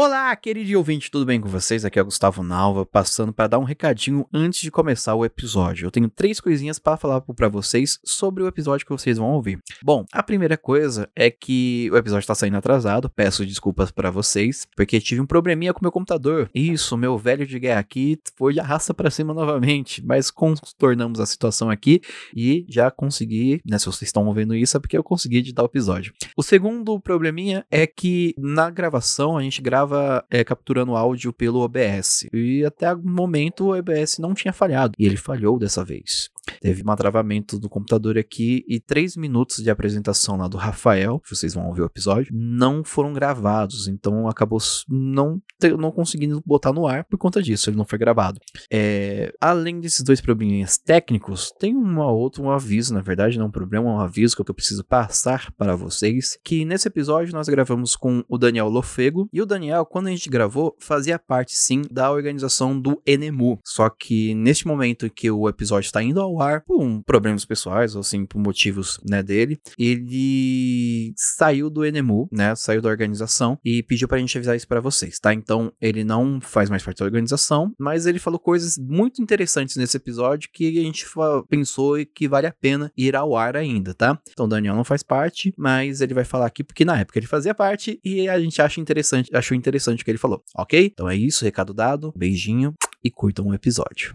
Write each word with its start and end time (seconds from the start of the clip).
Olá, 0.00 0.36
querido 0.36 0.78
ouvinte, 0.78 1.10
tudo 1.10 1.26
bem 1.26 1.40
com 1.40 1.48
vocês? 1.48 1.84
Aqui 1.84 1.98
é 1.98 2.02
o 2.02 2.04
Gustavo 2.04 2.44
Nalva, 2.44 2.86
passando 2.86 3.32
para 3.32 3.48
dar 3.48 3.58
um 3.58 3.64
recadinho 3.64 4.24
antes 4.32 4.60
de 4.60 4.70
começar 4.70 5.12
o 5.16 5.24
episódio. 5.24 5.86
Eu 5.86 5.90
tenho 5.90 6.08
três 6.08 6.40
coisinhas 6.40 6.78
para 6.78 6.96
falar 6.96 7.20
para 7.20 7.48
vocês 7.48 7.98
sobre 8.04 8.44
o 8.44 8.46
episódio 8.46 8.86
que 8.86 8.92
vocês 8.92 9.18
vão 9.18 9.32
ouvir. 9.32 9.58
Bom, 9.82 10.04
a 10.12 10.22
primeira 10.22 10.56
coisa 10.56 11.10
é 11.16 11.32
que 11.32 11.90
o 11.92 11.96
episódio 11.96 12.22
está 12.22 12.34
saindo 12.36 12.56
atrasado, 12.56 13.10
peço 13.10 13.44
desculpas 13.44 13.90
para 13.90 14.08
vocês, 14.08 14.68
porque 14.76 15.00
tive 15.00 15.20
um 15.20 15.26
probleminha 15.26 15.74
com 15.74 15.80
meu 15.82 15.90
computador. 15.90 16.48
Isso, 16.54 16.96
meu 16.96 17.18
velho 17.18 17.44
de 17.44 17.58
guerra 17.58 17.80
aqui 17.80 18.20
foi 18.36 18.52
de 18.52 18.60
arrasta 18.60 18.94
para 18.94 19.10
cima 19.10 19.34
novamente, 19.34 20.00
mas 20.06 20.30
contornamos 20.30 21.18
a 21.18 21.26
situação 21.26 21.70
aqui 21.70 22.00
e 22.32 22.64
já 22.68 22.88
consegui, 22.88 23.60
né, 23.66 23.76
se 23.80 23.86
vocês 23.86 24.02
estão 24.02 24.24
ouvindo 24.28 24.54
isso 24.54 24.76
é 24.76 24.80
porque 24.80 24.96
eu 24.96 25.02
consegui 25.02 25.38
editar 25.38 25.62
o 25.62 25.66
episódio. 25.66 26.14
O 26.36 26.42
segundo 26.44 27.00
probleminha 27.00 27.66
é 27.68 27.84
que 27.84 28.32
na 28.38 28.70
gravação 28.70 29.36
a 29.36 29.42
gente 29.42 29.60
grava 29.60 29.87
estava 29.88 30.24
é, 30.30 30.44
capturando 30.44 30.94
áudio 30.94 31.32
pelo 31.32 31.60
OBS. 31.60 32.26
E 32.32 32.64
até 32.64 32.92
o 32.92 32.98
momento 32.98 33.66
o 33.66 33.78
OBS 33.78 34.18
não 34.18 34.34
tinha 34.34 34.52
falhado. 34.52 34.94
E 34.98 35.06
ele 35.06 35.16
falhou 35.16 35.58
dessa 35.58 35.84
vez. 35.84 36.30
Teve 36.60 36.82
um 36.82 36.96
travamento 36.96 37.58
do 37.58 37.68
computador 37.68 38.18
aqui 38.18 38.64
e 38.68 38.80
três 38.80 39.16
minutos 39.16 39.62
de 39.62 39.70
apresentação 39.70 40.36
lá 40.36 40.48
do 40.48 40.56
Rafael, 40.56 41.20
que 41.20 41.34
vocês 41.34 41.54
vão 41.54 41.66
ouvir 41.66 41.82
o 41.82 41.86
episódio, 41.86 42.32
não 42.34 42.82
foram 42.84 43.12
gravados. 43.12 43.88
Então 43.88 44.28
acabou 44.28 44.58
não, 44.88 45.40
ter, 45.58 45.76
não 45.76 45.90
conseguindo 45.90 46.42
botar 46.44 46.72
no 46.72 46.86
ar 46.86 47.04
por 47.04 47.18
conta 47.18 47.42
disso. 47.42 47.70
Ele 47.70 47.76
não 47.76 47.84
foi 47.84 47.98
gravado. 47.98 48.40
É, 48.70 49.32
além 49.40 49.80
desses 49.80 50.02
dois 50.02 50.20
probleminhas 50.20 50.78
técnicos, 50.78 51.52
tem 51.58 51.74
uma 51.74 52.10
outra, 52.10 52.42
um 52.42 52.50
aviso, 52.50 52.94
na 52.94 53.00
verdade, 53.00 53.38
não 53.38 53.46
é 53.46 53.48
um 53.48 53.52
problema, 53.52 53.90
um 53.90 54.00
aviso 54.00 54.34
que 54.34 54.40
eu 54.40 54.54
preciso 54.54 54.84
passar 54.84 55.52
para 55.52 55.76
vocês. 55.76 56.38
Que 56.44 56.64
nesse 56.64 56.88
episódio 56.88 57.32
nós 57.32 57.48
gravamos 57.48 57.96
com 57.96 58.24
o 58.28 58.38
Daniel 58.38 58.68
Lofego. 58.68 59.28
E 59.32 59.40
o 59.40 59.46
Daniel, 59.46 59.84
quando 59.84 60.08
a 60.08 60.10
gente 60.10 60.28
gravou, 60.28 60.76
fazia 60.78 61.18
parte 61.18 61.56
sim 61.56 61.82
da 61.90 62.10
organização 62.10 62.78
do 62.78 63.00
Enemu. 63.06 63.58
Só 63.64 63.88
que 63.88 64.34
neste 64.34 64.66
momento 64.66 65.10
que 65.10 65.30
o 65.30 65.48
episódio 65.48 65.86
está 65.86 66.02
indo 66.02 66.20
ao 66.20 66.37
ar 66.40 66.62
por 66.62 66.82
um, 66.82 67.02
problemas 67.02 67.44
pessoais, 67.44 67.94
ou 67.94 68.00
assim, 68.00 68.24
por 68.26 68.38
motivos, 68.38 69.00
né, 69.08 69.22
dele. 69.22 69.60
Ele 69.78 71.12
saiu 71.16 71.70
do 71.70 71.84
Enemu, 71.84 72.28
né, 72.32 72.54
saiu 72.54 72.80
da 72.80 72.88
organização 72.88 73.58
e 73.64 73.82
pediu 73.82 74.08
pra 74.08 74.18
gente 74.18 74.36
avisar 74.36 74.56
isso 74.56 74.68
para 74.68 74.80
vocês, 74.80 75.18
tá? 75.18 75.32
Então, 75.32 75.72
ele 75.80 76.04
não 76.04 76.40
faz 76.40 76.70
mais 76.70 76.82
parte 76.82 76.98
da 76.98 77.04
organização, 77.04 77.72
mas 77.78 78.06
ele 78.06 78.18
falou 78.18 78.38
coisas 78.38 78.76
muito 78.78 79.22
interessantes 79.22 79.76
nesse 79.76 79.96
episódio 79.96 80.48
que 80.52 80.78
a 80.78 80.82
gente 80.82 81.06
pensou 81.48 81.96
que 82.14 82.28
vale 82.28 82.46
a 82.46 82.52
pena 82.52 82.92
ir 82.96 83.16
ao 83.16 83.36
ar 83.36 83.56
ainda, 83.56 83.94
tá? 83.94 84.18
Então, 84.30 84.46
o 84.46 84.48
Daniel 84.48 84.74
não 84.74 84.84
faz 84.84 85.02
parte, 85.02 85.52
mas 85.56 86.00
ele 86.00 86.14
vai 86.14 86.24
falar 86.24 86.46
aqui 86.46 86.62
porque 86.62 86.84
na 86.84 86.98
época 86.98 87.18
ele 87.18 87.26
fazia 87.26 87.54
parte 87.54 88.00
e 88.04 88.28
a 88.28 88.38
gente 88.40 88.60
acha 88.60 88.80
interessante, 88.80 89.34
achou 89.34 89.56
interessante 89.56 90.02
o 90.02 90.04
que 90.04 90.10
ele 90.10 90.18
falou, 90.18 90.42
ok? 90.56 90.90
Então 90.92 91.08
é 91.08 91.16
isso, 91.16 91.44
recado 91.44 91.74
dado, 91.74 92.12
beijinho 92.16 92.74
e 93.02 93.10
curtam 93.10 93.46
o 93.46 93.54
episódio. 93.54 94.14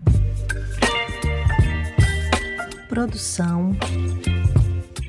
Produção 2.94 3.76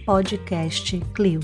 Podcast 0.07 1.03
Clio. 1.15 1.41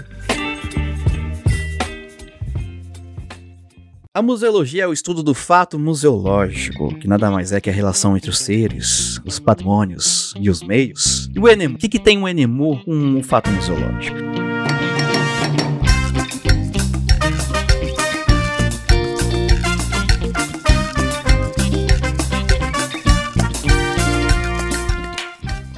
A 4.14 4.22
museologia 4.22 4.84
é 4.84 4.86
o 4.86 4.92
estudo 4.94 5.22
do 5.22 5.34
fato 5.34 5.78
museológico, 5.78 6.94
que 6.94 7.06
nada 7.06 7.30
mais 7.30 7.52
é 7.52 7.60
que 7.60 7.68
a 7.68 7.72
relação 7.74 8.16
entre 8.16 8.30
os 8.30 8.38
seres, 8.38 9.20
os 9.26 9.38
patrimônios 9.38 10.32
e 10.40 10.48
os 10.48 10.62
meios. 10.62 11.28
E 11.34 11.38
o 11.38 11.46
enemu, 11.46 11.74
o 11.74 11.78
que, 11.78 11.90
que 11.90 11.98
tem 11.98 12.16
o 12.16 12.26
enemu 12.26 12.82
com 12.86 12.94
um 12.94 13.22
fato 13.22 13.50
museológico? 13.50 14.39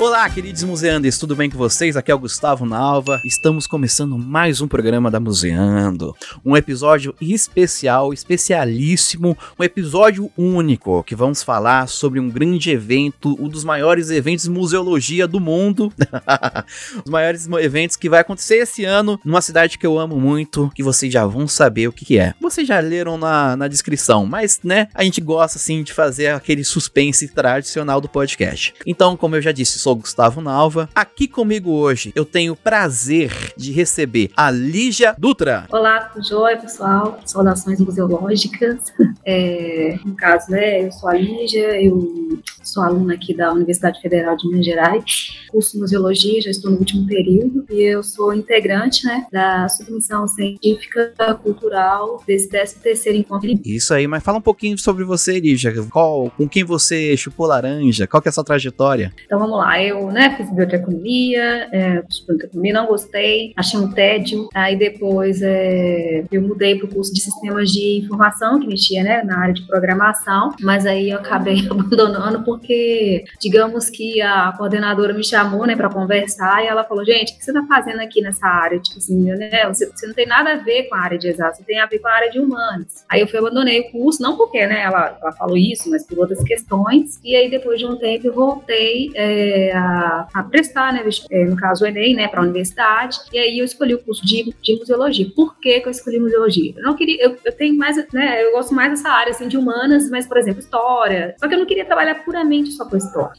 Olá, 0.02 0.28
queridos 0.28 0.64
museandes, 0.64 1.16
tudo 1.16 1.36
bem 1.36 1.48
com 1.48 1.56
vocês? 1.56 1.96
Aqui 1.96 2.10
é 2.10 2.14
o 2.14 2.18
Gustavo 2.18 2.66
Nalva. 2.66 3.20
Estamos 3.24 3.68
começando 3.68 4.18
mais 4.18 4.60
um 4.60 4.66
programa 4.66 5.12
da 5.12 5.20
Museando. 5.20 6.12
Um 6.44 6.56
episódio 6.56 7.14
especial, 7.20 8.12
especialíssimo, 8.12 9.38
um 9.56 9.62
episódio 9.62 10.28
único 10.36 11.04
que 11.04 11.14
vamos 11.14 11.44
falar 11.44 11.86
sobre 11.86 12.18
um 12.18 12.28
grande 12.28 12.72
evento, 12.72 13.36
um 13.40 13.48
dos 13.48 13.62
maiores 13.62 14.10
eventos 14.10 14.46
de 14.46 14.50
museologia 14.50 15.28
do 15.28 15.38
mundo. 15.38 15.92
Os 17.04 17.10
maiores 17.10 17.46
eventos 17.60 17.94
que 17.94 18.08
vai 18.08 18.22
acontecer 18.22 18.56
esse 18.56 18.84
ano 18.84 19.20
numa 19.24 19.40
cidade 19.40 19.78
que 19.78 19.86
eu 19.86 20.00
amo 20.00 20.18
muito, 20.18 20.68
que 20.74 20.82
vocês 20.82 21.12
já 21.12 21.24
vão 21.24 21.46
saber 21.46 21.86
o 21.86 21.92
que, 21.92 22.04
que 22.04 22.18
é. 22.18 22.34
Vocês 22.40 22.66
já 22.66 22.80
leram 22.80 23.16
na, 23.16 23.56
na 23.56 23.68
descrição, 23.68 24.26
mas 24.26 24.58
né, 24.64 24.88
a 24.92 25.04
gente 25.04 25.20
gosta 25.20 25.58
assim 25.58 25.84
de 25.84 25.92
fazer 25.92 26.34
aquele 26.34 26.64
suspense 26.64 27.28
tradicional 27.28 28.00
do 28.00 28.08
podcast. 28.08 28.74
Então, 28.84 29.16
como 29.16 29.36
eu 29.36 29.40
já 29.40 29.52
disse, 29.52 29.78
sou 29.78 29.91
Gustavo 29.94 30.40
Nalva. 30.40 30.88
Aqui 30.94 31.26
comigo 31.28 31.70
hoje 31.70 32.12
eu 32.14 32.24
tenho 32.24 32.52
o 32.52 32.56
prazer 32.56 33.52
de 33.56 33.72
receber 33.72 34.30
a 34.36 34.50
Lígia 34.50 35.14
Dutra. 35.18 35.66
Olá, 35.70 36.00
tudo 36.00 36.26
jóia, 36.26 36.56
pessoal? 36.56 37.20
Saudações 37.24 37.80
museológicas. 37.80 38.92
É, 39.24 39.98
no 40.04 40.16
caso, 40.16 40.50
né, 40.50 40.84
eu 40.84 40.90
sou 40.90 41.08
a 41.08 41.14
Lígia, 41.14 41.80
eu 41.80 42.40
sou 42.64 42.82
aluna 42.82 43.14
aqui 43.14 43.32
da 43.32 43.52
Universidade 43.52 44.00
Federal 44.00 44.36
de 44.36 44.48
Minas 44.48 44.66
Gerais, 44.66 45.04
curso 45.48 45.78
Museologia, 45.78 46.40
já 46.40 46.50
estou 46.50 46.72
no 46.72 46.78
último 46.78 47.06
período, 47.06 47.64
e 47.70 47.82
eu 47.82 48.02
sou 48.02 48.34
integrante 48.34 49.06
né, 49.06 49.26
da 49.30 49.68
submissão 49.68 50.26
científica 50.26 51.12
cultural 51.42 52.22
desse 52.26 52.48
13 52.48 52.76
terceiro 52.76 53.18
encontro. 53.18 53.48
Isso 53.64 53.94
aí, 53.94 54.06
mas 54.06 54.22
fala 54.22 54.38
um 54.38 54.42
pouquinho 54.42 54.76
sobre 54.78 55.04
você, 55.04 55.38
Lígia. 55.38 55.72
Qual, 55.90 56.30
com 56.30 56.48
quem 56.48 56.64
você 56.64 57.16
chupou 57.16 57.46
laranja? 57.46 58.06
Qual 58.06 58.20
que 58.20 58.28
é 58.28 58.30
a 58.30 58.32
sua 58.32 58.44
trajetória? 58.44 59.12
Então 59.24 59.38
vamos 59.38 59.58
lá, 59.58 59.80
eu 59.88 60.10
né, 60.10 60.34
fiz 60.36 60.50
bioteconomia, 60.50 61.68
é, 61.72 62.02
bioteconomia, 62.26 62.72
não 62.72 62.86
gostei, 62.86 63.52
achei 63.56 63.78
um 63.78 63.90
tédio. 63.90 64.48
Aí 64.54 64.76
depois 64.76 65.40
é, 65.42 66.24
eu 66.30 66.42
mudei 66.42 66.76
para 66.76 66.86
o 66.86 66.88
curso 66.88 67.12
de 67.12 67.20
sistemas 67.20 67.70
de 67.70 67.98
informação, 67.98 68.60
que 68.60 68.66
mexia 68.66 69.02
né, 69.02 69.22
na 69.22 69.38
área 69.38 69.54
de 69.54 69.66
programação, 69.66 70.54
mas 70.60 70.86
aí 70.86 71.10
eu 71.10 71.18
acabei 71.18 71.66
abandonando 71.70 72.42
porque, 72.44 73.24
digamos 73.40 73.90
que 73.90 74.20
a 74.20 74.52
coordenadora 74.56 75.12
me 75.12 75.24
chamou 75.24 75.66
né, 75.66 75.76
para 75.76 75.90
conversar 75.90 76.64
e 76.64 76.66
ela 76.66 76.84
falou: 76.84 77.04
gente, 77.04 77.32
o 77.32 77.38
que 77.38 77.44
você 77.44 77.50
está 77.50 77.64
fazendo 77.66 78.00
aqui 78.00 78.20
nessa 78.20 78.46
área? 78.46 78.78
Tipo 78.78 78.98
assim, 78.98 79.22
né, 79.22 79.66
você, 79.66 79.86
você, 79.86 80.06
não 80.06 80.14
tem 80.14 80.26
nada 80.26 80.52
a 80.52 80.56
ver 80.56 80.84
com 80.84 80.94
a 80.94 81.00
área 81.00 81.18
de 81.18 81.28
exatos, 81.28 81.58
você 81.58 81.64
tem 81.64 81.80
a 81.80 81.86
ver 81.86 81.98
com 81.98 82.08
a 82.08 82.12
área 82.12 82.30
de 82.30 82.38
humanos. 82.38 83.04
Aí 83.10 83.20
eu 83.20 83.26
fui 83.26 83.38
abandonei 83.38 83.80
o 83.80 83.90
curso, 83.90 84.22
não 84.22 84.36
porque 84.36 84.66
né, 84.66 84.82
ela, 84.82 85.18
ela 85.20 85.32
falou 85.32 85.56
isso, 85.56 85.90
mas 85.90 86.06
por 86.06 86.18
outras 86.18 86.42
questões. 86.42 87.20
E 87.24 87.34
aí 87.36 87.50
depois 87.50 87.78
de 87.78 87.86
um 87.86 87.96
tempo 87.96 88.26
eu 88.26 88.34
voltei 88.34 89.10
é, 89.14 89.71
a, 89.72 90.46
prestar, 90.50 90.92
né, 90.92 91.04
é, 91.30 91.44
no 91.44 91.56
caso 91.56 91.84
o 91.84 91.86
Enem, 91.86 92.14
né, 92.14 92.28
para 92.28 92.40
a 92.40 92.42
universidade, 92.42 93.18
e 93.32 93.38
aí 93.38 93.58
eu 93.58 93.64
escolhi 93.64 93.94
o 93.94 94.02
curso 94.02 94.24
de, 94.24 94.54
de 94.62 94.76
museologia. 94.76 95.26
Por 95.34 95.58
que, 95.58 95.80
que 95.80 95.86
eu 95.86 95.90
escolhi 95.90 96.18
museologia? 96.18 96.74
Eu 96.76 96.82
não 96.82 96.94
queria, 96.94 97.22
eu, 97.22 97.36
eu 97.44 97.52
tenho 97.52 97.76
mais, 97.76 97.96
né, 98.12 98.44
eu 98.44 98.52
gosto 98.52 98.74
mais 98.74 98.90
dessa 98.90 99.08
área, 99.08 99.30
assim, 99.30 99.48
de 99.48 99.56
humanas, 99.56 100.08
mas, 100.10 100.26
por 100.26 100.36
exemplo, 100.36 100.60
história, 100.60 101.34
só 101.38 101.48
que 101.48 101.54
eu 101.54 101.58
não 101.58 101.66
queria 101.66 101.84
trabalhar 101.84 102.16
puramente 102.24 102.72
só 102.72 102.84
com 102.84 102.96
história. 102.96 103.32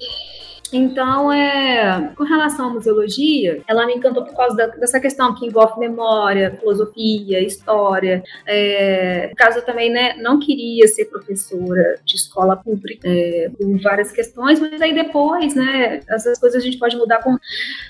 Então, 0.74 1.32
é, 1.32 2.12
com 2.18 2.24
relação 2.24 2.68
à 2.68 2.70
museologia, 2.74 3.62
ela 3.68 3.86
me 3.86 3.94
encantou 3.94 4.24
por 4.26 4.36
causa 4.36 4.56
da, 4.58 4.66
dessa 4.68 5.00
questão 5.00 5.36
que 5.36 5.46
envolve 5.46 5.80
memória, 5.80 6.58
filosofia, 6.60 7.46
história. 7.46 8.24
É, 8.48 9.32
caso, 9.38 9.60
eu 9.60 9.66
também 9.66 9.92
né, 9.92 10.16
não 10.18 10.40
queria 10.40 10.88
ser 10.88 11.06
professora 11.06 12.00
de 12.04 12.16
escola 12.16 12.56
pública 12.56 13.08
é, 13.08 13.52
por 13.56 13.80
várias 13.82 14.12
questões, 14.12 14.60
mas 14.60 14.82
aí 14.82 14.96
depois, 14.96 15.54
né, 15.54 16.00
essas 16.10 16.40
coisas 16.40 16.60
a 16.60 16.66
gente 16.66 16.80
pode 16.80 16.98
mudar 16.98 17.22
com. 17.22 17.38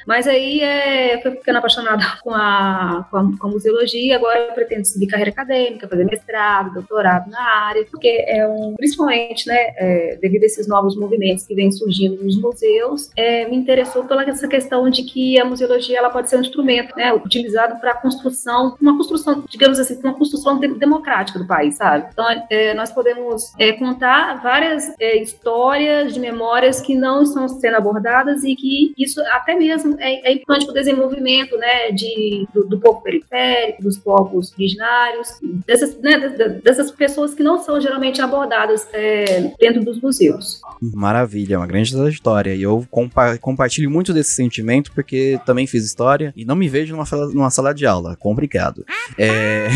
Mas 0.05 0.27
aí 0.27 0.59
é, 0.59 1.21
fui 1.21 1.31
ficando 1.31 1.59
apaixonada 1.59 2.03
com 2.21 2.31
a, 2.31 3.07
com 3.09 3.17
a, 3.17 3.37
com 3.39 3.47
a 3.47 3.49
museologia, 3.49 4.17
agora 4.17 4.39
eu 4.39 4.53
pretendo 4.53 4.83
seguir 4.83 5.07
carreira 5.07 5.31
acadêmica, 5.31 5.87
fazer 5.87 6.03
mestrado, 6.03 6.73
doutorado 6.73 7.29
na 7.29 7.41
área, 7.41 7.85
porque 7.85 8.25
é 8.27 8.45
um, 8.45 8.75
principalmente, 8.75 9.47
né, 9.47 9.73
é, 9.77 10.17
devido 10.21 10.43
a 10.43 10.47
esses 10.47 10.67
novos 10.67 10.97
movimentos 10.97 11.47
que 11.47 11.55
vêm 11.55 11.71
surgindo 11.71 12.21
nos 12.21 12.37
museus 12.41 12.72
museus, 12.73 13.09
é, 13.15 13.47
me 13.47 13.55
interessou 13.55 14.03
pela 14.05 14.23
essa 14.23 14.47
questão 14.47 14.89
de 14.89 15.03
que 15.03 15.39
a 15.39 15.45
museologia 15.45 15.97
ela 15.97 16.09
pode 16.09 16.29
ser 16.29 16.37
um 16.37 16.41
instrumento, 16.41 16.95
né, 16.95 17.13
utilizado 17.13 17.79
para 17.79 17.93
construção, 17.93 18.75
uma 18.81 18.97
construção, 18.97 19.43
digamos 19.49 19.77
assim, 19.79 19.99
uma 20.03 20.13
construção 20.13 20.59
de, 20.59 20.67
democrática 20.69 21.37
do 21.37 21.45
país, 21.45 21.75
sabe? 21.75 22.07
Então, 22.11 22.25
é, 22.49 22.73
nós 22.73 22.91
podemos 22.91 23.53
é, 23.59 23.73
contar 23.73 24.41
várias 24.41 24.93
é, 24.99 25.21
histórias 25.21 26.13
de 26.13 26.19
memórias 26.19 26.79
que 26.79 26.95
não 26.95 27.23
estão 27.23 27.47
sendo 27.47 27.75
abordadas 27.75 28.43
e 28.43 28.55
que 28.55 28.93
isso 28.97 29.21
até 29.27 29.55
mesmo 29.55 29.95
é, 29.99 30.29
é 30.29 30.33
importante 30.33 30.65
para 30.65 30.71
o 30.71 30.75
desenvolvimento, 30.75 31.57
né, 31.57 31.91
de, 31.91 32.47
do, 32.53 32.65
do, 32.65 32.79
povo 32.79 33.01
periférico, 33.01 33.83
dos 33.83 33.97
povos 33.97 34.53
originários, 34.53 35.39
dessas, 35.65 35.97
né, 35.99 36.17
dessas 36.63 36.91
pessoas 36.91 37.33
que 37.33 37.43
não 37.43 37.59
são 37.59 37.79
geralmente 37.79 38.21
abordadas 38.21 38.87
é, 38.93 39.51
dentro 39.59 39.83
dos 39.83 39.99
museus. 39.99 40.61
Maravilha, 40.81 41.57
uma 41.57 41.67
grande 41.67 41.93
história 42.09 42.52
E 42.55 42.63
eu 42.63 42.85
compa 42.89 43.37
compartilho 43.37 43.89
muito 43.89 44.13
desse 44.13 44.31
sentimento 44.31 44.91
porque 44.91 45.39
também 45.45 45.67
fiz 45.67 45.85
história 45.85 46.33
e 46.35 46.45
não 46.45 46.55
me 46.55 46.67
vejo 46.67 46.93
numa 46.93 47.05
sala, 47.05 47.27
numa 47.27 47.49
sala 47.49 47.73
de 47.73 47.85
aula. 47.85 48.15
Complicado. 48.15 48.85
É... 49.17 49.69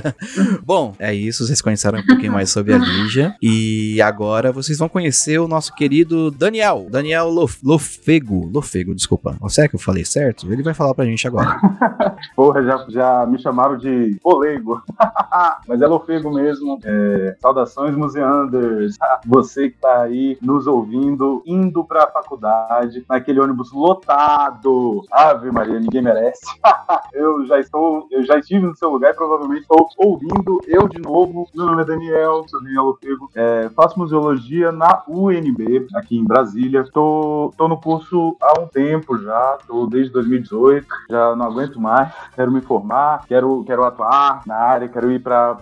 Bom, 0.64 0.94
é 0.98 1.14
isso. 1.14 1.46
Vocês 1.46 1.60
conheceram 1.60 1.98
um 2.00 2.06
pouquinho 2.06 2.32
mais 2.32 2.50
sobre 2.50 2.72
a 2.72 2.78
Lígia. 2.78 3.34
E 3.42 4.00
agora 4.00 4.52
vocês 4.52 4.78
vão 4.78 4.88
conhecer 4.88 5.38
o 5.38 5.48
nosso 5.48 5.74
querido 5.74 6.30
Daniel. 6.30 6.86
Daniel 6.90 7.28
Lof 7.28 7.58
Lofego. 7.64 8.50
Lofego, 8.52 8.94
desculpa. 8.94 9.36
Será 9.48 9.68
que 9.68 9.74
eu 9.74 9.80
falei 9.80 10.04
certo? 10.04 10.52
Ele 10.52 10.62
vai 10.62 10.74
falar 10.74 10.94
pra 10.94 11.04
gente 11.04 11.26
agora. 11.26 11.58
Porra, 12.34 12.62
já, 12.62 12.86
já 12.88 13.26
me 13.26 13.38
chamaram 13.38 13.76
de 13.76 14.18
polego. 14.22 14.82
Mas 15.66 15.80
é 15.80 15.86
Lofego 15.86 16.32
mesmo. 16.32 16.78
É... 16.84 17.36
Saudações, 17.40 17.96
museanders. 17.96 18.96
Você 19.26 19.70
que 19.70 19.78
tá 19.78 20.02
aí 20.02 20.38
nos 20.40 20.66
ouvindo, 20.66 21.42
indo 21.46 21.84
pra 21.84 22.06
faculdade, 22.14 23.04
naquele 23.08 23.40
ônibus 23.40 23.72
lotado. 23.72 25.02
Ave 25.10 25.50
Maria, 25.50 25.80
ninguém 25.80 26.00
merece. 26.00 26.46
eu 27.12 27.44
já 27.46 27.58
estou, 27.58 28.06
eu 28.10 28.22
já 28.22 28.38
estive 28.38 28.64
no 28.64 28.76
seu 28.76 28.90
lugar 28.90 29.12
e 29.12 29.16
provavelmente 29.16 29.62
estou 29.62 29.88
ouvindo 29.98 30.60
eu 30.68 30.86
de 30.88 31.00
novo. 31.00 31.48
Meu 31.52 31.66
nome 31.66 31.82
é 31.82 31.84
Daniel, 31.84 32.44
sou 32.46 32.62
Daniel 32.62 32.84
Lofego. 32.84 33.28
É, 33.34 33.68
faço 33.74 33.98
museologia 33.98 34.70
na 34.70 35.02
UNB, 35.08 35.88
aqui 35.96 36.16
em 36.16 36.24
Brasília. 36.24 36.84
Tô, 36.92 37.52
tô 37.56 37.66
no 37.66 37.80
curso 37.80 38.36
há 38.40 38.60
um 38.60 38.66
tempo 38.68 39.18
já, 39.18 39.58
tô 39.66 39.86
desde 39.86 40.12
2018, 40.12 40.86
já 41.10 41.34
não 41.34 41.46
aguento 41.46 41.80
mais. 41.80 42.12
Quero 42.36 42.52
me 42.52 42.60
formar, 42.60 43.24
quero, 43.26 43.64
quero 43.64 43.84
atuar 43.84 44.42
na 44.46 44.56
área, 44.56 44.88
quero 44.88 45.10
ir 45.10 45.20
para 45.20 45.56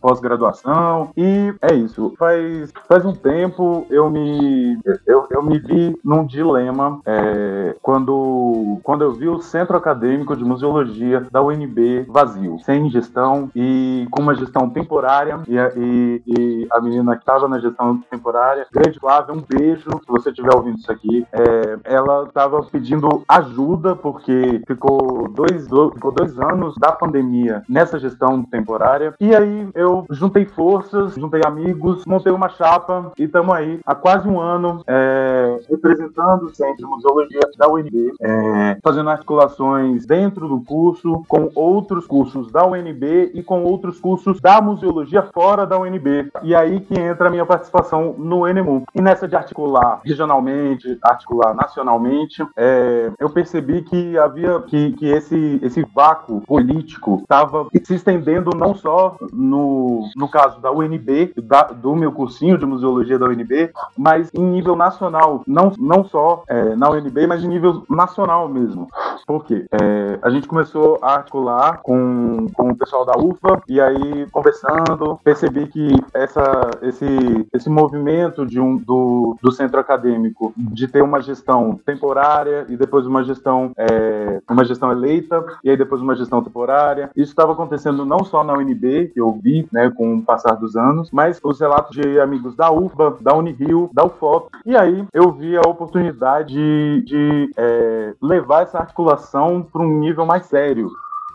pós-graduação. 0.00 1.10
e 1.16 1.52
é 1.60 1.74
isso. 1.74 2.14
Faz, 2.16 2.72
faz 2.88 3.04
um 3.04 3.12
tempo 3.12 3.86
eu 3.90 4.10
me, 4.10 4.78
eu, 5.06 5.26
eu 5.30 5.42
me 5.42 5.58
vi 5.58 5.95
num 6.04 6.26
dilema 6.26 7.00
é, 7.04 7.76
quando, 7.82 8.78
quando 8.82 9.02
eu 9.02 9.12
vi 9.12 9.28
o 9.28 9.40
Centro 9.40 9.76
Acadêmico 9.76 10.36
de 10.36 10.44
Museologia 10.44 11.26
da 11.30 11.42
UNB 11.42 12.06
vazio, 12.08 12.58
sem 12.60 12.88
gestão 12.90 13.50
e 13.54 14.06
com 14.10 14.22
uma 14.22 14.34
gestão 14.34 14.68
temporária. 14.70 15.40
E, 15.48 15.56
e, 15.76 16.22
e 16.26 16.66
a 16.70 16.80
menina 16.80 17.14
que 17.14 17.22
estava 17.22 17.48
na 17.48 17.58
gestão 17.58 17.98
temporária, 18.10 18.66
grande 18.72 18.98
Flávia, 18.98 19.34
um 19.34 19.42
beijo, 19.46 19.90
se 19.90 20.08
você 20.08 20.30
estiver 20.30 20.54
ouvindo 20.54 20.78
isso 20.78 20.90
aqui. 20.90 21.26
É, 21.32 21.78
ela 21.84 22.24
estava 22.24 22.62
pedindo 22.64 23.22
ajuda 23.28 23.94
porque 23.94 24.62
ficou 24.66 25.28
dois, 25.28 25.64
ficou 25.94 26.12
dois 26.12 26.38
anos 26.38 26.74
da 26.78 26.92
pandemia 26.92 27.62
nessa 27.68 27.98
gestão 27.98 28.42
temporária. 28.42 29.14
E 29.20 29.34
aí 29.34 29.68
eu 29.74 30.04
juntei 30.10 30.44
forças, 30.44 31.14
juntei 31.14 31.40
amigos, 31.44 32.04
montei 32.06 32.32
uma 32.32 32.48
chapa 32.48 33.12
e 33.18 33.24
estamos 33.24 33.54
aí 33.54 33.80
há 33.84 33.94
quase 33.94 34.28
um 34.28 34.40
ano 34.40 34.82
é, 34.86 35.58
representando 35.88 36.44
o 36.44 36.54
Centro 36.54 36.76
de 36.76 36.86
Museologia 36.86 37.40
da 37.56 37.68
UNB, 37.68 38.12
é, 38.20 38.78
fazendo 38.82 39.10
articulações 39.10 40.06
dentro 40.06 40.48
do 40.48 40.60
curso 40.60 41.24
com 41.28 41.50
outros 41.54 42.06
cursos 42.06 42.50
da 42.50 42.66
UNB 42.66 43.32
e 43.34 43.42
com 43.42 43.62
outros 43.62 43.98
cursos 44.00 44.40
da 44.40 44.60
museologia 44.60 45.22
fora 45.22 45.66
da 45.66 45.78
UNB. 45.78 46.30
E 46.42 46.54
aí 46.54 46.80
que 46.80 46.98
entra 46.98 47.28
a 47.28 47.30
minha 47.30 47.46
participação 47.46 48.14
no 48.18 48.46
NMU. 48.46 48.84
E 48.94 49.00
nessa 49.00 49.28
de 49.28 49.36
articular 49.36 50.00
regionalmente, 50.04 50.98
articular 51.02 51.54
nacionalmente, 51.54 52.44
é, 52.56 53.10
eu 53.18 53.30
percebi 53.30 53.82
que 53.82 54.18
havia 54.18 54.60
que, 54.62 54.92
que 54.92 55.06
esse, 55.06 55.60
esse 55.62 55.84
vácuo 55.94 56.40
político 56.42 57.18
estava 57.22 57.66
se 57.84 57.94
estendendo 57.94 58.50
não 58.56 58.74
só 58.74 59.16
no, 59.32 60.08
no 60.16 60.28
caso 60.28 60.60
da 60.60 60.70
UNB, 60.70 61.32
da, 61.42 61.62
do 61.62 61.94
meu 61.94 62.12
cursinho 62.12 62.58
de 62.58 62.66
museologia 62.66 63.18
da 63.18 63.26
UNB, 63.26 63.70
mas 63.96 64.30
em 64.34 64.42
nível 64.42 64.76
nacional, 64.76 65.42
não, 65.46 65.72
não 65.78 66.04
só 66.04 66.44
é, 66.48 66.74
na 66.76 66.90
UNB, 66.90 67.26
mas 67.26 67.42
em 67.42 67.48
nível 67.48 67.84
nacional 67.88 68.48
mesmo. 68.48 68.88
Por 69.26 69.44
quê? 69.44 69.66
É, 69.72 70.18
a 70.22 70.30
gente 70.30 70.46
começou 70.46 70.98
a 71.02 71.14
articular 71.14 71.80
com, 71.82 72.46
com 72.54 72.70
o 72.70 72.76
pessoal 72.76 73.04
da 73.04 73.18
UFA 73.18 73.60
e 73.68 73.80
aí 73.80 74.26
conversando, 74.30 75.18
percebi 75.24 75.66
que 75.66 75.88
essa, 76.14 76.70
esse, 76.82 77.48
esse 77.52 77.68
movimento 77.68 78.46
de 78.46 78.60
um, 78.60 78.76
do, 78.76 79.36
do 79.42 79.50
centro 79.50 79.80
acadêmico 79.80 80.52
de 80.56 80.86
ter 80.86 81.02
uma 81.02 81.20
gestão 81.20 81.78
temporária 81.84 82.66
e 82.68 82.76
depois 82.76 83.06
uma 83.06 83.24
gestão 83.24 83.72
é, 83.76 84.40
uma 84.48 84.64
gestão 84.64 84.92
eleita 84.92 85.44
e 85.64 85.70
aí 85.70 85.76
depois 85.76 86.00
uma 86.00 86.14
gestão 86.14 86.42
temporária. 86.42 87.10
Isso 87.16 87.32
estava 87.32 87.52
acontecendo 87.52 88.04
não 88.04 88.24
só 88.24 88.44
na 88.44 88.54
UNB, 88.54 89.08
que 89.12 89.20
eu 89.20 89.32
vi 89.32 89.68
né, 89.72 89.90
com 89.90 90.16
o 90.16 90.22
passar 90.22 90.54
dos 90.54 90.76
anos, 90.76 91.10
mas 91.10 91.40
os 91.42 91.60
relatos 91.60 91.96
de 91.96 92.20
amigos 92.20 92.54
da 92.54 92.70
UFBA, 92.70 93.16
da 93.20 93.34
Unirio, 93.34 93.90
da 93.92 94.04
UFOP. 94.04 94.50
E 94.64 94.76
aí 94.76 95.04
eu 95.12 95.32
vi 95.32 95.56
a 95.66 95.70
oportunidade 95.70 96.54
de, 96.54 97.02
de 97.04 97.50
é, 97.56 98.14
levar 98.22 98.62
essa 98.62 98.78
articulação 98.78 99.62
para 99.62 99.82
um 99.82 99.98
nível 99.98 100.24
mais 100.24 100.46
sério 100.46 100.90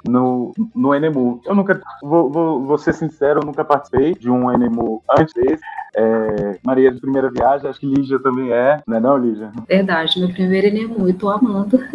no, 0.08 0.54
no 0.76 0.94
NMU. 0.94 1.42
Eu 1.46 1.56
nunca, 1.56 1.80
vou, 2.02 2.30
vou, 2.30 2.66
vou, 2.66 2.78
ser 2.78 2.94
sincero, 2.94 3.42
eu 3.42 3.46
nunca 3.46 3.64
participei 3.64 4.14
de 4.16 4.30
um 4.30 4.50
NMU 4.52 5.04
antes 5.18 5.34
desse. 5.34 5.64
É, 5.96 6.60
Maria 6.64 6.92
de 6.92 7.02
primeira 7.02 7.30
viagem, 7.30 7.70
acho 7.70 7.80
que 7.80 7.86
Lígia 7.86 8.20
também 8.20 8.52
é, 8.52 8.82
não 8.88 8.98
é 8.98 9.00
não, 9.00 9.18
Lígia? 9.18 9.52
Verdade, 9.68 10.20
meu 10.20 10.30
primeiro 10.30 10.68
NMU, 10.74 11.10
e 11.10 11.14
tô 11.14 11.30
amando. 11.30 11.80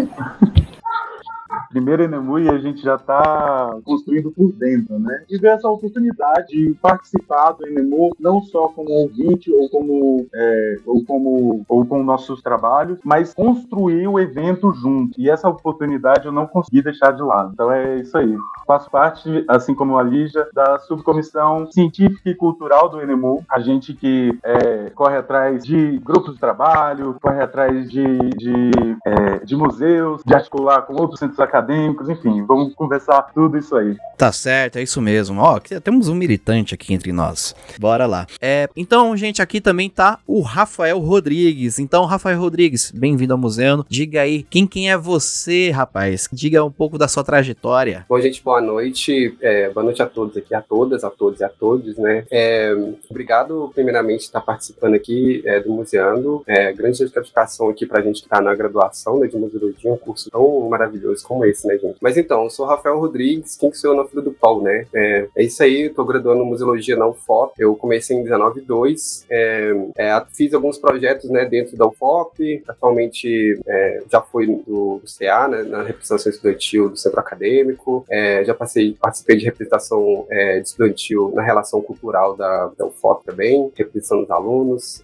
primeiro 1.71 2.03
Enemu 2.03 2.39
e 2.39 2.49
a 2.49 2.59
gente 2.59 2.83
já 2.83 2.97
está 2.97 3.77
construindo 3.85 4.31
por 4.31 4.53
dentro, 4.53 4.99
né? 4.99 5.25
E 5.29 5.39
ver 5.39 5.49
essa 5.49 5.69
oportunidade 5.69 6.49
de 6.49 6.75
participar 6.81 7.53
do 7.53 7.67
Enemu, 7.67 8.15
não 8.19 8.41
só 8.43 8.69
como 8.69 8.91
ouvinte 8.91 9.53
ou 9.53 9.69
como, 9.69 10.27
é, 10.35 10.77
ou 10.87 11.05
como 11.05 11.65
ou 11.69 11.85
com 11.85 12.03
nossos 12.03 12.43
trabalhos, 12.43 12.99
mas 13.05 13.35
construir 13.35 14.07
o 14.09 14.19
evento 14.19 14.73
junto. 14.73 15.21
E 15.21 15.31
essa 15.31 15.49
oportunidade 15.49 16.27
eu 16.27 16.33
não 16.33 16.47
consegui 16.47 16.83
deixar 16.83 17.13
de 17.13 17.23
lado. 17.23 17.51
Então 17.53 17.71
é 17.71 17.97
isso 17.97 18.17
aí. 18.17 18.37
Faço 18.67 18.91
parte, 18.91 19.45
assim 19.49 19.75
como 19.75 19.99
a 19.99 20.03
Lígia, 20.03 20.49
da 20.53 20.79
subcomissão 20.81 21.71
científica 21.71 22.31
e 22.31 22.35
cultural 22.35 22.89
do 22.89 23.01
Enemu. 23.01 23.45
A 23.51 23.61
gente 23.61 23.95
que 23.95 24.39
é, 24.43 24.91
corre 24.91 25.17
atrás 25.17 25.65
de 25.65 25.99
grupos 25.99 26.35
de 26.35 26.41
trabalho, 26.41 27.17
corre 27.21 27.43
atrás 27.43 27.91
de, 27.91 28.19
de, 28.31 28.71
é, 29.05 29.45
de 29.45 29.57
museus, 29.57 30.23
de 30.25 30.35
articular 30.35 30.83
com 30.83 30.95
outros 30.95 31.19
centros 31.19 31.36
acadêmicos, 31.41 32.09
enfim, 32.09 32.45
vamos 32.45 32.75
conversar 32.75 33.23
tudo 33.35 33.59
isso 33.59 33.77
aí. 33.77 33.97
Tá 34.17 34.33
certo, 34.33 34.77
é 34.77 34.83
isso 34.83 35.01
mesmo. 35.01 35.41
Ó, 35.41 35.61
temos 35.83 36.09
um 36.09 36.15
militante 36.15 36.75
aqui 36.75 36.95
entre 36.95 37.13
nós. 37.13 37.55
Bora 37.79 38.07
lá. 38.07 38.27
É, 38.41 38.69
então, 38.75 39.17
gente, 39.17 39.43
aqui 39.43 39.61
também 39.61 39.91
tá 39.91 40.19
o 40.27 40.41
Rafael 40.41 40.99
Rodrigues. 40.99 41.79
Então, 41.79 42.05
Rafael 42.05 42.41
Rodrigues, 42.41 42.91
bem-vindo 42.91 43.35
ao 43.35 43.39
museu. 43.39 43.85
Diga 43.89 44.23
aí, 44.23 44.43
quem 44.43 44.67
quem 44.67 44.91
é 44.91 44.97
você, 44.97 45.71
rapaz? 45.71 46.29
Diga 46.33 46.65
um 46.65 46.71
pouco 46.71 46.99
da 46.99 47.09
sua 47.09 47.23
trajetória. 47.23 48.07
Bom, 48.09 48.21
gente, 48.21 48.43
boa 48.43 48.61
noite. 48.61 49.37
É, 49.41 49.69
boa 49.71 49.85
noite 49.85 50.03
a 50.03 50.07
todos 50.07 50.37
aqui, 50.37 50.55
a 50.55 50.63
todas, 50.63 51.05
a 51.05 51.11
todos 51.11 51.41
e 51.41 51.45
a 51.45 51.49
todos, 51.49 51.97
né? 51.97 52.25
É, 52.31 52.75
obrigado, 53.09 53.71
primeiramente, 53.75 54.21
por 54.21 54.25
estar 54.25 54.41
participando 54.41 54.95
aqui 54.95 55.43
é, 55.45 55.61
do 55.61 55.71
Museando. 55.71 56.43
É, 56.47 56.73
grande 56.73 57.05
dedicação 57.07 57.69
aqui 57.69 57.87
pra 57.87 58.03
gente 58.03 58.23
que 58.23 58.29
tá 58.29 58.41
na 58.41 58.55
graduação 58.55 59.19
né, 59.19 59.27
de 59.27 59.37
museologia, 59.37 59.93
um 59.93 59.97
curso 59.97 60.31
tão 60.31 60.69
maravilhoso 60.69 61.26
como 61.27 61.45
esse, 61.45 61.67
né, 61.67 61.77
gente? 61.77 61.97
Mas 62.01 62.17
então, 62.17 62.45
eu 62.45 62.51
sou 62.51 62.67
Rafael 62.67 62.99
Rodrigues, 62.99 63.57
quem 63.57 63.71
que 63.71 63.77
sou 63.77 63.93
eu 63.93 63.97
na 63.97 64.05
filho 64.05 64.23
do 64.23 64.33
Paulo, 64.33 64.63
né? 64.63 64.87
É, 64.95 65.29
é 65.37 65.43
isso 65.43 65.63
aí, 65.63 65.83
eu 65.83 65.95
tô 65.95 66.05
graduando 66.05 66.43
em 66.43 66.47
Museologia 66.47 66.97
na 66.97 67.07
UFOP, 67.07 67.55
eu 67.59 67.75
comecei 67.75 68.17
em 68.17 68.25
19.2, 68.25 69.25
é, 69.29 69.75
é, 69.97 70.23
fiz 70.33 70.55
alguns 70.55 70.79
projetos, 70.79 71.29
né, 71.31 71.45
dentro 71.45 71.77
da 71.77 71.87
UFOP, 71.87 72.63
atualmente 72.69 73.61
é, 73.67 74.03
já 74.11 74.21
fui 74.21 74.47
do, 74.47 75.01
CA, 75.19 75.49
né, 75.49 75.63
na 75.63 75.83
representação 75.83 76.31
estudantil 76.31 76.89
do 76.89 76.97
Centro 76.97 77.19
Acadêmico, 77.19 78.05
é, 78.09 78.45
já 78.45 78.55
passei, 78.55 78.97
participei 79.01 79.37
de 79.37 79.45
representação 79.45 80.27
é, 80.31 80.61
estudantil 80.61 81.33
na 81.35 81.43
relação 81.43 81.83
cultural 81.83 82.37
da, 82.37 82.71
da 82.77 82.87
UFOP 82.87 83.25
também, 83.25 83.71
representando 83.75 84.23
os 84.23 84.31
alunos, 84.31 85.03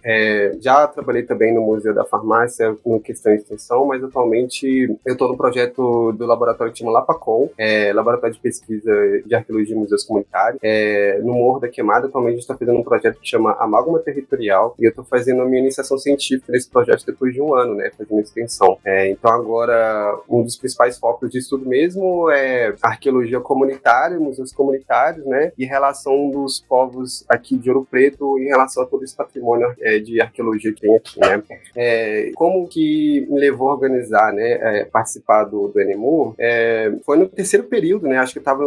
já 0.59 0.87
trabalhei 0.87 1.23
também 1.23 1.53
no 1.53 1.61
Museu 1.61 1.93
da 1.93 2.05
Farmácia, 2.05 2.75
em 2.85 2.99
questão 2.99 3.33
de 3.33 3.41
extensão, 3.41 3.85
mas 3.85 4.03
atualmente 4.03 4.95
eu 5.05 5.17
tô 5.17 5.27
no 5.27 5.37
projeto 5.37 6.12
do 6.13 6.25
laboratório 6.25 6.71
que 6.71 6.79
chama 6.79 6.91
Lapacom, 6.91 7.49
é, 7.57 7.91
Laboratório 7.93 8.35
de 8.35 8.41
Pesquisa 8.41 8.91
de 9.25 9.35
Arqueologia 9.35 9.75
e 9.75 9.79
Museus 9.79 10.03
Comunitários. 10.03 10.59
É, 10.61 11.19
no 11.23 11.33
Morro 11.33 11.59
da 11.59 11.67
Queimada, 11.67 12.07
atualmente 12.07 12.33
a 12.33 12.35
gente 12.35 12.41
está 12.43 12.57
fazendo 12.57 12.79
um 12.79 12.83
projeto 12.83 13.19
que 13.19 13.27
chama 13.27 13.55
Amálgama 13.59 13.99
Territorial, 13.99 14.75
e 14.79 14.85
eu 14.85 14.89
estou 14.89 15.03
fazendo 15.03 15.41
a 15.41 15.45
minha 15.45 15.61
iniciação 15.61 15.97
científica 15.97 16.51
nesse 16.51 16.69
projeto 16.69 17.05
depois 17.05 17.33
de 17.33 17.41
um 17.41 17.53
ano, 17.53 17.75
né, 17.75 17.91
fazendo 17.97 18.19
extensão. 18.19 18.77
É, 18.85 19.09
então 19.09 19.31
agora, 19.31 20.19
um 20.29 20.43
dos 20.43 20.55
principais 20.55 20.97
focos 20.97 21.29
de 21.29 21.39
estudo 21.39 21.67
mesmo 21.67 22.29
é 22.29 22.75
arqueologia 22.81 23.39
comunitária, 23.39 24.19
museus 24.19 24.51
comunitários, 24.51 25.25
né, 25.25 25.51
e 25.57 25.65
relação 25.65 26.29
dos 26.29 26.59
povos 26.67 27.25
aqui 27.29 27.57
de 27.57 27.69
Ouro 27.69 27.87
Preto 27.89 28.37
em 28.39 28.45
relação 28.45 28.83
a 28.83 28.85
todo 28.85 29.03
esse 29.03 29.15
patrimônio 29.15 29.73
é, 29.79 29.99
de 29.99 30.21
arqueologia 30.21 30.73
que 30.73 30.81
tem 30.81 30.95
aqui, 30.95 31.19
né. 31.19 31.43
É, 31.75 32.31
como 32.35 32.67
que 32.67 33.25
me 33.29 33.39
levou 33.39 33.69
a 33.69 33.73
organizar, 33.73 34.33
né, 34.33 34.51
é, 34.61 34.85
participar 34.85 35.45
do, 35.45 35.67
do 35.67 35.79
NMU, 35.79 36.02
É, 36.37 36.93
foi 37.05 37.17
no 37.17 37.27
terceiro 37.27 37.65
período, 37.65 38.07
né? 38.07 38.17
Acho 38.17 38.33
que 38.33 38.39
eu 38.39 38.43
tava 38.43 38.63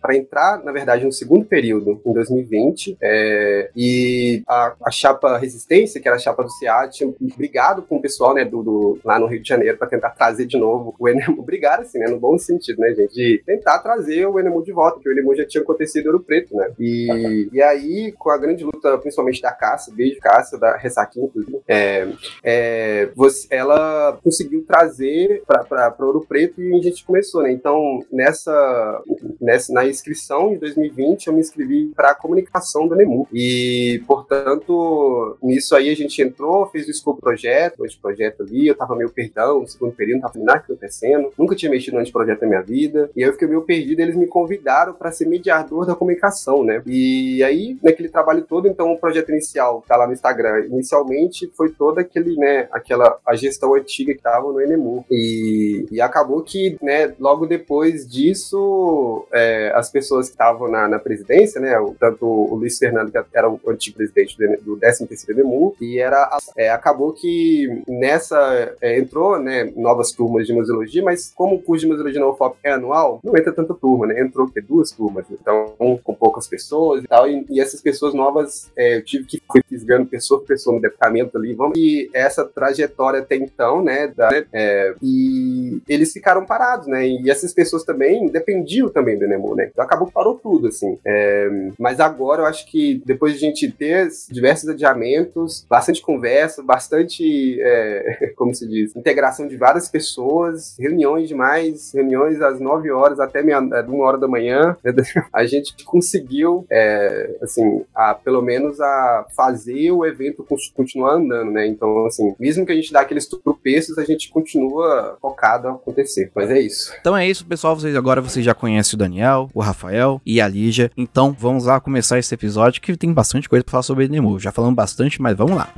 para 0.00 0.16
entrar, 0.16 0.62
na 0.64 0.72
verdade, 0.72 1.04
no 1.04 1.12
segundo 1.12 1.44
período, 1.44 2.00
em 2.04 2.12
2020. 2.12 2.96
É, 3.00 3.70
e 3.76 4.42
a, 4.48 4.74
a, 4.84 4.90
chapa 4.90 5.38
Resistência, 5.38 6.00
que 6.00 6.08
era 6.08 6.16
a 6.16 6.20
chapa 6.20 6.42
do 6.42 6.50
SEAD, 6.50 6.96
tinha 6.96 7.14
brigado 7.36 7.82
com 7.82 7.96
o 7.96 8.02
pessoal, 8.02 8.34
né, 8.34 8.44
do, 8.44 8.62
do 8.62 8.98
lá 9.04 9.18
no 9.18 9.26
Rio 9.26 9.42
de 9.42 9.48
Janeiro 9.48 9.78
para 9.78 9.88
tentar 9.88 10.10
trazer 10.10 10.46
de 10.46 10.56
novo 10.56 10.94
o 10.98 11.08
Enemur. 11.08 11.42
Brigaram, 11.52 11.82
assim, 11.82 11.98
né? 11.98 12.06
No 12.08 12.18
bom 12.18 12.38
sentido, 12.38 12.80
né, 12.80 12.94
gente? 12.94 13.14
De 13.14 13.42
tentar 13.44 13.78
trazer 13.80 14.26
o 14.26 14.38
Enemur 14.38 14.62
de 14.62 14.72
volta, 14.72 14.94
porque 14.94 15.08
o 15.08 15.12
Enemur 15.12 15.34
já 15.34 15.46
tinha 15.46 15.62
acontecido 15.62 16.04
em 16.04 16.08
Ouro 16.08 16.20
Preto, 16.20 16.56
né? 16.56 16.70
E, 16.78 17.48
e 17.52 17.62
aí, 17.62 18.12
com 18.12 18.30
a 18.30 18.38
grande 18.38 18.64
luta, 18.64 18.96
principalmente 18.98 19.42
da 19.42 19.52
Cássia, 19.52 19.92
beijo 19.94 20.18
Cássia, 20.20 20.58
da 20.58 20.76
Ressaquinha, 20.76 21.26
inclusive, 21.26 21.60
é, 21.68 22.08
é, 22.42 23.08
você, 23.14 23.46
ela 23.50 24.18
conseguiu 24.22 24.64
trazer 24.66 25.42
para 25.46 25.94
Ouro 26.00 26.21
Preto 26.22 26.60
e 26.60 26.74
a 26.74 26.82
gente 26.82 27.04
começou, 27.04 27.42
né? 27.42 27.52
Então, 27.52 28.04
nessa, 28.10 29.02
nessa 29.40 29.72
na 29.72 29.86
inscrição 29.86 30.52
de 30.52 30.58
2020, 30.58 31.26
eu 31.26 31.32
me 31.32 31.40
inscrevi 31.40 31.92
para 31.94 32.10
a 32.10 32.14
comunicação 32.14 32.86
do 32.86 32.94
NEMU. 32.94 33.28
E, 33.32 34.02
portanto, 34.06 35.36
nisso 35.42 35.74
aí 35.74 35.90
a 35.90 35.96
gente 35.96 36.20
entrou, 36.20 36.66
fez 36.66 36.88
o 36.88 36.92
Scope 36.92 37.20
Projeto, 37.20 37.84
esse 37.84 37.96
projeto 37.96 38.42
ali, 38.42 38.66
eu 38.66 38.74
tava 38.74 38.96
meio 38.96 39.10
perdão, 39.10 39.60
no 39.60 39.68
segundo 39.68 39.92
período, 39.92 40.22
tava 40.22 40.38
nada 40.38 40.58
acontecendo, 40.58 41.32
nunca 41.38 41.54
tinha 41.54 41.70
mexido 41.70 41.96
no 41.96 42.02
anteprojeto 42.02 42.42
na 42.42 42.48
minha 42.48 42.62
vida, 42.62 43.10
e 43.16 43.22
aí 43.22 43.28
eu 43.28 43.32
fiquei 43.32 43.48
meio 43.48 43.62
perdido, 43.62 44.00
eles 44.00 44.16
me 44.16 44.26
convidaram 44.26 44.92
para 44.92 45.12
ser 45.12 45.26
mediador 45.26 45.86
da 45.86 45.94
comunicação, 45.94 46.64
né? 46.64 46.82
E 46.86 47.42
aí, 47.42 47.76
naquele 47.82 48.08
trabalho 48.08 48.42
todo, 48.42 48.68
então, 48.68 48.92
o 48.92 48.98
projeto 48.98 49.30
inicial, 49.30 49.84
tá 49.86 49.96
lá 49.96 50.06
no 50.06 50.12
Instagram, 50.12 50.66
inicialmente 50.66 51.50
foi 51.56 51.70
toda 51.70 52.00
aquele, 52.00 52.36
né, 52.36 52.68
aquela, 52.72 53.18
a 53.26 53.34
gestão 53.34 53.74
antiga 53.74 54.14
que 54.14 54.22
tava 54.22 54.52
no 54.52 54.58
NEMU. 54.58 55.04
E, 55.10 55.86
e 55.90 56.00
acabou 56.12 56.42
que, 56.42 56.76
né, 56.82 57.14
logo 57.18 57.46
depois 57.46 58.06
disso, 58.06 59.26
é, 59.32 59.72
as 59.74 59.90
pessoas 59.90 60.26
que 60.26 60.34
estavam 60.34 60.70
na, 60.70 60.86
na, 60.86 60.98
presidência, 60.98 61.60
né, 61.60 61.72
tanto 61.98 62.26
o 62.26 62.54
Luiz 62.54 62.78
Fernando, 62.78 63.10
que 63.10 63.18
era 63.34 63.50
o 63.50 63.58
antigo 63.66 63.96
presidente 63.96 64.36
do, 64.36 64.76
do 64.76 64.80
13º 64.80 65.34
NEMU, 65.34 65.74
e 65.80 65.98
era, 65.98 66.28
é, 66.56 66.70
acabou 66.70 67.12
que 67.12 67.82
nessa, 67.88 68.76
é, 68.80 68.98
entrou, 68.98 69.38
né, 69.38 69.72
novas 69.74 70.12
turmas 70.12 70.46
de 70.46 70.52
museologia, 70.52 71.02
mas 71.02 71.32
como 71.34 71.56
o 71.56 71.62
curso 71.62 71.86
de 71.86 71.90
museologia 71.90 72.20
na 72.20 72.28
UFOP 72.28 72.58
é 72.62 72.72
anual, 72.72 73.20
não 73.24 73.36
entra 73.36 73.52
tanta 73.52 73.74
turma, 73.74 74.06
né, 74.06 74.20
entrou 74.20 74.46
que 74.46 74.60
duas 74.60 74.90
turmas, 74.92 75.24
então, 75.30 75.74
com 76.04 76.14
poucas 76.14 76.46
pessoas 76.46 77.02
e 77.02 77.08
tal, 77.08 77.28
e, 77.28 77.44
e 77.48 77.60
essas 77.60 77.80
pessoas 77.80 78.12
novas, 78.12 78.70
é, 78.76 78.96
eu 78.96 79.04
tive 79.04 79.24
que 79.24 79.42
fui 79.50 79.62
fisgando 79.68 80.06
pessoa 80.06 80.40
por 80.40 80.46
pessoa 80.46 80.76
no 80.76 80.82
departamento 80.82 81.38
ali, 81.38 81.54
vamos, 81.54 81.78
e 81.78 82.10
essa 82.12 82.44
trajetória 82.44 83.20
até 83.20 83.36
então, 83.36 83.82
né, 83.82 84.08
da, 84.08 84.30
é, 84.52 84.94
e 85.02 85.80
eles 86.02 86.12
ficaram 86.12 86.44
parados, 86.44 86.86
né, 86.86 87.06
e 87.06 87.30
essas 87.30 87.52
pessoas 87.52 87.84
também 87.84 88.28
dependiam 88.28 88.88
também 88.88 89.18
do 89.18 89.26
Nemo, 89.26 89.54
né, 89.54 89.68
então 89.72 89.84
acabou 89.84 90.06
que 90.06 90.12
parou 90.12 90.34
tudo, 90.34 90.68
assim, 90.68 90.98
é, 91.04 91.48
mas 91.78 92.00
agora 92.00 92.42
eu 92.42 92.46
acho 92.46 92.66
que 92.66 93.02
depois 93.06 93.32
de 93.32 93.38
a 93.38 93.48
gente 93.48 93.70
ter 93.70 94.08
diversos 94.30 94.68
adiamentos, 94.68 95.64
bastante 95.68 96.02
conversa, 96.02 96.62
bastante, 96.62 97.60
é, 97.60 98.32
como 98.36 98.54
se 98.54 98.68
diz, 98.68 98.94
integração 98.96 99.46
de 99.46 99.56
várias 99.56 99.88
pessoas, 99.88 100.76
reuniões 100.78 101.28
demais, 101.28 101.92
reuniões 101.92 102.40
às 102.40 102.60
9 102.60 102.90
horas 102.90 103.20
até 103.20 103.42
meia, 103.42 103.56
é, 103.56 103.80
uma 103.82 104.04
hora 104.04 104.18
da 104.18 104.28
manhã, 104.28 104.76
né, 104.82 104.92
a 105.32 105.44
gente 105.44 105.84
conseguiu, 105.84 106.66
é, 106.70 107.36
assim, 107.40 107.84
a, 107.94 108.14
pelo 108.14 108.42
menos 108.42 108.80
a 108.80 109.26
fazer 109.36 109.92
o 109.92 110.04
evento 110.04 110.46
continuar 110.74 111.14
andando, 111.14 111.50
né? 111.50 111.66
Então, 111.66 112.06
assim, 112.06 112.34
mesmo 112.38 112.64
que 112.64 112.72
a 112.72 112.74
gente 112.74 112.92
dá 112.92 113.00
aqueles 113.00 113.26
tropeços, 113.26 113.98
a 113.98 114.04
gente 114.04 114.30
continua 114.30 115.16
focado 115.20 115.80
acontecer. 115.92 116.30
Mas 116.34 116.50
é 116.50 116.60
isso. 116.60 116.92
Então 117.00 117.16
é 117.16 117.28
isso, 117.28 117.46
pessoal. 117.46 117.78
Vocês 117.78 117.94
agora 117.94 118.20
vocês 118.20 118.44
já 118.44 118.54
conhecem 118.54 118.96
o 118.96 118.98
Daniel, 118.98 119.50
o 119.54 119.60
Rafael 119.60 120.20
e 120.26 120.40
a 120.40 120.48
Lígia. 120.48 120.90
Então 120.96 121.34
vamos 121.38 121.66
lá 121.66 121.80
começar 121.80 122.18
esse 122.18 122.34
episódio 122.34 122.80
que 122.80 122.96
tem 122.96 123.12
bastante 123.12 123.48
coisa 123.48 123.62
para 123.62 123.72
falar 123.72 123.82
sobre 123.82 124.06
o 124.06 124.08
Nemu. 124.08 124.40
Já 124.40 124.50
falamos 124.50 124.76
bastante, 124.76 125.20
mas 125.20 125.36
vamos 125.36 125.56
lá. 125.56 125.72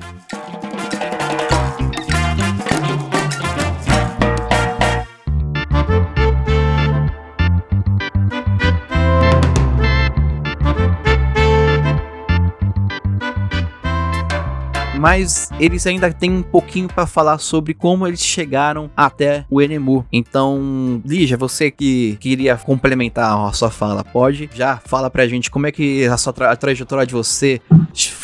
Mas 15.05 15.51
eles 15.61 15.87
ainda 15.87 16.11
têm 16.11 16.31
um 16.31 16.43
pouquinho 16.43 16.89
para 16.89 17.07
falar 17.07 17.37
sobre 17.37 17.75
como 17.75 18.07
eles 18.07 18.25
chegaram 18.25 18.91
até 18.97 19.45
o 19.51 19.61
Enemu. 19.61 20.03
Então, 20.11 21.03
Lígia, 21.05 21.37
você 21.37 21.71
que 21.71 22.17
queria 22.19 22.57
complementar 22.57 23.39
a 23.39 23.53
sua 23.53 23.71
fala, 23.71 24.03
pode 24.03 24.49
já 24.55 24.79
fala 24.79 25.11
pra 25.11 25.27
gente 25.27 25.51
como 25.51 25.67
é 25.67 25.73
que 25.73 26.07
a 26.07 26.17
sua 26.17 26.33
tra 26.33 26.51
a 26.51 26.57
trajetória 26.57 27.05
de 27.05 27.13
você 27.13 27.61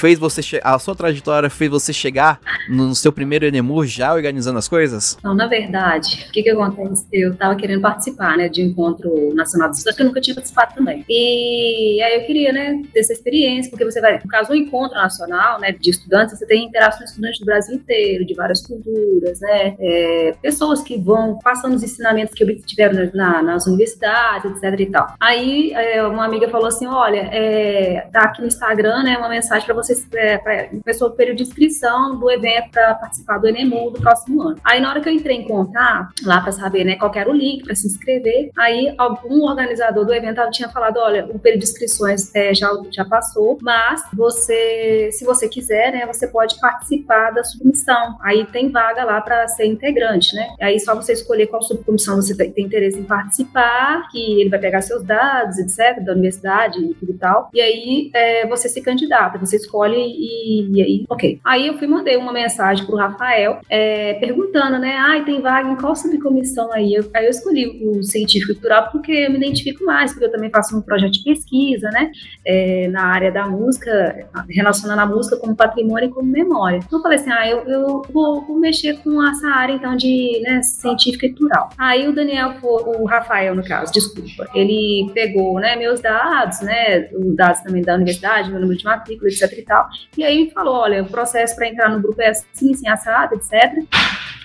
fez 0.01 0.19
você 0.19 0.41
a 0.65 0.79
sua 0.79 0.95
trajetória 0.95 1.51
fez 1.51 1.71
você 1.71 1.93
chegar 1.93 2.41
no 2.69 2.95
seu 2.95 3.13
primeiro 3.13 3.45
Enemu 3.45 3.85
já 3.85 4.15
organizando 4.15 4.59
as 4.59 4.67
coisas? 4.67 5.19
Não, 5.23 5.35
na 5.35 5.47
verdade, 5.47 6.27
o 6.29 6.33
que 6.33 6.43
que 6.43 6.51
acontece? 6.51 7.07
Eu 7.13 7.35
tava 7.35 7.55
querendo 7.55 7.83
participar, 7.83 8.37
né, 8.37 8.49
de 8.49 8.63
um 8.63 8.67
encontro 8.67 9.35
nacional 9.35 9.69
dos 9.69 9.79
estudantes, 9.79 9.97
que 9.97 10.03
eu 10.03 10.07
nunca 10.07 10.21
tinha 10.21 10.35
participado 10.35 10.75
também. 10.75 11.05
E 11.09 12.01
aí 12.03 12.15
eu 12.15 12.25
queria, 12.25 12.53
né, 12.53 12.83
ter 12.93 13.01
essa 13.01 13.13
experiência, 13.13 13.71
porque 13.71 13.85
você 13.85 14.01
vai, 14.01 14.19
no 14.19 14.29
caso, 14.29 14.53
um 14.53 14.55
encontro 14.57 14.97
nacional, 14.97 15.61
né, 15.61 15.73
de 15.73 15.91
estudantes, 15.91 16.39
você 16.39 16.47
tem 16.47 16.65
interação 16.65 17.01
com 17.01 17.05
estudantes 17.05 17.39
do 17.41 17.45
Brasil 17.45 17.75
inteiro, 17.75 18.25
de 18.25 18.35
várias 18.35 18.67
culturas, 18.67 19.41
né? 19.41 19.77
É, 19.79 20.35
pessoas 20.41 20.83
que 20.83 20.97
vão 20.97 21.39
passando 21.43 21.75
os 21.75 21.83
ensinamentos 21.83 22.35
que 22.35 22.45
obtiveram 22.45 23.11
na, 23.13 23.43
nas 23.43 23.67
universidades, 23.67 24.51
etc 24.51 24.81
e 24.81 24.87
tal. 24.87 25.15
Aí 25.21 25.73
é, 25.73 26.03
uma 26.07 26.25
amiga 26.25 26.49
falou 26.49 26.69
assim, 26.69 26.87
olha, 26.87 27.29
é, 27.33 28.09
tá 28.13 28.23
aqui 28.23 28.41
no 28.41 28.47
Instagram, 28.47 29.03
né, 29.03 29.19
uma 29.19 29.29
mensagem 29.29 29.67
para 29.67 29.75
vocês, 29.75 29.90
é, 30.15 30.71
pessoa 30.85 31.11
do 31.11 31.17
período 31.17 31.39
de 31.39 31.43
inscrição 31.43 32.19
do 32.19 32.31
evento 32.31 32.71
para 32.71 32.95
participar 32.95 33.39
do 33.39 33.49
Enemu 33.49 33.91
do 33.91 34.01
próximo 34.01 34.43
ano. 34.43 34.57
Aí 34.65 34.81
na 34.81 34.91
hora 34.91 35.01
que 35.01 35.09
eu 35.09 35.13
entrei 35.13 35.37
em 35.37 35.45
contato, 35.45 36.13
lá 36.25 36.41
para 36.41 36.53
saber, 36.53 36.85
né, 36.85 36.97
qual 36.97 37.13
era 37.15 37.31
o 37.31 37.35
link 37.35 37.65
para 37.65 37.75
se 37.75 37.87
inscrever, 37.87 38.51
aí 38.57 38.95
algum 38.97 39.43
organizador 39.43 40.05
do 40.05 40.15
evento 40.15 40.41
tinha 40.51 40.69
falado, 40.69 40.99
olha, 40.99 41.27
o 41.27 41.39
período 41.39 41.63
de 41.63 41.69
inscrições 41.69 42.35
é, 42.35 42.55
já, 42.55 42.71
já 42.91 43.05
passou, 43.05 43.59
mas 43.61 44.03
você, 44.13 45.11
se 45.13 45.25
você 45.25 45.49
quiser, 45.49 45.93
né, 45.93 46.07
você 46.07 46.27
pode 46.27 46.59
participar 46.61 47.31
da 47.31 47.45
submissão. 47.45 48.17
Aí 48.23 48.47
tem 48.47 48.71
vaga 48.71 49.05
lá 49.05 49.21
para 49.21 49.47
ser 49.49 49.67
integrante, 49.67 50.35
né? 50.35 50.49
Aí 50.61 50.79
só 50.81 50.95
você 50.95 51.13
escolher 51.13 51.47
qual 51.49 51.63
subcomissão 51.63 52.17
você 52.17 52.35
tem 52.35 52.65
interesse 52.65 52.99
em 52.99 53.05
participar, 53.05 54.09
que 54.11 54.41
ele 54.41 54.49
vai 54.49 54.59
pegar 54.59 54.81
seus 54.81 55.03
dados, 55.03 55.59
etc., 55.59 56.03
da 56.03 56.13
universidade 56.13 56.79
e 56.79 57.11
e 57.11 57.15
tal. 57.15 57.51
E 57.53 57.61
aí 57.61 58.11
é, 58.15 58.47
você 58.47 58.69
se 58.69 58.81
candidata, 58.81 59.39
você 59.39 59.57
escolhe 59.57 59.80
e, 59.89 60.71
e, 60.73 60.83
aí, 60.83 61.05
ok. 61.09 61.41
Aí 61.45 61.67
eu 61.67 61.79
fui 61.79 61.87
mandei 61.87 62.17
uma 62.17 62.33
mensagem 62.33 62.85
pro 62.87 62.97
Rafael 62.97 63.61
é, 63.69 64.15
perguntando, 64.15 64.79
né? 64.79 64.97
Ah, 64.97 65.23
tem 65.25 65.41
vaga 65.41 65.69
em 65.69 65.77
qual 65.77 65.95
subcomissão 65.97 66.73
aí? 66.73 66.95
Eu, 66.95 67.09
aí 67.15 67.25
eu 67.25 67.31
escolhi 67.31 67.81
o 67.85 68.03
científico 68.03 68.53
cultural 68.55 68.89
porque 68.91 69.13
eu 69.13 69.31
me 69.31 69.37
identifico 69.37 69.85
mais, 69.85 70.13
porque 70.13 70.27
eu 70.27 70.33
também 70.33 70.51
faço 70.51 70.77
um 70.77 70.83
projeto 70.83 71.13
de 71.13 71.25
pesquisa, 71.25 71.89
né? 71.91 72.11
É, 72.45 72.89
na 72.89 73.05
área 73.05 73.31
da 73.31 73.47
música, 73.47 74.29
relacionando 74.49 75.01
a 75.01 75.07
música 75.07 75.37
como 75.37 75.57
patrimônio 75.57 76.09
e 76.09 76.13
como 76.13 76.31
memória. 76.31 76.79
Então 76.79 76.99
eu 76.99 77.03
falei 77.03 77.19
assim, 77.19 77.31
ah, 77.31 77.49
eu, 77.49 77.59
eu 77.67 78.03
vou, 78.13 78.43
vou, 78.43 78.59
mexer 78.59 78.99
com 79.03 79.27
essa 79.27 79.49
área 79.49 79.73
então 79.73 79.97
de 79.97 80.41
né, 80.43 80.63
científica 80.63 81.27
e 81.27 81.31
cultural. 81.31 81.71
Aí 81.79 82.09
o 82.09 82.13
Daniel, 82.13 82.55
o 82.63 83.05
Rafael 83.05 83.55
no 83.55 83.65
caso, 83.65 83.93
desculpa, 83.93 84.49
ele 84.55 85.11
pegou 85.15 85.59
né, 85.59 85.77
meus 85.77 86.01
dados, 86.01 86.61
né, 86.61 87.09
os 87.13 87.35
dados 87.35 87.61
também 87.61 87.83
da 87.83 87.95
universidade, 87.95 88.51
meu 88.51 88.61
número 88.61 88.79
de 88.79 88.85
matrícula, 88.85 89.29
etc 89.29 89.70
tal, 89.71 89.89
e 90.19 90.25
aí 90.25 90.51
falou, 90.51 90.75
olha, 90.75 91.03
o 91.03 91.09
processo 91.09 91.55
para 91.55 91.69
entrar 91.69 91.89
no 91.89 92.03
grupo 92.03 92.21
é 92.21 92.31
assim, 92.31 92.75
assim, 92.75 92.89
assado, 92.89 93.37
etc. 93.37 93.53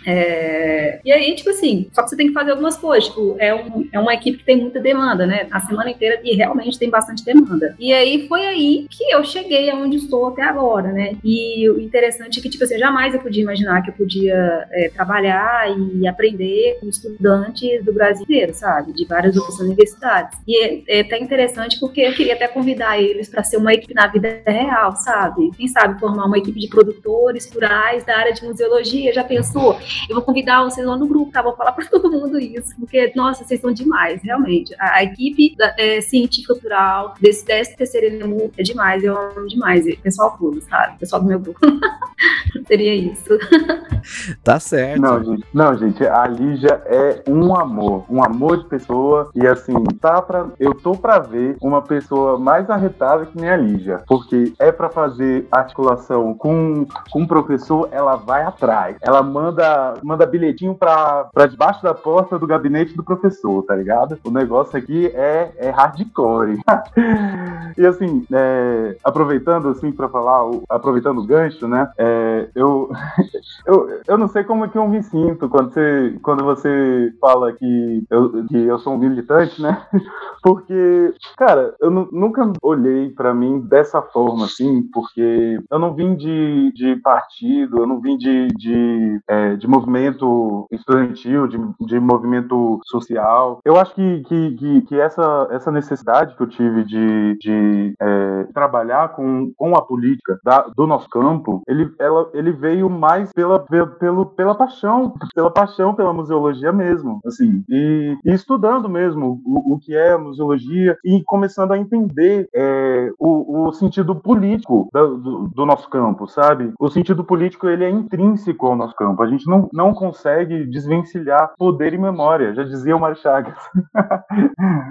É... 0.06 1.00
E 1.04 1.12
aí, 1.12 1.36
tipo 1.36 1.50
assim, 1.50 1.90
só 1.94 2.04
que 2.04 2.10
você 2.10 2.16
tem 2.16 2.28
que 2.28 2.34
fazer 2.34 2.52
algumas 2.52 2.78
coisas. 2.78 3.10
Tipo, 3.10 3.36
é, 3.40 3.54
um, 3.54 3.88
é 3.92 4.00
uma 4.00 4.14
equipe 4.14 4.38
que 4.38 4.46
tem 4.46 4.58
muita 4.58 4.80
demanda, 4.80 5.26
né? 5.26 5.48
A 5.52 5.60
semana 5.60 5.90
inteira 5.90 6.20
e 6.24 6.36
realmente 6.36 6.78
tem 6.78 6.90
bastante 6.90 7.24
demanda. 7.24 7.76
E 7.80 7.94
aí 7.94 8.28
foi 8.28 8.46
aí 8.46 8.88
que 8.90 9.04
eu 9.12 9.24
cheguei 9.24 9.70
aonde 9.70 9.98
estou 9.98 10.28
até 10.28 10.44
agora, 10.44 10.92
né? 10.92 11.16
E 11.24 11.70
o 11.70 11.80
interessante 11.80 12.40
é 12.40 12.42
que, 12.42 12.50
tipo 12.50 12.64
assim, 12.64 12.78
jamais 12.78 13.14
eu 13.14 13.20
podia 13.20 13.42
imaginar 13.42 13.82
que 13.82 13.90
eu 13.90 13.94
podia 13.94 14.68
é, 14.72 14.90
trabalhar 14.90 15.70
e 15.78 16.08
aprender 16.08 16.78
com 16.80 16.88
estudantes 16.88 17.84
do 17.84 17.94
Brasil 17.94 18.24
inteiro, 18.24 18.54
sabe? 18.54 18.94
De 18.94 19.06
várias 19.06 19.36
outras 19.36 19.60
universidades. 19.60 20.38
E 20.48 20.64
é, 20.64 20.84
é 20.88 21.02
até 21.02 21.18
interessante 21.20 21.80
porque 21.80 22.02
eu 22.02 22.14
queria 22.14 22.36
até 22.36 22.48
convidar 22.48 23.02
eles 23.02 23.28
para 23.28 23.44
ser 23.44 23.58
uma 23.58 23.74
equipe 23.74 23.94
na 23.94 24.08
vida 24.08 24.42
real, 24.46 24.96
sabe? 24.96 25.52
Quem 25.58 25.68
sabe 25.68 26.00
formar 26.00 26.26
uma 26.26 26.38
equipe 26.38 26.60
de 26.60 26.68
produtores 26.68 27.52
rurais 27.52 28.04
da 28.04 28.18
área 28.18 28.34
de 28.34 28.44
museologia, 28.44 29.14
já 29.14 29.24
pensou? 29.24 29.78
Eu 30.10 30.16
vou 30.16 30.24
convidar 30.24 30.64
vocês 30.64 30.86
lá 30.86 30.98
no 30.98 31.08
grupo, 31.08 31.32
tá? 31.32 31.42
Vou 31.42 31.56
falar 31.56 31.72
para 31.72 31.86
todo 31.90 32.12
mundo 32.12 32.40
isso, 32.40 32.76
porque, 32.80 33.12
nossa, 33.16 33.44
vocês 33.44 33.60
são 33.60 33.72
demais, 33.72 34.22
realmente. 34.24 34.76
A, 34.80 34.98
a 34.98 35.04
equipe 35.04 35.56
da, 35.56 35.74
é, 35.78 36.02
científica 36.02 36.54
cultural 36.54 37.14
desse, 37.20 37.46
desse 37.46 37.76
terceiro 37.76 38.08
ENEMU 38.08 38.52
é 38.58 38.64
demais, 38.64 39.04
eu 39.04 39.18
amo 39.18 39.48
demais. 39.48 39.86
O 39.86 39.98
pessoal 39.98 40.38
todo, 40.38 40.62
sabe? 40.62 40.96
O 40.96 41.00
pessoal 41.00 41.22
do 41.22 41.28
meu 41.28 41.40
grupo. 41.40 41.60
Seria 42.68 42.96
isso. 42.96 43.30
Tá 44.44 44.60
certo. 44.60 45.02
Não, 45.02 45.24
gente, 45.24 45.46
não, 45.52 45.78
gente, 45.78 46.06
a 46.06 46.28
Lígia 46.28 46.82
é 46.86 47.24
um 47.28 47.56
amor, 47.56 48.06
um 48.08 48.24
amor 48.24 48.58
de 48.58 48.66
pessoa. 48.66 49.32
E 49.34 49.48
assim, 49.48 49.74
tá 50.00 50.22
pra, 50.22 50.48
eu 50.60 50.76
tô 50.76 50.96
pra 50.96 51.18
ver 51.18 51.58
uma 51.60 51.82
pessoa 51.82 52.38
mais 52.38 52.70
arretada 52.70 53.26
que 53.26 53.36
nem 53.36 53.50
a 53.50 53.58
Lígia. 53.58 54.04
Porque 54.08 54.54
é 54.60 54.72
pra 54.72 54.90
fazer 54.90 55.48
articulação 55.52 56.36
com, 56.36 56.86
com 57.10 57.22
um 57.22 57.28
professor, 57.28 57.90
ela 57.92 58.16
vai 58.16 58.44
atrás. 58.44 58.98
Ela 59.02 59.24
manda, 59.24 59.85
manda 60.04 60.26
bilhetinho 60.26 60.76
pra, 60.76 61.28
pra 61.34 61.46
debaixo 61.46 61.82
da 61.84 61.94
porta 61.94 62.38
do 62.40 62.48
gabinete 62.48 62.96
do 62.96 63.04
professor, 63.04 63.64
tá 63.64 63.76
ligado? 63.76 64.18
O 64.24 64.32
negócio 64.32 64.78
aqui 64.78 65.08
é, 65.08 65.52
é 65.58 65.70
hardcore. 65.70 66.58
e 67.78 67.86
assim, 67.86 68.24
é, 68.32 68.98
aproveitando 69.04 69.70
assim 69.70 69.92
pra 69.92 70.10
falar, 70.10 70.46
o- 70.46 70.64
aproveitando 70.70 71.20
o 71.20 71.26
gancho, 71.28 71.68
né? 71.68 71.90
é, 71.98 72.50
eu, 72.56 72.90
eu, 73.66 74.02
eu 74.08 74.18
não 74.18 74.28
sei 74.28 74.44
como 74.44 74.66
é 74.66 74.68
que 74.68 74.78
eu 74.78 74.88
me 74.88 75.02
sinto 75.04 75.50
quando 75.50 75.72
você, 75.74 76.18
quando 76.22 76.44
você 76.44 77.12
fala 77.20 77.52
que 77.54 78.04
eu, 78.10 78.46
que 78.48 78.58
eu 78.58 78.80
sou 78.80 78.94
um 78.94 78.98
militante, 78.98 79.62
né? 79.62 79.86
Porque, 80.44 81.14
cara, 81.38 81.74
eu 81.82 81.90
nu- 81.90 82.10
nunca 82.12 82.52
olhei 82.62 83.10
pra 83.10 83.34
mim 83.34 83.60
dessa 83.62 84.02
forma, 84.02 84.46
assim, 84.46 84.84
porque 84.94 85.60
eu 85.72 85.80
não 85.80 85.94
vim 85.96 86.16
de, 86.16 86.72
de 86.74 86.96
partido, 86.98 87.80
eu 87.80 87.88
não 87.88 88.00
vim 88.00 88.16
de, 88.16 88.48
de, 88.50 89.20
é, 89.28 89.56
de 89.56 89.68
movimento 89.76 90.68
estudantil, 90.72 91.48
de, 91.48 91.58
de 91.82 92.00
movimento 92.00 92.80
social. 92.86 93.60
Eu 93.66 93.78
acho 93.78 93.94
que, 93.94 94.22
que, 94.24 94.52
que, 94.56 94.82
que 94.82 95.00
essa, 95.00 95.48
essa 95.52 95.72
necessidade 95.72 96.36
que 96.36 96.42
eu 96.44 96.48
tive 96.48 96.84
de, 96.84 97.38
de 97.40 97.96
é, 98.00 98.44
trabalhar 98.54 99.10
com, 99.10 99.52
com 99.56 99.76
a 99.76 99.82
política 99.82 100.40
da- 100.44 100.68
do 100.76 100.88
nosso 100.88 101.10
campo, 101.10 101.62
ele, 101.68 101.92
ela, 102.00 102.30
ele 102.34 102.52
veio 102.52 102.90
mais 102.90 103.32
pela, 103.34 103.60
pela, 103.60 104.26
pela 104.26 104.56
paixão, 104.56 105.14
pela 105.34 105.52
paixão 105.52 105.94
pela 105.94 106.14
museologia 106.14 106.72
mesmo, 106.72 107.20
assim, 107.26 107.64
e, 107.70 108.18
e 108.26 108.32
estudando 108.34 108.88
mesmo 108.90 109.42
o, 109.46 109.74
o 109.74 109.80
que 109.80 109.96
é 109.96 110.14
a 110.14 110.18
museologia 110.18 110.98
e 111.04 111.22
começando 111.26 111.72
a 111.72 111.78
entender 111.78 112.48
é, 112.56 113.10
o, 113.20 113.68
o 113.68 113.74
sentido 113.74 114.16
político 114.16 114.88
da- 114.94 115.06
do, 115.06 115.48
do 115.50 115.66
nosso 115.66 115.90
campo, 115.90 116.28
sabe? 116.28 116.74
O 116.80 116.90
sentido 116.90 117.24
político 117.24 117.68
ele 117.68 117.84
é 117.84 117.90
intrínseco 117.90 118.68
ao 118.68 118.76
nosso 118.76 118.96
campo. 118.96 119.22
A 119.22 119.28
gente 119.28 119.48
não, 119.50 119.65
não 119.74 119.94
consegue 119.94 120.66
desvencilhar 120.66 121.54
poder 121.58 121.94
e 121.94 121.98
memória, 121.98 122.54
já 122.54 122.64
dizia 122.64 122.96
o 122.96 123.00
Mário 123.00 123.18
Chagas. 123.18 123.56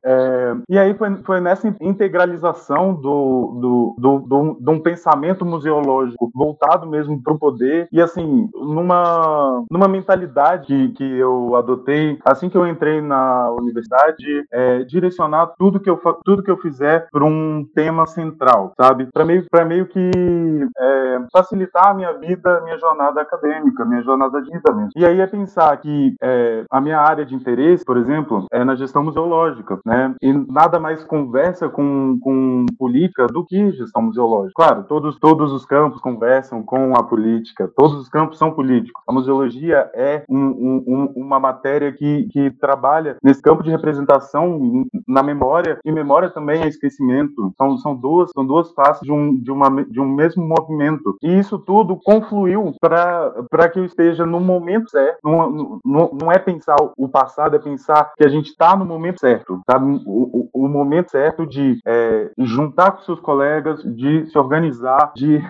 É, 0.05 0.55
e 0.69 0.79
aí 0.79 0.95
foi, 0.95 1.15
foi 1.25 1.41
nessa 1.41 1.69
integralização 1.81 2.95
do, 2.95 3.59
do, 3.61 3.97
do, 3.99 4.19
do- 4.21 4.59
de 4.61 4.71
um 4.71 4.81
pensamento 4.81 5.45
museológico 5.45 6.31
voltado 6.35 6.87
mesmo 6.87 7.23
para 7.23 7.33
o 7.33 7.39
poder 7.39 7.89
e 7.93 8.01
assim 8.01 8.49
numa, 8.55 9.65
numa 9.71 9.89
mentalidade 9.89 10.67
que, 10.67 10.89
que 10.91 11.19
eu 11.19 11.57
adotei 11.57 12.19
assim 12.25 12.49
que 12.49 12.57
eu 12.57 12.67
entrei 12.67 13.01
na 13.01 13.51
universidade 13.53 14.45
é, 14.53 14.85
direcionar 14.85 15.53
tudo 15.59 15.81
que 15.81 15.91
eu 15.91 16.01
tudo 16.25 16.43
que 16.43 16.51
eu 16.51 16.57
fizer 16.59 17.07
para 17.11 17.25
um 17.25 17.65
tema 17.75 18.07
central 18.07 18.73
sabe 18.79 19.09
para 19.13 19.25
meio 19.25 19.45
meio 19.67 19.87
que 19.87 20.11
é, 20.79 21.19
facilitar 21.33 21.89
a 21.89 21.95
minha 21.95 22.13
vida 22.15 22.61
minha 22.63 22.79
jornada 22.79 23.21
acadêmica 23.21 23.85
minha 23.85 24.03
jornada 24.03 24.41
de 24.43 24.54
vida 24.55 24.73
mesmo. 24.73 24.91
E 24.97 25.05
aí 25.05 25.21
é 25.21 25.27
pensar 25.27 25.77
que 25.79 26.15
é, 26.23 26.65
a 26.71 26.81
minha 26.81 26.99
área 26.99 27.25
de 27.25 27.35
interesse 27.35 27.85
por 27.85 27.97
exemplo 27.97 28.47
é 28.53 28.65
na 28.65 28.75
gestão 28.75 29.03
museológica 29.05 29.79
né? 29.85 30.15
E 30.23 30.33
nada 30.33 30.79
mais 30.79 31.05
conversa 31.05 31.69
com, 31.69 32.19
com 32.21 32.67
política 32.79 33.27
do 33.27 33.45
que 33.45 33.73
gestão 33.73 34.03
museológica. 34.03 34.53
Claro 34.55 34.85
todos 34.85 35.19
todos 35.19 35.53
os 35.53 35.65
campos 35.67 36.01
conversam 36.01 36.63
com 36.63 36.95
a 36.97 37.03
política 37.03 37.71
todos 37.77 37.95
os 37.99 38.09
campos 38.09 38.39
são 38.39 38.51
políticos. 38.53 39.03
A 39.09 39.13
museologia 39.13 39.91
é 39.95 40.25
um- 40.29 40.39
um- 40.39 40.85
um- 40.87 41.13
uma 41.17 41.41
matéria 41.41 41.93
que, 41.93 42.25
que 42.31 42.51
trabalha 42.51 43.17
nesse 43.23 43.43
campo 43.43 43.63
de 43.63 43.71
representação 43.71 44.85
na 45.07 45.23
memória 45.23 45.79
e 45.85 45.93
memória 45.93 46.31
também 46.31 46.63
é 46.63 46.69
esquecimento. 46.69 47.53
São, 47.57 47.79
são 47.79 47.95
duas 47.97 48.31
são 48.35 48.47
duas 48.47 48.71
faces 48.73 49.03
de 49.03 49.13
um, 49.13 49.37
de, 49.37 49.51
uma, 49.51 49.85
de 49.85 50.01
um 50.01 50.07
mesmo 50.09 50.47
movimento. 50.47 51.17
E 51.23 51.39
isso 51.39 51.59
tudo 51.59 51.99
confluiu 52.05 52.73
para 52.81 53.69
que 53.73 53.79
eu 53.79 53.85
esteja 53.85 54.25
no 54.27 54.41
momento 54.45 54.91
certo 54.91 55.19
não, 55.25 55.81
não, 55.85 56.11
não 56.21 56.33
é 56.33 56.39
pensar 56.39 56.77
o 56.97 57.09
passado 57.09 57.57
é 57.57 57.59
pensar 57.59 58.13
que 58.17 58.25
a 58.25 58.29
gente 58.29 58.47
está 58.51 58.77
no 58.77 58.85
momento 58.85 59.21
certo 59.21 59.61
tá 59.67 59.79
o, 59.79 60.49
o, 60.55 60.65
o 60.65 60.69
momento 60.69 61.11
certo 61.11 61.47
de 61.47 61.79
é, 61.87 62.31
juntar 62.39 62.93
com 62.93 63.03
seus 63.03 63.21
colegas 63.21 63.83
de 63.83 64.27
se 64.27 64.39
organizar 64.39 65.13
de 65.17 65.43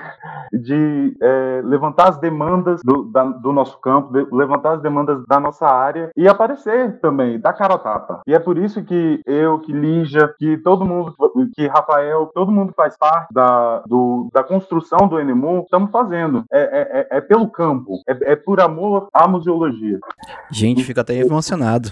de 0.52 1.16
é, 1.20 1.60
levantar 1.64 2.08
as 2.10 2.18
demandas 2.18 2.80
do, 2.84 3.04
da- 3.04 3.24
do 3.24 3.52
nosso 3.52 3.78
campo, 3.80 4.12
de- 4.12 4.26
levantar 4.34 4.74
as 4.74 4.82
demandas 4.82 5.24
da 5.26 5.40
nossa 5.40 5.66
área 5.66 6.10
e 6.16 6.28
aparecer 6.28 6.98
também, 7.00 7.38
dar 7.40 7.52
cara 7.52 7.74
a 7.74 7.78
tapa. 7.78 8.20
E 8.26 8.34
é 8.34 8.38
por 8.38 8.56
isso 8.58 8.82
que 8.84 9.20
eu, 9.26 9.58
que 9.60 9.72
Lígia, 9.72 10.32
que 10.38 10.56
todo 10.58 10.84
mundo, 10.84 11.14
que 11.54 11.66
Rafael, 11.66 12.30
todo 12.34 12.52
mundo 12.52 12.72
faz 12.76 12.96
parte 12.96 13.32
da, 13.32 13.80
do- 13.86 14.28
da 14.32 14.42
construção 14.44 15.08
do 15.08 15.18
Enemu, 15.18 15.62
estamos 15.62 15.90
fazendo. 15.90 16.44
É, 16.52 16.60
é- 16.62 17.00
é- 17.10 17.18
é 17.18 17.20
pelo 17.20 17.48
campo, 17.48 18.00
é, 18.08 18.32
é 18.32 18.36
por 18.36 18.60
amor 18.60 18.83
à 19.12 19.28
museologia. 19.28 19.98
Gente, 20.50 20.84
fica 20.84 21.00
até 21.00 21.18
emocionado. 21.18 21.90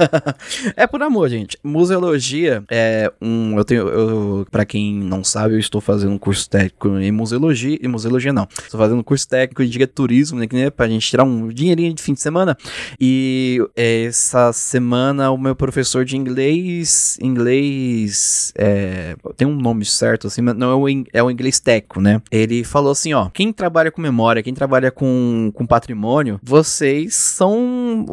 é 0.76 0.86
por 0.86 1.02
amor, 1.02 1.28
gente. 1.28 1.58
Museologia 1.62 2.62
é 2.70 3.12
um. 3.20 3.56
Eu 3.56 3.64
tenho. 3.64 3.88
Eu, 3.88 4.46
pra 4.50 4.64
quem 4.64 4.94
não 4.94 5.22
sabe, 5.24 5.54
eu 5.54 5.58
estou 5.58 5.80
fazendo 5.80 6.12
um 6.12 6.18
curso 6.18 6.48
técnico 6.48 6.88
em 6.98 7.12
museologia. 7.12 7.78
Em 7.80 7.88
museologia, 7.88 8.32
não. 8.32 8.46
Estou 8.62 8.78
fazendo 8.78 8.98
um 8.98 9.02
curso 9.02 9.28
técnico 9.28 9.64
de 9.64 9.86
turismo, 9.86 10.38
né? 10.38 10.46
né, 10.52 10.70
Pra 10.70 10.88
gente 10.88 11.08
tirar 11.08 11.24
um 11.24 11.48
dinheirinho 11.48 11.94
de 11.94 12.02
fim 12.02 12.14
de 12.14 12.20
semana. 12.20 12.56
E 13.00 13.60
essa 13.76 14.52
semana 14.52 15.30
o 15.30 15.38
meu 15.38 15.54
professor 15.54 16.04
de 16.04 16.16
inglês. 16.16 17.18
Inglês. 17.20 18.52
é, 18.56 19.16
tem 19.36 19.46
um 19.46 19.56
nome 19.56 19.84
certo, 19.84 20.26
assim, 20.26 20.42
mas 20.42 20.56
não 20.56 20.70
é 20.70 20.74
o, 20.74 21.04
é 21.12 21.22
o 21.22 21.30
inglês 21.30 21.60
teco, 21.60 22.00
né? 22.00 22.20
Ele 22.30 22.64
falou 22.64 22.92
assim: 22.92 23.12
ó, 23.14 23.28
quem 23.30 23.52
trabalha 23.52 23.90
com 23.90 24.00
memória, 24.00 24.42
quem 24.42 24.54
trabalha 24.54 24.90
com, 24.90 25.50
com 25.54 25.66
patrimônio, 25.66 26.17
vocês 26.42 27.14
são. 27.14 28.06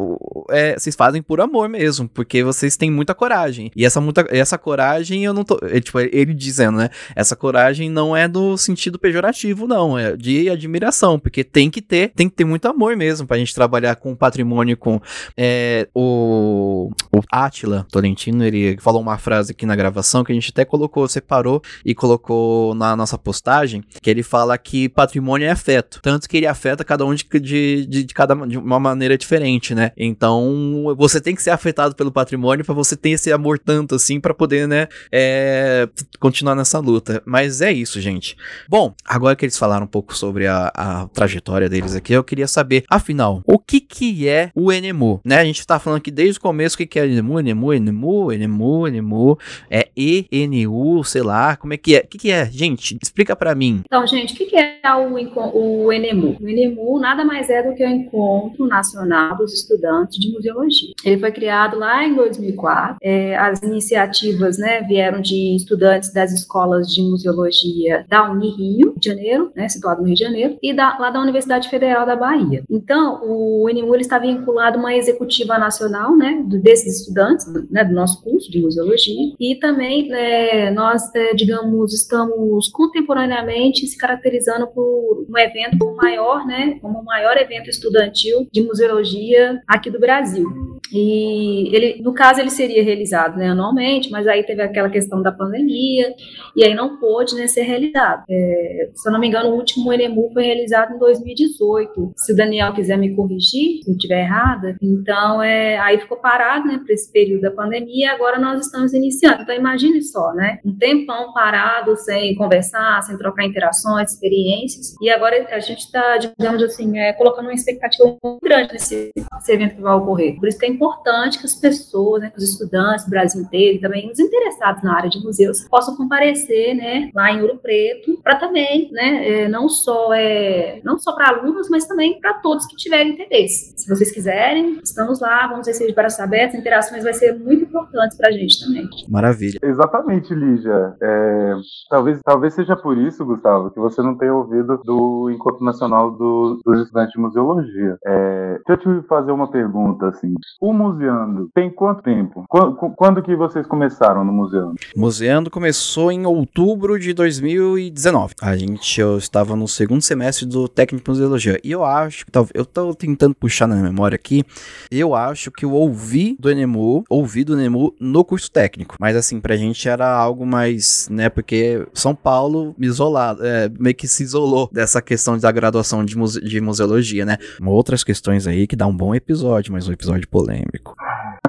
é, 0.50 0.78
vocês 0.78 0.94
fazem 0.94 1.22
por 1.22 1.40
amor 1.40 1.68
mesmo, 1.68 2.08
porque 2.08 2.42
vocês 2.42 2.76
têm 2.76 2.90
muita 2.90 3.14
coragem. 3.14 3.70
E 3.74 3.84
essa, 3.84 4.00
muita, 4.00 4.26
essa 4.30 4.58
coragem 4.58 5.24
eu 5.24 5.32
não 5.32 5.44
tô. 5.44 5.58
é, 5.62 5.80
tipo, 5.80 5.98
ele 6.00 6.34
dizendo, 6.34 6.78
né? 6.78 6.90
Essa 7.14 7.36
coragem 7.36 7.90
não 7.90 8.16
é 8.16 8.28
do 8.28 8.56
sentido 8.56 8.98
pejorativo, 8.98 9.66
não. 9.66 9.98
É 9.98 10.16
de 10.16 10.48
admiração, 10.50 11.18
porque 11.18 11.44
tem 11.44 11.70
que 11.70 11.80
ter, 11.80 12.12
tem 12.14 12.28
que 12.28 12.34
ter 12.34 12.44
muito 12.44 12.66
amor 12.66 12.96
mesmo 12.96 13.26
pra 13.26 13.38
gente 13.38 13.54
trabalhar 13.54 13.96
com 13.96 14.14
patrimônio, 14.14 14.76
com 14.76 15.00
é, 15.36 15.88
o, 15.94 16.90
o 17.12 17.20
Átila 17.30 17.86
Tolentino, 17.90 18.44
ele 18.44 18.76
falou 18.78 19.00
uma 19.00 19.18
frase 19.18 19.52
aqui 19.52 19.66
na 19.66 19.76
gravação 19.76 20.24
que 20.24 20.32
a 20.32 20.34
gente 20.34 20.50
até 20.50 20.64
colocou, 20.64 21.08
separou 21.08 21.62
e 21.84 21.94
colocou 21.94 22.74
na 22.74 22.96
nossa 22.96 23.18
postagem, 23.18 23.82
que 24.02 24.10
ele 24.10 24.22
fala 24.22 24.56
que 24.58 24.88
patrimônio 24.88 25.46
é 25.46 25.50
afeto, 25.50 26.00
tanto 26.02 26.28
que 26.28 26.36
ele 26.36 26.46
afeta 26.46 26.84
cada 26.84 27.04
um 27.04 27.14
de, 27.14 27.24
de, 27.40 27.86
de, 27.86 27.95
de 28.04 28.14
cada 28.14 28.34
de 28.46 28.58
uma 28.58 28.78
maneira 28.78 29.16
diferente, 29.16 29.74
né? 29.74 29.92
Então 29.96 30.94
você 30.96 31.20
tem 31.20 31.34
que 31.34 31.42
ser 31.42 31.50
afetado 31.50 31.94
pelo 31.94 32.12
patrimônio 32.12 32.64
pra 32.64 32.74
você 32.74 32.96
ter 32.96 33.10
esse 33.10 33.32
amor 33.32 33.58
tanto 33.58 33.94
assim 33.94 34.20
pra 34.20 34.34
poder, 34.34 34.66
né, 34.68 34.88
é, 35.12 35.88
continuar 36.18 36.54
nessa 36.54 36.78
luta. 36.78 37.22
Mas 37.24 37.60
é 37.60 37.72
isso, 37.72 38.00
gente. 38.00 38.36
Bom, 38.68 38.94
agora 39.04 39.36
que 39.36 39.44
eles 39.44 39.58
falaram 39.58 39.84
um 39.84 39.88
pouco 39.88 40.16
sobre 40.16 40.46
a, 40.46 40.72
a 40.74 41.08
trajetória 41.08 41.68
deles 41.68 41.94
aqui, 41.94 42.12
eu 42.12 42.24
queria 42.24 42.46
saber, 42.46 42.84
afinal, 42.88 43.42
o 43.46 43.58
que 43.58 43.80
que 43.80 44.28
é 44.28 44.50
o 44.54 44.72
Enemu, 44.72 45.20
né? 45.24 45.38
A 45.38 45.44
gente 45.44 45.66
tá 45.66 45.78
falando 45.78 45.98
aqui 45.98 46.10
desde 46.10 46.38
o 46.38 46.42
começo 46.42 46.74
o 46.74 46.78
que 46.78 46.86
que 46.86 46.98
é 46.98 47.06
Enemu, 47.06 47.40
Enemu, 47.40 47.72
Enemu, 47.72 48.32
Enemu, 48.32 48.88
Enemu, 48.88 49.38
é 49.70 49.88
E-N-U, 49.96 51.02
sei 51.04 51.22
lá, 51.22 51.56
como 51.56 51.72
é 51.72 51.76
que 51.76 51.96
é? 51.96 52.00
O 52.00 52.08
que 52.08 52.18
que 52.18 52.30
é? 52.30 52.46
Gente, 52.46 52.98
explica 53.02 53.34
pra 53.34 53.54
mim. 53.54 53.82
Então, 53.84 54.06
gente, 54.06 54.34
o 54.34 54.36
que 54.36 54.46
que 54.46 54.56
é 54.56 54.80
o, 54.94 55.84
o 55.84 55.92
ENEMU? 55.92 56.36
O 56.40 56.48
ENEMU 56.48 56.98
nada 56.98 57.24
mais 57.24 57.48
é 57.50 57.62
do 57.62 57.74
que 57.74 57.84
o 57.86 57.90
Encontro 57.90 58.66
Nacional 58.66 59.36
dos 59.36 59.52
Estudantes 59.52 60.18
de 60.18 60.32
Museologia. 60.32 60.92
Ele 61.04 61.18
foi 61.18 61.32
criado 61.32 61.78
lá 61.78 62.04
em 62.04 62.14
2004. 62.14 62.96
É, 63.02 63.36
as 63.36 63.62
iniciativas 63.62 64.58
né, 64.58 64.82
vieram 64.82 65.20
de 65.20 65.56
estudantes 65.56 66.12
das 66.12 66.32
escolas 66.32 66.88
de 66.88 67.02
museologia 67.02 68.04
da 68.08 68.30
Unirio, 68.30 68.56
Rio 68.56 68.94
de 68.98 69.08
Janeiro, 69.08 69.52
né, 69.54 69.68
situado 69.68 70.00
no 70.00 70.06
Rio 70.06 70.16
de 70.16 70.22
Janeiro, 70.24 70.58
e 70.62 70.72
da- 70.74 70.96
lá 70.98 71.10
da 71.10 71.20
Universidade 71.20 71.68
Federal 71.68 72.06
da 72.06 72.16
Bahia. 72.16 72.64
Então, 72.70 73.20
o 73.24 73.68
ele 73.68 74.02
está 74.02 74.18
vinculado 74.18 74.76
a 74.76 74.80
uma 74.80 74.94
executiva 74.94 75.58
nacional 75.58 76.16
né, 76.16 76.42
desses 76.46 77.00
estudantes, 77.00 77.46
né, 77.70 77.84
do 77.84 77.94
nosso 77.94 78.22
curso 78.22 78.50
de 78.50 78.60
museologia, 78.60 79.32
e 79.38 79.56
também 79.56 80.12
é, 80.12 80.70
nós, 80.70 81.02
é, 81.14 81.34
digamos, 81.34 81.92
estamos 81.94 82.68
contemporaneamente 82.68 83.86
se 83.86 83.96
caracterizando 83.96 84.66
por 84.68 85.26
um 85.28 85.38
evento 85.38 85.94
maior, 85.96 86.46
né, 86.46 86.78
como 86.80 87.00
o 87.00 87.04
maior 87.04 87.36
evento 87.36 87.68
estudantil 87.76 88.48
de 88.52 88.62
museologia 88.62 89.60
aqui 89.66 89.90
do 89.90 90.00
Brasil. 90.00 90.46
E 90.92 91.74
ele, 91.74 92.02
no 92.02 92.12
caso, 92.12 92.40
ele 92.40 92.50
seria 92.50 92.82
realizado 92.82 93.36
né, 93.36 93.48
anualmente, 93.48 94.10
mas 94.10 94.26
aí 94.26 94.42
teve 94.44 94.62
aquela 94.62 94.88
questão 94.88 95.22
da 95.22 95.32
pandemia, 95.32 96.14
e 96.54 96.64
aí 96.64 96.74
não 96.74 96.98
pôde 96.98 97.34
né, 97.34 97.46
ser 97.46 97.62
realizado. 97.62 98.24
É, 98.28 98.90
se 98.94 99.08
eu 99.08 99.12
não 99.12 99.20
me 99.20 99.28
engano, 99.28 99.50
o 99.50 99.56
último 99.56 99.92
Enemu 99.92 100.30
foi 100.32 100.44
realizado 100.44 100.94
em 100.94 100.98
2018. 100.98 102.12
Se 102.16 102.32
o 102.32 102.36
Daniel 102.36 102.72
quiser 102.72 102.96
me 102.96 103.14
corrigir, 103.14 103.82
se 103.82 103.90
eu 103.90 103.94
estiver 103.94 104.20
errada, 104.20 104.76
então 104.80 105.42
é, 105.42 105.78
aí 105.78 105.98
ficou 105.98 106.18
parado, 106.18 106.66
né, 106.66 106.80
para 106.84 106.94
esse 106.94 107.10
período 107.10 107.42
da 107.42 107.50
pandemia, 107.50 108.12
agora 108.12 108.38
nós 108.38 108.64
estamos 108.64 108.92
iniciando. 108.92 109.42
Então 109.42 109.54
imagine 109.54 110.02
só, 110.02 110.32
né, 110.34 110.60
um 110.64 110.76
tempão 110.76 111.32
parado, 111.32 111.96
sem 111.96 112.34
conversar, 112.36 113.02
sem 113.02 113.16
trocar 113.16 113.44
interações, 113.44 114.12
experiências, 114.12 114.94
e 115.00 115.10
agora 115.10 115.46
a 115.50 115.60
gente 115.60 115.80
está, 115.80 116.16
digamos 116.16 116.62
assim, 116.62 116.98
é, 116.98 117.12
colocando 117.12 117.46
uma 117.46 117.54
expectativa 117.66 118.16
muito 118.22 118.40
grande 118.42 118.72
nesse, 118.72 119.10
nesse, 119.16 119.52
evento 119.52 119.76
que 119.76 119.82
vai 119.82 119.94
ocorrer. 119.94 120.36
Por 120.36 120.48
isso 120.48 120.58
que 120.58 120.66
é 120.66 120.68
importante 120.68 121.38
que 121.38 121.46
as 121.46 121.54
pessoas, 121.54 122.22
né, 122.22 122.30
que 122.30 122.38
os 122.38 122.44
estudantes 122.44 123.04
do 123.04 123.10
Brasil 123.10 123.42
inteiro 123.42 123.76
e 123.76 123.80
também 123.80 124.10
os 124.10 124.18
interessados 124.18 124.82
na 124.82 124.96
área 124.96 125.10
de 125.10 125.22
museus 125.22 125.66
possam 125.68 125.96
comparecer, 125.96 126.74
né, 126.74 127.10
lá 127.14 127.32
em 127.32 127.42
Ouro 127.42 127.58
Preto, 127.58 128.18
para 128.22 128.36
também, 128.36 128.90
né, 128.92 129.28
é, 129.28 129.48
não 129.48 129.68
só 129.68 130.12
é, 130.12 130.80
não 130.84 130.98
só 130.98 131.12
para 131.14 131.28
alunos, 131.28 131.68
mas 131.68 131.86
também 131.86 132.20
para 132.20 132.34
todos 132.34 132.66
que 132.66 132.76
tiverem 132.76 133.12
interesse. 133.12 133.74
Se 133.76 133.88
vocês 133.88 134.12
quiserem, 134.12 134.80
estamos 134.82 135.20
lá, 135.20 135.46
vamos 135.46 135.66
receber 135.66 135.88
de 135.88 135.94
braços 135.94 136.20
abertos, 136.20 136.58
interações 136.58 137.02
vai 137.02 137.14
ser 137.14 137.38
muito 137.38 137.64
importantes 137.64 138.16
para 138.16 138.28
a 138.28 138.32
gente 138.32 138.64
também. 138.64 138.88
Maravilha. 139.08 139.58
Exatamente, 139.62 140.34
Lígia. 140.34 140.94
É, 141.00 141.54
talvez, 141.88 142.20
talvez 142.24 142.54
seja 142.54 142.76
por 142.76 142.96
isso, 142.98 143.24
Gustavo, 143.24 143.70
que 143.70 143.80
você 143.80 144.02
não 144.02 144.16
tenha 144.16 144.34
ouvido 144.34 144.78
do 144.84 145.30
Encontro 145.30 145.64
Nacional 145.64 146.10
do, 146.10 146.60
dos 146.64 146.80
Estudantes 146.82 147.12
de 147.12 147.20
Museologia. 147.46 147.96
É, 148.04 148.58
deixa 148.66 148.88
eu 148.88 149.02
te 149.02 149.06
fazer 149.06 149.32
uma 149.32 149.50
pergunta, 149.50 150.08
assim. 150.08 150.34
O 150.60 150.72
Museando 150.72 151.48
tem 151.54 151.70
quanto 151.70 152.02
tempo? 152.02 152.44
Quando, 152.48 152.74
quando 152.74 153.22
que 153.22 153.34
vocês 153.36 153.66
começaram 153.66 154.24
no 154.24 154.32
Museando? 154.32 154.74
Museando 154.96 155.50
começou 155.50 156.10
em 156.10 156.26
outubro 156.26 156.98
de 156.98 157.12
2019. 157.12 158.34
A 158.42 158.56
gente, 158.56 159.00
eu 159.00 159.18
estava 159.18 159.54
no 159.54 159.68
segundo 159.68 160.02
semestre 160.02 160.46
do 160.46 160.68
técnico 160.68 161.04
de 161.04 161.10
museologia. 161.10 161.60
E 161.62 161.70
eu 161.70 161.84
acho, 161.84 162.24
eu 162.54 162.62
estou 162.62 162.94
tentando 162.94 163.34
puxar 163.34 163.66
na 163.66 163.76
memória 163.76 164.16
aqui, 164.16 164.44
eu 164.90 165.14
acho 165.14 165.50
que 165.50 165.64
eu 165.64 165.72
ouvi 165.72 166.36
do 166.38 166.50
Enemu, 166.50 167.04
ouvi 167.08 167.44
do 167.44 167.56
no 168.00 168.24
curso 168.24 168.50
técnico. 168.50 168.96
Mas 169.00 169.16
assim, 169.16 169.40
pra 169.40 169.56
gente 169.56 169.88
era 169.88 170.08
algo 170.08 170.46
mais, 170.46 171.08
né, 171.10 171.28
porque 171.28 171.86
São 171.92 172.14
Paulo 172.14 172.74
me 172.78 172.86
isolado, 172.86 173.44
é, 173.44 173.70
meio 173.78 173.94
que 173.94 174.06
se 174.06 174.22
isolou 174.22 174.68
dessa 174.72 175.00
questão 175.00 175.38
da 175.38 175.50
graduação 175.50 176.04
de, 176.04 176.16
muse 176.16 176.40
de 176.40 176.60
museologia, 176.60 177.24
né? 177.24 177.35
Outras 177.64 178.04
questões 178.04 178.46
aí 178.46 178.66
que 178.66 178.76
dá 178.76 178.86
um 178.86 178.96
bom 178.96 179.14
episódio, 179.14 179.72
mas 179.72 179.88
um 179.88 179.92
episódio 179.92 180.28
polêmico. 180.28 180.94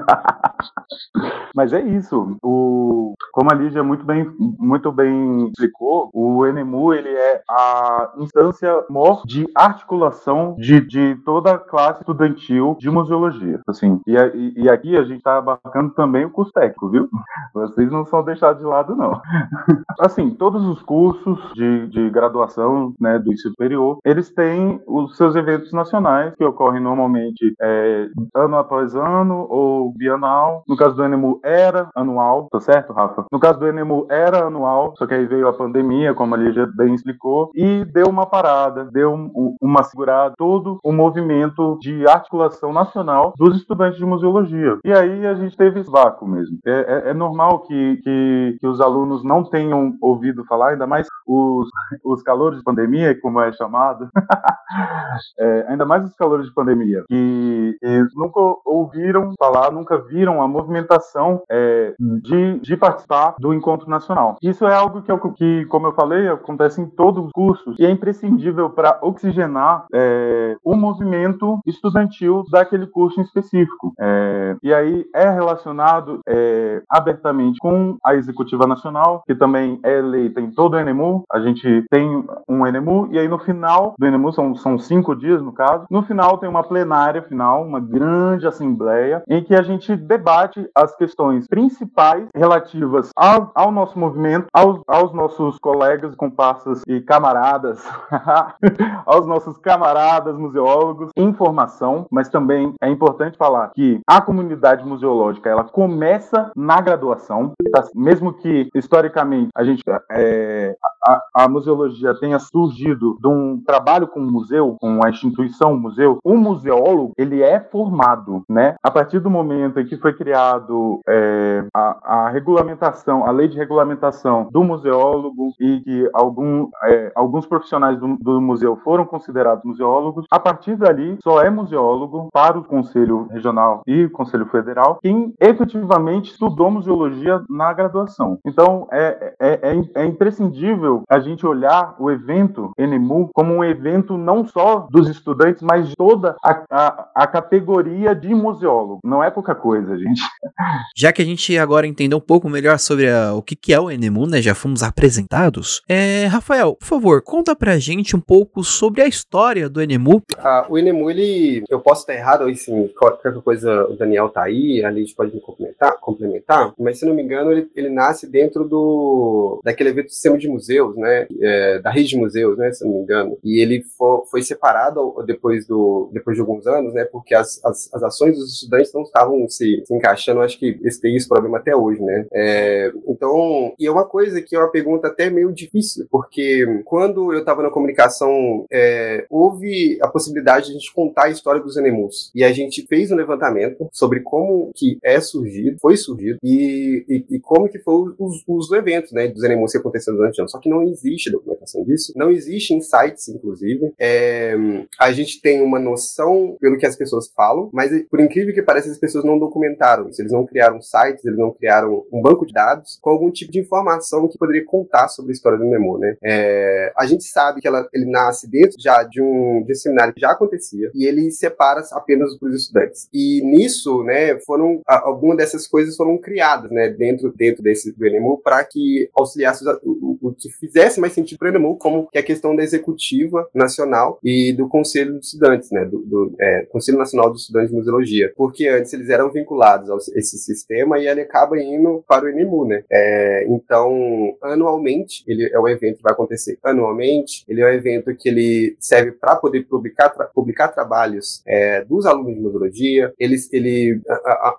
Mas 1.54 1.72
é 1.72 1.80
isso. 1.80 2.36
O, 2.42 3.14
como 3.32 3.52
a 3.52 3.54
Lígia 3.54 3.82
muito 3.82 4.04
bem, 4.04 4.30
muito 4.38 4.92
bem 4.92 5.48
explicou, 5.48 6.10
o 6.12 6.44
NEMU 6.46 6.94
ele 6.94 7.08
é 7.08 7.42
a 7.50 8.12
instância 8.18 8.84
maior 8.88 9.22
de 9.24 9.46
articulação 9.54 10.54
de, 10.58 10.80
de 10.80 11.16
toda 11.24 11.52
a 11.52 11.58
classe 11.58 12.00
estudantil 12.00 12.76
de 12.78 12.90
museologia. 12.90 13.60
Assim, 13.66 14.00
e, 14.06 14.14
e 14.56 14.68
aqui 14.68 14.96
a 14.96 15.02
gente 15.02 15.18
está 15.18 15.38
abarcando 15.38 15.92
também 15.94 16.24
o 16.24 16.30
curso 16.30 16.52
técnico, 16.52 16.90
viu? 16.90 17.08
Vocês 17.54 17.90
não 17.90 18.04
são 18.04 18.22
deixados 18.22 18.60
de 18.60 18.66
lado, 18.66 18.94
não. 18.94 19.20
Assim, 20.00 20.30
todos 20.30 20.64
os 20.64 20.82
cursos 20.82 21.38
de, 21.54 21.88
de 21.88 22.10
graduação 22.10 22.94
né, 23.00 23.18
do 23.18 23.32
ensino 23.32 23.50
superior, 23.50 23.98
eles 24.04 24.30
têm 24.30 24.80
os 24.86 25.16
seus 25.16 25.34
eventos 25.34 25.72
nacionais, 25.72 26.34
que 26.36 26.44
ocorrem 26.44 26.82
normalmente 26.82 27.54
é, 27.60 28.08
ano 28.34 28.56
após 28.56 28.94
ano 28.94 29.46
ou 29.48 29.92
bienal. 29.98 30.62
No 30.66 30.76
caso 30.76 30.94
do 30.94 31.06
NEMU, 31.06 31.40
era 31.42 31.90
anual, 31.94 32.48
tá 32.50 32.60
certo, 32.60 32.92
Rafa? 32.92 33.26
No 33.30 33.40
caso 33.40 33.58
do 33.58 33.72
NEMU, 33.72 34.06
era 34.08 34.46
anual, 34.46 34.94
só 34.96 35.06
que 35.06 35.14
aí 35.14 35.26
veio 35.26 35.48
a 35.48 35.52
pandemia, 35.52 36.14
como 36.14 36.34
a 36.34 36.38
Lígia 36.38 36.66
bem 36.66 36.94
explicou, 36.94 37.50
e 37.54 37.84
deu 37.84 38.06
uma 38.06 38.26
parada, 38.26 38.84
deu 38.84 39.12
um, 39.12 39.56
uma 39.60 39.82
segurada, 39.82 40.34
todo 40.38 40.78
o 40.84 40.92
movimento 40.92 41.78
de 41.80 42.06
articulação 42.06 42.72
nacional 42.72 43.34
dos 43.36 43.56
estudantes 43.56 43.98
de 43.98 44.06
museologia. 44.06 44.78
E 44.84 44.92
aí 44.92 45.26
a 45.26 45.34
gente 45.34 45.56
teve 45.56 45.80
esse 45.80 45.90
vácuo 45.90 46.26
mesmo. 46.26 46.58
É, 46.64 46.70
é, 46.70 47.10
é 47.10 47.14
normal 47.14 47.60
que, 47.60 47.96
que, 48.02 48.56
que, 48.60 48.66
os 48.66 48.80
alunos 48.80 49.24
não 49.24 49.42
tenham 49.42 49.96
ouvido 50.00 50.44
falar, 50.44 50.70
ainda 50.70 50.86
mais 50.86 51.06
os, 51.26 51.68
os 52.04 52.22
calores 52.22 52.58
de 52.58 52.64
pandemia, 52.64 53.18
como 53.20 53.40
é 53.40 53.52
chamado, 53.52 54.08
é, 55.38 55.66
ainda 55.68 55.84
mais 55.84 56.04
os 56.04 56.14
calores 56.14 56.46
de 56.46 56.54
pandemia, 56.54 57.04
que 57.08 57.76
nunca 58.14 58.40
ouviram 58.64 59.32
falar, 59.38 59.70
nunca 59.88 59.98
viram 59.98 60.42
a 60.42 60.48
movimentação 60.48 61.42
é, 61.50 61.94
de, 61.98 62.60
de 62.60 62.76
participar 62.76 63.34
do 63.38 63.54
encontro 63.54 63.88
nacional. 63.88 64.36
Isso 64.42 64.66
é 64.66 64.74
algo 64.74 65.02
que, 65.02 65.12
que, 65.34 65.64
como 65.66 65.86
eu 65.86 65.92
falei, 65.92 66.28
acontece 66.28 66.80
em 66.80 66.86
todos 66.86 67.24
os 67.24 67.32
cursos 67.32 67.76
e 67.78 67.86
é 67.86 67.90
imprescindível 67.90 68.70
para 68.70 68.98
oxigenar 69.02 69.86
é, 69.92 70.56
o 70.62 70.76
movimento 70.76 71.58
estudantil 71.66 72.44
daquele 72.50 72.86
curso 72.86 73.20
em 73.20 73.24
específico. 73.24 73.92
É, 73.98 74.56
e 74.62 74.74
aí 74.74 75.06
é 75.14 75.30
relacionado 75.30 76.20
é, 76.28 76.82
abertamente 76.88 77.58
com 77.60 77.96
a 78.04 78.14
Executiva 78.14 78.66
Nacional, 78.66 79.22
que 79.26 79.34
também 79.34 79.80
é 79.82 79.98
eleita 79.98 80.40
em 80.40 80.50
todo 80.50 80.74
o 80.74 80.78
ENEMU. 80.78 81.24
A 81.32 81.40
gente 81.40 81.84
tem 81.90 82.24
um 82.48 82.66
ENEMU 82.66 83.08
e 83.10 83.18
aí 83.18 83.28
no 83.28 83.38
final 83.38 83.94
do 83.98 84.06
ENEMU, 84.06 84.32
são, 84.32 84.54
são 84.54 84.78
cinco 84.78 85.14
dias 85.14 85.40
no 85.40 85.52
caso, 85.52 85.86
no 85.90 86.02
final 86.02 86.38
tem 86.38 86.48
uma 86.48 86.62
plenária 86.62 87.22
final, 87.22 87.64
uma 87.64 87.80
grande 87.80 88.46
assembleia, 88.46 89.22
em 89.28 89.42
que 89.42 89.54
a 89.54 89.62
gente 89.62 89.77
debate 89.96 90.68
as 90.74 90.94
questões 90.96 91.46
principais 91.46 92.26
relativas 92.34 93.10
ao, 93.16 93.50
ao 93.54 93.70
nosso 93.70 93.98
movimento, 93.98 94.46
aos, 94.52 94.80
aos 94.86 95.12
nossos 95.12 95.58
colegas, 95.58 96.14
comparsas 96.14 96.82
e 96.86 97.00
camaradas, 97.00 97.82
aos 99.06 99.26
nossos 99.26 99.56
camaradas 99.58 100.36
museólogos, 100.36 101.10
informação, 101.16 102.06
mas 102.10 102.28
também 102.28 102.74
é 102.80 102.88
importante 102.88 103.36
falar 103.36 103.70
que 103.74 104.00
a 104.06 104.20
comunidade 104.20 104.84
museológica 104.84 105.48
ela 105.48 105.64
começa 105.64 106.50
na 106.56 106.80
graduação, 106.80 107.52
tá? 107.72 107.84
mesmo 107.94 108.32
que 108.32 108.68
historicamente 108.74 109.50
a 109.54 109.64
gente 109.64 109.82
é, 110.10 110.76
a, 111.04 111.22
a, 111.34 111.48
museologia 111.48 112.14
tenha 112.14 112.38
surgido 112.38 113.16
de 113.20 113.28
um 113.28 113.62
trabalho 113.64 114.06
com 114.06 114.20
o 114.20 114.30
museu, 114.30 114.76
com 114.80 115.04
a 115.04 115.10
instituição 115.10 115.76
museu, 115.76 116.18
o 116.24 116.36
museólogo 116.36 117.12
ele 117.16 117.42
é 117.42 117.60
formado, 117.60 118.42
né? 118.48 118.76
A 118.82 118.90
partir 118.90 119.20
do 119.20 119.30
momento 119.30 119.57
em 119.64 119.86
que 119.86 119.96
foi 119.96 120.12
criado 120.12 121.00
é, 121.08 121.64
a, 121.74 122.26
a, 122.26 122.28
regulamentação, 122.30 123.24
a 123.24 123.30
lei 123.30 123.48
de 123.48 123.56
regulamentação 123.56 124.48
do 124.50 124.62
museólogo 124.62 125.52
e 125.60 125.80
que 125.80 126.10
algum, 126.12 126.68
é, 126.84 127.12
alguns 127.14 127.46
profissionais 127.46 127.98
do, 127.98 128.16
do, 128.16 128.40
museu 128.40 128.76
foram 128.84 129.04
considerados 129.04 129.64
museólogos, 129.64 130.26
a 130.30 130.38
partir 130.38 130.76
dali 130.76 131.18
só 131.22 131.42
é 131.42 131.50
museólogo 131.50 132.28
para 132.32 132.58
o 132.58 132.64
Conselho 132.64 133.28
Regional 133.30 133.82
e 133.86 134.04
o 134.04 134.10
Conselho 134.10 134.46
Federal 134.46 134.98
quem 135.02 135.34
efetivamente 135.40 136.32
estudou 136.32 136.70
museologia 136.70 137.42
na 137.48 137.72
graduação. 137.72 138.38
Então 138.44 138.86
é, 138.92 139.34
é, 139.40 139.70
é, 139.70 140.02
é 140.02 140.04
imprescindível 140.04 141.02
a 141.08 141.18
gente 141.18 141.46
olhar 141.46 141.94
o 141.98 142.10
evento 142.10 142.72
NMU 142.78 143.30
como 143.34 143.54
um 143.54 143.64
evento 143.64 144.16
não 144.16 144.46
só 144.46 144.86
dos 144.90 145.08
estudantes, 145.08 145.62
mas 145.62 145.88
de 145.88 145.96
toda 145.96 146.36
a, 146.42 146.62
a, 146.70 147.08
a 147.14 147.26
categoria 147.26 148.14
de 148.14 148.34
museólogo. 148.34 149.00
Não 149.04 149.22
é 149.22 149.30
pouca 149.48 149.54
coisa, 149.54 149.96
gente. 149.96 150.20
Já 150.96 151.12
que 151.12 151.22
a 151.22 151.24
gente 151.24 151.56
agora 151.56 151.86
entendeu 151.86 152.18
um 152.18 152.22
pouco 152.22 152.48
melhor 152.48 152.78
sobre 152.78 153.08
a, 153.08 153.34
o 153.34 153.42
que, 153.42 153.56
que 153.56 153.72
é 153.72 153.80
o 153.80 153.90
NMU, 153.90 154.26
né? 154.26 154.42
Já 154.42 154.54
fomos 154.54 154.82
apresentados. 154.82 155.82
É, 155.88 156.26
Rafael, 156.26 156.74
por 156.74 156.86
favor, 156.86 157.22
conta 157.22 157.56
pra 157.56 157.78
gente 157.78 158.14
um 158.14 158.20
pouco 158.20 158.62
sobre 158.62 159.02
a 159.02 159.06
história 159.06 159.68
do 159.68 159.80
NMU. 159.80 160.22
Ah, 160.38 160.66
o 160.68 160.78
NMU, 160.78 161.10
ele. 161.10 161.62
Eu 161.68 161.80
posso 161.80 162.02
estar 162.02 162.14
errado, 162.14 162.44
assim, 162.44 162.88
qualquer 162.98 163.32
coisa, 163.40 163.84
o 163.84 163.96
Daniel 163.96 164.28
tá 164.28 164.42
aí, 164.42 164.84
a 164.84 164.90
Liz 164.90 165.12
pode 165.12 165.34
me 165.34 165.40
complementar, 165.40 165.98
complementar, 166.00 166.72
mas 166.78 166.98
se 166.98 167.06
não 167.06 167.14
me 167.14 167.22
engano, 167.22 167.52
ele, 167.52 167.70
ele 167.74 167.88
nasce 167.88 168.26
dentro 168.26 168.64
do 168.64 169.60
daquele 169.64 169.90
evento 169.90 170.06
do 170.06 170.12
sistema 170.12 170.36
de 170.36 170.48
museus, 170.48 170.96
né? 170.96 171.26
É, 171.40 171.78
da 171.78 171.90
rede 171.90 172.10
de 172.10 172.16
museus, 172.16 172.58
né? 172.58 172.72
Se 172.72 172.84
não 172.84 172.92
me 172.92 173.00
engano. 173.00 173.38
E 173.42 173.60
ele 173.60 173.82
for, 173.96 174.26
foi 174.30 174.42
separado 174.42 175.14
depois, 175.26 175.66
do, 175.66 176.10
depois 176.12 176.36
de 176.36 176.40
alguns 176.40 176.66
anos, 176.66 176.92
né? 176.92 177.04
Porque 177.04 177.34
as, 177.34 177.64
as, 177.64 177.92
as 177.94 178.02
ações 178.02 178.36
dos 178.36 178.54
estudantes 178.54 178.92
não 178.92 179.02
estavam 179.02 179.37
se, 179.48 179.82
se 179.84 179.94
encaixando. 179.94 180.40
Acho 180.40 180.58
que 180.58 180.78
esse 180.82 181.00
tem 181.00 181.14
esse 181.16 181.28
problema 181.28 181.58
até 181.58 181.76
hoje, 181.76 182.00
né? 182.00 182.26
É, 182.32 182.92
então, 183.06 183.74
e 183.78 183.86
é 183.86 183.90
uma 183.90 184.06
coisa 184.06 184.40
que 184.40 184.56
é 184.56 184.58
uma 184.58 184.70
pergunta 184.70 185.08
até 185.08 185.28
meio 185.28 185.52
difícil, 185.52 186.06
porque 186.10 186.82
quando 186.84 187.32
eu 187.32 187.40
estava 187.40 187.62
na 187.62 187.70
comunicação, 187.70 188.64
é, 188.72 189.26
houve 189.30 189.98
a 190.00 190.08
possibilidade 190.08 190.66
de 190.66 190.72
a 190.72 190.74
gente 190.74 190.94
contar 190.94 191.24
a 191.24 191.30
história 191.30 191.60
dos 191.60 191.76
Enemus. 191.76 192.30
E 192.34 192.42
a 192.42 192.52
gente 192.52 192.86
fez 192.86 193.10
um 193.10 193.16
levantamento 193.16 193.88
sobre 193.92 194.20
como 194.20 194.70
que 194.74 194.98
é 195.02 195.20
surgido, 195.20 195.78
foi 195.80 195.96
surgido, 195.96 196.38
e, 196.42 197.04
e, 197.08 197.36
e 197.36 197.40
como 197.40 197.68
que 197.68 197.78
foi 197.78 198.14
os, 198.18 198.42
os 198.46 198.72
eventos, 198.72 199.12
né, 199.12 199.28
dos 199.28 199.42
Enemus 199.42 199.72
que 199.72 199.78
aconteceram 199.78 200.16
durante 200.16 200.38
o 200.38 200.42
ano. 200.42 200.50
Só 200.50 200.58
que 200.58 200.68
não 200.68 200.82
existe 200.82 201.30
documentação 201.30 201.84
disso, 201.84 202.12
não 202.16 202.30
existe 202.30 202.78
sites, 202.80 203.28
inclusive. 203.28 203.92
É, 203.98 204.54
a 204.98 205.12
gente 205.12 205.40
tem 205.40 205.60
uma 205.62 205.78
noção 205.78 206.56
pelo 206.60 206.78
que 206.78 206.86
as 206.86 206.96
pessoas 206.96 207.28
falam, 207.28 207.70
mas 207.72 207.90
por 208.10 208.20
incrível 208.20 208.54
que 208.54 208.62
pareça, 208.62 208.90
as 208.90 208.98
pessoas 208.98 209.24
não 209.28 209.38
documentaram 209.38 210.08
isso. 210.08 210.20
Eles 210.20 210.32
não 210.32 210.46
criaram 210.46 210.80
sites, 210.80 211.24
eles 211.24 211.38
não 211.38 211.52
criaram 211.52 212.04
um 212.12 212.20
banco 212.20 212.46
de 212.46 212.52
dados 212.52 212.98
com 213.00 213.10
algum 213.10 213.30
tipo 213.30 213.52
de 213.52 213.60
informação 213.60 214.26
que 214.28 214.38
poderia 214.38 214.64
contar 214.64 215.08
sobre 215.08 215.32
a 215.32 215.34
história 215.34 215.58
do 215.58 215.64
Nemo, 215.64 215.98
né? 215.98 216.16
É, 216.22 216.92
a 216.96 217.06
gente 217.06 217.24
sabe 217.24 217.60
que 217.60 217.68
ela, 217.68 217.88
ele 217.92 218.06
nasce 218.06 218.48
dentro 218.48 218.76
já 218.78 219.02
de 219.02 219.20
um, 219.22 219.62
de 219.64 219.72
um 219.72 219.74
seminário 219.74 220.14
que 220.14 220.20
já 220.20 220.30
acontecia 220.30 220.90
e 220.94 221.06
ele 221.06 221.30
separa 221.30 221.82
apenas 221.92 222.36
os 222.40 222.54
estudantes. 222.54 223.08
E 223.12 223.42
nisso, 223.42 224.02
né, 224.02 224.38
foram 224.40 224.80
algumas 224.86 225.36
dessas 225.36 225.66
coisas 225.66 225.96
foram 225.96 226.18
criadas, 226.18 226.70
né, 226.70 226.88
dentro 226.88 227.32
dentro 227.32 227.62
desse 227.62 227.92
do 227.92 228.04
NMU 228.04 228.38
para 228.38 228.62
que 228.64 229.08
auxiliasse 229.14 229.64
o, 229.82 230.18
o, 230.20 230.34
que 230.34 230.50
fizesse 230.50 231.00
mais 231.00 231.12
sentido 231.12 231.38
para 231.38 231.50
o 231.50 231.52
NMU, 231.52 231.76
como 231.76 232.08
que 232.10 232.18
a 232.18 232.22
questão 232.22 232.54
da 232.54 232.62
executiva 232.62 233.48
nacional 233.54 234.18
e 234.22 234.52
do 234.52 234.68
Conselho 234.68 235.14
dos 235.14 235.26
Estudantes, 235.26 235.70
né, 235.70 235.84
do, 235.84 235.98
do 236.00 236.34
é, 236.40 236.66
Conselho 236.70 236.98
Nacional 236.98 237.30
dos 237.30 237.42
Estudantes 237.42 237.70
de 237.70 237.76
Museologia, 237.76 238.32
porque 238.36 238.68
antes 238.68 238.92
eles 238.92 239.08
eram 239.08 239.17
vinculados 239.32 239.90
a 239.90 239.96
esse 240.18 240.38
sistema 240.38 240.98
e 240.98 241.08
ele 241.08 241.22
acaba 241.22 241.58
indo 241.60 242.04
para 242.06 242.26
o 242.26 242.28
NMU, 242.28 242.66
né. 242.66 242.84
É, 242.90 243.46
então, 243.48 244.36
anualmente, 244.42 245.24
ele 245.26 245.48
é 245.52 245.58
um 245.58 245.68
evento 245.68 245.96
que 245.96 246.02
vai 246.02 246.12
acontecer 246.12 246.58
anualmente, 246.62 247.44
ele 247.48 247.60
é 247.60 247.66
um 247.66 247.72
evento 247.72 248.14
que 248.14 248.28
ele 248.28 248.76
serve 248.78 249.12
para 249.12 249.36
poder 249.36 249.62
publicar, 249.62 250.10
tra 250.10 250.24
publicar 250.26 250.68
trabalhos 250.68 251.42
é, 251.46 251.84
dos 251.84 252.06
alunos 252.06 252.34
de 252.34 252.40
museologia, 252.40 253.12
ele, 253.18 253.36
ele, 253.52 254.00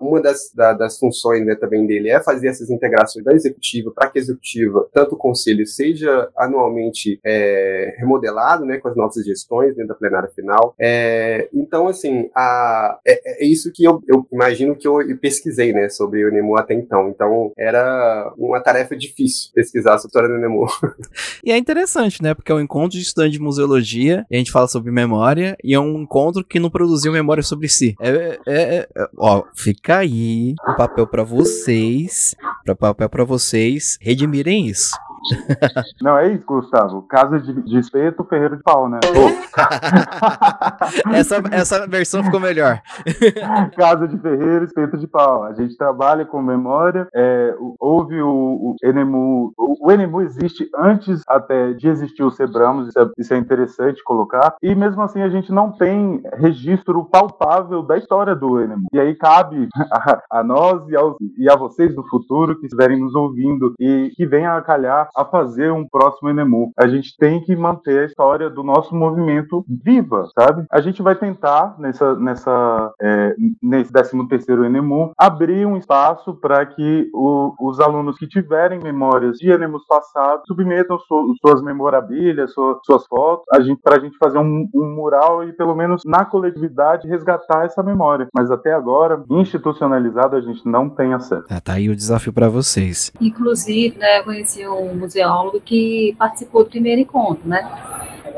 uma 0.01 0.21
das, 0.21 0.51
da, 0.53 0.73
das 0.73 0.97
funções 0.97 1.45
né, 1.45 1.55
também 1.55 1.85
dele 1.85 2.09
é 2.09 2.21
fazer 2.21 2.47
essas 2.47 2.69
integrações 2.69 3.23
da 3.23 3.33
executiva 3.33 3.91
para 3.91 4.09
que 4.09 4.19
a 4.19 4.21
executiva, 4.21 4.87
tanto 4.93 5.15
o 5.15 5.17
conselho, 5.17 5.65
seja 5.65 6.29
anualmente 6.35 7.19
é, 7.23 7.95
remodelado 7.97 8.65
né, 8.65 8.77
com 8.77 8.87
as 8.87 8.95
nossas 8.95 9.25
gestões 9.25 9.75
dentro 9.75 9.89
da 9.89 9.95
plenária 9.95 10.29
final. 10.29 10.75
É, 10.79 11.49
então, 11.53 11.87
assim, 11.87 12.29
a, 12.35 12.99
é, 13.05 13.43
é, 13.43 13.45
isso 13.45 13.71
que 13.73 13.83
eu, 13.83 14.01
eu, 14.07 14.25
imagino 14.31 14.48
que 14.75 14.87
eu 14.87 14.99
pesquisei 15.19 15.73
né, 15.73 15.89
sobre 15.89 16.25
o 16.25 16.31
Nemo 16.31 16.57
até 16.57 16.73
então. 16.73 17.09
Então, 17.09 17.51
era 17.57 18.31
uma 18.37 18.61
tarefa 18.61 18.95
difícil 18.95 19.51
pesquisar 19.53 19.97
sobre 19.97 20.05
a 20.05 20.09
história 20.09 20.29
do 20.29 20.37
Nemo. 20.37 20.67
E 21.43 21.51
é 21.51 21.57
interessante, 21.57 22.21
né? 22.21 22.33
Porque 22.33 22.51
é 22.51 22.55
um 22.55 22.59
encontro 22.59 22.97
de 22.97 23.03
estudante 23.03 23.31
de 23.31 23.39
museologia, 23.39 24.25
a 24.31 24.35
gente 24.35 24.51
fala 24.51 24.67
sobre 24.67 24.91
memória, 24.91 25.55
e 25.63 25.73
é 25.73 25.79
um 25.79 26.01
encontro 26.01 26.43
que 26.43 26.59
não 26.59 26.69
produziu 26.69 27.11
memória 27.11 27.41
sobre 27.41 27.69
si. 27.69 27.95
É, 27.99 28.09
é, 28.09 28.39
é, 28.47 28.87
é 28.95 29.07
ó, 29.17 29.43
fica 29.55 29.99
aí 29.99 30.53
o 30.67 30.75
papel 30.75 31.07
para 31.07 31.23
vocês, 31.23 32.35
para 32.65 32.75
papel 32.75 33.09
para 33.09 33.23
vocês 33.23 33.97
redimirem 34.01 34.67
isso. 34.67 34.91
Não, 36.01 36.17
é 36.17 36.33
isso, 36.33 36.45
Gustavo. 36.45 37.01
Casa 37.03 37.39
de, 37.39 37.53
de 37.61 37.79
espeto, 37.79 38.23
ferreiro 38.23 38.57
de 38.57 38.63
pau, 38.63 38.89
né? 38.89 38.99
essa, 41.13 41.41
essa 41.51 41.87
versão 41.87 42.23
ficou 42.23 42.39
melhor. 42.39 42.81
Casa 43.75 44.07
de 44.07 44.17
ferreiro, 44.17 44.65
espeto 44.65 44.97
de 44.97 45.07
pau. 45.07 45.43
A 45.43 45.53
gente 45.53 45.77
trabalha 45.77 46.25
com 46.25 46.41
memória. 46.41 47.07
É, 47.13 47.55
houve 47.79 48.21
o, 48.21 48.29
o 48.29 48.75
Enemu. 48.83 49.53
O, 49.57 49.87
o 49.87 49.91
Enemu 49.91 50.21
existe 50.21 50.69
antes 50.75 51.21
até 51.27 51.73
de 51.73 51.87
existir 51.87 52.23
o 52.23 52.31
Sebramos, 52.31 52.89
isso 52.89 52.99
é, 52.99 53.09
isso 53.17 53.33
é 53.33 53.37
interessante 53.37 54.03
colocar. 54.03 54.55
E 54.61 54.73
mesmo 54.75 55.01
assim 55.01 55.21
a 55.21 55.29
gente 55.29 55.51
não 55.51 55.71
tem 55.71 56.21
registro 56.33 57.03
palpável 57.05 57.83
da 57.83 57.97
história 57.97 58.35
do 58.35 58.61
Enemu. 58.61 58.87
E 58.93 58.99
aí 58.99 59.15
cabe 59.15 59.67
a, 59.91 60.39
a 60.39 60.43
nós 60.43 60.87
e, 60.89 60.95
aos, 60.95 61.15
e 61.37 61.49
a 61.49 61.55
vocês 61.55 61.95
do 61.95 62.05
futuro 62.07 62.59
que 62.59 62.65
estiverem 62.65 62.99
nos 62.99 63.15
ouvindo 63.15 63.73
e 63.79 64.11
que 64.15 64.25
venham 64.25 64.55
a 64.55 64.61
calhar 64.61 65.08
a 65.15 65.25
fazer 65.25 65.71
um 65.71 65.87
próximo 65.87 66.29
Enemu. 66.29 66.71
A 66.77 66.87
gente 66.87 67.15
tem 67.17 67.41
que 67.41 67.55
manter 67.55 67.99
a 67.99 68.05
história 68.05 68.49
do 68.49 68.63
nosso 68.63 68.95
movimento 68.95 69.65
viva, 69.67 70.27
sabe? 70.37 70.65
A 70.71 70.81
gente 70.81 71.01
vai 71.01 71.15
tentar, 71.15 71.75
nessa, 71.79 72.15
nessa, 72.15 72.93
é, 73.01 73.35
nesse 73.61 73.91
13 73.91 74.27
terceiro 74.27 74.65
Enemu, 74.65 75.11
abrir 75.17 75.65
um 75.65 75.77
espaço 75.77 76.33
para 76.35 76.65
que 76.65 77.09
o, 77.13 77.53
os 77.59 77.79
alunos 77.79 78.17
que 78.17 78.27
tiverem 78.27 78.79
memórias 78.79 79.37
de 79.37 79.49
Enemus 79.49 79.85
passados 79.85 80.43
submetam 80.47 80.97
su, 80.99 81.35
suas 81.41 81.61
memorabilhas, 81.61 82.53
su, 82.53 82.79
suas 82.85 83.05
fotos, 83.07 83.45
a 83.51 83.61
gente, 83.61 83.81
para 83.81 83.97
a 83.97 83.99
gente 83.99 84.17
fazer 84.17 84.37
um, 84.37 84.69
um 84.73 84.95
mural 84.95 85.43
e, 85.43 85.53
pelo 85.53 85.75
menos 85.75 86.03
na 86.05 86.25
coletividade, 86.25 87.07
resgatar 87.07 87.65
essa 87.65 87.83
memória. 87.83 88.27
Mas 88.33 88.51
até 88.51 88.73
agora, 88.73 89.23
institucionalizado, 89.29 90.35
a 90.35 90.41
gente 90.41 90.65
não 90.65 90.89
tem 90.89 91.13
acesso. 91.13 91.45
Ah, 91.49 91.61
tá 91.61 91.73
aí 91.73 91.89
o 91.89 91.95
desafio 91.95 92.33
para 92.33 92.49
vocês. 92.49 93.11
Inclusive, 93.19 93.97
né, 93.97 94.21
conheci 94.23 94.67
um 94.67 94.98
museólogo 94.99 95.59
que 95.61 96.15
participou 96.17 96.63
do 96.63 96.69
primeiro 96.69 97.01
encontro, 97.01 97.47
né? 97.47 97.67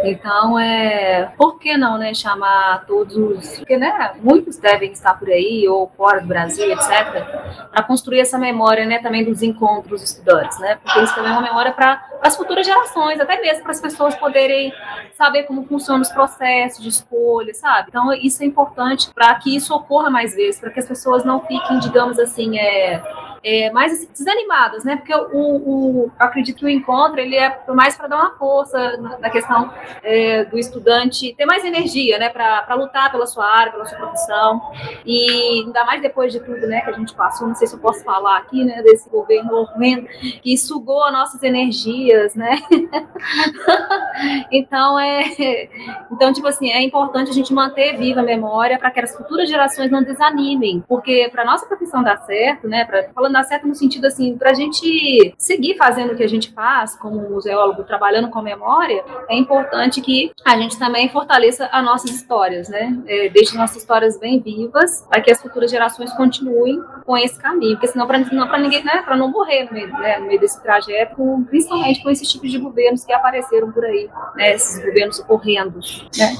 Então, 0.03 0.57
é, 0.57 1.31
por 1.37 1.59
que 1.59 1.77
não, 1.77 1.97
né, 1.97 2.13
chamar 2.13 2.85
todos 2.85 3.15
os, 3.15 3.57
porque, 3.59 3.77
né, 3.77 4.13
muitos 4.21 4.57
devem 4.57 4.91
estar 4.91 5.13
por 5.13 5.29
aí 5.29 5.67
ou 5.67 5.91
fora 5.95 6.21
do 6.21 6.27
Brasil, 6.27 6.71
etc, 6.71 7.69
para 7.71 7.83
construir 7.83 8.19
essa 8.19 8.37
memória, 8.37 8.85
né, 8.85 8.99
também 8.99 9.23
dos 9.23 9.43
encontros 9.43 10.01
estudantes, 10.01 10.57
né? 10.59 10.79
Porque 10.83 10.99
isso 11.01 11.13
também 11.13 11.31
é 11.31 11.33
uma 11.33 11.41
memória 11.41 11.71
para 11.71 12.03
as 12.21 12.35
futuras 12.35 12.65
gerações, 12.65 13.19
até 13.19 13.39
mesmo 13.39 13.63
para 13.63 13.71
as 13.71 13.81
pessoas 13.81 14.15
poderem 14.15 14.73
saber 15.13 15.43
como 15.43 15.65
funcionam 15.65 16.01
os 16.01 16.09
processos 16.09 16.81
de 16.81 16.89
escolha, 16.89 17.53
sabe? 17.53 17.87
Então, 17.89 18.11
isso 18.13 18.41
é 18.41 18.45
importante 18.45 19.11
para 19.13 19.33
que 19.35 19.55
isso 19.55 19.73
ocorra 19.73 20.09
mais 20.09 20.35
vezes, 20.35 20.59
para 20.59 20.71
que 20.71 20.79
as 20.79 20.87
pessoas 20.87 21.23
não 21.23 21.41
fiquem, 21.41 21.79
digamos 21.79 22.17
assim, 22.17 22.57
é, 22.57 23.01
é, 23.43 23.71
mais 23.71 23.93
assim, 23.93 24.07
desanimadas, 24.11 24.83
né? 24.83 24.97
Porque 24.97 25.13
o, 25.13 25.27
o, 25.35 26.11
acredito 26.19 26.59
que 26.59 26.65
o 26.65 26.69
encontro 26.69 27.19
ele 27.19 27.35
é 27.35 27.59
mais 27.69 27.95
para 27.95 28.07
dar 28.07 28.17
uma 28.17 28.31
força 28.37 28.97
na, 28.97 29.17
na 29.17 29.29
questão 29.29 29.71
é, 30.03 30.45
do 30.45 30.59
estudante 30.59 31.33
ter 31.35 31.45
mais 31.45 31.65
energia, 31.65 32.19
né? 32.19 32.29
Para 32.29 32.75
lutar 32.75 33.11
pela 33.11 33.25
sua 33.25 33.45
área, 33.45 33.71
pela 33.71 33.85
sua 33.85 33.97
profissão 33.97 34.61
e 35.05 35.63
ainda 35.65 35.83
mais 35.85 36.01
depois 36.01 36.31
de 36.31 36.39
tudo, 36.39 36.67
né? 36.67 36.81
Que 36.81 36.91
a 36.91 36.93
gente 36.93 37.15
passou, 37.15 37.47
não 37.47 37.55
sei 37.55 37.67
se 37.67 37.75
eu 37.75 37.79
posso 37.79 38.03
falar 38.03 38.37
aqui, 38.37 38.63
né? 38.63 38.81
Desse 38.83 39.09
governo 39.09 39.53
horrendo 39.55 40.07
que 40.41 40.55
sugou 40.57 41.03
as 41.03 41.13
nossas 41.13 41.41
energias, 41.41 42.35
né? 42.35 42.57
então 44.51 44.99
é, 44.99 45.67
então 46.11 46.31
tipo 46.31 46.47
assim 46.47 46.69
é 46.69 46.81
importante 46.81 47.31
a 47.31 47.33
gente 47.33 47.51
manter 47.53 47.97
viva 47.97 48.19
a 48.19 48.23
memória 48.23 48.77
para 48.77 48.91
que 48.91 48.99
as 48.99 49.15
futuras 49.15 49.49
gerações 49.49 49.89
não 49.89 50.03
desanimem, 50.03 50.83
porque 50.87 51.27
para 51.31 51.43
nossa 51.43 51.65
profissão 51.65 52.03
dar 52.03 52.17
certo, 52.19 52.67
né? 52.67 52.85
Pra, 52.85 53.09
falando 53.15 53.30
dar 53.31 53.43
certo 53.43 53.67
no 53.67 53.75
sentido 53.75 54.05
assim, 54.05 54.37
para 54.37 54.51
a 54.51 54.53
gente 54.53 55.33
seguir 55.37 55.75
fazendo 55.77 56.13
o 56.13 56.15
que 56.15 56.23
a 56.23 56.27
gente 56.27 56.51
faz, 56.51 56.95
como 56.95 57.29
museólogo, 57.29 57.83
trabalhando 57.83 58.29
com 58.29 58.41
memória, 58.41 59.03
é 59.29 59.35
importante 59.37 60.01
que 60.01 60.31
a 60.45 60.57
gente 60.57 60.77
também 60.77 61.09
fortaleça 61.09 61.69
as 61.71 61.83
nossas 61.83 62.11
histórias, 62.11 62.69
né? 62.69 62.97
É, 63.07 63.29
deixe 63.29 63.55
nossas 63.57 63.77
histórias 63.77 64.19
bem 64.19 64.39
vivas, 64.39 65.05
para 65.09 65.21
que 65.21 65.31
as 65.31 65.41
futuras 65.41 65.71
gerações 65.71 66.11
continuem 66.13 66.81
com 67.05 67.17
esse 67.17 67.39
caminho, 67.39 67.73
porque 67.73 67.87
senão 67.87 68.07
para 68.07 68.17
ninguém, 68.59 68.83
né, 68.83 69.01
para 69.03 69.15
não 69.15 69.29
morrer 69.29 69.65
no 69.65 69.73
meio, 69.73 69.87
né, 69.89 70.19
no 70.19 70.27
meio 70.27 70.39
desse 70.39 70.61
trajeto, 70.61 71.45
principalmente 71.49 72.01
com 72.01 72.09
esses 72.09 72.29
tipos 72.29 72.51
de 72.51 72.57
governos 72.57 73.03
que 73.03 73.13
apareceram 73.13 73.71
por 73.71 73.83
aí, 73.85 74.09
né, 74.35 74.53
esses 74.53 74.83
governos 74.83 75.23
horrendos, 75.27 76.07
né? 76.17 76.35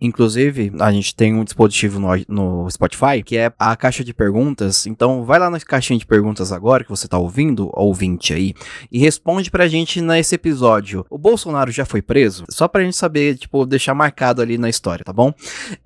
Inclusive, 0.00 0.72
a 0.80 0.90
gente 0.90 1.14
tem 1.14 1.34
um 1.34 1.44
dispositivo 1.44 2.00
no, 2.00 2.08
no 2.28 2.70
Spotify 2.70 3.22
que 3.24 3.36
é 3.36 3.52
a 3.58 3.76
caixa 3.76 4.02
de 4.02 4.12
perguntas, 4.12 4.86
então 4.86 5.24
vai 5.32 5.38
lá 5.38 5.48
na 5.48 5.58
caixinha 5.58 5.98
de 5.98 6.04
perguntas 6.04 6.52
agora 6.52 6.84
que 6.84 6.90
você 6.90 7.08
tá 7.08 7.16
ouvindo, 7.16 7.70
ouvinte 7.72 8.34
aí, 8.34 8.52
e 8.90 8.98
responde 8.98 9.50
pra 9.50 9.66
gente 9.66 9.98
nesse 10.02 10.34
episódio. 10.34 11.06
O 11.08 11.16
Bolsonaro 11.16 11.72
já 11.72 11.86
foi 11.86 12.02
preso? 12.02 12.44
Só 12.50 12.68
pra 12.68 12.84
gente 12.84 12.94
saber, 12.94 13.38
tipo, 13.38 13.64
deixar 13.64 13.94
marcado 13.94 14.42
ali 14.42 14.58
na 14.58 14.68
história, 14.68 15.02
tá 15.02 15.12
bom? 15.12 15.32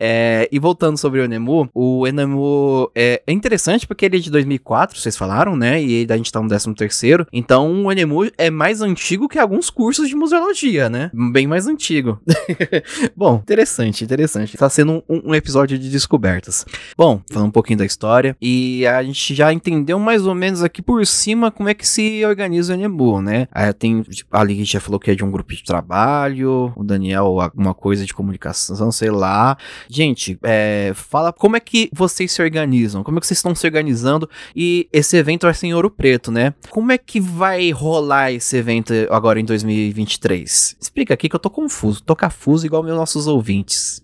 É, 0.00 0.48
e 0.50 0.58
voltando 0.58 0.98
sobre 0.98 1.20
o 1.20 1.24
Enemu, 1.24 1.70
o 1.72 2.08
Enemu 2.08 2.90
é, 2.92 3.22
é, 3.24 3.32
interessante 3.32 3.86
porque 3.86 4.06
ele 4.06 4.16
é 4.16 4.18
de 4.18 4.32
2004, 4.32 4.98
vocês 4.98 5.16
falaram, 5.16 5.54
né? 5.54 5.80
E 5.80 6.04
a 6.10 6.16
gente 6.16 6.32
tá 6.32 6.42
no 6.42 6.48
13 6.48 6.74
terceiro, 6.74 7.24
então 7.32 7.84
o 7.84 7.92
Enemu 7.92 8.28
é 8.36 8.50
mais 8.50 8.82
antigo 8.82 9.28
que 9.28 9.38
alguns 9.38 9.70
cursos 9.70 10.08
de 10.08 10.16
museologia, 10.16 10.90
né? 10.90 11.08
Bem 11.30 11.46
mais 11.46 11.68
antigo. 11.68 12.20
bom, 13.14 13.36
interessante, 13.36 14.02
interessante. 14.02 14.56
Tá 14.56 14.68
sendo 14.68 15.04
um, 15.08 15.30
um 15.30 15.34
episódio 15.36 15.78
de 15.78 15.88
descobertas. 15.88 16.66
Bom, 16.98 17.22
falando 17.30 17.50
um 17.50 17.52
pouquinho 17.52 17.78
da 17.78 17.86
história, 17.86 18.36
e 18.42 18.84
a 18.88 19.00
gente 19.04 19.35
já 19.36 19.52
entendeu 19.52 19.98
mais 19.98 20.26
ou 20.26 20.34
menos 20.34 20.62
aqui 20.62 20.80
por 20.80 21.06
cima 21.06 21.50
como 21.50 21.68
é 21.68 21.74
que 21.74 21.86
se 21.86 22.24
organiza 22.24 22.72
o 22.72 22.76
Enemu, 22.76 23.20
né? 23.20 23.46
Aí 23.52 23.70
tem, 23.74 24.02
tipo, 24.02 24.34
a 24.34 24.46
gente 24.46 24.72
já 24.72 24.80
falou 24.80 24.98
que 24.98 25.10
é 25.10 25.14
de 25.14 25.22
um 25.22 25.30
grupo 25.30 25.54
de 25.54 25.62
trabalho, 25.62 26.72
o 26.74 26.82
Daniel 26.82 27.38
alguma 27.40 27.74
coisa 27.74 28.06
de 28.06 28.14
comunicação, 28.14 28.90
sei 28.90 29.10
lá. 29.10 29.58
Gente, 29.90 30.38
é, 30.42 30.92
fala 30.94 31.32
como 31.34 31.54
é 31.54 31.60
que 31.60 31.90
vocês 31.92 32.32
se 32.32 32.40
organizam, 32.40 33.04
como 33.04 33.18
é 33.18 33.20
que 33.20 33.26
vocês 33.26 33.38
estão 33.38 33.54
se 33.54 33.66
organizando 33.66 34.28
e 34.54 34.88
esse 34.90 35.16
evento 35.18 35.42
vai 35.42 35.52
ser 35.52 35.66
em 35.66 35.74
Ouro 35.74 35.90
Preto, 35.90 36.32
né? 36.32 36.54
Como 36.70 36.90
é 36.90 36.96
que 36.96 37.20
vai 37.20 37.70
rolar 37.70 38.32
esse 38.32 38.56
evento 38.56 38.94
agora 39.10 39.38
em 39.38 39.44
2023? 39.44 40.76
Explica 40.80 41.12
aqui 41.12 41.28
que 41.28 41.36
eu 41.36 41.40
tô 41.40 41.50
confuso, 41.50 42.02
tô 42.02 42.16
confuso 42.16 42.64
igual 42.64 42.82
meus 42.82 42.96
nossos 42.96 43.26
ouvintes. 43.26 44.00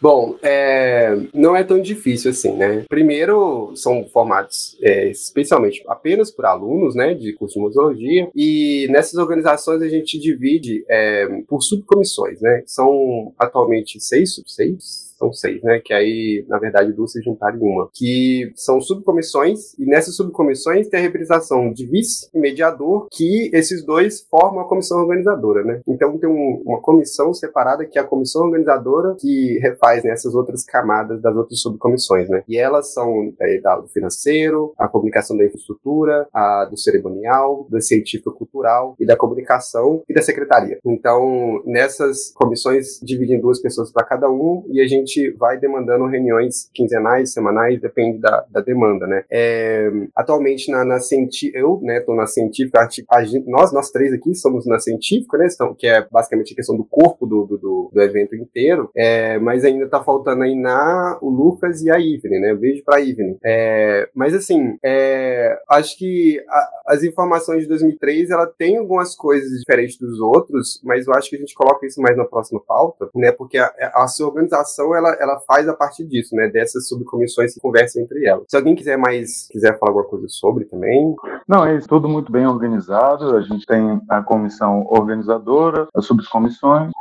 Bom, 0.00 0.36
é, 0.42 1.16
não 1.34 1.56
é 1.56 1.64
tão 1.64 1.80
difícil 1.80 2.30
assim, 2.30 2.52
né? 2.52 2.84
Primeiro, 2.88 3.72
são 3.74 4.06
formados 4.08 4.76
é, 4.80 5.08
especialmente 5.10 5.82
apenas 5.88 6.30
por 6.30 6.46
alunos, 6.46 6.94
né, 6.94 7.14
de 7.14 7.32
curso 7.32 7.54
de 7.54 7.60
museologia, 7.60 8.30
e 8.34 8.86
nessas 8.90 9.14
organizações 9.14 9.82
a 9.82 9.88
gente 9.88 10.18
divide 10.18 10.84
é, 10.88 11.26
por 11.48 11.62
subcomissões, 11.62 12.40
né? 12.40 12.62
São 12.66 13.32
atualmente 13.38 14.00
seis, 14.00 14.40
seis, 14.46 15.07
são 15.18 15.32
seis, 15.32 15.62
né? 15.62 15.80
Que 15.84 15.92
aí, 15.92 16.44
na 16.48 16.58
verdade, 16.58 16.92
duas 16.92 17.12
se 17.12 17.20
juntaram 17.22 17.58
em 17.58 17.62
uma. 17.62 17.90
Que 17.92 18.52
são 18.54 18.80
subcomissões, 18.80 19.74
e 19.78 19.84
nessas 19.84 20.16
subcomissões 20.16 20.88
tem 20.88 21.00
a 21.00 21.02
representação 21.02 21.72
de 21.72 21.86
vice 21.86 22.28
e 22.32 22.38
mediador, 22.38 23.08
que 23.10 23.50
esses 23.52 23.84
dois 23.84 24.26
formam 24.30 24.60
a 24.60 24.68
comissão 24.68 24.98
organizadora, 24.98 25.64
né? 25.64 25.80
Então 25.86 26.16
tem 26.18 26.28
um, 26.28 26.62
uma 26.64 26.80
comissão 26.80 27.34
separada 27.34 27.84
que 27.84 27.98
é 27.98 28.02
a 28.02 28.06
comissão 28.06 28.42
organizadora, 28.42 29.16
que 29.18 29.58
refaz 29.58 30.04
né, 30.04 30.10
essas 30.10 30.34
outras 30.34 30.64
camadas 30.64 31.20
das 31.20 31.34
outras 31.34 31.60
subcomissões, 31.60 32.28
né? 32.28 32.42
E 32.48 32.56
elas 32.56 32.92
são 32.92 33.32
é, 33.40 33.58
do 33.58 33.88
financeiro, 33.88 34.72
a 34.78 34.88
comunicação 34.88 35.36
da 35.36 35.44
infraestrutura, 35.44 36.28
a 36.32 36.64
do 36.64 36.76
cerimonial, 36.76 37.66
da 37.70 37.80
científico-cultural 37.80 38.94
e 38.98 39.06
da 39.06 39.16
comunicação 39.16 40.02
e 40.08 40.14
da 40.14 40.22
secretaria. 40.22 40.78
Então, 40.84 41.62
nessas 41.64 42.32
comissões 42.34 43.00
dividem 43.02 43.40
duas 43.40 43.60
pessoas 43.60 43.90
para 43.90 44.06
cada 44.06 44.30
um 44.30 44.64
e 44.70 44.80
a 44.80 44.86
gente 44.86 45.07
gente 45.08 45.30
vai 45.32 45.58
demandando 45.58 46.06
reuniões 46.06 46.70
quinzenais, 46.74 47.32
semanais, 47.32 47.80
depende 47.80 48.18
da, 48.18 48.44
da 48.50 48.60
demanda, 48.60 49.06
né? 49.06 49.24
É, 49.30 49.90
atualmente 50.14 50.70
na, 50.70 50.84
na 50.84 51.00
científica, 51.00 51.58
eu, 51.58 51.80
né, 51.82 52.00
tô 52.00 52.14
na 52.14 52.26
científica, 52.26 52.88
a, 53.10 53.24
gente, 53.24 53.48
nós, 53.48 53.72
nós 53.72 53.90
três 53.90 54.12
aqui 54.12 54.34
somos 54.34 54.66
na 54.66 54.78
científica, 54.78 55.38
né, 55.38 55.46
que 55.76 55.86
é 55.86 56.06
basicamente 56.10 56.52
a 56.52 56.56
questão 56.56 56.76
do 56.76 56.84
corpo 56.84 57.26
do, 57.26 57.46
do, 57.46 57.90
do 57.92 58.02
evento 58.02 58.36
inteiro, 58.36 58.90
é, 58.94 59.38
mas 59.38 59.64
ainda 59.64 59.88
tá 59.88 60.02
faltando 60.02 60.42
aí 60.42 60.54
na 60.54 61.18
o 61.20 61.30
Lucas 61.30 61.82
e 61.82 61.90
a 61.90 61.98
Ivne, 61.98 62.40
né? 62.40 62.54
Beijo 62.54 62.82
pra 62.84 63.00
Ivne. 63.00 63.38
É, 63.44 64.08
mas 64.14 64.34
assim, 64.34 64.76
é, 64.84 65.58
acho 65.70 65.96
que 65.98 66.42
a, 66.48 66.70
as 66.88 67.02
informações 67.02 67.62
de 67.62 67.68
2003, 67.68 68.30
ela 68.30 68.46
tem 68.46 68.76
algumas 68.76 69.14
coisas 69.14 69.50
diferentes 69.58 69.98
dos 69.98 70.20
outros, 70.20 70.80
mas 70.84 71.06
eu 71.06 71.14
acho 71.14 71.30
que 71.30 71.36
a 71.36 71.38
gente 71.38 71.54
coloca 71.54 71.86
isso 71.86 72.00
mais 72.00 72.16
na 72.16 72.24
próxima 72.24 72.60
pauta, 72.60 73.08
né? 73.14 73.32
Porque 73.32 73.58
a, 73.58 73.72
a 73.94 74.08
sua 74.08 74.28
organização 74.28 74.94
ela, 74.98 75.16
ela 75.20 75.40
faz 75.46 75.68
a 75.68 75.74
partir 75.74 76.04
disso, 76.04 76.34
né? 76.34 76.48
Dessas 76.48 76.88
subcomissões 76.88 77.54
que 77.54 77.60
conversam 77.60 78.02
entre 78.02 78.26
elas. 78.26 78.44
Se 78.48 78.56
alguém 78.56 78.74
quiser 78.74 78.96
mais, 78.96 79.48
quiser 79.50 79.78
falar 79.78 79.90
alguma 79.90 80.06
coisa 80.06 80.26
sobre 80.28 80.64
também. 80.64 81.14
Não, 81.46 81.64
é 81.64 81.78
tudo 81.80 82.08
muito 82.08 82.30
bem 82.30 82.46
organizado. 82.46 83.36
A 83.36 83.40
gente 83.40 83.66
tem 83.66 84.00
a 84.08 84.22
comissão 84.22 84.86
organizadora, 84.88 85.88
as 85.94 86.06
subcomissões, 86.06 86.92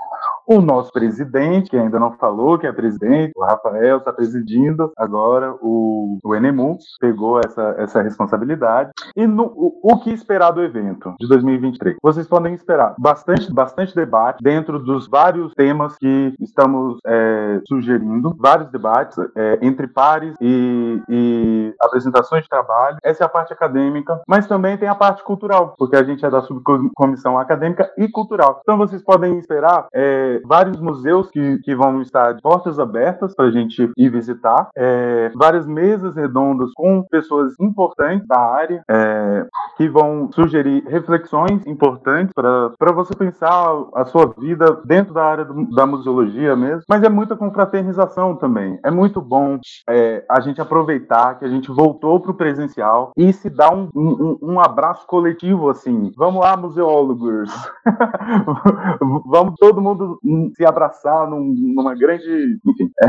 o 0.48 0.62
nosso 0.62 0.92
presidente, 0.94 1.70
que 1.70 1.78
ainda 1.78 2.00
não 2.00 2.14
falou 2.14 2.58
que 2.58 2.66
é 2.66 2.72
presidente, 2.72 3.34
o 3.36 3.44
Rafael 3.44 3.98
está 3.98 4.14
presidindo 4.14 4.92
agora 4.98 5.54
o, 5.62 6.20
o 6.24 6.36
Enemu, 6.36 6.78
pegou 7.02 7.40
essa, 7.40 7.76
essa 7.78 8.02
responsabilidade. 8.02 8.92
E 9.16 9.28
no, 9.28 9.44
o, 9.44 9.80
o, 9.84 10.00
que 10.00 10.12
esperar 10.12 10.52
do 10.52 10.64
evento 10.64 11.14
de 11.20 11.28
2023? 11.28 11.98
Vocês 12.02 12.28
podem 12.28 12.54
esperar 12.54 12.96
bastante, 12.98 13.52
bastante 13.52 13.94
debate 13.94 14.42
dentro 14.42 14.80
dos 14.80 15.08
vários 15.08 15.54
temas 15.54 15.98
que 15.98 16.34
estamos 16.40 17.00
é, 17.06 17.60
sugerindo, 17.68 18.36
vários 18.40 18.70
debates 18.72 19.18
é, 19.36 19.60
entre 19.62 19.88
pares 19.88 20.34
e, 20.40 21.02
e 21.10 21.76
apresentações 21.82 22.44
de 22.44 22.50
trabalho. 22.50 22.98
Essa 23.04 23.24
é 23.24 23.26
a 23.26 23.30
parte 23.30 23.52
acadêmica, 23.52 24.22
mas 24.28 24.48
também 24.48 24.78
tem 24.78 24.88
a 24.88 24.96
parte 24.96 25.24
cultural, 25.24 25.76
porque 25.78 25.96
a 25.96 26.04
gente 26.04 26.26
é 26.26 26.30
da 26.30 26.42
subcomissão 26.42 27.38
acadêmica 27.38 27.92
e 27.98 28.08
cultural. 28.08 28.62
Então 28.62 28.78
vocês 28.78 29.04
podem 29.04 29.38
esperar 29.40 29.88
é, 29.94 30.37
vários 30.46 30.80
museus 30.80 31.30
que, 31.30 31.60
que 31.60 31.76
vão 31.76 32.02
estar 32.02 32.34
de 32.34 32.42
portas 32.42 32.80
abertas 32.80 33.36
para 33.36 33.46
a 33.46 33.52
gente 33.52 33.92
ir 33.98 34.10
visitar, 34.10 34.70
é, 34.76 35.32
várias 35.36 35.66
mesas 35.66 36.16
redondas 36.16 36.72
com 36.76 37.04
pessoas 37.04 37.54
importantes 37.60 38.28
da 38.28 38.40
área 38.40 38.84
é, 38.90 39.46
que 39.78 39.88
vão 39.88 40.30
sugerir 40.32 40.84
reflexões 40.88 41.66
importantes 41.66 42.34
para 42.34 42.92
você 42.92 43.16
pensar 43.16 43.86
a 43.96 44.06
sua 44.06 44.34
vida 44.38 44.82
dentro 44.86 45.14
da 45.14 45.24
área 45.24 45.46
do, 45.46 45.70
da 45.76 45.86
museologia 45.86 46.56
mesmo. 46.56 46.84
Mas 46.88 47.04
é 47.04 47.10
muita 47.10 47.36
confraternização 47.36 48.36
também. 48.36 48.80
É 48.84 48.92
muito 48.92 49.22
bom 49.22 49.60
é, 49.90 50.26
a 50.30 50.40
gente 50.40 50.62
aproveitar 50.62 51.40
que 51.40 51.46
a 51.46 51.50
gente 51.50 51.72
voltou 51.72 52.20
para 52.20 52.32
o 52.32 52.36
presencial 52.36 53.12
e 53.16 53.32
se 53.34 53.50
dar 53.50 53.74
um, 53.74 53.90
um, 53.96 54.38
um 54.42 54.60
abraço 54.60 55.06
coletivo 55.08 55.70
assim. 55.70 56.12
Vamos 56.16 56.42
lá, 56.42 56.56
museólogos. 56.58 57.52
Vamos 59.26 59.56
todo 59.60 59.82
mundo 59.82 60.20
se 60.56 60.66
abraçar 60.66 61.30
num, 61.30 61.54
numa 61.58 61.96
grande. 61.96 62.60
Enfim. 62.66 62.92
É, 63.04 63.08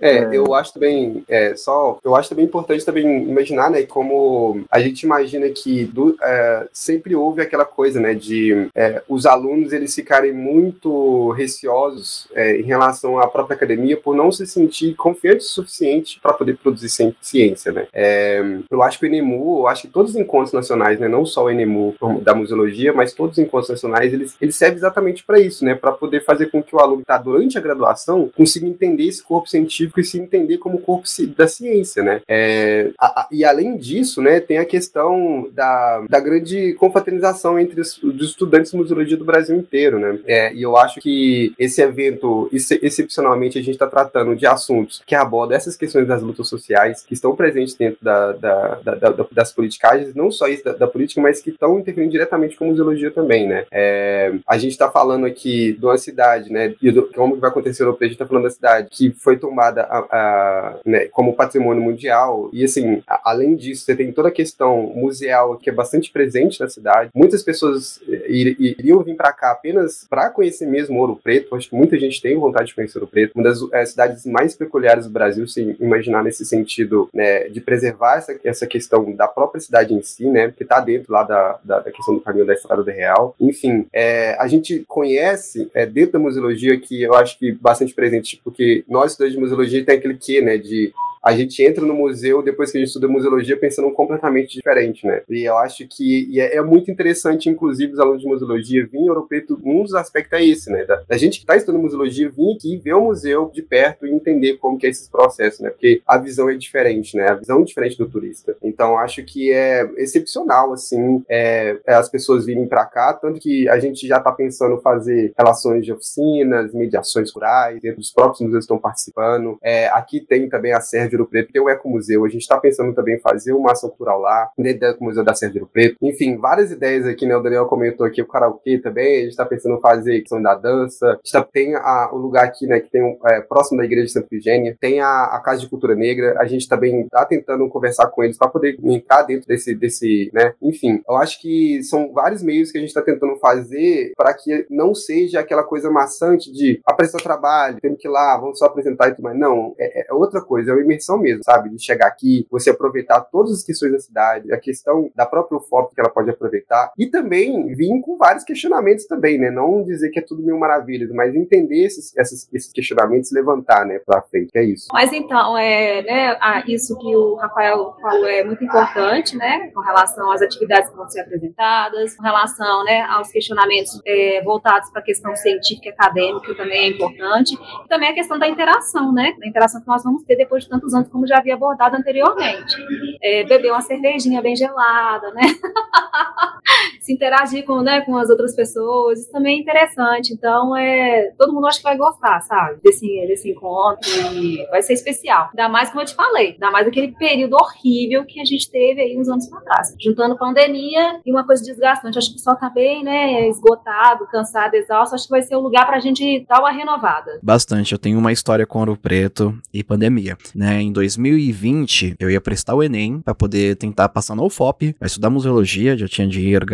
é, 0.00 0.28
eu 0.32 0.54
acho 0.54 0.72
também, 0.72 1.24
é, 1.28 1.56
só, 1.56 1.98
eu 2.04 2.14
acho 2.14 2.28
também 2.28 2.44
importante 2.44 2.84
também 2.84 3.24
imaginar, 3.24 3.70
né, 3.70 3.82
como 3.82 4.64
a 4.70 4.80
gente 4.80 5.02
imagina 5.02 5.48
que 5.50 5.84
do, 5.84 6.16
é, 6.22 6.68
sempre 6.72 7.14
houve 7.14 7.42
aquela 7.42 7.64
coisa, 7.64 8.00
né, 8.00 8.14
de 8.14 8.68
é, 8.74 9.02
os 9.08 9.26
alunos 9.26 9.72
eles 9.72 9.94
ficarem 9.94 10.32
muito 10.32 11.30
receosos 11.30 12.28
é, 12.34 12.56
em 12.56 12.62
relação 12.62 13.18
à 13.18 13.26
própria 13.26 13.56
academia 13.56 13.96
por 13.96 14.14
não 14.14 14.30
se 14.30 14.46
sentir 14.46 14.94
confiantes 14.94 15.46
o 15.50 15.54
suficiente 15.54 16.20
para 16.20 16.32
poder 16.32 16.56
produzir 16.56 17.14
ciência, 17.20 17.72
né. 17.72 17.86
É, 17.92 18.42
eu 18.70 18.82
acho 18.82 18.98
que 18.98 19.06
o 19.06 19.08
ENEMU, 19.08 19.60
eu 19.60 19.68
acho 19.68 19.82
que 19.82 19.88
todos 19.88 20.12
os 20.12 20.16
encontros 20.16 20.52
nacionais, 20.52 21.00
né, 21.00 21.08
não 21.08 21.26
só 21.26 21.44
o 21.44 21.50
ENEMU 21.50 21.94
da 22.22 22.34
museologia, 22.34 22.92
mas 22.92 23.12
todos 23.12 23.38
os 23.38 23.44
encontros 23.44 23.70
nacionais, 23.70 24.12
eles, 24.12 24.36
eles 24.40 24.56
servem 24.56 24.78
exatamente 24.78 25.24
para 25.24 25.40
isso, 25.40 25.64
né, 25.64 25.74
para 25.74 25.92
poder 25.92 26.24
fazer 26.24 26.46
com 26.50 26.62
que 26.62 26.74
o 26.74 26.78
aluno 26.78 26.98
que 26.98 27.02
está 27.02 27.18
durante 27.18 27.58
a 27.58 27.60
graduação 27.60 28.30
consiga 28.36 28.66
entender 28.66 29.04
esse 29.04 29.22
corpo 29.22 29.48
científico 29.48 29.67
científico 29.68 30.00
e 30.00 30.04
se 30.04 30.18
entender 30.18 30.58
como 30.58 30.78
corpo 30.78 31.06
da 31.36 31.46
ciência, 31.46 32.02
né? 32.02 32.20
É, 32.26 32.90
a, 32.98 33.20
a, 33.20 33.28
e 33.30 33.44
além 33.44 33.76
disso, 33.76 34.22
né, 34.22 34.40
tem 34.40 34.58
a 34.58 34.64
questão 34.64 35.48
da, 35.52 36.04
da 36.08 36.20
grande 36.20 36.74
confraternização 36.74 37.58
entre 37.58 37.80
os, 37.80 38.02
os 38.02 38.20
estudantes 38.22 38.70
de 38.70 38.76
museologia 38.76 39.16
do 39.16 39.24
Brasil 39.24 39.56
inteiro, 39.56 39.98
né? 39.98 40.18
É, 40.26 40.54
e 40.54 40.62
eu 40.62 40.76
acho 40.76 41.00
que 41.00 41.52
esse 41.58 41.82
evento, 41.82 42.48
excepcionalmente, 42.52 43.58
a 43.58 43.62
gente 43.62 43.74
está 43.74 43.86
tratando 43.86 44.34
de 44.34 44.46
assuntos 44.46 45.02
que 45.06 45.14
abordam 45.14 45.56
essas 45.56 45.76
questões 45.76 46.06
das 46.06 46.22
lutas 46.22 46.48
sociais 46.48 47.02
que 47.02 47.14
estão 47.14 47.36
presentes 47.36 47.74
dentro 47.74 47.98
da, 48.02 48.32
da, 48.32 48.74
da, 48.82 49.26
das 49.30 49.52
politicagens, 49.52 50.14
não 50.14 50.30
só 50.30 50.48
isso 50.48 50.64
da, 50.64 50.86
política, 50.86 51.20
mas 51.20 51.40
que 51.40 51.50
estão 51.50 51.78
interferindo 51.78 52.12
diretamente 52.12 52.56
com 52.56 52.64
a 52.64 52.68
museologia 52.68 53.10
também, 53.10 53.46
né? 53.46 53.64
É, 53.70 54.32
a 54.46 54.56
gente 54.56 54.72
está 54.72 54.90
falando 54.90 55.26
aqui 55.26 55.72
de 55.72 55.84
uma 55.84 55.98
cidade, 55.98 56.50
né? 56.50 56.74
E 56.80 56.90
do, 56.90 57.08
como 57.12 57.36
vai 57.36 57.50
acontecer 57.50 57.84
no 57.84 57.98
a 57.98 58.04
gente 58.04 58.12
está 58.12 58.26
falando 58.26 58.44
da 58.44 58.50
cidade 58.50 58.88
que 58.90 59.10
foi 59.10 59.36
tomada 59.36 59.57
considerada 59.68 59.82
a, 59.82 59.98
a, 60.10 60.74
né, 60.84 61.06
como 61.06 61.34
patrimônio 61.34 61.82
mundial. 61.82 62.48
E 62.52 62.64
assim, 62.64 63.02
a, 63.06 63.30
além 63.30 63.54
disso, 63.54 63.84
você 63.84 63.94
tem 63.94 64.12
toda 64.12 64.28
a 64.28 64.32
questão 64.32 64.92
museal 64.94 65.56
que 65.56 65.68
é 65.68 65.72
bastante 65.72 66.10
presente 66.10 66.60
na 66.60 66.68
cidade. 66.68 67.10
Muitas 67.14 67.42
pessoas 67.42 68.00
eh, 68.08 68.26
ir, 68.28 68.56
iriam 68.78 69.02
vir 69.02 69.14
para 69.14 69.32
cá 69.32 69.50
apenas 69.50 70.06
para 70.08 70.30
conhecer 70.30 70.66
mesmo 70.66 70.98
Ouro 70.98 71.18
Preto. 71.22 71.54
Acho 71.54 71.68
que 71.68 71.76
muita 71.76 71.98
gente 71.98 72.20
tem 72.20 72.36
vontade 72.36 72.68
de 72.68 72.74
conhecer 72.74 72.98
Ouro 72.98 73.10
Preto. 73.10 73.32
Uma 73.34 73.44
das 73.44 73.58
é, 73.72 73.84
cidades 73.84 74.24
mais 74.24 74.54
peculiares 74.54 75.06
do 75.06 75.12
Brasil, 75.12 75.46
se 75.46 75.76
imaginar 75.80 76.22
nesse 76.22 76.44
sentido, 76.44 77.08
né, 77.12 77.48
de 77.48 77.60
preservar 77.60 78.18
essa, 78.18 78.38
essa 78.44 78.66
questão 78.66 79.12
da 79.12 79.28
própria 79.28 79.60
cidade 79.60 79.94
em 79.94 80.02
si, 80.02 80.26
né, 80.26 80.52
que 80.56 80.62
está 80.62 80.80
dentro 80.80 81.12
lá 81.12 81.22
da, 81.22 81.58
da, 81.64 81.80
da, 81.80 81.90
questão 81.90 82.14
do 82.14 82.20
caminho 82.20 82.46
da 82.46 82.54
Estrada 82.54 82.82
do 82.82 82.90
Real. 82.90 83.34
Enfim, 83.40 83.86
é, 83.92 84.36
a 84.38 84.46
gente 84.46 84.84
conhece 84.86 85.70
é, 85.74 85.84
dentro 85.86 86.12
da 86.12 86.18
museologia 86.18 86.78
que 86.78 87.02
eu 87.02 87.14
acho 87.14 87.38
que 87.38 87.52
bastante 87.52 87.94
presente, 87.94 88.40
porque 88.42 88.84
nós 88.88 89.16
estudantes 89.18 89.37
museologia 89.38 89.84
tem 89.84 89.96
aquele 89.96 90.14
quê, 90.14 90.40
né, 90.40 90.56
de 90.56 90.92
a 91.28 91.36
gente 91.36 91.62
entra 91.62 91.84
no 91.84 91.92
museu 91.92 92.42
depois 92.42 92.72
que 92.72 92.78
a 92.78 92.80
gente 92.80 92.88
estuda 92.88 93.06
museologia 93.06 93.54
pensando 93.54 93.90
completamente 93.90 94.54
diferente, 94.54 95.06
né? 95.06 95.20
E 95.28 95.44
eu 95.44 95.58
acho 95.58 95.86
que 95.86 96.40
é, 96.40 96.56
é, 96.56 96.62
muito 96.62 96.90
interessante, 96.90 97.50
inclusive, 97.50 97.92
os 97.92 97.98
alunos 97.98 98.22
de 98.22 98.26
museologia 98.26 98.86
virem 98.86 99.04
em 99.04 99.10
Ouro 99.10 99.26
Preto, 99.28 99.60
um 99.62 99.82
dos 99.82 99.94
aspectos 99.94 100.38
é 100.38 100.42
esse, 100.42 100.70
né? 100.70 100.86
Da, 100.86 101.02
da 101.06 101.18
gente 101.18 101.38
que 101.38 101.44
está 101.44 101.54
estudando 101.54 101.82
museologia 101.82 102.30
vir 102.30 102.54
aqui 102.54 102.78
ver 102.78 102.94
o 102.94 103.04
museu 103.04 103.50
de 103.52 103.60
perto 103.60 104.06
e 104.06 104.10
entender 104.10 104.56
como 104.56 104.78
que 104.78 104.86
é 104.86 104.88
esses 104.88 105.06
processos, 105.06 105.60
né? 105.60 105.68
Porque 105.68 106.00
a 106.06 106.16
visão 106.16 106.48
é 106.48 106.54
diferente, 106.54 107.14
né? 107.14 107.28
A 107.28 107.34
visão 107.34 107.60
é 107.60 107.64
diferente 107.64 107.98
do 107.98 108.08
turista. 108.08 108.56
Então, 108.62 108.96
acho 108.96 109.22
que 109.22 109.52
é 109.52 109.86
excepcional, 109.98 110.72
assim, 110.72 111.22
é, 111.28 111.76
é 111.86 111.92
as 111.92 112.08
pessoas 112.08 112.46
virem 112.46 112.66
para 112.66 112.86
cá, 112.86 113.12
tanto 113.12 113.38
que 113.38 113.68
a 113.68 113.78
gente 113.78 114.08
já 114.08 114.16
está 114.16 114.32
pensando 114.32 114.80
fazer 114.80 115.34
relações 115.36 115.84
de 115.84 115.92
oficinas, 115.92 116.72
mediações 116.72 117.30
rurais, 117.30 117.82
dentro 117.82 117.98
dos 117.98 118.10
próprios 118.10 118.40
museus 118.40 118.64
estão 118.64 118.78
participando. 118.78 119.58
É, 119.62 119.88
aqui 119.88 120.20
tem 120.20 120.48
também 120.48 120.72
a 120.72 120.80
Sérgio 120.80 121.17
Ouro 121.20 121.30
Preto, 121.30 121.52
tem 121.52 121.62
o 121.62 121.68
Ecomuseu. 121.68 122.24
A 122.24 122.28
gente 122.28 122.42
está 122.42 122.58
pensando 122.58 122.94
também 122.94 123.16
em 123.16 123.20
fazer 123.20 123.52
uma 123.52 123.72
ação 123.72 123.88
cultural 123.90 124.20
lá, 124.20 124.50
dentro 124.58 124.80
do 124.80 124.86
Ecomuseu 124.86 125.24
da 125.24 125.34
Serra 125.34 125.52
Preto. 125.72 125.96
Enfim, 126.02 126.36
várias 126.36 126.70
ideias 126.70 127.06
aqui, 127.06 127.26
né? 127.26 127.36
O 127.36 127.42
Daniel 127.42 127.66
comentou 127.66 128.06
aqui 128.06 128.20
o 128.22 128.26
karaokê 128.26 128.78
também, 128.78 129.16
a 129.16 129.20
gente 129.20 129.30
está 129.30 129.44
pensando 129.44 129.76
em 129.76 129.80
fazer 129.80 130.20
questão 130.20 130.42
da 130.42 130.54
dança. 130.54 131.06
A 131.06 131.12
gente 131.16 131.32
tá, 131.32 131.42
tem 131.42 131.74
a, 131.74 132.10
o 132.12 132.16
lugar 132.16 132.44
aqui, 132.44 132.66
né, 132.66 132.80
que 132.80 132.90
tem 132.90 133.18
é, 133.26 133.40
próximo 133.40 133.78
da 133.78 133.84
Igreja 133.84 134.06
de 134.06 134.12
Santa 134.12 134.28
Virgínia, 134.30 134.76
tem 134.80 135.00
a, 135.00 135.24
a 135.24 135.40
Casa 135.40 135.60
de 135.60 135.68
Cultura 135.68 135.94
Negra. 135.94 136.36
A 136.38 136.46
gente 136.46 136.68
também 136.68 137.02
está 137.02 137.24
tentando 137.24 137.68
conversar 137.68 138.08
com 138.08 138.22
eles 138.22 138.36
para 138.36 138.48
poder 138.48 138.78
entrar 138.82 139.22
dentro 139.22 139.46
desse, 139.46 139.74
desse, 139.74 140.30
né? 140.32 140.54
Enfim, 140.62 141.02
eu 141.08 141.16
acho 141.16 141.40
que 141.40 141.82
são 141.82 142.12
vários 142.12 142.42
meios 142.42 142.70
que 142.70 142.78
a 142.78 142.80
gente 142.80 142.90
está 142.90 143.02
tentando 143.02 143.36
fazer 143.36 144.12
para 144.16 144.34
que 144.34 144.66
não 144.70 144.94
seja 144.94 145.40
aquela 145.40 145.62
coisa 145.62 145.90
maçante 145.90 146.52
de 146.52 146.80
apresentar 146.84 147.18
trabalho, 147.22 147.80
temos 147.80 148.00
que 148.00 148.08
ir 148.08 148.10
lá, 148.10 148.36
vamos 148.36 148.58
só 148.58 148.66
apresentar 148.66 149.08
e 149.08 149.14
tudo 149.14 149.24
mais. 149.24 149.38
Não, 149.38 149.74
é, 149.78 150.08
é 150.08 150.12
outra 150.12 150.40
coisa, 150.40 150.70
é 150.70 150.74
uma 150.74 150.82
mesmo, 151.18 151.42
sabe? 151.44 151.70
De 151.70 151.82
chegar 151.82 152.06
aqui, 152.06 152.46
você 152.50 152.70
aproveitar 152.70 153.20
todas 153.20 153.52
as 153.52 153.62
questões 153.62 153.92
da 153.92 153.98
cidade, 153.98 154.52
a 154.52 154.58
questão 154.58 155.10
da 155.14 155.26
própria 155.26 155.60
foto 155.60 155.94
que 155.94 156.00
ela 156.00 156.10
pode 156.10 156.30
aproveitar 156.30 156.92
e 156.98 157.06
também 157.06 157.74
vir 157.74 158.00
com 158.00 158.16
vários 158.16 158.44
questionamentos 158.44 159.06
também, 159.06 159.38
né? 159.38 159.50
Não 159.50 159.82
dizer 159.82 160.10
que 160.10 160.18
é 160.18 160.22
tudo 160.22 160.42
mil 160.42 160.58
maravilhas, 160.58 161.10
mas 161.10 161.34
entender 161.34 161.84
esses, 161.84 162.16
esses, 162.16 162.48
esses 162.52 162.72
questionamentos 162.72 163.32
levantar, 163.32 163.86
né, 163.86 163.98
pra 164.04 164.22
frente, 164.22 164.50
é 164.54 164.64
isso. 164.64 164.88
Mas 164.92 165.12
então, 165.12 165.56
é, 165.56 166.02
né, 166.02 166.64
isso 166.66 166.96
que 166.98 167.14
o 167.14 167.36
Rafael 167.36 167.96
falou 168.00 168.26
é 168.26 168.44
muito 168.44 168.62
importante, 168.64 169.36
né, 169.36 169.70
com 169.74 169.80
relação 169.80 170.30
às 170.30 170.42
atividades 170.42 170.90
que 170.90 170.96
vão 170.96 171.08
ser 171.08 171.20
apresentadas, 171.20 172.16
com 172.16 172.22
relação, 172.22 172.84
né, 172.84 173.02
aos 173.02 173.30
questionamentos 173.30 174.00
é, 174.06 174.42
voltados 174.42 174.90
para 174.90 175.00
a 175.00 175.04
questão 175.04 175.34
científica 175.36 175.88
e 175.88 175.92
acadêmica 175.92 176.54
também 176.54 176.84
é 176.84 176.88
importante, 176.88 177.54
e 177.54 177.88
também 177.88 178.08
a 178.10 178.14
questão 178.14 178.38
da 178.38 178.48
interação, 178.48 179.12
né, 179.12 179.34
da 179.38 179.46
interação 179.46 179.80
que 179.80 179.86
nós 179.86 180.02
vamos 180.02 180.22
ter 180.24 180.36
depois 180.36 180.64
de 180.64 180.70
anos, 180.94 181.08
como 181.08 181.26
já 181.26 181.38
havia 181.38 181.54
abordado 181.54 181.96
anteriormente. 181.96 182.76
É, 183.22 183.44
beber 183.44 183.70
uma 183.70 183.80
cervejinha 183.80 184.40
bem 184.40 184.54
gelada, 184.54 185.30
né, 185.32 185.42
se 187.00 187.12
interagir 187.12 187.64
com, 187.64 187.80
né, 187.80 188.02
com 188.02 188.16
as 188.16 188.28
outras 188.28 188.54
pessoas, 188.54 189.20
isso 189.20 189.32
também 189.32 189.58
é 189.58 189.60
interessante. 189.60 190.32
Então, 190.32 190.76
é, 190.76 191.32
todo 191.38 191.52
mundo 191.52 191.66
acho 191.66 191.78
que 191.78 191.84
vai 191.84 191.96
gostar, 191.96 192.40
sabe, 192.42 192.80
desse, 192.82 193.06
desse 193.26 193.50
encontro 193.50 194.08
e 194.34 194.66
vai 194.70 194.82
ser 194.82 194.92
especial. 194.92 195.48
Ainda 195.50 195.68
mais, 195.68 195.88
como 195.88 196.02
eu 196.02 196.06
te 196.06 196.14
falei, 196.14 196.52
ainda 196.52 196.70
mais 196.70 196.86
aquele 196.86 197.12
período 197.12 197.56
horrível 197.56 198.24
que 198.24 198.40
a 198.40 198.44
gente 198.44 198.70
teve 198.70 199.00
aí 199.00 199.18
uns 199.18 199.28
anos 199.28 199.48
para 199.48 199.60
trás. 199.60 199.94
Juntando 200.00 200.36
pandemia 200.36 201.20
e 201.24 201.32
uma 201.32 201.46
coisa 201.46 201.62
desgastante. 201.64 202.18
Acho 202.18 202.28
que 202.28 202.34
o 202.34 202.36
pessoal 202.36 202.56
tá 202.56 202.68
bem, 202.68 203.02
né, 203.02 203.48
esgotado, 203.48 204.26
cansado, 204.26 204.74
exausto. 204.74 205.14
Acho 205.14 205.24
que 205.24 205.30
vai 205.30 205.42
ser 205.42 205.56
o 205.56 205.60
lugar 205.60 205.86
pra 205.86 206.00
gente 206.00 206.44
dar 206.48 206.60
uma 206.60 206.70
renovada. 206.70 207.38
Bastante. 207.42 207.92
Eu 207.92 207.98
tenho 207.98 208.18
uma 208.18 208.32
história 208.32 208.66
com 208.66 208.78
Ouro 208.78 208.96
Preto 208.96 209.56
e 209.72 209.82
pandemia, 209.82 210.36
né? 210.54 210.77
Em 210.80 210.92
2020, 210.92 212.14
eu 212.20 212.30
ia 212.30 212.40
prestar 212.40 212.74
o 212.76 212.82
Enem 212.82 213.20
para 213.20 213.34
poder 213.34 213.74
tentar 213.76 214.08
passar 214.08 214.36
no 214.36 214.46
UFOP, 214.46 214.94
estudar 215.02 215.28
museologia, 215.28 215.98
já 215.98 216.06
tinha 216.06 216.26
dinheiro 216.28 216.64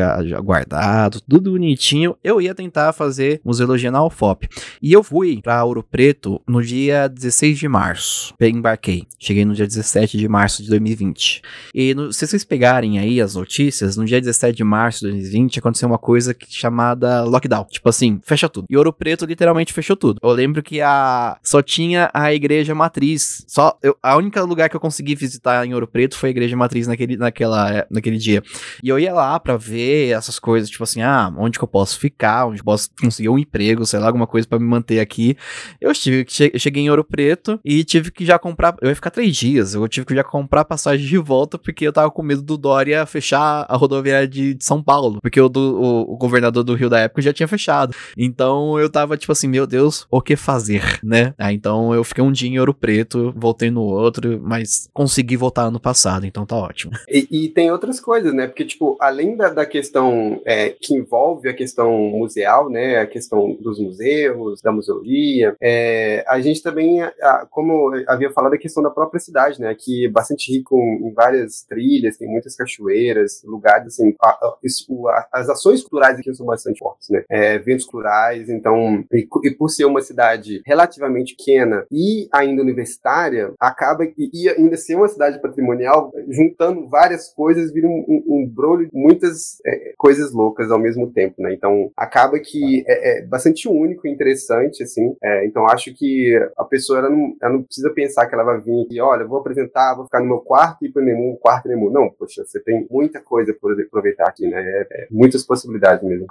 guardado, 0.42 1.22
tudo 1.22 1.52
bonitinho. 1.52 2.14
Eu 2.22 2.40
ia 2.40 2.55
tentar 2.55 2.92
fazer 2.92 3.40
museologia 3.42 3.90
na 3.90 4.05
UFOP. 4.05 4.46
E 4.82 4.92
eu 4.92 5.02
fui 5.02 5.40
para 5.42 5.64
Ouro 5.64 5.82
Preto 5.82 6.40
no 6.46 6.62
dia 6.62 7.09
16 7.09 7.59
de 7.59 7.68
março. 7.68 8.34
Embarquei. 8.40 9.07
Cheguei 9.18 9.44
no 9.44 9.55
dia 9.55 9.66
17 9.66 10.18
de 10.18 10.28
março 10.28 10.62
de 10.62 10.68
2020. 10.68 11.40
E 11.74 11.94
no, 11.94 12.12
se 12.12 12.26
vocês 12.26 12.44
pegarem 12.44 12.98
aí 12.98 13.20
as 13.20 13.34
notícias, 13.34 13.96
no 13.96 14.05
dia 14.05 14.20
17 14.20 14.57
de 14.57 14.64
março 14.64 15.00
de 15.00 15.12
2020 15.12 15.59
aconteceu 15.59 15.88
uma 15.88 15.98
coisa 15.98 16.34
que, 16.34 16.46
chamada 16.48 17.24
lockdown. 17.24 17.64
Tipo 17.70 17.88
assim, 17.88 18.20
fecha 18.22 18.48
tudo. 18.48 18.66
E 18.68 18.76
Ouro 18.76 18.92
Preto 18.92 19.24
literalmente 19.24 19.72
fechou 19.72 19.96
tudo. 19.96 20.18
Eu 20.22 20.30
lembro 20.30 20.62
que 20.62 20.80
a 20.80 21.38
só 21.42 21.62
tinha 21.62 22.11
a 22.12 22.32
igreja 22.34 22.74
matriz. 22.74 23.44
Só 23.48 23.78
eu, 23.82 23.93
a 24.03 24.16
única 24.16 24.42
lugar 24.42 24.68
que 24.68 24.76
eu 24.76 24.80
consegui 24.80 25.14
visitar 25.14 25.66
em 25.66 25.74
Ouro 25.74 25.86
Preto 25.86 26.16
foi 26.16 26.28
a 26.28 26.30
igreja 26.30 26.57
matriz 26.57 26.86
naquele, 26.86 27.16
naquela, 27.16 27.86
naquele 27.90 28.18
dia. 28.18 28.42
E 28.82 28.88
eu 28.88 28.99
ia 28.99 29.12
lá 29.12 29.38
para 29.38 29.57
ver 29.57 30.11
essas 30.11 30.38
coisas, 30.38 30.68
tipo 30.68 30.84
assim, 30.84 31.03
ah, 31.03 31.32
onde 31.36 31.59
que 31.59 31.64
eu 31.64 31.68
posso 31.68 31.99
ficar, 31.99 32.47
onde 32.47 32.61
eu 32.61 32.64
posso 32.64 32.90
conseguir 33.01 33.28
um 33.28 33.38
emprego, 33.38 33.86
sei 33.86 34.01
lá, 34.01 34.07
alguma 34.07 34.26
coisa 34.26 34.47
para 34.47 34.59
me 34.59 34.66
manter 34.66 35.01
aqui. 35.01 35.36
Eu 35.80 35.92
tive 35.92 36.24
que 36.24 36.32
che 36.32 36.59
cheguei 36.59 36.82
em 36.82 36.90
Ouro 36.90 37.05
Preto 37.05 37.61
e 37.64 37.84
tive 37.84 38.11
que 38.11 38.24
já 38.24 38.38
comprar, 38.38 38.76
eu 38.80 38.88
ia 38.88 38.95
ficar 38.95 39.11
três 39.11 39.36
dias, 39.36 39.74
eu 39.74 39.86
tive 39.88 40.07
que 40.07 40.14
já 40.14 40.24
comprar 40.24 40.64
passagem 40.64 41.07
de 41.07 41.18
volta 41.18 41.59
porque 41.59 41.86
eu 41.86 41.92
tava 41.92 42.11
com 42.11 42.22
medo 42.22 42.42
do 42.42 42.57
Dória 42.57 43.07
fechar 43.07 43.66
a 43.68 43.76
rodoviária 43.76 44.26
de, 44.26 44.55
de 44.55 44.64
São 44.64 44.82
Paulo, 44.82 45.18
porque 45.20 45.40
o, 45.40 45.49
do, 45.49 45.61
o, 45.61 46.14
o, 46.14 46.16
governador 46.16 46.64
do 46.64 46.74
Rio 46.74 46.88
da 46.88 47.01
época 47.01 47.22
já 47.22 47.32
tinha 47.32 47.49
fechado. 47.49 47.95
Então 48.16 48.78
eu 48.78 48.90
tava 48.90 49.16
tipo 49.16 49.32
assim, 49.32 49.49
meu 49.49 49.66
Deus, 49.66 50.07
o 50.11 50.20
que 50.20 50.36
fazer, 50.36 51.01
né? 51.03 51.34
Ah, 51.38 51.53
então 51.53 51.95
eu 51.95 52.03
fiquei 52.05 52.22
um 52.22 52.32
dia 52.32 52.49
em 52.49 52.59
Ouro 52.59 52.74
Preto, 52.74 53.32
voltei 53.36 53.70
no 53.70 53.82
outro, 53.87 54.41
mas 54.43 54.89
consegui 54.93 55.37
voltar 55.37 55.62
ano 55.62 55.80
passado, 55.80 56.26
então 56.26 56.47
tá 56.47 56.57
ótimo. 56.57 56.93
E, 57.14 57.28
e 57.30 57.49
tem 57.49 57.70
outras 57.70 58.01
coisas, 58.01 58.35
né? 58.35 58.49
Porque, 58.49 58.64
tipo, 58.64 58.97
além 59.01 59.37
da, 59.37 59.49
da 59.49 59.64
questão 59.64 60.41
é, 60.45 60.70
que 60.70 60.95
envolve 60.95 61.49
a 61.49 61.55
questão 61.55 61.93
museal, 61.93 62.68
né? 62.68 62.99
A 62.99 63.07
questão 63.07 63.57
dos 63.61 63.78
museus, 63.78 64.61
da 64.61 64.72
museologia, 64.72 65.55
é, 65.61 66.24
a 66.26 66.41
gente 66.41 66.61
também, 66.61 66.99
como 67.51 67.93
havia 68.09 68.32
falado, 68.32 68.55
a 68.55 68.59
questão 68.59 68.82
da 68.82 68.91
própria 68.91 69.20
cidade, 69.20 69.61
né? 69.61 69.76
Que 69.78 70.07
é 70.07 70.11
bastante 70.11 70.51
rico 70.53 70.76
em 70.76 71.12
várias 71.12 71.62
trilhas, 71.62 72.16
tem 72.16 72.28
muitas 72.28 72.57
cachoeiras, 72.57 73.43
lugares 73.45 73.87
assim. 73.89 74.14
A, 74.20 74.30
a, 74.30 75.28
as 75.32 75.49
ações 75.49 75.82
culturais 75.82 76.18
aqui 76.18 76.35
são 76.35 76.47
bastante 76.47 76.78
fortes, 76.78 77.09
né? 77.11 77.22
É, 77.30 77.55
eventos 77.55 77.85
culturais, 77.85 78.49
então, 78.49 79.05
e, 79.12 79.28
e, 79.45 79.51
por 79.51 79.68
ser 79.68 79.85
uma 79.85 80.01
cidade 80.01 80.62
relativamente 80.66 81.35
pequena 81.37 81.87
e 81.91 82.28
ainda 82.32 82.62
universitária, 82.62 83.53
acaba 83.75 84.05
e, 84.05 84.31
e 84.33 84.49
ainda 84.49 84.77
ser 84.77 84.95
uma 84.95 85.09
cidade 85.09 85.41
patrimonial, 85.43 86.12
juntando 86.29 86.89
várias 86.89 87.33
coisas, 87.35 87.72
vira 87.72 87.89
um, 87.89 88.05
um, 88.09 88.25
um 88.29 88.47
brolho 88.47 88.89
de 88.89 88.97
muitas 88.97 89.59
é, 89.66 89.93
coisas 89.99 90.33
loucas 90.33 90.70
ao 90.70 90.79
mesmo 90.79 91.11
tempo, 91.11 91.43
né? 91.43 91.53
Então, 91.53 91.91
acaba 91.97 92.39
que 92.39 92.85
é, 92.87 93.18
é 93.18 93.22
bastante 93.27 93.68
único 93.68 94.07
e 94.07 94.11
interessante, 94.11 94.83
assim. 94.83 95.14
É, 95.22 95.45
então, 95.47 95.66
acho 95.66 95.93
que 95.95 96.35
a 96.57 96.64
pessoa 96.64 97.01
ela 97.01 97.11
não, 97.11 97.37
ela 97.43 97.53
não 97.55 97.62
precisa 97.62 97.91
pensar 97.91 98.27
que 98.27 98.35
ela 98.35 98.45
vai 98.45 98.61
vir 98.61 98.85
aqui, 98.85 99.01
olha, 99.01 99.27
vou 99.27 99.39
apresentar, 99.39 99.95
vou 99.95 100.05
ficar 100.05 100.20
no 100.20 100.27
meu 100.27 100.39
quarto 100.39 100.85
e 100.85 100.91
para 100.91 101.03
o 101.03 101.37
quarto 101.37 101.68
Nemu. 101.68 101.91
Não, 101.91 102.11
poxa, 102.11 102.45
você 102.45 102.61
tem 102.61 102.87
muita 102.91 103.20
coisa 103.20 103.53
por 103.61 103.72
aproveitar 103.81 104.29
aqui, 104.29 104.47
né? 104.49 104.61
É, 104.61 104.87
é, 104.91 105.09
muitas 105.11 105.43
possibilidades 105.45 106.03
mesmo. 106.07 106.27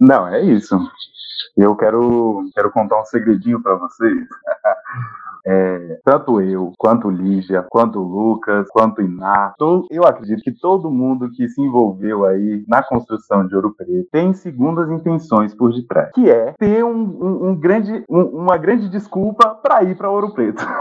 Não, 0.00 0.28
é 0.28 0.40
isso. 0.42 0.78
Eu 1.56 1.76
quero, 1.76 2.44
quero 2.54 2.70
contar 2.70 3.00
um 3.00 3.04
segredinho 3.04 3.62
para 3.62 3.76
vocês. 3.76 4.14
É, 5.46 6.00
tanto 6.04 6.40
eu, 6.40 6.72
quanto 6.78 7.10
Lígia, 7.10 7.62
quanto 7.68 7.98
Lucas, 8.00 8.66
quanto 8.70 9.02
Iná, 9.02 9.52
eu 9.90 10.04
acredito 10.04 10.42
que 10.42 10.52
todo 10.52 10.90
mundo 10.90 11.30
que 11.30 11.48
se 11.48 11.60
envolveu 11.60 12.24
aí 12.24 12.64
na 12.66 12.82
construção 12.82 13.46
de 13.46 13.54
Ouro 13.54 13.74
Preto 13.76 14.08
tem 14.10 14.32
segundas 14.32 14.90
intenções 14.90 15.54
por 15.54 15.72
detrás, 15.72 16.10
que 16.14 16.30
é 16.30 16.54
ter 16.58 16.84
um, 16.84 16.90
um, 16.90 17.48
um 17.48 17.56
grande, 17.56 18.04
um, 18.08 18.22
uma 18.22 18.56
grande 18.56 18.88
desculpa 18.88 19.54
para 19.54 19.82
ir 19.82 19.96
para 19.96 20.10
Ouro 20.10 20.32
Preto. 20.32 20.64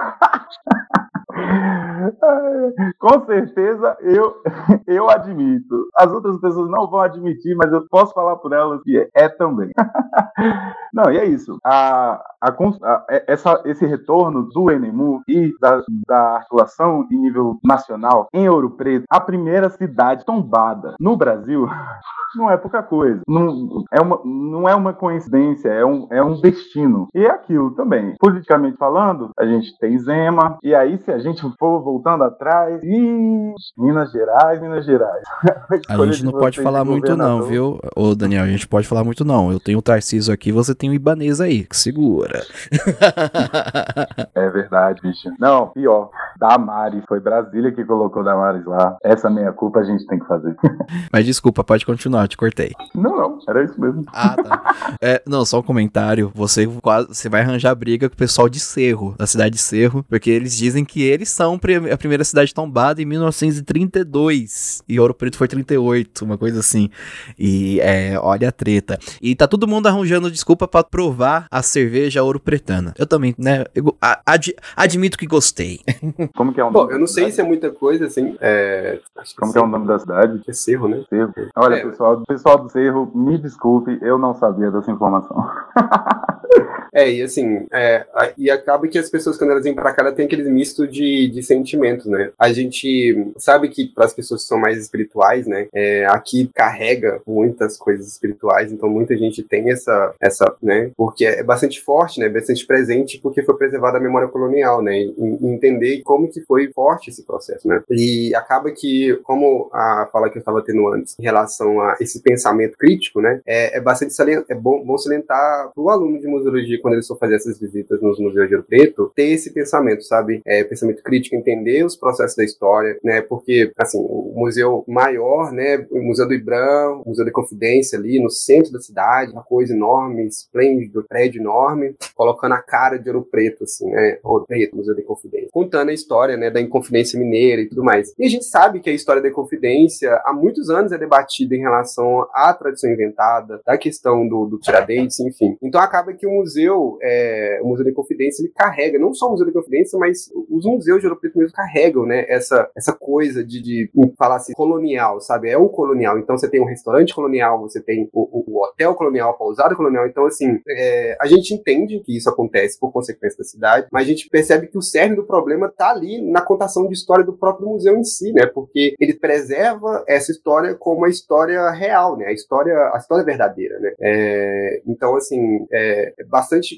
Com 2.99 3.25
certeza 3.25 3.97
eu, 4.01 4.35
eu 4.87 5.09
admito. 5.09 5.87
As 5.95 6.11
outras 6.11 6.39
pessoas 6.39 6.69
não 6.69 6.87
vão 6.89 7.01
admitir, 7.01 7.55
mas 7.55 7.71
eu 7.71 7.87
posso 7.89 8.13
falar 8.13 8.35
por 8.37 8.53
elas 8.53 8.81
que 8.83 8.97
é, 8.97 9.09
é 9.15 9.29
também. 9.29 9.71
Não, 10.93 11.11
e 11.11 11.17
é 11.17 11.25
isso. 11.25 11.57
A, 11.63 12.21
a, 12.39 12.49
a, 12.49 13.05
essa, 13.27 13.61
esse 13.65 13.85
retorno 13.85 14.47
do 14.53 14.71
Enemu 14.71 15.21
e 15.27 15.53
da, 15.59 15.81
da 16.07 16.35
articulação 16.35 17.07
em 17.11 17.17
nível 17.17 17.57
nacional 17.63 18.27
em 18.33 18.47
Ouro 18.47 18.71
Preto, 18.71 19.05
a 19.09 19.19
primeira 19.19 19.69
cidade 19.69 20.25
tombada 20.25 20.95
no 20.99 21.17
Brasil, 21.17 21.67
não 22.35 22.49
é 22.49 22.57
pouca 22.57 22.81
coisa. 22.81 23.21
Não 23.27 23.83
é 23.91 24.01
uma, 24.01 24.21
não 24.23 24.69
é 24.69 24.75
uma 24.75 24.93
coincidência, 24.93 25.69
é 25.69 25.85
um, 25.85 26.07
é 26.11 26.23
um 26.23 26.39
destino. 26.39 27.07
E 27.13 27.25
é 27.25 27.29
aquilo 27.29 27.71
também. 27.71 28.15
Politicamente 28.19 28.77
falando, 28.77 29.31
a 29.37 29.45
gente 29.45 29.77
tem 29.79 29.97
Zema, 29.99 30.57
e 30.63 30.73
aí 30.73 30.97
se 30.97 31.11
a 31.11 31.19
gente 31.19 31.41
for 31.57 31.81
voltando 31.81 32.23
atrás, 32.23 32.81
e 32.83 33.53
Minas 33.77 34.11
Gerais, 34.11 34.61
Minas 34.61 34.85
Gerais. 34.85 35.23
a, 35.87 35.95
a 35.95 36.05
gente 36.07 36.25
não 36.25 36.31
pode 36.31 36.61
falar 36.61 36.83
muito 36.83 37.15
não, 37.15 37.43
viu? 37.43 37.79
Ô 37.95 38.15
Daniel, 38.15 38.43
a 38.43 38.47
gente 38.47 38.67
pode 38.67 38.87
falar 38.87 39.03
muito 39.03 39.23
não. 39.23 39.51
Eu 39.51 39.59
tenho 39.59 39.79
o 39.79 39.81
Tarciso 39.81 40.31
aqui, 40.31 40.51
você 40.51 40.73
tem 40.73 40.89
o 40.89 40.93
Ibanez 40.93 41.39
aí, 41.39 41.63
que 41.63 41.75
segura. 41.75 42.41
é 44.35 44.42
verdade, 44.49 45.01
bicho. 45.01 45.29
Não, 45.39 45.67
pior. 45.67 46.09
Damares, 46.37 47.03
foi 47.07 47.19
Brasília 47.19 47.71
que 47.71 47.83
colocou 47.85 48.23
Damares 48.23 48.65
lá. 48.65 48.97
Essa 49.03 49.29
meia 49.29 49.51
culpa 49.51 49.79
a 49.79 49.83
gente 49.83 50.05
tem 50.07 50.19
que 50.19 50.25
fazer. 50.25 50.55
Mas 51.11 51.25
desculpa, 51.25 51.63
pode 51.63 51.85
continuar, 51.85 52.27
te 52.27 52.37
cortei. 52.37 52.71
Não, 52.95 53.15
não, 53.15 53.39
era 53.47 53.63
isso 53.63 53.79
mesmo. 53.79 54.03
Ah, 54.13 54.35
tá. 54.35 54.95
É, 55.01 55.21
não, 55.27 55.45
só 55.45 55.59
um 55.59 55.63
comentário. 55.63 56.31
Você 56.35 56.67
quase 56.81 57.07
você 57.09 57.29
vai 57.29 57.41
arranjar 57.41 57.73
briga 57.75 58.09
com 58.09 58.15
o 58.15 58.17
pessoal 58.17 58.49
de 58.49 58.59
Cerro, 58.59 59.15
da 59.17 59.27
cidade 59.27 59.55
de 59.55 59.61
Cerro, 59.61 60.03
porque 60.09 60.29
eles 60.29 60.55
dizem 60.55 60.83
que 60.83 61.01
eles 61.01 61.29
são 61.29 61.59
a 61.91 61.97
primeira 61.97 62.23
cidade 62.23 62.53
tombada 62.53 63.01
em 63.01 63.05
1932. 63.05 64.83
E 64.87 64.99
Ouro 64.99 65.13
Preto 65.13 65.37
foi 65.37 65.47
38, 65.47 66.25
uma 66.25 66.37
coisa 66.37 66.59
assim. 66.59 66.89
E 67.37 67.79
é, 67.81 68.17
olha 68.19 68.49
a 68.49 68.51
treta. 68.51 68.97
E 69.21 69.35
tá 69.35 69.47
todo 69.47 69.67
mundo 69.67 69.87
arranjando 69.87 70.31
desculpa 70.31 70.67
para 70.67 70.83
provar 70.83 71.47
a 71.49 71.61
cerveja 71.61 72.23
Ouro 72.23 72.39
Pretana. 72.39 72.93
Eu 72.97 73.05
também, 73.05 73.35
né? 73.37 73.65
Eu, 73.73 73.95
ad, 74.33 74.55
admito 74.75 75.17
que 75.17 75.27
gostei. 75.27 75.79
Como 76.35 76.53
que 76.53 76.59
é 76.59 76.63
o 76.63 76.71
nome? 76.71 76.87
Bom, 76.87 76.91
eu 76.91 76.99
não 76.99 77.07
sei 77.07 77.31
se 77.31 77.41
é 77.41 77.43
muita 77.43 77.69
coisa, 77.71 78.05
assim. 78.05 78.35
É... 78.41 78.99
Como 79.37 79.51
que 79.51 79.57
é 79.57 79.61
o 79.61 79.67
nome 79.67 79.87
da 79.87 79.99
cidade? 79.99 80.41
É 80.47 80.53
Cerro, 80.53 80.87
né? 80.87 81.03
Cerro. 81.09 81.33
Olha, 81.55 81.75
é. 81.75 81.85
pessoal, 81.85 82.21
pessoal 82.27 82.57
do 82.59 82.69
Cerro, 82.69 83.11
me 83.13 83.37
desculpe, 83.37 83.97
eu 84.01 84.17
não 84.17 84.33
sabia 84.33 84.71
dessa 84.71 84.91
informação. 84.91 85.49
É, 86.93 87.11
e 87.11 87.21
assim, 87.23 87.65
é, 87.71 88.05
e 88.37 88.51
acaba 88.51 88.87
que 88.87 88.99
as 88.99 89.09
pessoas, 89.09 89.37
quando 89.37 89.51
elas 89.51 89.63
vêm 89.63 89.73
pra 89.73 89.91
cá, 89.91 90.03
elas 90.03 90.15
têm 90.15 90.25
aqueles 90.25 90.47
misto 90.47 90.87
de, 90.87 91.27
de 91.27 91.41
sentimentos, 91.41 92.05
né? 92.05 92.31
A 92.37 92.53
gente 92.53 93.31
sabe 93.37 93.69
que 93.69 93.87
para 93.87 94.05
as 94.05 94.13
pessoas 94.13 94.43
que 94.43 94.47
são 94.47 94.59
mais 94.59 94.77
espirituais, 94.77 95.47
né, 95.47 95.67
é, 95.73 96.05
aqui 96.05 96.49
carrega 96.53 97.21
muitas 97.25 97.77
coisas 97.77 98.07
espirituais, 98.07 98.71
então 98.71 98.87
muita 98.87 99.17
gente 99.17 99.41
tem 99.41 99.71
essa, 99.71 100.13
essa, 100.21 100.55
né, 100.61 100.91
porque 100.95 101.25
é 101.25 101.43
bastante 101.43 101.81
forte, 101.81 102.19
né, 102.19 102.29
bastante 102.29 102.65
presente, 102.65 103.19
porque 103.19 103.41
foi 103.41 103.57
preservada 103.57 103.97
a 103.97 104.01
memória 104.01 104.27
colonial, 104.27 104.81
né, 104.81 104.95
e 104.99 105.37
entender 105.41 106.01
como 106.03 106.29
que 106.29 106.41
foi 106.41 106.71
forte 106.71 107.09
esse 107.09 107.23
processo, 107.23 107.67
né? 107.67 107.81
E 107.89 108.33
acaba 108.35 108.69
que, 108.71 109.19
como 109.23 109.69
a 109.73 110.07
fala 110.11 110.29
que 110.29 110.37
eu 110.37 110.41
estava 110.41 110.61
tendo 110.61 110.87
antes, 110.89 111.17
em 111.19 111.23
relação 111.23 111.81
a 111.81 111.97
esse 111.99 112.21
pensamento 112.21 112.77
crítico, 112.77 113.19
né, 113.19 113.41
é, 113.45 113.77
é 113.77 113.81
bastante 113.81 114.13
é 114.49 114.55
bom, 114.55 114.83
bom 114.85 114.97
salientar 114.97 115.71
para 115.73 115.83
o 115.83 115.89
aluno 115.89 116.19
de 116.19 116.27
museologia 116.27 116.79
quando 116.83 116.95
eles 116.95 117.07
for 117.07 117.17
fazer 117.17 117.35
essas 117.35 117.57
visitas 117.57 118.01
nos 118.01 118.19
museus 118.19 118.47
de 118.47 118.55
Ouro 118.55 118.67
Preto, 118.67 119.11
ter 119.15 119.29
esse 119.29 119.53
pensamento, 119.53 120.03
sabe? 120.03 120.41
É, 120.45 120.63
pensamento 120.63 121.01
crítico, 121.01 121.35
entender 121.35 121.83
os 121.85 121.95
processos 121.95 122.35
da 122.35 122.43
história, 122.43 122.99
né? 123.03 123.21
Porque, 123.21 123.71
assim, 123.77 123.97
o 123.97 124.33
museu 124.35 124.83
maior, 124.87 125.51
né? 125.51 125.87
O 125.89 126.01
Museu 126.03 126.27
do 126.27 126.33
Ibram, 126.33 127.01
o 127.05 127.09
Museu 127.09 127.25
da 127.25 127.31
Confidência 127.31 127.97
ali 127.97 128.21
no 128.21 128.29
centro 128.29 128.71
da 128.73 128.81
cidade, 128.81 129.31
uma 129.31 129.43
coisa 129.43 129.73
enorme, 129.73 130.27
esplêndido, 130.27 131.05
prédio 131.07 131.41
enorme, 131.41 131.95
colocando 132.15 132.53
a 132.53 132.61
cara 132.61 132.97
de 132.97 133.09
Ouro 133.09 133.23
Preto, 133.23 133.63
assim, 133.63 133.89
né? 133.89 134.19
Ouro 134.21 134.45
Preto, 134.45 134.75
Museu 134.75 134.95
da 134.95 135.01
Confidência. 135.03 135.49
Contando 135.51 135.89
a 135.89 135.93
história, 135.93 136.35
né? 136.35 136.49
Da 136.49 136.59
Inconfidência 136.59 137.17
Mineira 137.17 137.61
e 137.61 137.69
tudo 137.69 137.83
mais. 137.83 138.13
E 138.19 138.25
a 138.25 138.29
gente 138.29 138.45
sabe 138.45 138.81
que 138.81 138.89
a 138.89 138.93
história 138.93 139.21
da 139.21 139.29
Inconfidência 139.29 140.21
há 140.25 140.33
muitos 140.33 140.69
anos 140.69 140.91
é 140.91 140.97
debatida 140.97 141.55
em 141.55 141.59
relação 141.59 142.27
à 142.33 142.53
tradição 142.53 142.91
inventada, 142.91 143.61
da 143.65 143.77
questão 143.77 144.27
do, 144.27 144.45
do 144.45 144.59
Tiradentes, 144.59 145.19
enfim. 145.19 145.57
Então 145.61 145.79
acaba 145.79 146.13
que 146.13 146.27
o 146.27 146.31
museu, 146.31 146.72
é, 147.01 147.59
o 147.61 147.67
Museu 147.67 147.85
da 147.85 147.93
Confidência, 147.93 148.41
ele 148.41 148.53
carrega, 148.55 148.99
não 148.99 149.13
só 149.13 149.27
o 149.27 149.31
Museu 149.31 149.45
da 149.45 149.53
Confidência, 149.53 149.97
mas 149.97 150.29
os 150.49 150.65
museus 150.65 150.99
de 150.99 151.07
Ouro 151.07 151.19
Preto 151.19 151.37
mesmo 151.37 151.53
carregam, 151.53 152.05
né, 152.05 152.25
essa, 152.27 152.69
essa 152.75 152.93
coisa 152.93 153.43
de, 153.43 153.61
de 153.61 153.89
falar 154.17 154.37
assim, 154.37 154.53
colonial, 154.53 155.19
sabe? 155.21 155.49
É 155.49 155.57
o 155.57 155.69
colonial. 155.69 156.17
Então 156.17 156.37
você 156.37 156.49
tem 156.49 156.61
um 156.61 156.65
restaurante 156.65 157.13
colonial, 157.13 157.59
você 157.61 157.81
tem 157.81 158.09
o, 158.13 158.43
o, 158.51 158.63
hotel 158.63 158.95
colonial, 158.95 159.31
a 159.31 159.33
pousada 159.33 159.75
colonial. 159.75 160.07
Então, 160.07 160.25
assim, 160.25 160.59
é, 160.69 161.17
a 161.19 161.27
gente 161.27 161.53
entende 161.53 161.99
que 161.99 162.15
isso 162.15 162.29
acontece 162.29 162.79
por 162.79 162.91
consequência 162.91 163.37
da 163.37 163.43
cidade, 163.43 163.87
mas 163.91 164.03
a 164.03 164.09
gente 164.09 164.29
percebe 164.29 164.67
que 164.67 164.77
o 164.77 164.81
cerne 164.81 165.15
do 165.15 165.23
problema 165.23 165.67
está 165.67 165.91
ali 165.91 166.21
na 166.21 166.41
contação 166.41 166.87
de 166.87 166.93
história 166.93 167.23
do 167.23 167.33
próprio 167.33 167.69
museu 167.69 167.97
em 167.97 168.03
si, 168.03 168.31
né? 168.31 168.45
Porque 168.45 168.95
ele 168.99 169.13
preserva 169.13 170.03
essa 170.07 170.31
história 170.31 170.75
como 170.75 171.05
a 171.05 171.09
história 171.09 171.69
real, 171.71 172.17
né? 172.17 172.27
A 172.27 172.33
história, 172.33 172.91
a 172.93 172.97
história 172.97 173.23
verdadeira, 173.23 173.79
né? 173.79 173.93
É, 173.99 174.81
então, 174.87 175.15
assim, 175.15 175.65
é, 175.71 176.13
é 176.19 176.23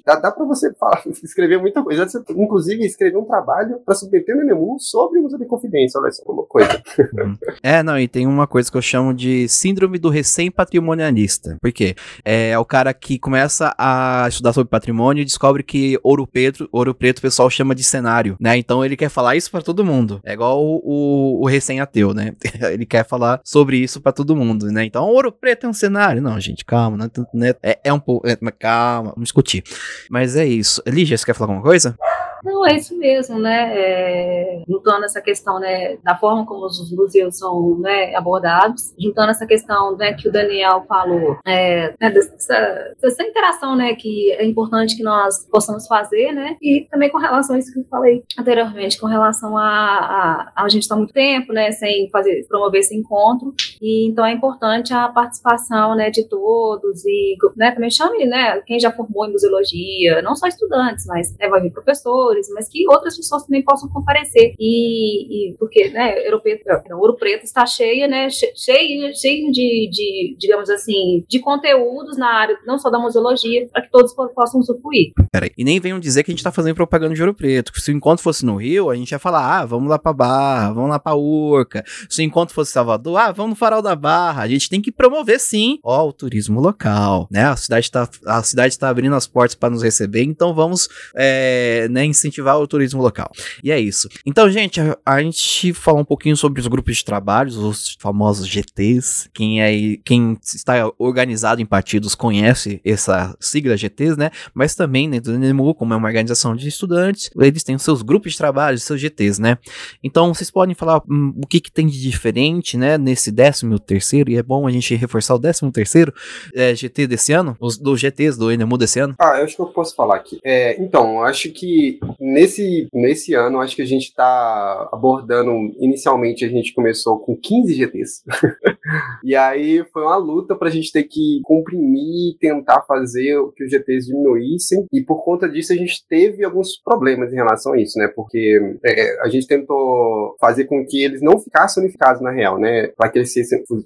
Dá, 0.06 0.16
dá 0.16 0.32
para 0.32 0.46
você 0.46 0.74
falar, 0.74 1.04
escrever 1.24 1.60
muita 1.60 1.84
coisa. 1.84 2.08
Você, 2.08 2.24
inclusive, 2.30 2.86
escrever 2.86 3.18
um 3.18 3.26
trabalho 3.26 3.80
para 3.86 3.96
submeter 3.96 4.36
no 4.36 4.42
Enem 4.42 4.80
sobre 4.80 5.20
o 5.20 5.26
uso 5.26 5.38
de 5.38 5.46
confidência. 5.46 6.00
Olha 6.00 6.12
só, 6.12 6.24
uma 6.28 6.44
coisa. 6.44 6.66
Uhum. 7.16 7.38
é, 7.64 7.84
não, 7.84 7.98
e 8.00 8.08
tem 8.08 8.28
uma 8.28 8.48
coisa 8.48 8.70
que 8.70 8.78
eu 8.78 8.82
chamo 8.82 9.14
de 9.14 9.48
síndrome 9.48 9.98
do 9.98 10.10
recém-patrimonialista. 10.10 11.58
Por 11.62 11.72
quê? 11.72 11.96
É, 12.24 12.46
é, 12.52 12.60
o 12.60 12.66
cara 12.66 12.94
que 12.94 13.18
começa 13.18 13.74
a 13.78 14.26
estudar 14.28 14.54
sobre 14.54 14.70
patrimônio 14.70 15.22
e 15.22 15.26
descobre 15.26 15.64
que 15.64 15.98
ouro 16.04 16.28
preto, 16.28 16.68
ouro 16.72 16.94
preto 16.94 17.20
o 17.20 17.22
pessoal 17.22 17.50
chama 17.50 17.74
de 17.74 17.84
cenário, 17.84 18.36
né? 18.40 18.58
Então 18.58 18.84
ele 18.84 18.98
quer 18.98 19.10
falar 19.10 19.36
isso 19.36 19.50
para 19.50 19.62
todo 19.62 19.86
mundo. 19.86 20.20
É 20.24 20.34
igual 20.34 20.64
o, 20.64 20.82
o, 20.84 21.44
o 21.44 21.48
recém-ateu, 21.48 22.14
né? 22.14 22.34
ele 22.72 22.86
quer 22.86 23.06
falar 23.06 23.40
sobre 23.44 23.78
isso 23.78 24.02
para 24.02 24.12
todo 24.12 24.36
mundo, 24.36 24.68
né? 24.68 24.86
Então 24.86 25.06
ouro 25.06 25.32
preto 25.32 25.66
é 25.66 25.70
um 25.70 25.74
cenário. 25.74 26.22
Não, 26.22 26.40
gente, 26.40 26.66
calma, 26.66 27.10
né? 27.34 27.56
É, 27.64 27.80
é 27.86 27.94
um 27.94 28.00
pouco. 28.00 28.28
É, 28.28 28.36
calma, 28.52 29.12
vamos 29.12 29.24
discutir. 29.24 29.64
Mas 30.10 30.36
é 30.36 30.46
isso. 30.46 30.82
Lígia, 30.88 31.18
você 31.18 31.26
quer 31.26 31.34
falar 31.34 31.52
alguma 31.52 31.64
coisa? 31.64 31.98
Não, 32.46 32.64
é 32.64 32.76
isso 32.76 32.96
mesmo, 32.96 33.40
né? 33.40 33.74
É, 33.76 34.64
juntando 34.68 35.04
essa 35.04 35.20
questão, 35.20 35.60
né, 35.60 35.98
da 36.04 36.16
forma 36.16 36.46
como 36.46 36.64
os 36.66 36.92
museus 36.92 37.40
são 37.40 37.80
né, 37.80 38.14
abordados, 38.16 38.94
juntando 39.00 39.32
essa 39.32 39.48
questão, 39.48 39.98
né, 39.98 40.14
que 40.14 40.30
o 40.30 40.32
Daniel 40.32 40.86
falou, 40.88 41.40
é, 41.44 41.96
né, 42.00 42.12
dessa, 42.12 42.94
dessa, 43.02 43.24
interação, 43.24 43.76
né, 43.76 43.96
que 43.96 44.32
é 44.34 44.46
importante 44.46 44.96
que 44.96 45.02
nós 45.02 45.48
possamos 45.50 45.88
fazer, 45.88 46.32
né, 46.34 46.56
e 46.62 46.88
também 46.92 47.10
com 47.10 47.18
relação 47.18 47.56
a 47.56 47.60
isso 47.60 47.74
que 47.74 47.80
eu 47.80 47.86
falei 47.86 48.24
anteriormente, 48.38 49.00
com 49.00 49.08
relação 49.08 49.58
a, 49.58 50.52
a, 50.56 50.64
a 50.64 50.70
gente 50.70 50.84
estar 50.84 50.96
tá 50.96 51.00
muito 51.00 51.14
tempo, 51.14 51.52
né, 51.52 51.72
sem 51.72 52.10
fazer, 52.12 52.46
promover 52.48 52.82
esse 52.82 52.96
encontro, 52.96 53.56
e 53.82 54.08
então 54.08 54.24
é 54.24 54.32
importante 54.32 54.94
a 54.94 55.10
participação, 55.10 55.96
né, 55.96 56.12
de 56.12 56.28
todos 56.30 57.04
e, 57.06 57.36
né, 57.56 57.72
também 57.72 57.90
chame, 57.90 58.26
né, 58.26 58.62
quem 58.68 58.80
já 58.80 58.92
formou 58.92 59.26
em 59.26 59.32
museologia, 59.32 60.22
não 60.22 60.36
só 60.36 60.48
estudantes, 60.48 61.08
mas 61.08 61.36
né, 61.40 61.50
vai 61.50 61.62
vir 61.62 61.72
professores 61.72 62.35
mas 62.54 62.70
que 62.70 62.88
outras 62.88 63.16
pessoas 63.18 63.44
também 63.46 63.64
possam 63.64 63.90
comparecer. 63.90 64.54
E, 64.60 65.52
e 65.52 65.58
porque, 65.58 65.90
né, 65.90 66.16
Ouro 66.26 66.42
Preto, 66.42 66.64
não, 66.90 67.00
Ouro 67.00 67.16
Preto 67.16 67.44
está 67.44 67.66
cheia, 67.66 68.08
né, 68.08 68.30
cheio, 68.30 69.16
cheio 69.16 69.52
de, 69.52 69.90
de, 69.92 70.36
digamos 70.38 70.70
assim, 70.70 71.26
de 71.28 71.40
conteúdos 71.40 72.18
na 72.18 72.28
área, 72.28 72.58
não 72.66 72.78
só 72.78 72.90
da 72.90 73.00
museologia, 73.00 73.68
para 73.72 73.82
que 73.82 73.92
todos 73.92 74.14
possam 74.14 74.60
usufruir. 74.60 75.12
Peraí, 75.32 75.52
e 75.58 75.64
nem 75.64 75.80
venham 75.80 76.00
dizer 76.00 76.24
que 76.24 76.32
a 76.32 76.34
gente 76.34 76.40
está 76.40 76.52
fazendo 76.52 76.76
propaganda 76.76 77.16
de 77.16 77.22
Ouro 77.22 77.34
Preto. 77.34 77.72
Se 77.80 77.92
o 77.92 77.96
encontro 77.96 78.24
fosse 78.24 78.46
no 78.46 78.58
Rio, 78.58 78.90
a 78.90 78.96
gente 78.96 79.12
ia 79.12 79.20
falar, 79.20 79.60
ah, 79.60 79.66
vamos 79.66 79.90
lá 79.90 79.98
para 79.98 80.14
Barra, 80.14 80.74
vamos 80.74 80.90
lá 80.90 81.00
para 81.00 81.16
Urca. 81.16 81.84
Se 82.10 82.22
o 82.22 82.26
encontro 82.26 82.54
fosse 82.54 82.72
Salvador, 82.72 83.18
ah, 83.18 83.32
vamos 83.32 83.56
no 83.56 83.56
Farol 83.56 83.82
da 83.82 83.96
Barra. 83.96 84.44
A 84.44 84.48
gente 84.48 84.70
tem 84.70 84.82
que 84.82 84.92
promover, 84.92 85.40
sim, 85.40 85.80
ó, 85.84 86.08
o 86.08 86.14
turismo 86.14 86.60
local, 86.60 87.28
né? 87.32 87.46
A 87.46 87.56
cidade 87.56 87.86
está 87.86 88.10
a 88.26 88.44
cidade 88.44 88.74
está 88.74 88.90
abrindo 88.90 89.16
as 89.16 89.26
portas 89.26 89.56
para 89.56 89.70
nos 89.70 89.82
receber, 89.82 90.24
então 90.24 90.54
vamos, 90.54 90.88
é, 91.16 91.88
né, 91.90 92.06
incentivar 92.26 92.60
o 92.60 92.68
turismo 92.68 93.02
local. 93.02 93.32
E 93.64 93.72
é 93.72 93.80
isso. 93.80 94.10
Então, 94.26 94.50
gente, 94.50 94.82
a, 94.82 94.98
a 95.06 95.22
gente 95.22 95.74
falou 95.74 96.02
um 96.02 96.06
pouquinho 96.06 96.36
sobre 96.36 96.60
os 96.60 96.68
grupos 96.68 96.98
de 96.98 97.06
trabalho, 97.06 97.50
os 97.50 97.96
famosos 98.00 98.48
GTs. 98.48 99.30
Quem 99.34 99.62
é 99.62 99.76
quem 100.04 100.38
está 100.44 100.92
organizado 100.98 101.62
em 101.62 101.66
partidos 101.66 102.16
conhece 102.16 102.82
essa 102.84 103.36
sigla 103.40 103.78
GTs, 103.78 104.18
né? 104.18 104.32
Mas 104.54 104.76
também 104.76 105.10
dentro 105.10 105.32
do 105.32 105.40
NEMU, 105.40 105.76
como 105.76 105.94
é 105.94 105.98
uma 105.98 106.08
organização 106.08 106.56
de 106.56 106.68
estudantes, 106.68 107.30
eles 107.38 107.64
têm 107.64 107.76
os 107.76 107.84
seus 107.84 108.02
grupos 108.02 108.34
de 108.34 108.38
trabalho, 108.38 108.78
seus 108.78 109.00
GTs, 109.00 109.42
né? 109.42 109.58
Então, 110.04 110.34
vocês 110.34 110.50
podem 110.50 110.76
falar 110.76 111.02
hum, 111.10 111.34
o 111.44 111.48
que, 111.48 111.60
que 111.60 111.72
tem 111.72 111.88
de 111.88 112.02
diferente, 112.02 112.78
né, 112.78 112.98
nesse 112.98 113.32
décimo 113.32 113.78
terceiro, 113.80 114.32
e 114.32 114.38
é 114.38 114.44
bom 114.44 114.68
a 114.68 114.72
gente 114.72 114.96
reforçar 114.96 115.36
o 115.36 115.40
décimo 115.40 115.72
terceiro 115.72 116.14
é, 116.54 116.74
GT 116.74 117.08
desse 117.08 117.34
ano, 117.34 117.56
os 117.60 117.78
dos 117.78 118.00
GTs 118.00 118.38
do 118.38 118.50
NEMU 118.50 118.78
desse 118.78 119.00
ano. 119.00 119.16
Ah, 119.20 119.38
eu 119.38 119.46
acho 119.46 119.56
que 119.56 119.62
eu 119.62 119.68
posso 119.68 119.96
falar 119.96 120.16
aqui. 120.16 120.40
É, 120.44 120.82
então, 120.82 121.24
acho 121.24 121.50
que 121.52 122.00
nesse, 122.20 122.88
nesse 122.94 123.34
ano, 123.34 123.60
acho 123.60 123.76
que 123.76 123.82
a 123.82 123.88
gente 123.88 124.06
está 124.06 124.90
abordando. 124.92 125.52
Inicialmente, 125.80 126.46
a 126.46 126.50
gente 126.50 126.74
começou 126.74 127.20
com 127.20 127.36
15 127.36 127.74
GTs. 127.74 128.24
e 129.24 129.36
aí 129.36 129.84
foi 129.92 130.04
uma 130.04 130.18
luta 130.18 130.56
para 130.56 130.70
a 130.70 130.72
gente 130.72 130.92
ter 130.92 131.04
que 131.04 131.40
comprimir 131.44 132.38
tentar 132.40 132.82
fazer 132.84 133.38
que 133.56 133.64
os 133.64 133.72
GTs 133.72 134.08
diminuíssem. 134.08 134.86
E 134.92 135.02
por 135.02 135.24
conta 135.24 135.48
disso, 135.48 135.74
a 135.74 135.76
gente 135.76 136.06
teve 136.08 136.44
alguns 136.44 136.78
problemas 136.82 137.32
em 137.32 137.36
relação 137.36 137.74
a 137.74 137.82
isso, 137.82 137.98
né? 138.00 138.08
Porque 138.16 138.60
é, 138.84 139.22
a 139.22 139.30
gente 139.30 139.48
tentou 139.48 140.36
fazer 140.40 140.66
com 140.66 140.86
que 140.86 141.04
eles 141.04 141.22
não 141.22 141.40
ficassem 141.40 141.84
unificados 141.84 142.22
na 142.22 142.32
real, 142.32 142.60
né? 142.60 142.88
Para 142.98 143.10
que 143.10 143.20
eles 143.20 143.34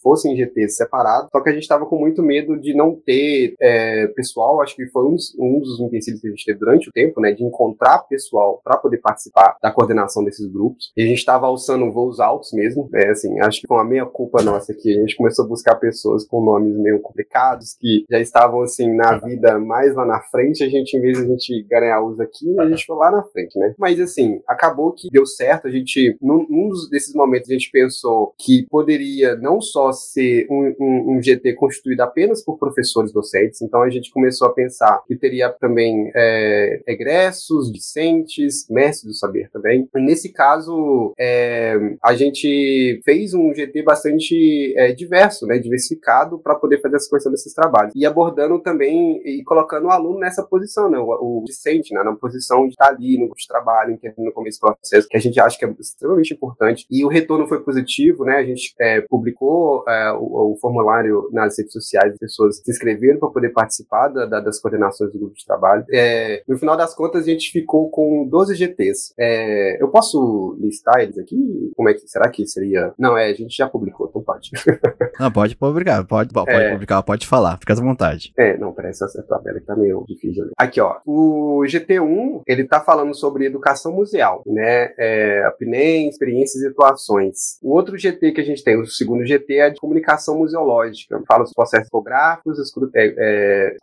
fossem 0.01 0.36
GTs 0.36 0.76
separados. 0.76 1.30
Só 1.32 1.41
que 1.41 1.49
a 1.49 1.53
gente 1.53 1.63
estava 1.63 1.86
com 1.86 1.97
muito 1.97 2.22
medo 2.22 2.59
de 2.59 2.74
não 2.74 2.95
ter 2.95 3.55
é, 3.59 4.07
pessoal. 4.07 4.61
Acho 4.61 4.76
que 4.76 4.88
foi 4.88 5.03
um, 5.03 5.15
um 5.39 5.59
dos 5.59 5.80
empecilhos 5.80 6.22
que 6.22 6.28
a 6.28 6.32
gente 6.32 6.45
teve 6.45 6.59
durante 6.59 6.89
o 6.89 6.91
tempo, 6.91 7.22
né? 7.22 7.32
De 7.32 7.43
encontrar 7.43 7.99
pessoal 8.10 8.60
para 8.64 8.78
poder 8.78 8.97
participar 8.97 9.55
da 9.62 9.72
coordenação 9.72 10.24
desses 10.24 10.45
grupos. 10.47 10.91
E 10.97 11.03
a 11.03 11.05
gente 11.05 11.20
estava 11.20 11.47
alçando 11.47 11.91
voos 11.91 12.20
altos 12.20 12.51
mesmo. 12.53 12.89
É, 12.93 13.10
assim, 13.10 13.39
acho 13.39 13.62
que 13.62 13.68
com 13.68 13.78
a 13.78 13.86
meia 13.86 14.05
culpa 14.05 14.41
nossa 14.41 14.74
que 14.74 14.97
a 14.97 15.01
gente 15.01 15.16
começou 15.16 15.45
a 15.45 15.47
buscar 15.47 15.76
pessoas 15.76 16.26
com 16.26 16.43
nomes 16.43 16.76
meio 16.78 16.99
complicados, 16.99 17.76
que 17.80 18.05
já 18.10 18.20
estavam 18.20 18.62
assim 18.62 18.93
na 18.93 19.18
vida 19.18 19.60
mais 19.60 19.95
lá 19.95 20.05
na 20.05 20.22
frente. 20.22 20.64
A 20.64 20.70
gente, 20.70 20.97
em 20.97 21.01
vez 21.01 21.18
de 21.18 21.24
a 21.24 21.28
gente 21.28 21.64
ganhar 21.70 22.03
os 22.03 22.20
aqui, 22.20 22.60
a 22.60 22.68
gente 22.68 22.86
foi 22.86 22.95
lá 22.97 23.12
na 23.12 23.24
frente, 23.24 23.57
né? 23.57 23.74
Mas 23.78 23.99
assim, 23.99 24.41
acabou 24.47 24.91
que 24.91 25.10
deu 25.12 25.26
certo. 25.26 25.68
A 25.68 25.72
gente, 25.72 26.18
num, 26.22 26.45
num 26.49 26.70
desses 26.89 27.14
momentos, 27.14 27.49
a 27.49 27.53
gente 27.53 27.70
pensou 27.72 28.34
que 28.38 28.66
poderia 28.70 29.36
não 29.36 29.62
só 29.62 29.91
ser 29.91 30.47
um, 30.49 30.76
um, 30.80 31.18
um 31.18 31.24
GT 31.24 31.53
constituído 31.53 32.03
apenas 32.03 32.43
por 32.43 32.57
professores 32.57 33.12
docentes, 33.12 33.62
então 33.62 33.82
a 33.82 33.89
gente 33.89 34.12
começou 34.12 34.47
a 34.47 34.53
pensar 34.53 35.03
que 35.07 35.16
teria 35.16 35.49
também 35.49 36.12
é, 36.16 36.82
egressos, 36.88 37.72
discentes, 37.72 37.99
discentes, 38.00 38.66
mestres 38.70 39.12
do 39.12 39.14
saber 39.14 39.50
também. 39.52 39.88
Nesse 39.95 40.32
caso, 40.32 41.14
é, 41.20 41.76
a 42.04 42.16
gente 42.16 43.02
fez 43.04 43.34
um 43.34 43.54
GT 43.54 43.84
bastante 43.84 44.74
é, 44.78 44.91
diverso, 44.93 45.45
né, 45.45 45.58
diversificado, 45.60 46.39
para 46.39 46.56
poder 46.56 46.82
fazer 46.82 46.95
essa 46.95 47.10
questão 47.10 47.32
desses 47.32 47.54
trabalhos. 47.54 47.93
E 47.95 48.06
abordando 48.06 48.60
também 48.60 49.22
e 49.26 49.43
colocando 49.43 49.86
o 49.86 49.91
aluno 49.91 50.20
nessa 50.20 50.43
posição, 50.43 50.89
né, 50.89 50.97
o, 50.97 51.41
o 51.41 51.43
discente, 51.45 51.93
né, 51.93 52.04
na 52.04 52.16
posição 52.16 52.64
de 52.64 52.72
estar 52.72 52.89
ali 52.89 53.18
no 53.18 53.26
grupo 53.26 53.39
de 53.39 53.47
trabalho, 53.47 53.91
entendendo 53.91 54.26
no 54.26 54.32
começo 54.32 54.60
do 54.60 54.76
processo, 54.76 55.08
que 55.08 55.18
a 55.18 55.22
gente 55.22 55.39
acha 55.39 55.58
que 55.58 55.66
é 55.66 55.76
extremamente 55.80 56.34
importante. 56.34 56.86
E 56.89 57.04
o 57.04 57.10
retorno 57.10 57.47
foi 57.47 57.62
positivo, 57.62 58.24
né, 58.24 58.38
a 58.38 58.43
gente 58.43 58.74
é, 58.80 59.02
publicou 59.02 59.84
é, 59.88 60.12
o, 60.14 60.54
o, 60.54 60.58
formulário 60.60 61.30
nas 61.32 61.58
redes 61.58 61.74
sociais, 61.74 62.14
as 62.14 62.20
pessoas 62.20 62.58
se 62.58 62.72
inscreveram 62.72 63.20
para 63.20 63.30
poder 63.30 63.50
participar 63.50 64.08
da, 64.10 64.26
da, 64.26 64.39
das 64.39 64.60
coordenações 64.60 65.12
do 65.12 65.20
grupo 65.20 65.36
de 65.36 65.45
trabalho. 65.45 65.86
É, 65.91 66.41
no 66.47 66.58
final 66.58 66.78
das 66.78 66.95
contas, 66.95 67.24
a 67.24 67.30
gente 67.30 67.52
ficou 67.52 67.88
com 67.89 68.27
12 68.27 68.55
GTs. 68.55 69.13
É, 69.17 69.81
eu 69.81 69.89
posso 69.89 70.57
listar 70.59 71.01
eles 71.01 71.17
aqui? 71.17 71.71
Como 71.75 71.89
é 71.89 71.93
que 71.93 72.07
será 72.07 72.29
que 72.29 72.45
seria? 72.47 72.93
Não, 72.97 73.17
é, 73.17 73.29
a 73.29 73.33
gente 73.33 73.55
já 73.55 73.67
publicou, 73.67 74.07
então 74.09 74.21
pode. 74.21 74.51
Não, 75.19 75.31
pode 75.31 75.55
publicar, 75.55 76.03
pode, 76.05 76.31
pode 76.31 76.49
é, 76.49 76.71
publicar, 76.71 77.03
pode 77.03 77.27
falar, 77.27 77.57
fica 77.57 77.73
à 77.73 77.75
vontade. 77.75 78.31
É, 78.37 78.57
não, 78.57 78.71
peraí, 78.71 78.91
essa, 78.91 79.07
tabela 79.23 79.59
que 79.59 79.65
tá 79.65 79.75
meio 79.75 80.05
difícil. 80.07 80.43
Ali. 80.43 80.51
Aqui, 80.57 80.79
ó, 80.79 80.97
o 81.05 81.61
GT1, 81.65 82.41
ele 82.47 82.63
tá 82.63 82.79
falando 82.79 83.13
sobre 83.13 83.45
educação 83.45 83.91
museal, 83.91 84.43
né, 84.45 84.93
é, 84.97 85.49
PNEM, 85.59 86.07
experiências 86.07 86.63
e 86.63 86.67
atuações. 86.67 87.59
O 87.61 87.73
outro 87.73 87.97
GT 87.97 88.31
que 88.31 88.41
a 88.41 88.43
gente 88.43 88.63
tem, 88.63 88.79
o 88.79 88.85
segundo 88.85 89.25
GT 89.25 89.55
é 89.55 89.69
de 89.71 89.79
comunicação 89.79 90.37
museológica, 90.37 91.21
fala 91.27 91.43
dos 91.43 91.53
processos 91.53 91.89
fotográficos, 91.89 92.57
é, 92.95 93.13
é, 93.17 93.77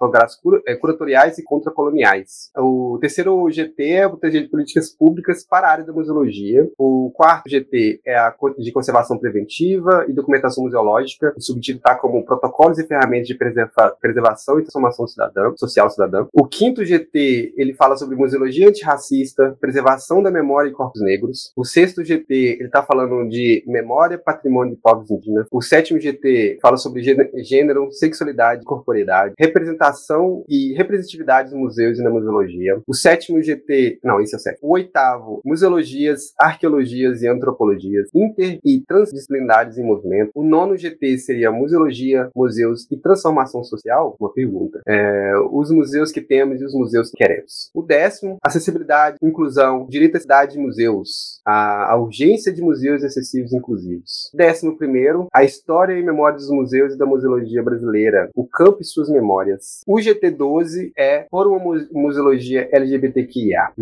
é, 0.66 0.76
curatoriais 0.76 1.38
e 1.38 1.42
contracoloniais. 1.42 2.50
O 2.56 2.98
terceiro 3.00 3.50
GT 3.50 3.95
é 3.96 4.06
o 4.06 4.16
de 4.16 4.48
políticas 4.48 4.90
públicas 4.90 5.46
para 5.48 5.68
a 5.68 5.70
área 5.70 5.84
da 5.84 5.92
museologia. 5.92 6.68
O 6.78 7.10
quarto 7.14 7.48
GT 7.48 8.00
é 8.04 8.16
a 8.16 8.34
de 8.58 8.72
conservação 8.72 9.18
preventiva 9.18 10.04
e 10.08 10.12
documentação 10.12 10.64
museológica. 10.64 11.32
O 11.36 11.40
subtítulo 11.40 11.78
está 11.78 11.94
como 11.94 12.24
protocolos 12.24 12.78
e 12.78 12.86
ferramentas 12.86 13.28
de 13.28 13.34
preserva 13.34 13.96
preservação 14.00 14.58
e 14.58 14.62
transformação 14.62 15.06
cidadã, 15.06 15.52
social 15.56 15.88
cidadã. 15.90 16.26
O 16.32 16.46
quinto 16.46 16.84
GT 16.84 17.54
ele 17.56 17.74
fala 17.74 17.96
sobre 17.96 18.16
museologia 18.16 18.68
antirracista, 18.68 19.56
preservação 19.60 20.22
da 20.22 20.30
memória 20.30 20.68
e 20.68 20.72
corpos 20.72 21.00
negros. 21.00 21.52
O 21.56 21.64
sexto 21.64 22.04
GT 22.04 22.56
ele 22.58 22.66
está 22.66 22.82
falando 22.82 23.28
de 23.28 23.64
memória, 23.66 24.18
patrimônio 24.18 24.74
de 24.74 24.80
povos 24.80 25.10
indígenas. 25.10 25.46
O 25.50 25.62
sétimo 25.62 26.00
GT 26.00 26.58
fala 26.60 26.76
sobre 26.76 27.02
gênero, 27.42 27.90
sexualidade, 27.92 28.64
corporeidade, 28.64 29.34
representação 29.38 30.44
e 30.48 30.72
representatividade 30.74 31.50
dos 31.50 31.58
museus 31.58 31.98
e 31.98 32.02
na 32.02 32.10
museologia. 32.10 32.80
O 32.86 32.94
sétimo 32.94 33.42
GT, 33.42 33.85
não, 34.02 34.20
esse 34.20 34.34
é 34.34 34.38
o 34.38 34.40
sétimo. 34.40 34.68
O 34.68 34.72
oitavo, 34.72 35.40
museologias, 35.44 36.32
arqueologias 36.38 37.22
e 37.22 37.28
antropologias, 37.28 38.08
inter 38.14 38.58
e 38.64 38.80
transdisciplinares 38.86 39.78
em 39.78 39.84
movimento. 39.84 40.30
O 40.34 40.44
nono 40.44 40.76
GT 40.76 41.18
seria 41.18 41.50
museologia, 41.50 42.30
museus 42.34 42.86
e 42.90 42.96
transformação 42.96 43.62
social? 43.64 44.16
Uma 44.20 44.32
pergunta. 44.32 44.80
É, 44.86 45.32
os 45.50 45.70
museus 45.70 46.12
que 46.12 46.20
temos 46.20 46.60
e 46.60 46.64
os 46.64 46.74
museus 46.74 47.10
que 47.10 47.16
queremos. 47.16 47.70
O 47.74 47.82
décimo, 47.82 48.36
acessibilidade, 48.42 49.16
inclusão, 49.22 49.86
direito 49.88 50.16
à 50.16 50.20
cidade 50.20 50.52
de 50.52 50.58
museus, 50.58 51.40
a, 51.44 51.92
a 51.92 51.96
urgência 51.96 52.52
de 52.52 52.62
museus 52.62 53.02
acessíveis 53.04 53.52
e 53.52 53.56
inclusivos. 53.56 54.30
Décimo 54.34 54.76
primeiro, 54.76 55.26
a 55.32 55.44
história 55.44 55.98
e 55.98 56.02
memória 56.02 56.36
dos 56.36 56.50
museus 56.50 56.94
e 56.94 56.98
da 56.98 57.06
museologia 57.06 57.62
brasileira, 57.62 58.30
o 58.34 58.46
campo 58.46 58.78
e 58.80 58.84
suas 58.84 59.08
memórias. 59.08 59.80
O 59.86 59.96
GT12 59.96 60.92
é 60.96 61.26
por 61.30 61.46
uma 61.46 61.58
museologia 61.92 62.68
LGBTQIA+. 62.72 63.72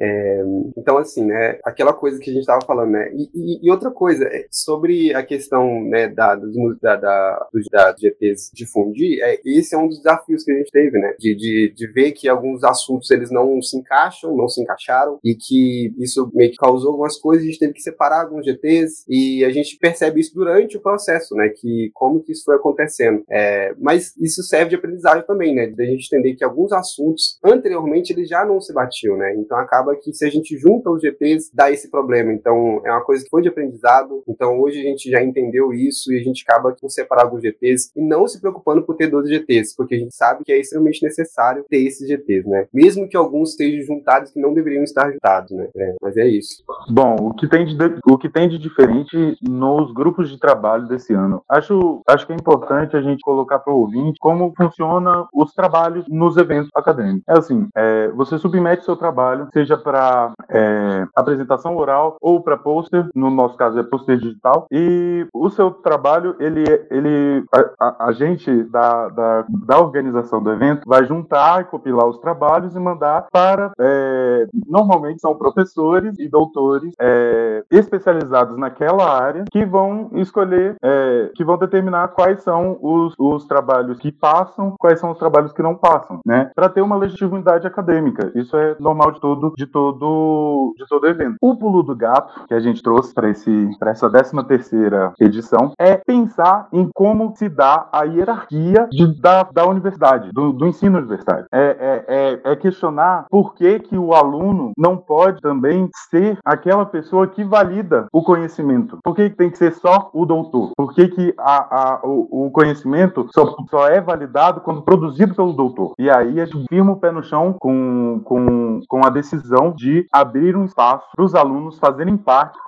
É, 0.00 0.42
então, 0.76 0.98
assim, 0.98 1.24
né, 1.24 1.58
aquela 1.64 1.92
coisa 1.92 2.18
que 2.18 2.30
a 2.30 2.32
gente 2.32 2.42
estava 2.42 2.64
falando, 2.64 2.92
né, 2.92 3.10
e, 3.12 3.30
e, 3.34 3.66
e, 3.66 3.70
outra 3.70 3.90
coisa, 3.90 4.24
é, 4.24 4.46
sobre 4.50 5.14
a 5.14 5.22
questão, 5.22 5.82
né, 5.82 6.08
da, 6.08 6.34
dos, 6.34 6.54
da, 6.80 6.96
da, 6.96 7.48
dos, 7.52 7.66
da 7.70 7.94
GTs 7.98 8.50
difundir, 8.54 9.20
é, 9.22 9.40
esse 9.44 9.74
é 9.74 9.78
um 9.78 9.88
dos 9.88 9.98
desafios 9.98 10.44
que 10.44 10.52
a 10.52 10.56
gente 10.56 10.70
teve, 10.70 10.98
né, 10.98 11.14
de, 11.18 11.34
de, 11.34 11.72
de 11.74 11.86
ver 11.88 12.12
que 12.12 12.28
alguns 12.28 12.62
assuntos, 12.62 13.10
eles 13.10 13.30
não 13.30 13.60
se 13.60 13.76
encaixam, 13.76 14.36
não 14.36 14.48
se 14.48 14.62
encaixaram, 14.62 15.18
e 15.24 15.34
que 15.34 15.92
isso 15.98 16.30
meio 16.34 16.50
que 16.50 16.56
causou 16.56 16.92
algumas 16.92 17.18
coisas, 17.18 17.44
a 17.44 17.48
gente 17.48 17.58
teve 17.58 17.72
que 17.72 17.82
separar 17.82 18.22
alguns 18.22 18.44
GTs, 18.44 19.04
e 19.08 19.44
a 19.44 19.50
gente 19.50 19.76
percebe 19.78 20.20
isso 20.20 20.34
durante 20.34 20.76
o 20.76 20.80
processo, 20.80 21.34
né, 21.34 21.48
que 21.48 21.90
como 21.94 22.22
que 22.22 22.32
isso 22.32 22.44
foi 22.44 22.56
acontecendo. 22.56 23.24
É, 23.28 23.74
mas 23.78 24.16
isso 24.16 24.42
serve 24.42 24.70
de 24.70 24.76
aprendizagem 24.76 25.24
também, 25.26 25.54
né, 25.54 25.66
de 25.66 25.82
a 25.82 25.86
gente 25.86 26.06
entender 26.06 26.34
que 26.34 26.44
alguns 26.44 26.72
assuntos, 26.72 27.38
anteriormente, 27.44 28.12
eles 28.12 28.28
já 28.28 28.44
não 28.44 28.60
se 28.60 28.72
batiam, 28.72 29.16
né, 29.16 29.31
então 29.34 29.58
acaba 29.58 29.94
que 29.96 30.12
se 30.12 30.24
a 30.24 30.30
gente 30.30 30.56
junta 30.56 30.90
os 30.90 31.00
GTs, 31.00 31.50
dá 31.52 31.70
esse 31.70 31.90
problema, 31.90 32.32
então 32.32 32.80
é 32.84 32.90
uma 32.90 33.04
coisa 33.04 33.24
que 33.24 33.30
foi 33.30 33.42
de 33.42 33.48
aprendizado, 33.48 34.22
então 34.28 34.60
hoje 34.60 34.80
a 34.80 34.82
gente 34.82 35.10
já 35.10 35.22
entendeu 35.22 35.72
isso 35.72 36.12
e 36.12 36.18
a 36.18 36.22
gente 36.22 36.44
acaba 36.46 36.74
por 36.80 36.90
separar 36.90 37.24
alguns 37.24 37.42
GTs 37.42 37.92
e 37.96 38.02
não 38.02 38.26
se 38.26 38.40
preocupando 38.40 38.82
por 38.82 38.96
ter 38.96 39.08
12 39.08 39.32
GTs, 39.32 39.74
porque 39.76 39.94
a 39.94 39.98
gente 39.98 40.14
sabe 40.14 40.44
que 40.44 40.52
é 40.52 40.58
extremamente 40.58 41.02
necessário 41.02 41.64
ter 41.68 41.84
esses 41.84 42.08
GTs, 42.08 42.48
né, 42.48 42.66
mesmo 42.72 43.08
que 43.08 43.16
alguns 43.16 43.50
estejam 43.50 43.84
juntados 43.84 44.30
que 44.30 44.40
não 44.40 44.54
deveriam 44.54 44.84
estar 44.84 45.10
juntados, 45.10 45.50
né, 45.52 45.68
é, 45.76 45.94
mas 46.00 46.16
é 46.16 46.26
isso. 46.26 46.62
Bom, 46.88 47.16
o 47.20 47.34
que 47.34 47.48
tem 47.48 47.64
de, 47.64 47.76
o 48.06 48.18
que 48.18 48.28
tem 48.28 48.48
de 48.48 48.58
diferente 48.58 49.36
nos 49.42 49.92
grupos 49.92 50.30
de 50.30 50.38
trabalho 50.38 50.86
desse 50.86 51.12
ano? 51.12 51.42
Acho, 51.48 52.02
acho 52.06 52.26
que 52.26 52.32
é 52.32 52.36
importante 52.36 52.96
a 52.96 53.02
gente 53.02 53.20
colocar 53.20 53.58
para 53.58 53.72
o 53.72 53.80
ouvinte 53.80 54.18
como 54.20 54.52
funciona 54.56 55.26
os 55.32 55.52
trabalhos 55.52 56.04
nos 56.08 56.36
eventos 56.36 56.70
acadêmicos. 56.74 57.22
É 57.28 57.38
assim, 57.38 57.68
é, 57.76 58.08
você 58.08 58.38
submete 58.38 58.84
seu 58.84 58.96
trabalho, 58.96 59.21
seja 59.52 59.76
para 59.76 60.32
é, 60.48 61.06
apresentação 61.14 61.76
oral 61.76 62.16
ou 62.20 62.40
para 62.40 62.56
pôster, 62.56 63.08
no 63.14 63.30
nosso 63.30 63.56
caso 63.56 63.78
é 63.78 63.82
pôster 63.82 64.18
digital, 64.18 64.66
e 64.70 65.26
o 65.32 65.50
seu 65.50 65.70
trabalho, 65.70 66.36
ele, 66.38 66.64
ele 66.90 67.44
a, 67.78 68.06
a 68.06 68.12
gente 68.12 68.62
da, 68.64 69.08
da, 69.08 69.44
da, 69.48 69.80
organização 69.80 70.42
do 70.42 70.52
evento 70.52 70.82
vai 70.86 71.04
juntar 71.04 71.62
e 71.62 71.64
compilar 71.64 72.06
os 72.06 72.18
trabalhos 72.18 72.74
e 72.74 72.78
mandar 72.78 73.26
para, 73.32 73.72
é, 73.78 74.46
normalmente 74.66 75.20
são 75.20 75.34
professores 75.34 76.18
e 76.18 76.28
doutores 76.28 76.92
é, 77.00 77.64
especializados 77.70 78.56
naquela 78.56 79.08
área 79.20 79.44
que 79.50 79.64
vão 79.64 80.10
escolher, 80.14 80.76
é, 80.82 81.30
que 81.34 81.44
vão 81.44 81.58
determinar 81.58 82.08
quais 82.08 82.42
são 82.42 82.78
os, 82.80 83.14
os 83.18 83.44
trabalhos 83.46 83.98
que 83.98 84.12
passam, 84.12 84.74
quais 84.78 85.00
são 85.00 85.10
os 85.10 85.18
trabalhos 85.18 85.52
que 85.52 85.62
não 85.62 85.74
passam, 85.74 86.20
né? 86.24 86.50
Para 86.54 86.68
ter 86.68 86.80
uma 86.80 86.96
legitimidade 86.96 87.66
acadêmica. 87.66 88.30
Isso 88.34 88.56
é 88.56 88.76
normal 88.78 89.01
de 89.10 89.20
todo, 89.20 89.52
de 89.56 89.66
todo, 89.66 90.74
de 90.78 90.86
todo 90.86 91.06
evento. 91.06 91.36
O 91.40 91.56
pulo 91.56 91.82
do 91.82 91.96
gato 91.96 92.46
que 92.46 92.54
a 92.54 92.60
gente 92.60 92.82
trouxe 92.82 93.12
para 93.12 93.28
esse, 93.30 93.70
para 93.78 93.90
essa 93.90 94.08
13 94.10 94.44
terceira 94.46 95.12
edição 95.20 95.72
é 95.78 95.96
pensar 95.96 96.68
em 96.72 96.88
como 96.94 97.34
se 97.36 97.48
dá 97.48 97.88
a 97.92 98.04
hierarquia 98.04 98.88
de, 98.90 99.20
da, 99.20 99.42
da 99.44 99.66
universidade, 99.66 100.30
do, 100.32 100.52
do 100.52 100.66
ensino 100.66 100.98
universitário. 100.98 101.46
É, 101.52 102.04
é, 102.08 102.40
é, 102.44 102.52
é 102.52 102.56
questionar 102.56 103.26
por 103.30 103.54
que 103.54 103.80
que 103.80 103.96
o 103.96 104.14
aluno 104.14 104.72
não 104.76 104.96
pode 104.96 105.40
também 105.40 105.88
ser 106.10 106.38
aquela 106.44 106.84
pessoa 106.84 107.26
que 107.26 107.44
valida 107.44 108.06
o 108.12 108.22
conhecimento. 108.22 108.98
Por 109.02 109.14
que, 109.14 109.30
que 109.30 109.36
tem 109.36 109.50
que 109.50 109.58
ser 109.58 109.72
só 109.74 110.10
o 110.12 110.24
doutor? 110.24 110.72
Por 110.76 110.94
que, 110.94 111.08
que 111.08 111.34
a, 111.38 111.96
a, 111.96 112.00
o, 112.04 112.46
o 112.46 112.50
conhecimento 112.50 113.28
só, 113.32 113.54
só 113.70 113.88
é 113.88 114.00
validado 114.00 114.60
quando 114.60 114.82
produzido 114.82 115.34
pelo 115.34 115.52
doutor? 115.52 115.94
E 115.98 116.10
aí 116.10 116.40
a 116.40 116.44
gente 116.44 116.66
firma 116.68 116.92
o 116.92 116.96
pé 116.96 117.10
no 117.10 117.22
chão 117.22 117.54
com, 117.58 118.20
com, 118.24 118.80
com 118.92 119.06
a 119.06 119.08
decisão 119.08 119.72
de 119.72 120.06
abrir 120.12 120.54
um 120.54 120.66
espaço 120.66 121.06
para 121.16 121.24
os 121.24 121.34
alunos 121.34 121.78
fazerem 121.78 122.14
parte 122.14 122.58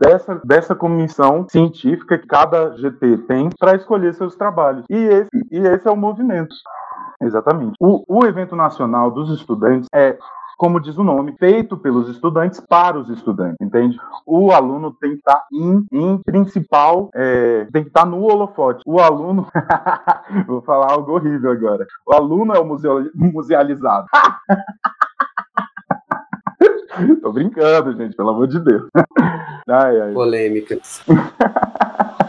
dessa, 0.00 0.40
dessa 0.42 0.74
comissão 0.74 1.46
científica 1.46 2.16
que 2.16 2.26
cada 2.26 2.74
GT 2.78 3.18
tem 3.28 3.50
para 3.60 3.76
escolher 3.76 4.14
seus 4.14 4.34
trabalhos. 4.34 4.86
E 4.88 4.96
esse, 4.96 5.28
e 5.52 5.58
esse 5.58 5.86
é 5.86 5.90
o 5.90 5.96
movimento. 5.96 6.56
Exatamente. 7.20 7.74
O, 7.78 8.02
o 8.08 8.24
evento 8.24 8.56
nacional 8.56 9.10
dos 9.10 9.30
estudantes 9.38 9.86
é 9.94 10.16
como 10.56 10.80
diz 10.80 10.96
o 10.96 11.04
nome, 11.04 11.34
feito 11.36 11.76
pelos 11.76 12.08
estudantes 12.08 12.60
para 12.60 12.96
os 12.96 13.10
estudantes, 13.10 13.56
entende? 13.60 13.98
O 14.24 14.52
aluno 14.52 14.92
tem 14.92 15.10
que 15.10 15.16
estar 15.16 15.44
em, 15.52 15.84
em 15.90 16.16
principal, 16.18 17.10
é, 17.12 17.66
tem 17.72 17.82
que 17.82 17.88
estar 17.88 18.06
no 18.06 18.22
holofote. 18.22 18.80
O 18.86 19.00
aluno, 19.00 19.48
vou 20.46 20.62
falar 20.62 20.92
algo 20.92 21.12
horrível 21.12 21.50
agora. 21.50 21.84
O 22.06 22.14
aluno 22.14 22.54
é 22.54 22.60
o 22.60 22.64
museo, 22.64 23.10
musealizado. 23.14 24.06
Tô 27.22 27.32
brincando, 27.32 27.96
gente, 27.96 28.14
pelo 28.16 28.30
amor 28.30 28.46
de 28.46 28.60
Deus. 28.60 28.88
Ai, 29.68 30.00
ai. 30.00 30.12
Polêmicas. 30.12 31.02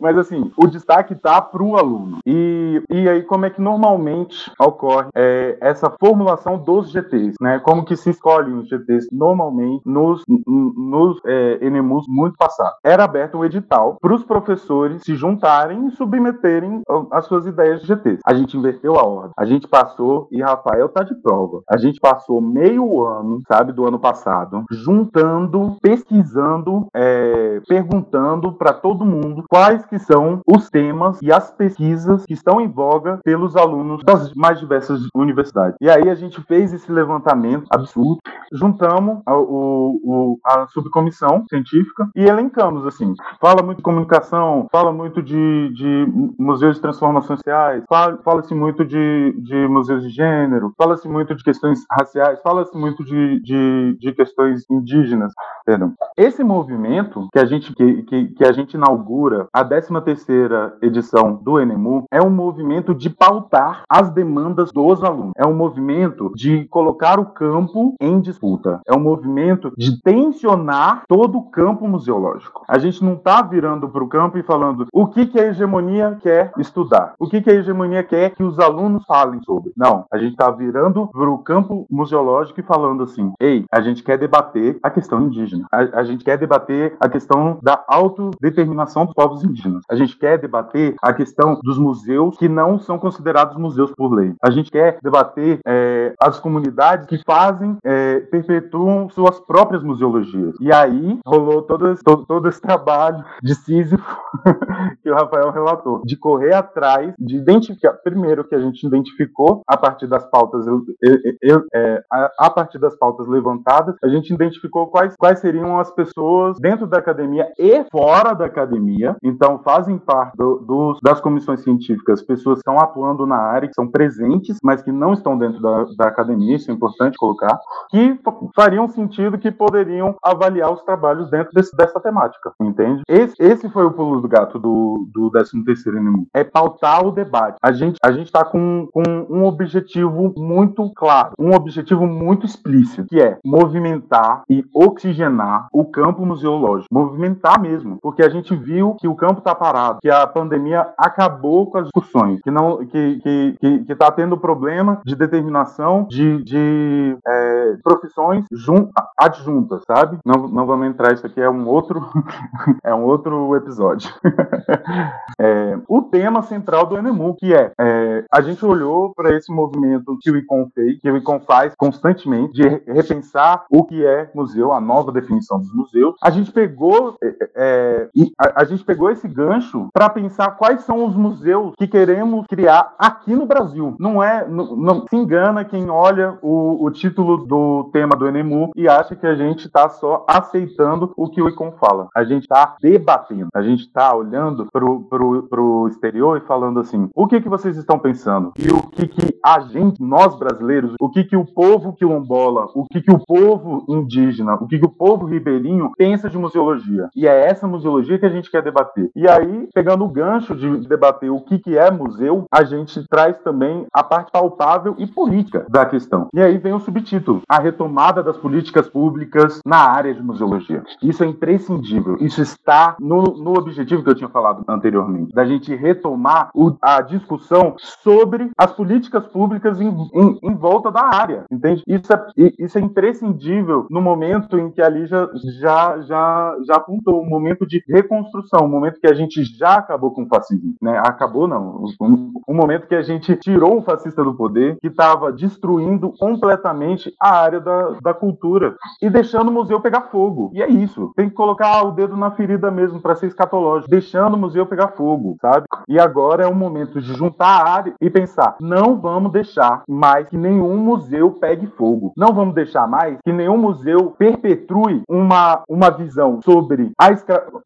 Mas 0.00 0.18
assim, 0.18 0.50
o 0.56 0.66
destaque 0.66 1.14
tá 1.14 1.40
para 1.40 1.62
o 1.62 1.76
aluno. 1.76 2.18
E, 2.26 2.82
e 2.90 3.08
aí, 3.08 3.22
como 3.22 3.46
é 3.46 3.50
que 3.50 3.60
normalmente 3.60 4.50
ocorre 4.58 5.08
é, 5.14 5.56
essa 5.60 5.90
formulação 5.90 6.58
dos 6.58 6.90
GTs, 6.90 7.36
né? 7.40 7.58
Como 7.60 7.84
que 7.84 7.96
se 7.96 8.10
escolhem 8.10 8.54
os 8.54 8.68
GTs 8.68 9.08
normalmente 9.12 9.82
nos, 9.86 10.22
nos 10.26 11.20
é, 11.24 11.58
ENEMUs 11.60 12.06
muito 12.08 12.36
passados? 12.36 12.78
Era 12.84 13.04
aberto 13.04 13.38
um 13.38 13.44
edital 13.44 13.96
para 14.00 14.14
os 14.14 14.24
professores 14.24 15.02
se 15.02 15.14
juntarem 15.14 15.88
e 15.88 15.90
submeterem 15.92 16.82
as 17.10 17.26
suas 17.26 17.46
ideias 17.46 17.80
de 17.80 17.86
GTs. 17.86 18.20
A 18.24 18.34
gente 18.34 18.56
inverteu 18.56 18.98
a 18.98 19.04
ordem. 19.04 19.32
A 19.36 19.44
gente 19.44 19.68
passou, 19.68 20.28
e 20.30 20.42
Rafael 20.42 20.88
tá 20.88 21.02
de 21.02 21.14
prova, 21.14 21.62
a 21.68 21.76
gente 21.76 22.00
passou 22.00 22.40
meio 22.40 23.04
ano, 23.04 23.40
sabe, 23.46 23.72
do 23.72 23.86
ano 23.86 23.98
passado, 23.98 24.64
juntando, 24.70 25.76
pesquisando, 25.80 26.86
é, 26.94 27.60
perguntando 27.66 28.52
para 28.52 28.72
todo 28.72 29.04
mundo 29.04 29.31
quais 29.48 29.84
que 29.86 29.98
são 29.98 30.40
os 30.46 30.68
temas 30.68 31.18
e 31.22 31.32
as 31.32 31.50
pesquisas 31.52 32.24
que 32.24 32.34
estão 32.34 32.60
em 32.60 32.68
voga 32.68 33.18
pelos 33.24 33.56
alunos 33.56 34.02
das 34.04 34.32
mais 34.34 34.58
diversas 34.58 35.00
universidades. 35.14 35.76
E 35.80 35.88
aí 35.90 36.08
a 36.08 36.14
gente 36.14 36.40
fez 36.42 36.72
esse 36.72 36.90
levantamento 36.90 37.66
absurdo, 37.70 38.18
juntamos 38.52 39.20
a, 39.26 39.36
o, 39.36 40.38
a 40.44 40.66
subcomissão 40.68 41.44
científica 41.48 42.08
e 42.16 42.24
elencamos 42.24 42.86
assim. 42.86 43.14
Fala 43.40 43.62
muito 43.62 43.78
de 43.78 43.82
comunicação, 43.82 44.66
fala 44.70 44.92
muito 44.92 45.22
de, 45.22 45.72
de 45.74 46.06
museus 46.38 46.76
de 46.76 46.82
transformações 46.82 47.38
sociais, 47.38 47.84
fala-se 47.88 48.54
muito 48.54 48.84
de, 48.84 49.34
de 49.38 49.68
museus 49.68 50.02
de 50.02 50.10
gênero, 50.10 50.72
fala-se 50.76 51.08
muito 51.08 51.34
de 51.34 51.42
questões 51.42 51.84
raciais, 51.90 52.40
fala-se 52.42 52.76
muito 52.76 53.04
de, 53.04 53.40
de, 53.40 53.96
de 53.98 54.12
questões 54.12 54.64
indígenas. 54.70 55.32
Perdão. 55.64 55.92
Esse 56.16 56.42
movimento 56.42 57.28
que 57.32 57.38
a 57.38 57.44
gente, 57.44 57.74
que, 57.74 58.02
que, 58.02 58.26
que 58.28 58.44
a 58.44 58.52
gente 58.52 58.74
inaugura 58.74 59.11
a 59.52 59.64
13 59.64 60.00
terceira 60.02 60.74
edição 60.80 61.34
do 61.34 61.60
Enemu 61.60 62.04
é 62.10 62.22
um 62.22 62.30
movimento 62.30 62.94
de 62.94 63.10
pautar 63.10 63.82
as 63.88 64.10
demandas 64.10 64.72
dos 64.72 65.04
alunos. 65.04 65.32
É 65.36 65.46
um 65.46 65.54
movimento 65.54 66.32
de 66.34 66.64
colocar 66.64 67.20
o 67.20 67.26
campo 67.26 67.94
em 68.00 68.20
disputa. 68.20 68.80
É 68.86 68.94
um 68.94 69.00
movimento 69.00 69.72
de 69.76 70.00
tensionar 70.00 71.02
todo 71.06 71.38
o 71.38 71.50
campo 71.50 71.86
museológico. 71.86 72.64
A 72.66 72.78
gente 72.78 73.04
não 73.04 73.14
está 73.14 73.42
virando 73.42 73.88
para 73.88 74.02
o 74.02 74.08
campo 74.08 74.38
e 74.38 74.42
falando 74.42 74.86
o 74.92 75.06
que, 75.06 75.26
que 75.26 75.38
a 75.38 75.48
hegemonia 75.48 76.18
quer 76.22 76.52
estudar, 76.58 77.14
o 77.18 77.28
que, 77.28 77.42
que 77.42 77.50
a 77.50 77.54
hegemonia 77.54 78.02
quer 78.02 78.30
que 78.30 78.42
os 78.42 78.58
alunos 78.58 79.04
falem 79.04 79.42
sobre. 79.42 79.72
Não, 79.76 80.06
a 80.10 80.16
gente 80.16 80.32
está 80.32 80.50
virando 80.50 81.08
para 81.08 81.30
o 81.30 81.38
campo 81.38 81.86
museológico 81.90 82.60
e 82.60 82.64
falando 82.64 83.02
assim: 83.02 83.32
ei, 83.38 83.66
a 83.70 83.80
gente 83.82 84.02
quer 84.02 84.16
debater 84.16 84.78
a 84.82 84.90
questão 84.90 85.20
indígena, 85.20 85.66
a, 85.70 86.00
a 86.00 86.04
gente 86.04 86.24
quer 86.24 86.38
debater 86.38 86.96
a 86.98 87.08
questão 87.08 87.58
da 87.62 87.84
autodeterminação 87.86 89.01
dos 89.06 89.14
povos 89.14 89.44
indígenas, 89.44 89.82
a 89.90 89.96
gente 89.96 90.16
quer 90.16 90.38
debater 90.38 90.94
a 91.02 91.12
questão 91.12 91.58
dos 91.62 91.78
museus 91.78 92.36
que 92.36 92.48
não 92.48 92.78
são 92.78 92.98
considerados 92.98 93.56
museus 93.56 93.92
por 93.96 94.12
lei, 94.12 94.34
a 94.42 94.50
gente 94.50 94.70
quer 94.70 94.98
debater 95.02 95.60
é, 95.66 96.14
as 96.20 96.38
comunidades 96.38 97.06
que 97.06 97.22
fazem, 97.24 97.76
é, 97.84 98.20
perpetuam 98.20 99.08
suas 99.08 99.38
próprias 99.40 99.82
museologias. 99.82 100.54
E 100.60 100.72
aí 100.72 101.18
rolou 101.26 101.62
todo 101.62 101.90
esse, 101.90 102.02
todo, 102.02 102.24
todo 102.26 102.48
esse 102.48 102.60
trabalho 102.60 103.24
de 103.42 103.54
Sísifo 103.54 104.20
que 105.02 105.10
o 105.10 105.14
Rafael 105.14 105.50
relatou, 105.50 106.02
de 106.04 106.16
correr 106.16 106.54
atrás, 106.54 107.14
de 107.18 107.36
identificar, 107.36 107.92
primeiro 107.94 108.44
que 108.44 108.54
a 108.54 108.60
gente 108.60 108.86
identificou 108.86 109.62
a 109.66 109.76
partir 109.76 110.06
das 110.06 110.24
pautas, 110.26 110.66
eu, 110.66 110.82
eu, 111.00 111.18
eu, 111.40 111.64
é, 111.74 112.02
a, 112.10 112.46
a, 112.46 112.50
partir 112.50 112.78
das 112.78 112.96
pautas 112.96 113.26
levantadas, 113.26 113.96
a 114.02 114.08
gente 114.08 114.32
identificou 114.32 114.86
quais, 114.86 115.14
quais 115.16 115.38
seriam 115.40 115.78
as 115.78 115.90
pessoas 115.90 116.58
dentro 116.58 116.86
da 116.86 116.98
academia 116.98 117.50
e 117.58 117.84
fora 117.90 118.34
da 118.34 118.46
academia, 118.46 118.91
então 119.22 119.58
fazem 119.58 119.98
parte 119.98 120.36
do, 120.36 120.58
do, 120.58 120.98
das 121.02 121.20
comissões 121.20 121.62
científicas, 121.62 122.22
pessoas 122.22 122.56
que 122.56 122.70
estão 122.70 122.78
atuando 122.78 123.26
na 123.26 123.36
área, 123.36 123.68
que 123.68 123.74
são 123.74 123.86
presentes, 123.86 124.58
mas 124.62 124.82
que 124.82 124.92
não 124.92 125.12
estão 125.12 125.36
dentro 125.36 125.60
da, 125.60 125.84
da 125.96 126.08
academia, 126.08 126.56
isso 126.56 126.70
é 126.70 126.74
importante 126.74 127.16
colocar, 127.16 127.58
que 127.90 128.18
fariam 128.54 128.88
sentido 128.88 129.38
que 129.38 129.50
poderiam 129.50 130.14
avaliar 130.22 130.72
os 130.72 130.82
trabalhos 130.82 131.30
dentro 131.30 131.52
desse, 131.52 131.76
dessa 131.76 132.00
temática, 132.00 132.52
entende? 132.60 133.02
Esse, 133.08 133.34
esse 133.38 133.68
foi 133.68 133.84
o 133.84 133.92
pulo 133.92 134.20
do 134.20 134.28
gato 134.28 134.58
do, 134.58 135.06
do 135.12 135.30
13 135.30 135.64
terceiro 135.64 135.98
inimigo. 135.98 136.26
É 136.34 136.44
pautar 136.44 137.06
o 137.06 137.10
debate. 137.10 137.56
A 137.62 137.72
gente 137.72 137.98
a 138.02 138.10
está 138.10 138.44
com, 138.44 138.88
com 138.92 139.02
um 139.28 139.44
objetivo 139.44 140.32
muito 140.36 140.90
claro, 140.94 141.32
um 141.38 141.54
objetivo 141.54 142.06
muito 142.06 142.46
explícito, 142.46 143.06
que 143.08 143.20
é 143.20 143.38
movimentar 143.44 144.42
e 144.48 144.64
oxigenar 144.74 145.68
o 145.72 145.84
campo 145.84 146.24
museológico. 146.24 146.88
Movimentar 146.92 147.60
mesmo, 147.60 147.98
porque 148.00 148.22
a 148.22 148.28
gente 148.28 148.54
viu 148.54 148.81
que 148.98 149.08
o 149.08 149.14
campo 149.14 149.38
está 149.38 149.54
parado, 149.54 149.98
que 150.00 150.10
a 150.10 150.26
pandemia 150.26 150.92
acabou 150.98 151.70
com 151.70 151.78
as 151.78 151.84
discussões, 151.84 152.40
que 152.42 152.50
não 152.50 152.84
que 152.86 153.20
que, 153.20 153.56
que, 153.60 153.84
que 153.84 153.94
tá 153.94 154.10
tendo 154.10 154.36
problema 154.36 155.00
de 155.04 155.14
determinação 155.14 156.06
de, 156.08 156.42
de 156.42 157.16
é, 157.26 157.76
profissões 157.82 158.44
jun, 158.52 158.88
adjuntas, 159.18 159.82
sabe? 159.86 160.18
Não, 160.24 160.48
não 160.48 160.66
vamos 160.66 160.86
entrar, 160.86 161.12
isso 161.12 161.26
aqui 161.26 161.40
é 161.40 161.50
um 161.50 161.66
outro 161.68 162.00
é 162.84 162.94
um 162.94 163.04
outro 163.04 163.54
episódio. 163.56 164.12
é, 165.38 165.78
o 165.88 166.02
tema 166.02 166.42
central 166.42 166.86
do 166.86 166.96
Enemu, 166.96 167.34
que 167.34 167.54
é, 167.54 167.72
é 167.78 168.24
a 168.30 168.40
gente 168.40 168.64
olhou 168.64 169.12
para 169.14 169.34
esse 169.36 169.52
movimento 169.52 170.16
que 170.20 170.30
o 170.30 170.36
ICOM 170.36 170.68
fez, 170.74 171.00
que 171.00 171.10
o 171.10 171.16
ICOM 171.16 171.40
faz 171.40 171.74
constantemente, 171.76 172.52
de 172.52 172.68
repensar 172.92 173.64
o 173.70 173.84
que 173.84 174.04
é 174.04 174.30
museu, 174.34 174.72
a 174.72 174.80
nova 174.80 175.12
definição 175.12 175.58
dos 175.58 175.72
museus. 175.74 176.14
A 176.22 176.30
gente 176.30 176.52
pegou, 176.52 177.16
é, 177.22 177.36
é 177.54 178.08
a, 178.38 178.62
a, 178.62 178.64
gente 178.72 178.84
pegou 178.84 179.10
esse 179.10 179.28
gancho 179.28 179.88
para 179.92 180.10
pensar 180.10 180.52
quais 180.52 180.82
são 180.82 181.04
os 181.04 181.14
museus 181.14 181.72
que 181.76 181.86
queremos 181.86 182.46
criar 182.46 182.94
aqui 182.98 183.34
no 183.34 183.46
Brasil. 183.46 183.96
Não 183.98 184.22
é, 184.22 184.46
não, 184.48 184.76
não 184.76 185.06
se 185.06 185.16
engana 185.16 185.64
quem 185.64 185.90
olha 185.90 186.38
o, 186.42 186.84
o 186.84 186.90
título 186.90 187.46
do 187.46 187.90
tema 187.92 188.16
do 188.16 188.26
Enemu 188.26 188.70
e 188.74 188.88
acha 188.88 189.14
que 189.14 189.26
a 189.26 189.34
gente 189.34 189.66
está 189.66 189.88
só 189.88 190.24
aceitando 190.28 191.12
o 191.16 191.28
que 191.28 191.40
o 191.40 191.48
ICOM 191.48 191.72
fala. 191.72 192.08
A 192.14 192.24
gente 192.24 192.42
está 192.42 192.76
debatendo, 192.80 193.48
a 193.54 193.62
gente 193.62 193.80
está 193.80 194.14
olhando 194.14 194.66
para 194.70 195.62
o 195.62 195.88
exterior 195.88 196.38
e 196.38 196.46
falando 196.46 196.80
assim: 196.80 197.08
o 197.14 197.26
que, 197.26 197.40
que 197.40 197.48
vocês 197.48 197.76
estão 197.76 197.98
pensando? 197.98 198.52
E 198.58 198.70
o 198.70 198.82
que, 198.82 199.06
que 199.06 199.38
a 199.44 199.60
gente, 199.60 200.02
nós 200.02 200.36
brasileiros, 200.36 200.94
o 201.00 201.10
que, 201.10 201.24
que 201.24 201.36
o 201.36 201.44
povo 201.44 201.92
quilombola, 201.92 202.68
o 202.74 202.84
que, 202.86 203.00
que 203.00 203.12
o 203.12 203.18
povo 203.18 203.84
indígena, 203.88 204.54
o 204.54 204.66
que, 204.66 204.78
que 204.78 204.86
o 204.86 204.90
povo 204.90 205.26
ribeirinho 205.26 205.92
pensa 205.96 206.28
de 206.28 206.38
museologia? 206.38 207.08
E 207.14 207.26
é 207.26 207.46
essa 207.46 207.66
museologia 207.66 208.18
que 208.18 208.26
a 208.26 208.30
gente 208.30 208.50
quer 208.50 208.61
debater. 208.62 209.10
E 209.14 209.28
aí, 209.28 209.68
pegando 209.74 210.04
o 210.04 210.08
gancho 210.08 210.54
de 210.54 210.88
debater 210.88 211.30
o 211.30 211.40
que, 211.40 211.58
que 211.58 211.76
é 211.76 211.90
museu, 211.90 212.44
a 212.50 212.64
gente 212.64 213.06
traz 213.08 213.38
também 213.40 213.86
a 213.92 214.02
parte 214.02 214.30
palpável 214.30 214.94
e 214.98 215.06
política 215.06 215.66
da 215.68 215.84
questão. 215.84 216.28
E 216.34 216.40
aí 216.40 216.58
vem 216.58 216.72
o 216.72 216.80
subtítulo: 216.80 217.42
A 217.48 217.58
retomada 217.58 218.22
das 218.22 218.36
políticas 218.36 218.88
públicas 218.88 219.60
na 219.66 219.78
área 219.78 220.14
de 220.14 220.22
museologia. 220.22 220.82
Isso 221.02 221.22
é 221.22 221.26
imprescindível. 221.26 222.16
Isso 222.20 222.40
está 222.40 222.96
no, 223.00 223.22
no 223.22 223.58
objetivo 223.58 224.02
que 224.02 224.10
eu 224.10 224.14
tinha 224.14 224.28
falado 224.28 224.64
anteriormente, 224.68 225.32
da 225.32 225.44
gente 225.44 225.74
retomar 225.74 226.50
o, 226.54 226.76
a 226.80 227.00
discussão 227.00 227.74
sobre 227.78 228.50
as 228.56 228.72
políticas 228.72 229.26
públicas 229.26 229.80
em, 229.80 229.88
em, 229.88 230.38
em, 230.42 230.54
volta 230.54 230.90
da 230.90 231.02
área, 231.02 231.44
entende? 231.50 231.82
Isso 231.86 232.12
é, 232.12 232.26
isso 232.58 232.78
é 232.78 232.80
imprescindível 232.80 233.86
no 233.90 234.00
momento 234.00 234.58
em 234.58 234.70
que 234.70 234.80
a 234.80 234.88
Lígia 234.88 235.28
já, 235.60 236.00
já, 236.02 236.56
já 236.66 236.74
apontou, 236.76 237.22
um 237.22 237.28
momento 237.28 237.66
de 237.66 237.82
reconstrução, 237.88 238.51
um 238.60 238.68
momento 238.68 239.00
que 239.00 239.06
a 239.06 239.14
gente 239.14 239.42
já 239.44 239.76
acabou 239.76 240.10
com 240.10 240.24
o 240.24 240.28
fascismo, 240.28 240.74
né? 240.80 240.98
Acabou 240.98 241.46
não, 241.46 241.84
um, 242.00 242.32
um 242.48 242.54
momento 242.54 242.86
que 242.86 242.94
a 242.94 243.02
gente 243.02 243.36
tirou 243.36 243.78
o 243.78 243.82
fascista 243.82 244.22
do 244.24 244.34
poder, 244.34 244.76
que 244.80 244.88
estava 244.88 245.32
destruindo 245.32 246.12
completamente 246.18 247.14
a 247.20 247.36
área 247.36 247.60
da, 247.60 247.90
da 248.02 248.14
cultura 248.14 248.76
e 249.00 249.08
deixando 249.08 249.48
o 249.48 249.52
museu 249.52 249.80
pegar 249.80 250.02
fogo. 250.02 250.50
E 250.52 250.62
é 250.62 250.68
isso, 250.68 251.12
tem 251.16 251.28
que 251.28 251.34
colocar 251.34 251.82
o 251.84 251.92
dedo 251.92 252.16
na 252.16 252.30
ferida 252.30 252.70
mesmo 252.70 253.00
para 253.00 253.14
ser 253.14 253.26
escatológico, 253.26 253.90
deixando 253.90 254.34
o 254.34 254.38
museu 254.38 254.66
pegar 254.66 254.88
fogo, 254.88 255.36
sabe? 255.40 255.66
E 255.88 255.98
agora 255.98 256.44
é 256.44 256.46
o 256.46 256.54
momento 256.54 257.00
de 257.00 257.14
juntar 257.14 257.46
a 257.46 257.70
área 257.70 257.94
e 258.00 258.10
pensar: 258.10 258.56
não 258.60 258.96
vamos 259.00 259.32
deixar 259.32 259.82
mais 259.88 260.28
que 260.28 260.36
nenhum 260.36 260.76
museu 260.76 261.30
pegue 261.30 261.66
fogo. 261.66 262.12
Não 262.16 262.32
vamos 262.32 262.54
deixar 262.54 262.88
mais 262.88 263.18
que 263.24 263.32
nenhum 263.32 263.56
museu 263.56 264.14
perpetue 264.18 265.02
uma, 265.08 265.62
uma 265.68 265.90
visão 265.90 266.40
sobre 266.42 266.92
a 266.98 267.12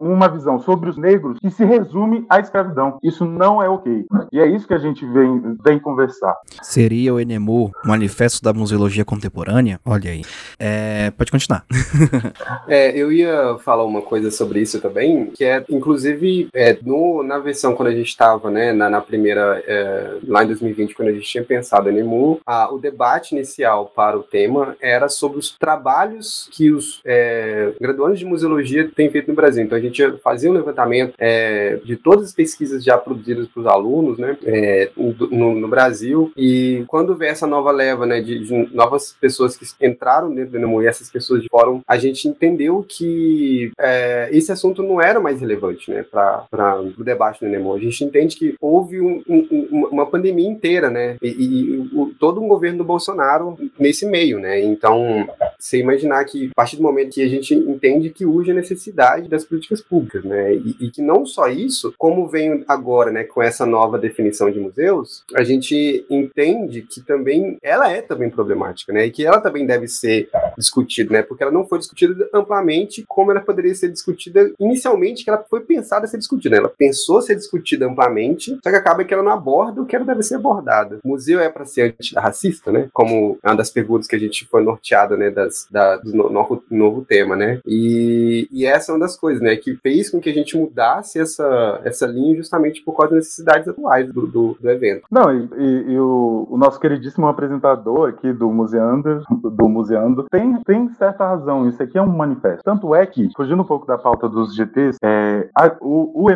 uma 0.01 0.29
visão 0.29 0.59
sobre 0.59 0.76
os 0.85 0.97
negros 0.97 1.39
que 1.39 1.51
se 1.51 1.65
resume 1.65 2.25
à 2.29 2.41
escravidão. 2.41 2.99
Isso 3.03 3.25
não 3.25 3.63
é 3.63 3.69
ok. 3.69 4.07
E 4.33 4.41
é 4.41 4.47
isso 4.47 4.67
que 4.67 4.75
a 4.75 4.79
gente 4.79 5.05
vem, 5.07 5.57
vem 5.65 5.79
conversar. 5.79 6.37
Seria 6.63 7.15
o 7.15 7.21
Enemu 7.21 7.71
manifesto 7.85 8.43
da 8.43 8.53
museologia 8.53 9.05
contemporânea? 9.05 9.81
Olha 9.85 10.11
aí. 10.11 10.23
É, 10.59 11.11
pode 11.13 11.31
continuar. 11.31 11.65
é, 12.69 12.97
eu 12.97 13.13
ia 13.13 13.57
falar 13.59 13.85
uma 13.85 14.03
coisa 14.03 14.31
sobre 14.31 14.61
isso 14.61 14.81
também, 14.81 15.31
que 15.35 15.45
é, 15.45 15.65
inclusive, 15.71 16.49
é, 16.55 16.77
no, 16.83 17.23
na 17.23 17.39
versão 17.39 17.75
quando 17.75 17.89
a 17.89 17.95
gente 17.95 18.09
estava, 18.09 18.51
né, 18.51 18.73
na, 18.73 18.89
na 18.89 19.01
primeira, 19.01 19.63
é, 19.67 20.19
lá 20.27 20.45
em 20.45 20.47
2020, 20.49 20.95
quando 20.95 21.09
a 21.09 21.13
gente 21.13 21.27
tinha 21.27 21.45
pensado 21.45 21.91
em 21.91 21.99
EMU, 21.99 22.41
a, 22.47 22.73
o 22.73 22.79
debate 22.79 23.35
inicial 23.35 23.93
para 23.95 24.19
o 24.19 24.23
tema 24.23 24.77
era 24.81 25.09
sobre 25.09 25.39
os 25.39 25.57
trabalhos 25.57 26.49
que 26.53 26.71
os 26.71 27.01
é, 27.05 27.73
graduandos 27.81 28.19
de 28.19 28.25
museologia 28.25 28.91
têm 28.95 29.11
feito 29.11 29.29
no 29.29 29.35
Brasil. 29.35 29.65
Então 29.65 29.79
a 29.79 29.81
gente 29.81 30.03
fazia 30.23 30.51
um 30.51 30.55
levantamento 30.67 31.15
é, 31.19 31.77
de 31.85 31.97
todas 31.97 32.27
as 32.27 32.33
pesquisas 32.33 32.83
já 32.83 32.99
produzidas 32.99 33.47
para 33.49 33.61
os 33.61 33.67
alunos, 33.67 34.19
né, 34.19 34.37
é, 34.45 34.91
no, 34.97 35.55
no, 35.55 35.69
Brasil, 35.69 36.33
e 36.37 36.85
quando 36.87 37.17
vê 37.17 37.29
essa 37.29 37.47
nova 37.47 37.71
leva, 37.71 38.07
né, 38.07 38.21
de, 38.21 38.45
de 38.45 38.75
novas 38.75 39.17
pessoas 39.21 39.57
que 39.57 39.87
entraram 39.87 40.35
dentro 40.35 40.53
do 40.53 40.59
NEMO 40.59 40.83
e 40.83 40.87
essas 40.87 41.11
pessoas 41.11 41.43
de 41.43 41.49
fórum, 41.49 41.81
a 41.87 41.97
gente 41.97 42.29
entendeu 42.29 42.85
que 42.87 43.71
é, 43.79 44.29
esse 44.33 44.51
assunto 44.51 44.83
não 44.83 45.01
era 45.01 45.21
mais 45.21 45.41
relevante, 45.41 45.91
né, 45.91 46.03
para 46.03 46.81
o 46.81 47.05
debate 47.05 47.45
do 47.45 47.51
NEMO. 47.51 47.75
A 47.75 47.79
gente 47.79 48.05
entende 48.05 48.37
que 48.37 48.55
houve 48.61 49.01
um, 49.01 49.23
um, 49.29 49.89
uma 49.91 50.07
pandemia 50.07 50.49
inteira, 50.49 50.91
né, 50.91 51.17
e, 51.23 51.29
e 51.29 51.79
o, 51.93 52.13
todo 52.19 52.43
um 52.43 52.49
governo 52.49 52.79
do 52.79 52.85
Bolsonaro 52.85 53.57
nesse 53.79 54.07
meio, 54.07 54.39
né, 54.39 54.63
então 54.63 55.29
você 55.59 55.79
imaginar 55.79 56.25
que 56.25 56.49
a 56.53 56.55
partir 56.55 56.77
do 56.77 56.83
momento 56.83 57.15
que 57.15 57.23
a 57.23 57.29
gente 57.29 57.55
entende 57.55 58.11
que 58.11 58.25
urge 58.25 58.51
a 58.51 58.55
necessidade 58.55 59.29
das 59.29 59.45
políticas 59.45 59.81
públicas, 59.81 60.25
né, 60.25 60.46
e, 60.55 60.77
e 60.81 60.91
que 60.91 61.03
não 61.03 61.25
só 61.25 61.49
isso, 61.49 61.95
como 61.99 62.29
vem 62.29 62.65
agora, 62.69 63.11
né, 63.11 63.25
com 63.25 63.43
essa 63.43 63.67
nova 63.67 63.99
definição 63.99 64.51
de 64.51 64.61
museus, 64.61 65.25
a 65.35 65.43
gente 65.43 66.05
entende 66.11 66.83
que 66.83 67.01
também 67.01 67.59
ela 67.63 67.91
é 67.91 68.03
também 68.03 68.31
problemática, 68.31 68.93
né, 68.93 69.07
e 69.07 69.11
que 69.11 69.25
ela 69.25 69.41
também 69.41 69.67
deve 69.67 69.89
ser 69.89 70.29
discutida, 70.57 71.13
né, 71.13 71.23
porque 71.23 71.43
ela 71.43 71.53
não 71.53 71.67
foi 71.67 71.79
discutida 71.79 72.29
amplamente 72.33 73.05
como 73.09 73.31
ela 73.31 73.41
poderia 73.41 73.75
ser 73.75 73.89
discutida 73.91 74.53
inicialmente, 74.59 75.25
que 75.25 75.31
ela 75.31 75.45
foi 75.49 75.61
pensada 75.61 76.07
ser 76.07 76.19
discutida, 76.19 76.57
né? 76.57 76.59
ela 76.59 76.69
pensou 76.69 77.21
ser 77.23 77.35
discutida 77.35 77.87
amplamente, 77.87 78.59
só 78.63 78.71
que 78.71 78.77
acaba 78.77 79.05
que 79.05 79.13
ela 79.13 79.23
não 79.23 79.33
aborda 79.33 79.81
o 79.81 79.87
que 79.87 79.97
ela 79.97 80.05
deve 80.05 80.23
ser 80.23 80.37
abordada. 80.37 80.99
O 81.05 81.09
museu 81.09 81.41
é 81.41 81.49
para 81.49 81.65
ser 81.65 81.95
antirracista, 81.99 82.73
né, 82.73 82.89
como 82.93 83.39
é 83.43 83.49
uma 83.49 83.57
das 83.57 83.71
perguntas 83.71 84.07
que 84.07 84.17
a 84.17 84.19
gente 84.19 84.47
foi 84.47 84.63
norteada, 84.63 85.17
né, 85.17 85.31
das, 85.31 85.67
da, 85.71 85.97
do 85.97 86.13
novo, 86.13 86.63
novo 86.71 87.05
tema, 87.05 87.37
né, 87.37 87.61
e, 87.67 88.49
e 88.51 88.67
essa 88.67 88.93
é 88.93 88.95
uma 88.95 89.01
das 89.01 89.17
coisas, 89.17 89.43
né, 89.43 89.57
que 89.57 89.77
fez 89.77 90.11
com 90.11 90.21
que 90.21 90.31
a 90.31 90.35
gente 90.39 90.57
mudasse 90.57 91.19
essa, 91.19 91.81
essa 91.85 92.07
linha 92.07 92.37
justamente 92.37 92.83
por 92.83 92.97
causa 92.97 93.15
das 93.15 93.25
necessidades 93.25 93.69
atuais 93.69 94.13
do, 94.13 94.27
do, 94.27 94.57
do 94.61 94.71
evento. 94.71 95.07
Não, 95.11 95.33
e, 95.33 95.49
e, 95.57 95.93
e 95.93 95.99
o, 95.99 96.47
o, 96.51 96.57
nosso 96.57 96.81
queridíssimo 96.81 97.27
apresentador 97.27 98.09
aqui 98.09 98.33
do 98.33 98.51
Museando, 98.51 99.23
do 99.31 99.69
Museando 99.69 100.25
tem, 100.31 100.61
tem 100.63 100.89
certa 100.91 101.27
razão. 101.27 101.69
Isso 101.69 101.83
aqui 101.83 101.99
é 101.99 102.03
um 102.03 102.07
manifesto. 102.07 102.63
Tanto 102.65 102.95
é 102.95 103.07
que, 103.07 103.31
fugindo 103.37 103.63
um 103.63 103.67
pouco 103.67 103.87
da 103.87 103.99
pauta 103.99 104.29
dos 104.29 104.55
GTs, 104.55 104.99
é, 105.03 105.49
a, 105.55 105.75
o, 105.81 106.25
o 106.25 106.27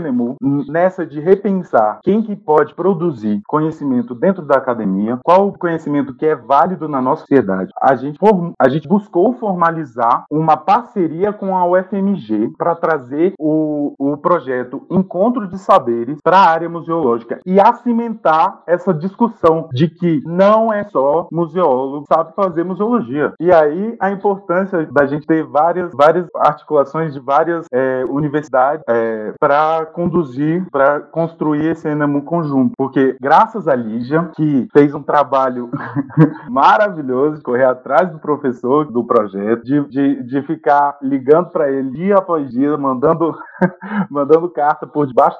nessa 0.70 1.04
de 1.06 1.20
repensar 1.20 2.00
quem 2.02 2.22
que 2.22 2.36
pode 2.36 2.74
produzir 2.74 3.40
conhecimento 3.46 4.14
dentro 4.14 4.42
da 4.44 4.56
academia, 4.56 5.18
qual 5.24 5.48
o 5.48 5.58
conhecimento 5.58 6.14
que 6.14 6.26
é 6.26 6.34
válido 6.34 6.88
na 6.88 7.00
nossa 7.00 7.22
sociedade, 7.22 7.72
a 7.80 7.94
gente, 7.94 8.18
a 8.58 8.68
gente 8.68 8.88
buscou 8.88 9.32
formalizar 9.34 10.24
uma 10.30 10.56
parceria 10.56 11.32
com 11.32 11.56
a 11.56 11.66
UFMG 11.66 12.52
para 12.56 12.74
trazer 12.74 13.34
o, 13.38 13.89
o 13.98 14.16
projeto 14.16 14.86
Encontro 14.90 15.46
de 15.46 15.58
Saberes 15.58 16.18
para 16.22 16.38
a 16.38 16.50
área 16.50 16.68
museológica 16.68 17.40
e 17.44 17.60
a 17.60 17.72
cimentar 17.74 18.62
essa 18.66 18.92
discussão 18.92 19.68
de 19.72 19.88
que 19.88 20.22
não 20.26 20.72
é 20.72 20.84
só 20.84 21.28
museólogo 21.30 22.04
sabe 22.08 22.34
fazer 22.34 22.64
museologia. 22.64 23.32
E 23.40 23.52
aí 23.52 23.96
a 24.00 24.10
importância 24.10 24.86
da 24.86 25.06
gente 25.06 25.26
ter 25.26 25.44
várias, 25.44 25.92
várias 25.92 26.26
articulações 26.34 27.12
de 27.12 27.20
várias 27.20 27.66
é, 27.72 28.04
universidades 28.08 28.84
é, 28.88 29.32
para 29.38 29.86
conduzir, 29.86 30.66
para 30.70 31.00
construir 31.00 31.66
esse 31.66 31.88
ENAMU 31.88 32.22
conjunto. 32.22 32.72
Porque 32.76 33.16
graças 33.20 33.68
a 33.68 33.74
Lígia, 33.74 34.30
que 34.34 34.68
fez 34.72 34.94
um 34.94 35.02
trabalho 35.02 35.70
maravilhoso 36.48 37.36
de 37.36 37.42
correr 37.42 37.64
atrás 37.64 38.10
do 38.10 38.18
professor 38.18 38.90
do 38.90 39.04
projeto, 39.04 39.64
de, 39.64 39.84
de, 39.88 40.22
de 40.22 40.42
ficar 40.42 40.98
ligando 41.02 41.50
para 41.50 41.70
ele 41.70 41.90
dia 41.90 42.16
após 42.16 42.50
dia, 42.50 42.76
mandando, 42.76 43.36
mandando 44.10 44.48
carta 44.50 44.86
por 44.86 45.06
debaixo 45.06 45.38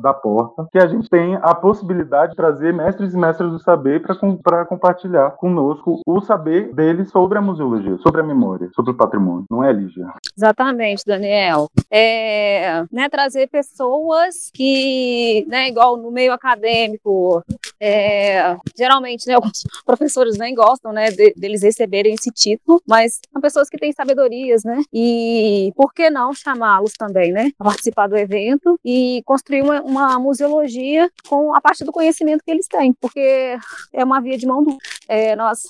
da 0.00 0.12
porta, 0.14 0.66
que 0.72 0.78
a 0.78 0.86
gente 0.86 1.08
tem 1.08 1.36
a 1.36 1.54
possibilidade 1.54 2.30
de 2.30 2.36
trazer 2.36 2.72
mestres 2.72 3.14
e 3.14 3.16
mestres 3.16 3.50
do 3.50 3.58
saber 3.58 4.02
para 4.42 4.64
compartilhar 4.64 5.30
conosco 5.32 6.00
o 6.06 6.20
saber 6.20 6.72
deles 6.74 7.10
sobre 7.10 7.38
a 7.38 7.42
museologia, 7.42 7.96
sobre 7.98 8.20
a 8.20 8.24
memória, 8.24 8.68
sobre 8.74 8.92
o 8.92 8.96
patrimônio. 8.96 9.44
Não 9.50 9.64
é, 9.64 9.72
Lígia? 9.72 10.06
Exatamente, 10.36 11.04
Daniel. 11.06 11.68
É, 11.90 12.84
né, 12.92 13.08
trazer 13.08 13.48
pessoas 13.48 14.50
que, 14.52 15.44
né, 15.48 15.68
igual 15.68 15.96
no 15.96 16.10
meio 16.10 16.32
acadêmico, 16.32 17.42
é, 17.80 18.56
geralmente, 18.76 19.26
né, 19.26 19.34
alguns 19.40 19.64
professores 19.84 20.36
nem 20.36 20.54
gostam, 20.54 20.92
né, 20.92 21.10
de, 21.10 21.32
deles 21.34 21.62
receberem 21.62 22.14
esse 22.14 22.30
título, 22.30 22.82
mas 22.86 23.20
são 23.32 23.40
pessoas 23.40 23.68
que 23.68 23.78
têm 23.78 23.92
sabedorias, 23.92 24.62
né, 24.64 24.82
e 24.92 25.72
por 25.74 25.92
que 25.92 26.10
não 26.10 26.34
chamá-los 26.34 26.92
também, 26.92 27.32
né, 27.32 27.50
a 27.58 27.64
participar 27.64 28.06
do 28.06 28.16
evento 28.16 28.78
e 28.84 29.22
construir 29.24 29.62
uma, 29.62 29.80
uma 29.82 30.18
museologia 30.18 31.10
com 31.28 31.54
a 31.54 31.60
parte 31.60 31.84
do 31.84 31.92
conhecimento 31.92 32.44
que 32.44 32.50
eles 32.50 32.66
têm, 32.68 32.92
porque 32.92 33.56
é 33.92 34.04
uma 34.04 34.20
via 34.20 34.36
de 34.36 34.46
mão 34.46 34.62
dupla. 34.62 34.78
É, 35.10 35.34
nós 35.34 35.62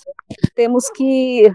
temos 0.54 0.90
que 0.90 1.50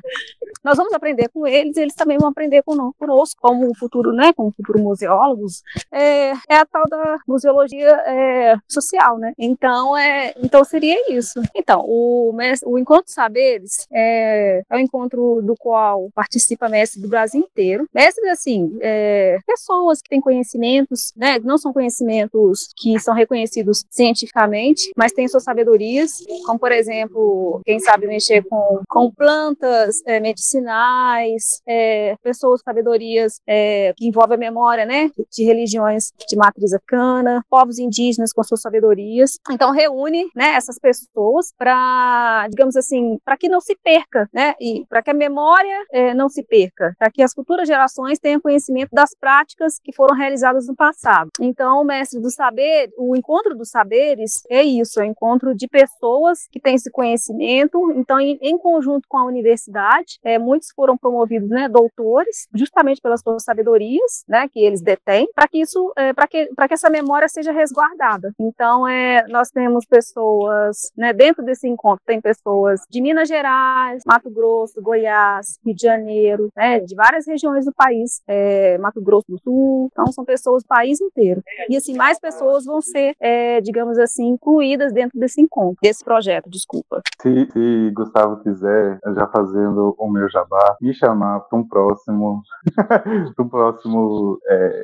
nós 0.63 0.77
vamos 0.77 0.91
aprender 0.93 1.29
com 1.29 1.45
eles, 1.45 1.77
eles 1.77 1.93
também 1.93 2.17
vão 2.17 2.29
aprender 2.29 2.63
conosco, 2.63 3.39
como 3.39 3.71
futuro, 3.75 4.11
né, 4.11 4.33
como 4.33 4.51
futuro 4.51 4.79
museólogos, 4.79 5.61
é, 5.91 6.31
é 6.49 6.55
a 6.55 6.65
tal 6.65 6.85
da 6.89 7.17
museologia 7.27 7.89
é, 8.07 8.55
social, 8.67 9.19
né? 9.19 9.33
Então 9.37 9.95
é, 9.95 10.33
então 10.41 10.63
seria 10.63 11.15
isso. 11.15 11.39
Então 11.53 11.85
o, 11.85 12.35
o 12.65 12.79
encontro 12.79 13.11
saberes 13.11 13.85
é, 13.93 14.63
é 14.67 14.75
um 14.75 14.79
encontro 14.79 15.43
do 15.43 15.55
qual 15.55 16.09
participa 16.15 16.67
mestres 16.67 17.03
do 17.03 17.07
Brasil 17.07 17.41
inteiro, 17.41 17.87
mestres 17.93 18.27
assim, 18.31 18.75
é, 18.81 19.37
pessoas 19.45 20.01
que 20.01 20.09
têm 20.09 20.19
conhecimentos, 20.19 21.13
né, 21.15 21.37
não 21.43 21.59
são 21.59 21.71
conhecimentos 21.71 22.69
que 22.75 22.99
são 22.99 23.13
reconhecidos 23.13 23.85
cientificamente, 23.87 24.91
mas 24.97 25.11
têm 25.11 25.27
suas 25.27 25.43
sabedorias, 25.43 26.23
como 26.47 26.57
por 26.57 26.71
exemplo, 26.71 27.61
quem 27.63 27.74
sabe 27.79 28.07
mexer 28.07 28.43
com, 28.43 28.81
com 28.87 29.11
plantas 29.11 30.01
é, 30.05 30.19
medicinais, 30.19 31.61
é, 31.67 32.15
pessoas 32.23 32.61
sabedorias 32.61 33.39
é, 33.47 33.93
que 33.95 34.07
envolvem 34.07 34.35
a 34.35 34.39
memória, 34.39 34.85
né, 34.85 35.11
de 35.31 35.43
religiões 35.43 36.11
de 36.27 36.35
matriz 36.35 36.73
africana, 36.73 37.43
povos 37.49 37.79
indígenas 37.79 38.33
com 38.33 38.43
suas 38.43 38.61
sabedorias. 38.61 39.39
Então 39.51 39.71
reúne, 39.71 40.29
né, 40.35 40.55
essas 40.55 40.79
pessoas 40.79 41.53
para, 41.57 42.47
digamos 42.49 42.75
assim, 42.75 43.17
para 43.23 43.37
que 43.37 43.49
não 43.49 43.61
se 43.61 43.75
perca, 43.83 44.29
né, 44.33 44.53
e 44.59 44.85
para 44.87 45.01
que 45.01 45.11
a 45.11 45.13
memória 45.13 45.85
é, 45.91 46.13
não 46.13 46.29
se 46.29 46.43
perca, 46.43 46.95
para 46.97 47.11
que 47.11 47.21
as 47.21 47.33
futuras 47.33 47.67
gerações 47.67 48.19
tenham 48.19 48.41
conhecimento 48.41 48.89
das 48.93 49.15
práticas 49.19 49.79
que 49.83 49.93
foram 49.93 50.15
realizadas 50.15 50.67
no 50.67 50.75
passado. 50.75 51.29
Então, 51.39 51.81
o 51.81 51.85
mestre 51.85 52.19
do 52.19 52.29
saber, 52.29 52.89
o 52.97 53.15
encontro 53.15 53.55
dos 53.55 53.69
saberes 53.69 54.41
é 54.49 54.63
isso, 54.63 54.99
é 54.99 55.03
o 55.03 55.05
encontro 55.05 55.55
de 55.55 55.67
pessoas 55.67 56.47
que 56.51 56.59
têm 56.59 56.75
esse 56.75 56.91
conhecimento. 56.91 57.64
Então, 57.95 58.19
em, 58.19 58.37
em 58.41 58.57
conjunto 58.57 59.07
com 59.07 59.17
a 59.17 59.25
universidade, 59.25 60.19
é, 60.23 60.37
muitos 60.37 60.69
foram 60.75 60.97
promovidos, 60.97 61.49
né, 61.49 61.67
doutores, 61.69 62.47
justamente 62.53 63.01
pelas 63.01 63.21
suas 63.21 63.43
sabedorias, 63.43 64.23
né, 64.27 64.47
que 64.47 64.59
eles 64.59 64.81
detêm, 64.81 65.27
para 65.35 65.47
que 65.47 65.59
isso, 65.59 65.91
é, 65.97 66.13
para 66.13 66.27
que, 66.27 66.49
para 66.55 66.67
que 66.67 66.73
essa 66.73 66.89
memória 66.89 67.27
seja 67.27 67.51
resguardada. 67.51 68.31
Então, 68.39 68.87
é, 68.87 69.25
nós 69.27 69.49
temos 69.49 69.85
pessoas, 69.85 70.91
né, 70.97 71.13
dentro 71.13 71.43
desse 71.43 71.67
encontro 71.67 72.03
tem 72.05 72.21
pessoas 72.21 72.81
de 72.89 73.01
Minas 73.01 73.27
Gerais, 73.27 74.03
Mato 74.05 74.29
Grosso, 74.29 74.81
Goiás, 74.81 75.59
Rio 75.65 75.75
de 75.75 75.81
Janeiro, 75.81 76.49
né, 76.55 76.79
de 76.79 76.95
várias 76.95 77.27
regiões 77.27 77.65
do 77.65 77.73
país, 77.73 78.21
é, 78.27 78.77
Mato 78.77 79.01
Grosso 79.01 79.25
do 79.29 79.39
Sul. 79.39 79.89
Então, 79.91 80.11
são 80.11 80.25
pessoas 80.25 80.63
do 80.63 80.67
país 80.67 80.99
inteiro. 81.01 81.41
E 81.69 81.77
assim, 81.77 81.95
mais 81.95 82.19
pessoas 82.19 82.65
vão 82.65 82.81
ser, 82.81 83.15
é, 83.19 83.61
digamos 83.61 83.97
assim, 83.97 84.27
incluídas 84.27 84.91
dentro 84.93 85.19
desse 85.19 85.41
encontro, 85.41 85.77
desse 85.81 86.03
projeto, 86.03 86.49
desculpa. 86.49 87.01
Se, 87.21 87.47
se 87.55 87.91
Gustavo 87.91 88.37
quiser, 88.43 88.99
já 89.15 89.27
fazendo 89.27 89.95
o 89.97 90.11
meu 90.11 90.29
jabá, 90.29 90.75
me 90.81 90.93
chamar 90.93 91.39
para 91.39 91.57
um 91.57 91.63
próximo, 91.63 92.43
para 92.75 93.45
um 93.45 93.47
próximo, 93.47 94.37
é, 94.45 94.83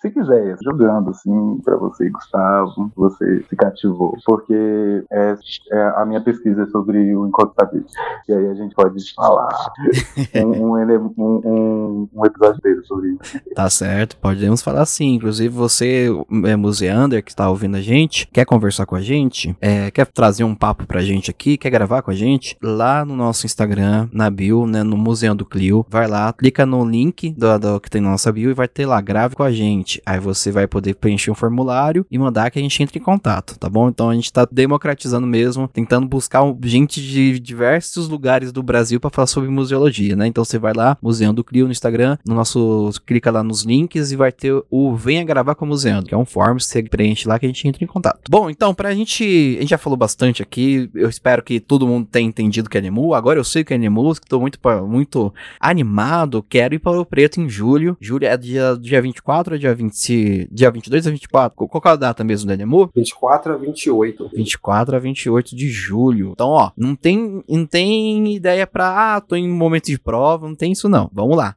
se 0.00 0.10
quiser, 0.10 0.56
jogando 0.62 1.10
assim 1.10 1.60
para 1.64 1.76
você, 1.76 2.08
Gustavo, 2.08 2.92
você 2.94 3.42
se 3.42 3.56
cativou, 3.56 4.16
porque 4.24 5.04
é, 5.10 5.34
é, 5.72 5.82
a 5.96 6.06
minha 6.06 6.20
pesquisa 6.20 6.62
é 6.62 6.66
sobre 6.66 7.16
o 7.16 7.26
encontro 7.26 7.54
saber. 7.58 7.84
E 8.28 8.32
aí 8.32 8.46
a 8.46 8.54
gente 8.54 8.76
pode 8.76 9.14
falar 9.14 9.48
um, 10.36 10.76
um, 10.76 11.40
um, 11.44 12.08
um 12.14 12.24
episódio 12.24 12.60
dele 12.62 12.82
sobre 12.84 13.08
isso. 13.08 13.40
Tá 13.54 13.68
certo, 13.68 14.16
podemos 14.18 14.62
falar 14.62 14.86
sim. 14.86 15.14
Inclusive, 15.14 15.48
você, 15.48 16.08
é, 16.44 16.54
Museander, 16.54 17.24
que 17.24 17.30
está 17.30 17.50
ouvindo 17.50 17.76
a 17.76 17.80
gente, 17.80 18.28
quer 18.28 18.44
conversar 18.44 18.86
com 18.86 18.94
a 18.94 19.00
gente, 19.00 19.56
é, 19.60 19.90
quer 19.90 20.06
trazer 20.06 20.44
um 20.44 20.54
papo 20.54 20.86
pra 20.86 21.00
gente 21.00 21.30
aqui, 21.30 21.56
quer 21.56 21.70
gravar 21.78 22.02
com 22.02 22.10
a 22.10 22.14
gente, 22.14 22.56
lá 22.60 23.04
no 23.04 23.14
nosso 23.14 23.46
Instagram, 23.46 24.08
na 24.12 24.28
bio 24.28 24.66
né, 24.66 24.82
no 24.82 24.96
Museu 24.96 25.32
do 25.32 25.46
Clio. 25.46 25.86
Vai 25.88 26.08
lá, 26.08 26.32
clica 26.32 26.66
no 26.66 26.84
link 26.84 27.30
do, 27.30 27.56
do 27.56 27.80
que 27.80 27.88
tem 27.88 28.00
na 28.00 28.10
nossa 28.10 28.32
bio 28.32 28.50
e 28.50 28.54
vai 28.54 28.66
ter 28.66 28.84
lá, 28.84 29.00
grave 29.00 29.36
com 29.36 29.44
a 29.44 29.52
gente. 29.52 30.02
Aí 30.04 30.18
você 30.18 30.50
vai 30.50 30.66
poder 30.66 30.94
preencher 30.94 31.30
um 31.30 31.36
formulário 31.36 32.04
e 32.10 32.18
mandar 32.18 32.50
que 32.50 32.58
a 32.58 32.62
gente 32.62 32.82
entre 32.82 32.98
em 32.98 33.02
contato, 33.02 33.56
tá 33.56 33.68
bom? 33.68 33.88
Então 33.88 34.10
a 34.10 34.14
gente 34.14 34.32
tá 34.32 34.46
democratizando 34.50 35.24
mesmo, 35.24 35.68
tentando 35.68 36.08
buscar 36.08 36.42
gente 36.64 37.00
de 37.00 37.38
diversos 37.38 38.08
lugares 38.08 38.50
do 38.50 38.62
Brasil 38.62 38.98
para 38.98 39.10
falar 39.10 39.26
sobre 39.26 39.48
museologia, 39.48 40.16
né? 40.16 40.26
Então 40.26 40.44
você 40.44 40.58
vai 40.58 40.72
lá, 40.74 40.98
Museu 41.00 41.32
do 41.32 41.44
Clio 41.44 41.66
no 41.66 41.72
Instagram, 41.72 42.18
no 42.26 42.34
nosso 42.34 42.90
clica 43.06 43.30
lá 43.30 43.44
nos 43.44 43.62
links 43.62 44.10
e 44.10 44.16
vai 44.16 44.32
ter 44.32 44.52
o 44.68 44.96
Venha 44.96 45.22
gravar 45.22 45.54
com 45.54 45.64
o 45.64 45.68
Museu, 45.68 46.02
que 46.02 46.12
é 46.12 46.16
um 46.16 46.24
form 46.24 46.58
você 46.58 46.82
preenche 46.82 47.28
lá 47.28 47.38
que 47.38 47.46
a 47.46 47.48
gente 47.48 47.68
entra 47.68 47.84
em 47.84 47.86
contato. 47.86 48.22
Bom, 48.28 48.50
então 48.50 48.74
pra 48.74 48.92
gente, 48.92 49.22
a 49.58 49.60
gente 49.60 49.70
já 49.70 49.78
falou 49.78 49.96
bastante 49.96 50.42
aqui, 50.42 50.90
eu 50.94 51.08
espero 51.08 51.42
que 51.42 51.60
todo 51.68 51.86
mundo 51.86 52.08
tenha 52.10 52.26
entendido 52.26 52.68
que 52.68 52.78
é 52.78 52.80
Nemu. 52.80 53.14
Agora 53.14 53.38
eu 53.38 53.44
sei 53.44 53.62
que 53.62 53.74
é 53.74 53.78
Nemu, 53.78 54.14
tô 54.28 54.40
muito 54.40 54.58
muito 54.88 55.32
animado, 55.60 56.42
quero 56.42 56.74
ir 56.74 56.78
para 56.78 56.98
o 56.98 57.04
Preto 57.04 57.40
em 57.40 57.48
julho. 57.48 57.96
Julho 58.00 58.26
é 58.26 58.36
dia 58.36 58.76
dia 58.80 59.00
24 59.00 59.54
ou 59.54 59.58
dia 59.58 59.74
20, 59.74 60.48
dia 60.50 60.70
22 60.70 61.06
a 61.06 61.10
24? 61.10 61.68
Qual 61.68 61.82
é 61.84 61.88
a 61.88 61.96
data 61.96 62.24
mesmo 62.24 62.48
do 62.48 62.56
Nemu? 62.56 62.90
24 62.96 63.52
a 63.52 63.56
28. 63.56 64.30
24 64.34 64.96
a 64.96 64.98
28 64.98 65.54
de 65.54 65.68
julho. 65.68 66.30
Então, 66.32 66.48
ó, 66.48 66.70
não 66.76 66.96
tem 66.96 67.42
não 67.48 67.66
tem 67.66 68.34
ideia 68.34 68.66
pra, 68.66 69.16
ah, 69.16 69.20
tô 69.20 69.36
em 69.36 69.48
momento 69.48 69.86
de 69.86 69.98
prova, 69.98 70.48
não 70.48 70.54
tem 70.54 70.72
isso 70.72 70.88
não. 70.88 71.10
Vamos 71.12 71.36
lá. 71.36 71.54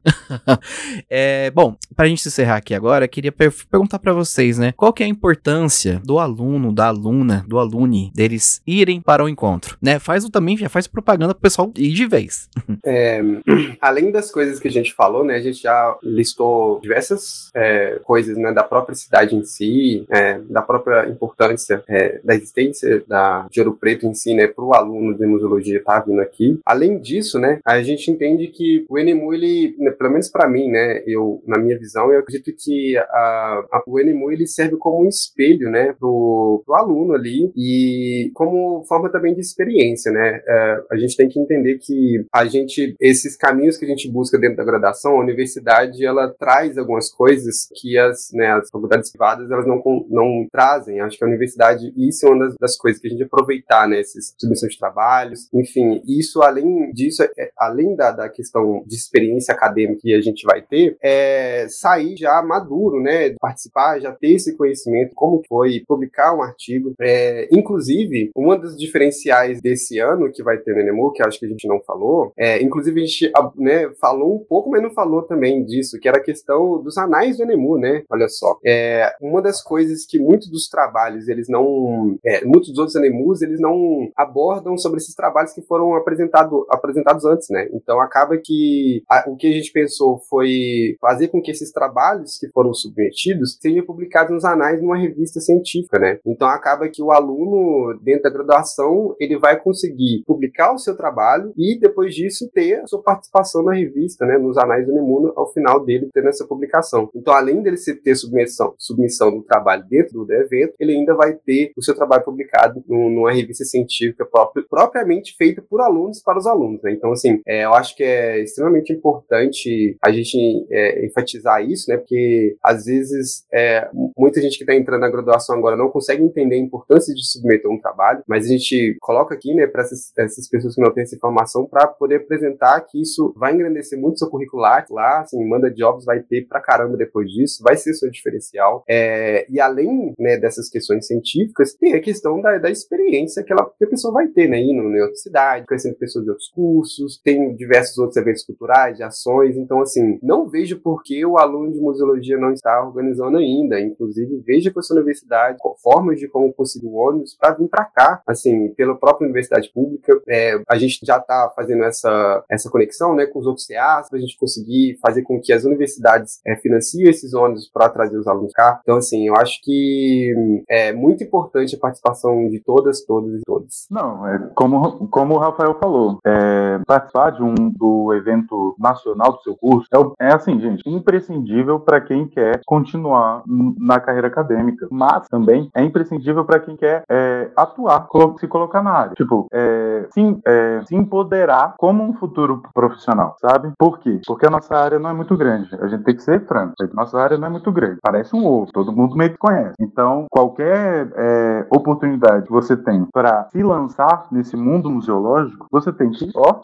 é, 1.08 1.50
bom, 1.50 1.74
pra 1.96 2.06
gente 2.06 2.26
encerrar 2.26 2.56
aqui 2.56 2.74
agora, 2.74 3.08
queria 3.08 3.32
per 3.32 3.52
perguntar 3.70 3.98
para 3.98 4.12
vocês, 4.12 4.58
né? 4.58 4.72
Qual 4.72 4.92
que 4.92 5.02
é 5.02 5.06
a 5.06 5.08
importância 5.08 6.00
do 6.04 6.18
aluno, 6.18 6.72
da 6.72 6.88
aluna, 6.88 7.44
do 7.48 7.58
alune, 7.58 8.12
deles 8.14 8.60
irem 8.66 9.00
para 9.00 9.24
o 9.24 9.28
encontro, 9.28 9.76
né? 9.80 9.98
Faz 10.02 10.28
também, 10.28 10.56
já 10.56 10.68
faz 10.68 10.86
propaganda 10.86 11.32
pro 11.34 11.42
pessoal 11.42 11.72
ir 11.76 11.92
de 11.92 12.06
vez. 12.06 12.48
é, 12.84 13.20
além 13.80 14.10
das 14.10 14.30
coisas 14.30 14.58
que 14.58 14.68
a 14.68 14.70
gente 14.70 14.92
falou, 14.92 15.24
né? 15.24 15.36
A 15.36 15.40
gente 15.40 15.62
já 15.62 15.96
listou 16.02 16.80
diversas 16.80 17.50
é, 17.54 18.00
coisas, 18.04 18.36
né? 18.36 18.52
Da 18.52 18.64
própria 18.64 18.94
cidade 18.94 19.36
em 19.36 19.44
si, 19.44 20.04
é, 20.10 20.38
da 20.40 20.60
própria 20.60 21.08
importância 21.08 21.84
é, 21.88 22.20
da 22.24 22.34
existência 22.34 23.04
da, 23.06 23.46
de 23.50 23.60
Ouro 23.60 23.76
Preto 23.78 24.06
em 24.06 24.14
si, 24.14 24.34
né? 24.34 24.46
Para 24.46 24.64
o 24.64 24.74
aluno 24.74 25.16
de 25.16 25.26
museologia 25.26 25.78
estar 25.78 26.00
tá 26.00 26.06
vindo 26.06 26.20
aqui. 26.20 26.58
Além 26.66 26.98
disso, 26.98 27.38
né? 27.38 27.60
A 27.64 27.82
gente 27.82 28.10
entende 28.10 28.48
que 28.48 28.84
o 28.88 28.98
NMU, 28.98 29.34
ele, 29.34 29.76
né, 29.78 29.90
pelo 29.90 30.10
menos 30.10 30.28
para 30.28 30.48
mim, 30.48 30.68
né? 30.68 31.02
Eu, 31.06 31.42
na 31.46 31.58
minha 31.58 31.78
visão, 31.78 32.12
eu 32.12 32.20
acredito 32.20 32.52
que 32.58 32.96
a, 32.96 33.64
a, 33.72 33.82
o 33.86 33.98
NMU, 33.98 34.32
ele 34.32 34.46
serve 34.46 34.76
como 34.76 35.04
um 35.04 35.08
espelho, 35.08 35.70
né? 35.70 35.94
Pro, 35.98 36.62
pro 36.66 36.74
aluno 36.74 37.14
ali 37.14 37.52
e 37.56 38.30
como 38.34 38.84
forma 38.84 39.08
também 39.10 39.34
de 39.34 39.40
experiência, 39.40 39.91
né? 40.10 40.40
É, 40.46 40.82
a 40.90 40.96
gente 40.96 41.16
tem 41.16 41.28
que 41.28 41.38
entender 41.38 41.78
que 41.78 42.24
a 42.32 42.44
gente, 42.44 42.94
esses 43.00 43.36
caminhos 43.36 43.76
que 43.76 43.84
a 43.84 43.88
gente 43.88 44.10
busca 44.10 44.38
dentro 44.38 44.56
da 44.56 44.64
graduação, 44.64 45.12
a 45.12 45.20
universidade, 45.20 46.04
ela 46.04 46.28
traz 46.28 46.78
algumas 46.78 47.10
coisas 47.10 47.68
que 47.74 47.98
as, 47.98 48.30
né, 48.32 48.52
as 48.52 48.68
faculdades 48.70 49.10
privadas, 49.10 49.50
elas 49.50 49.66
não, 49.66 49.82
não 50.08 50.46
trazem. 50.50 51.00
Acho 51.00 51.18
que 51.18 51.24
a 51.24 51.28
universidade, 51.28 51.92
isso 51.96 52.26
é 52.26 52.30
uma 52.30 52.46
das, 52.46 52.54
das 52.60 52.76
coisas 52.76 53.00
que 53.00 53.08
a 53.08 53.10
gente 53.10 53.22
aproveitar, 53.22 53.88
né? 53.88 54.00
Esses 54.00 54.34
submissões 54.38 54.72
de 54.72 54.78
trabalhos, 54.78 55.48
enfim, 55.52 56.02
isso 56.06 56.42
além 56.42 56.92
disso, 56.92 57.22
é, 57.22 57.50
além 57.56 57.94
da, 57.94 58.10
da 58.10 58.28
questão 58.28 58.84
de 58.86 58.94
experiência 58.94 59.54
acadêmica 59.54 60.00
que 60.02 60.14
a 60.14 60.20
gente 60.20 60.44
vai 60.44 60.62
ter, 60.62 60.96
é 61.02 61.66
sair 61.68 62.16
já 62.16 62.42
maduro, 62.42 63.00
né? 63.00 63.34
Participar, 63.40 64.00
já 64.00 64.12
ter 64.12 64.32
esse 64.32 64.56
conhecimento, 64.56 65.14
como 65.14 65.42
foi 65.48 65.82
publicar 65.86 66.34
um 66.36 66.42
artigo. 66.42 66.94
É, 67.00 67.48
inclusive, 67.52 68.30
uma 68.34 68.58
das 68.58 68.76
diferenciais 68.76 69.60
desse 69.60 69.81
ano 69.98 70.30
que 70.30 70.42
vai 70.42 70.58
ter 70.58 70.74
no 70.74 70.80
Enemu, 70.80 71.12
que 71.12 71.22
acho 71.22 71.38
que 71.38 71.46
a 71.46 71.48
gente 71.48 71.68
não 71.68 71.80
falou, 71.80 72.32
é, 72.36 72.62
inclusive 72.62 73.00
a 73.00 73.04
gente 73.04 73.32
né, 73.56 73.90
falou 74.00 74.36
um 74.36 74.44
pouco, 74.44 74.70
mas 74.70 74.82
não 74.82 74.90
falou 74.90 75.22
também 75.22 75.64
disso, 75.64 75.98
que 76.00 76.08
era 76.08 76.18
a 76.18 76.22
questão 76.22 76.82
dos 76.82 76.96
anais 76.98 77.36
do 77.36 77.42
Enemu, 77.42 77.78
né? 77.78 78.02
Olha 78.10 78.28
só. 78.28 78.58
É, 78.64 79.12
uma 79.20 79.40
das 79.42 79.62
coisas 79.62 80.06
que 80.06 80.18
muitos 80.18 80.48
dos 80.48 80.68
trabalhos, 80.68 81.28
eles 81.28 81.48
não. 81.48 82.16
É, 82.24 82.44
muitos 82.44 82.70
dos 82.70 82.78
outros 82.78 82.96
Enemus, 82.96 83.42
eles 83.42 83.60
não 83.60 84.10
abordam 84.16 84.76
sobre 84.76 84.98
esses 84.98 85.14
trabalhos 85.14 85.52
que 85.52 85.62
foram 85.62 85.94
apresentado, 85.94 86.66
apresentados 86.70 87.24
antes, 87.24 87.48
né? 87.50 87.68
Então 87.72 88.00
acaba 88.00 88.36
que 88.36 89.02
a, 89.08 89.28
o 89.28 89.36
que 89.36 89.46
a 89.46 89.52
gente 89.52 89.72
pensou 89.72 90.18
foi 90.28 90.96
fazer 91.00 91.28
com 91.28 91.40
que 91.40 91.50
esses 91.50 91.72
trabalhos 91.72 92.38
que 92.38 92.48
foram 92.48 92.72
submetidos 92.74 93.58
sejam 93.60 93.84
publicados 93.84 94.32
nos 94.32 94.44
anais 94.44 94.80
numa 94.80 94.96
revista 94.96 95.40
científica, 95.40 95.98
né? 95.98 96.18
Então 96.24 96.48
acaba 96.48 96.88
que 96.88 97.02
o 97.02 97.10
aluno, 97.10 97.98
dentro 98.02 98.24
da 98.24 98.30
graduação, 98.30 99.14
ele 99.18 99.38
vai 99.38 99.60
conseguir 99.72 100.22
publicar 100.26 100.74
o 100.74 100.78
seu 100.78 100.94
trabalho 100.94 101.52
e 101.56 101.78
depois 101.78 102.14
disso 102.14 102.50
ter 102.52 102.80
a 102.80 102.86
sua 102.86 103.02
participação 103.02 103.62
na 103.62 103.72
revista, 103.72 104.26
né? 104.26 104.36
Nos 104.36 104.58
anais 104.58 104.86
do 104.86 104.92
Nemuno, 104.92 105.32
ao 105.34 105.50
final 105.52 105.82
dele 105.84 106.10
ter 106.12 106.24
essa 106.26 106.46
publicação. 106.46 107.08
Então, 107.14 107.32
além 107.32 107.62
dele 107.62 107.76
ter 108.04 108.14
submissão, 108.14 108.74
submissão 108.78 109.30
do 109.34 109.42
trabalho 109.42 109.84
dentro 109.88 110.24
do 110.24 110.32
evento, 110.32 110.74
ele 110.78 110.92
ainda 110.92 111.14
vai 111.14 111.32
ter 111.32 111.72
o 111.76 111.82
seu 111.82 111.94
trabalho 111.94 112.24
publicado 112.24 112.84
numa 112.86 113.32
revista 113.32 113.64
científica 113.64 114.26
própria, 114.26 114.64
propriamente 114.68 115.34
feita 115.36 115.62
por 115.62 115.80
alunos 115.80 116.22
para 116.22 116.38
os 116.38 116.46
alunos, 116.46 116.82
né? 116.82 116.92
Então, 116.92 117.12
assim, 117.12 117.40
é, 117.46 117.64
eu 117.64 117.72
acho 117.72 117.96
que 117.96 118.04
é 118.04 118.42
extremamente 118.42 118.92
importante 118.92 119.96
a 120.02 120.12
gente 120.12 120.66
é, 120.70 121.06
enfatizar 121.06 121.64
isso, 121.64 121.90
né? 121.90 121.96
Porque 121.96 122.56
às 122.62 122.84
vezes 122.84 123.46
é, 123.52 123.88
muita 124.16 124.40
gente 124.40 124.58
que 124.58 124.64
está 124.64 124.74
entrando 124.74 125.00
na 125.00 125.10
graduação 125.10 125.56
agora 125.56 125.76
não 125.76 125.88
consegue 125.88 126.22
entender 126.22 126.56
a 126.56 126.58
importância 126.58 127.14
de 127.14 127.26
submeter 127.26 127.70
um 127.70 127.80
trabalho, 127.80 128.22
mas 128.26 128.44
a 128.44 128.48
gente 128.48 128.96
coloca 129.00 129.34
aqui, 129.34 129.54
né, 129.54 129.61
para 129.68 129.82
essas, 129.82 130.12
essas, 130.16 130.48
pessoas 130.48 130.74
que 130.74 130.80
não 130.80 130.92
têm 130.92 131.02
essa 131.02 131.16
informação, 131.16 131.66
para 131.66 131.86
poder 131.86 132.16
apresentar 132.16 132.80
que 132.82 133.00
isso 133.00 133.32
vai 133.36 133.54
engrandecer 133.54 133.98
muito 133.98 134.18
seu 134.18 134.28
curricular 134.28 134.86
lá, 134.90 135.20
assim, 135.20 135.42
manda 135.46 135.70
jobs 135.70 136.04
vai 136.04 136.20
ter 136.20 136.46
pra 136.46 136.60
caramba 136.60 136.96
depois 136.96 137.30
disso, 137.30 137.62
vai 137.62 137.76
ser 137.76 137.94
seu 137.94 138.10
diferencial. 138.10 138.84
É, 138.88 139.46
e 139.50 139.60
além 139.60 140.14
né, 140.18 140.36
dessas 140.36 140.68
questões 140.68 141.06
científicas, 141.06 141.74
tem 141.74 141.94
a 141.94 142.00
questão 142.00 142.40
da, 142.40 142.58
da 142.58 142.70
experiência 142.70 143.42
que, 143.42 143.52
ela, 143.52 143.70
que 143.78 143.84
a 143.84 143.88
pessoa 143.88 144.12
vai 144.12 144.28
ter, 144.28 144.48
né, 144.48 144.60
indo 144.60 144.82
em 144.82 145.00
outra 145.00 145.16
cidade, 145.16 145.66
conhecendo 145.66 145.96
pessoas 145.96 146.24
de 146.24 146.30
outros 146.30 146.48
cursos, 146.48 147.20
tem 147.22 147.54
diversos 147.54 147.98
outros 147.98 148.16
eventos 148.16 148.44
culturais, 148.44 148.96
de 148.96 149.02
ações, 149.02 149.56
então, 149.56 149.80
assim, 149.80 150.18
não 150.22 150.48
vejo 150.48 150.80
por 150.80 151.02
que 151.02 151.24
o 151.24 151.38
aluno 151.38 151.72
de 151.72 151.80
museologia 151.80 152.38
não 152.38 152.52
está 152.52 152.84
organizando 152.84 153.38
ainda, 153.38 153.80
inclusive 153.80 154.42
veja 154.46 154.70
com 154.70 154.80
a 154.80 154.82
sua 154.82 154.96
universidade 154.96 155.58
formas 155.82 156.18
de 156.18 156.28
como 156.28 156.52
conseguir 156.52 156.86
o 156.86 156.94
ônibus 156.94 157.34
para 157.34 157.54
vir 157.54 157.68
para 157.68 157.84
cá, 157.84 158.22
assim, 158.26 158.68
pela 158.74 158.96
própria 158.96 159.24
universidade 159.24 159.51
pública, 159.72 160.20
é, 160.28 160.60
a 160.68 160.76
gente 160.76 160.98
já 161.04 161.18
está 161.18 161.52
fazendo 161.54 161.84
essa, 161.84 162.44
essa 162.50 162.70
conexão, 162.70 163.14
né, 163.14 163.26
com 163.26 163.38
os 163.38 163.46
outros 163.46 163.66
CAs, 163.66 164.08
para 164.08 164.18
a 164.18 164.20
gente 164.20 164.38
conseguir 164.38 164.98
fazer 165.00 165.22
com 165.22 165.40
que 165.40 165.52
as 165.52 165.64
universidades 165.64 166.40
é, 166.46 166.56
financiem 166.56 167.08
esses 167.08 167.34
ônibus 167.34 167.70
para 167.72 167.88
trazer 167.88 168.16
os 168.16 168.26
alunos 168.26 168.52
cá. 168.52 168.80
Então, 168.82 168.96
assim, 168.96 169.26
eu 169.26 169.34
acho 169.36 169.60
que 169.62 170.32
é 170.68 170.92
muito 170.92 171.22
importante 171.24 171.74
a 171.74 171.78
participação 171.78 172.48
de 172.48 172.60
todas, 172.60 173.04
todas 173.04 173.40
e 173.40 173.42
todos. 173.44 173.86
Não, 173.90 174.26
é 174.26 174.50
como, 174.54 175.08
como 175.08 175.34
o 175.34 175.38
Rafael 175.38 175.78
falou, 175.78 176.18
é, 176.24 176.80
participar 176.86 177.30
de 177.30 177.42
um 177.42 177.54
do 177.54 178.12
evento 178.14 178.74
nacional 178.78 179.32
do 179.32 179.42
seu 179.42 179.56
curso 179.56 179.86
é, 180.20 180.28
é 180.28 180.34
assim, 180.34 180.58
gente, 180.60 180.82
imprescindível 180.86 181.80
para 181.80 182.00
quem 182.00 182.26
quer 182.26 182.60
continuar 182.66 183.42
na 183.46 184.00
carreira 184.00 184.28
acadêmica, 184.28 184.86
mas 184.90 185.26
também 185.28 185.70
é 185.74 185.82
imprescindível 185.82 186.44
para 186.44 186.60
quem 186.60 186.76
quer 186.76 187.02
é, 187.10 187.50
atuar, 187.56 188.08
se 188.38 188.46
colocar 188.46 188.82
na 188.82 188.92
área. 188.92 189.14
Tipo, 189.14 189.31
é, 189.52 190.06
se, 190.12 190.40
é, 190.46 190.82
se 190.86 190.94
empoderar 190.94 191.74
como 191.78 192.02
um 192.02 192.14
futuro 192.14 192.62
profissional, 192.74 193.36
sabe? 193.40 193.72
Por 193.78 193.98
quê? 193.98 194.20
Porque 194.26 194.46
a 194.46 194.50
nossa 194.50 194.76
área 194.76 194.98
não 194.98 195.10
é 195.10 195.12
muito 195.12 195.36
grande. 195.36 195.68
A 195.80 195.86
gente 195.88 196.04
tem 196.04 196.14
que 196.14 196.22
ser 196.22 196.46
franco. 196.46 196.74
Nossa 196.92 197.18
área 197.18 197.38
não 197.38 197.46
é 197.48 197.50
muito 197.50 197.70
grande. 197.72 197.98
Parece 198.02 198.34
um 198.34 198.46
ovo. 198.46 198.72
Todo 198.72 198.92
mundo 198.92 199.16
meio 199.16 199.30
que 199.30 199.38
conhece. 199.38 199.74
Então, 199.80 200.26
qualquer 200.30 201.10
é, 201.14 201.66
oportunidade 201.70 202.46
que 202.46 202.52
você 202.52 202.76
tem 202.76 203.06
para 203.12 203.48
se 203.50 203.62
lançar 203.62 204.26
nesse 204.30 204.56
mundo 204.56 204.90
museológico, 204.90 205.66
você 205.70 205.92
tem 205.92 206.10
que, 206.10 206.30
ó, 206.34 206.60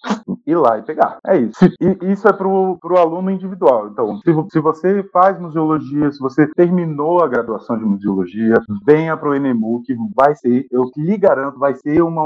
ir 0.46 0.56
lá 0.56 0.78
e 0.78 0.82
pegar. 0.82 1.18
É 1.26 1.36
isso. 1.36 1.64
E 1.80 2.12
isso 2.12 2.28
é 2.28 2.32
pro, 2.32 2.78
pro 2.80 2.98
aluno 2.98 3.30
individual. 3.30 3.88
Então, 3.88 4.16
se, 4.18 4.32
se 4.52 4.60
você 4.60 5.02
faz 5.12 5.38
museologia, 5.38 6.10
se 6.10 6.18
você 6.18 6.46
terminou 6.46 7.22
a 7.22 7.28
graduação 7.28 7.78
de 7.78 7.84
museologia, 7.84 8.54
venha 8.84 9.16
pro 9.16 9.34
Enemu, 9.34 9.82
que 9.82 9.96
vai 10.14 10.34
ser, 10.34 10.66
eu 10.70 10.90
lhe 10.96 11.16
garanto, 11.16 11.58
vai 11.58 11.74
ser 11.74 12.02
uma 12.02 12.22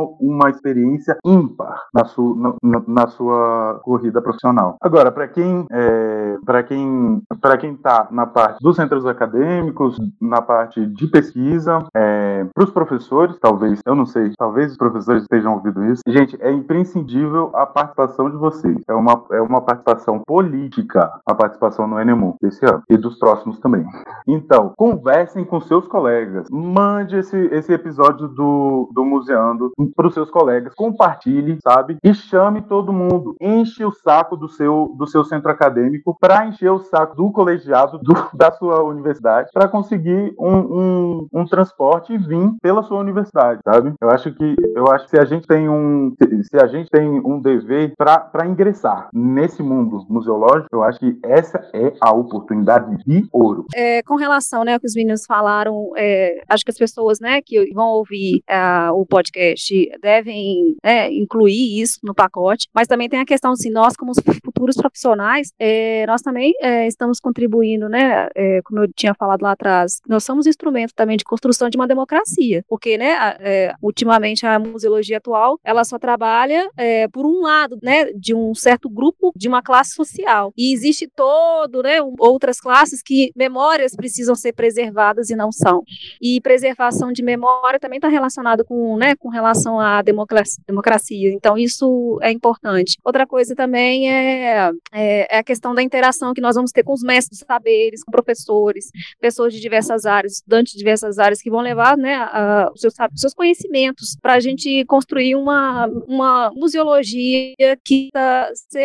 experiência 0.48 1.16
ímpar 1.24 1.82
na, 1.92 2.04
su, 2.04 2.56
na, 2.62 2.82
na 2.86 3.06
sua 3.08 3.80
corrida 3.82 4.20
profissional. 4.20 4.76
Agora, 4.80 5.10
para 5.10 5.28
quem 5.28 5.66
é, 5.70 6.36
para 6.44 6.62
quem 6.62 7.22
para 7.40 7.56
quem 7.56 7.72
está 7.72 8.08
na 8.10 8.26
parte 8.26 8.58
dos 8.60 8.76
centros 8.76 9.06
acadêmicos, 9.06 9.98
na 10.20 10.40
parte 10.42 10.84
de 10.86 11.06
pesquisa, 11.06 11.84
é, 11.94 12.44
para 12.54 12.64
os 12.64 12.70
professores, 12.70 13.38
talvez, 13.40 13.80
eu 13.84 13.94
não 13.94 14.06
sei, 14.06 14.32
talvez 14.36 14.72
os 14.72 14.76
professores 14.76 15.22
estejam 15.22 15.54
ouvindo 15.54 15.84
isso. 15.86 16.02
Gente, 16.06 16.36
é 16.40 16.50
imprescindível 16.50 17.50
a 17.54 17.66
participação 17.66 18.30
de 18.30 18.36
vocês. 18.36 18.78
É 18.88 18.94
uma, 18.94 19.24
é 19.32 19.40
uma 19.40 19.60
participação 19.60 20.20
política, 20.26 21.10
a 21.26 21.34
participação 21.34 21.86
no 21.86 22.00
Enemu 22.00 22.36
desse 22.40 22.64
ano 22.64 22.82
e 22.88 22.96
dos 22.96 23.18
próximos 23.18 23.58
também. 23.58 23.84
Então, 24.26 24.72
conversem 24.76 25.44
com 25.44 25.60
seus 25.60 25.86
colegas, 25.86 26.48
mande 26.50 27.16
esse, 27.16 27.36
esse 27.52 27.72
episódio 27.72 28.28
do, 28.28 28.88
do 28.92 29.04
Museando 29.04 29.72
para 29.94 30.06
os 30.06 30.14
seus 30.14 30.21
colegas, 30.30 30.74
compartilhe, 30.74 31.58
sabe? 31.62 31.96
E 32.02 32.14
chame 32.14 32.62
todo 32.62 32.92
mundo 32.92 33.36
enche 33.40 33.84
o 33.84 33.92
saco 33.92 34.36
do 34.36 34.48
seu, 34.48 34.94
do 34.96 35.06
seu 35.06 35.24
centro 35.24 35.50
acadêmico 35.50 36.16
para 36.20 36.46
encher 36.46 36.70
o 36.70 36.80
saco 36.80 37.16
do 37.16 37.30
colegiado 37.30 37.98
do, 37.98 38.14
da 38.34 38.50
sua 38.52 38.82
universidade 38.82 39.50
para 39.52 39.68
conseguir 39.68 40.34
um, 40.38 40.56
um, 40.56 41.28
um, 41.32 41.44
transporte 41.46 42.12
e 42.12 42.18
vir 42.18 42.52
pela 42.62 42.82
sua 42.82 42.98
universidade, 42.98 43.60
sabe? 43.64 43.92
Eu 44.00 44.10
acho 44.10 44.32
que 44.32 44.54
eu 44.74 44.88
acho 44.88 45.04
que 45.04 45.10
se 45.10 45.18
a 45.18 45.24
gente 45.24 45.46
tem 45.46 45.68
um 45.68 46.14
se 46.42 46.56
a 46.56 46.66
gente 46.66 46.90
tem 46.90 47.08
um 47.24 47.40
dever 47.40 47.92
para 47.96 48.46
ingressar 48.46 49.08
nesse 49.12 49.62
mundo 49.62 50.04
museológico, 50.08 50.68
eu 50.72 50.82
acho 50.82 50.98
que 50.98 51.18
essa 51.22 51.58
é 51.72 51.92
a 52.00 52.12
oportunidade 52.12 52.96
de 53.04 53.26
ouro. 53.32 53.66
É, 53.74 54.02
com 54.02 54.16
relação 54.16 54.64
né, 54.64 54.74
ao 54.74 54.80
que 54.80 54.86
os 54.86 54.94
meninos 54.94 55.24
falaram, 55.26 55.90
é, 55.96 56.42
acho 56.48 56.64
que 56.64 56.70
as 56.70 56.78
pessoas 56.78 57.20
né, 57.20 57.40
que 57.42 57.72
vão 57.72 57.88
ouvir 57.88 58.42
uh, 58.50 58.92
o 58.94 59.06
podcast 59.06 59.90
devem 60.12 60.76
né, 60.84 61.10
incluir 61.12 61.80
isso 61.80 61.98
no 62.02 62.14
pacote, 62.14 62.68
mas 62.74 62.86
também 62.86 63.08
tem 63.08 63.20
a 63.20 63.24
questão 63.24 63.52
assim, 63.52 63.70
nós 63.70 63.96
como 63.96 64.12
futuros 64.44 64.76
profissionais, 64.76 65.52
é, 65.58 66.04
nós 66.06 66.20
também 66.20 66.52
é, 66.60 66.86
estamos 66.86 67.18
contribuindo, 67.18 67.88
né, 67.88 68.28
é, 68.34 68.60
como 68.62 68.80
eu 68.80 68.92
tinha 68.94 69.14
falado 69.14 69.42
lá 69.42 69.52
atrás, 69.52 70.00
nós 70.06 70.24
somos 70.24 70.46
instrumento 70.46 70.92
também 70.94 71.16
de 71.16 71.24
construção 71.24 71.70
de 71.70 71.76
uma 71.76 71.86
democracia, 71.86 72.64
porque, 72.68 72.98
né, 72.98 73.36
é, 73.40 73.74
ultimamente 73.80 74.46
a 74.46 74.58
museologia 74.58 75.16
atual, 75.16 75.58
ela 75.64 75.84
só 75.84 75.98
trabalha 75.98 76.68
é, 76.76 77.08
por 77.08 77.24
um 77.24 77.40
lado, 77.40 77.78
né, 77.82 78.12
de 78.12 78.34
um 78.34 78.54
certo 78.54 78.88
grupo, 78.90 79.32
de 79.34 79.48
uma 79.48 79.62
classe 79.62 79.94
social, 79.94 80.52
e 80.56 80.74
existe 80.74 81.08
todo, 81.14 81.82
né, 81.82 81.98
outras 82.18 82.60
classes 82.60 83.02
que 83.02 83.30
memórias 83.34 83.96
precisam 83.96 84.34
ser 84.34 84.52
preservadas 84.52 85.30
e 85.30 85.36
não 85.36 85.50
são, 85.50 85.82
e 86.20 86.40
preservação 86.40 87.12
de 87.12 87.22
memória 87.22 87.80
também 87.80 87.96
está 87.96 88.08
relacionado 88.08 88.64
com, 88.64 88.96
né, 88.96 89.14
com 89.16 89.28
relação 89.28 89.80
à 89.80 90.01
democracia, 90.02 90.62
democracia, 90.66 91.32
então 91.32 91.56
isso 91.56 92.18
é 92.22 92.30
importante. 92.30 92.96
Outra 93.04 93.26
coisa 93.26 93.54
também 93.54 94.10
é, 94.10 94.70
é, 94.92 95.36
é 95.36 95.38
a 95.38 95.44
questão 95.44 95.74
da 95.74 95.82
interação 95.82 96.34
que 96.34 96.40
nós 96.40 96.56
vamos 96.56 96.72
ter 96.72 96.82
com 96.82 96.92
os 96.92 97.02
mestres 97.02 97.42
saberes, 97.46 98.02
com 98.04 98.10
professores, 98.10 98.90
pessoas 99.20 99.52
de 99.52 99.60
diversas 99.60 100.06
áreas, 100.06 100.34
estudantes 100.34 100.72
de 100.72 100.78
diversas 100.78 101.18
áreas 101.18 101.40
que 101.40 101.50
vão 101.50 101.60
levar 101.60 101.96
né, 101.96 102.14
a, 102.14 102.70
os 102.74 102.80
seus, 102.80 102.94
seus 103.14 103.34
conhecimentos 103.34 104.16
para 104.20 104.34
a 104.34 104.40
gente 104.40 104.84
construir 104.86 105.36
uma, 105.36 105.86
uma 106.06 106.50
museologia 106.54 107.54
que 107.84 108.10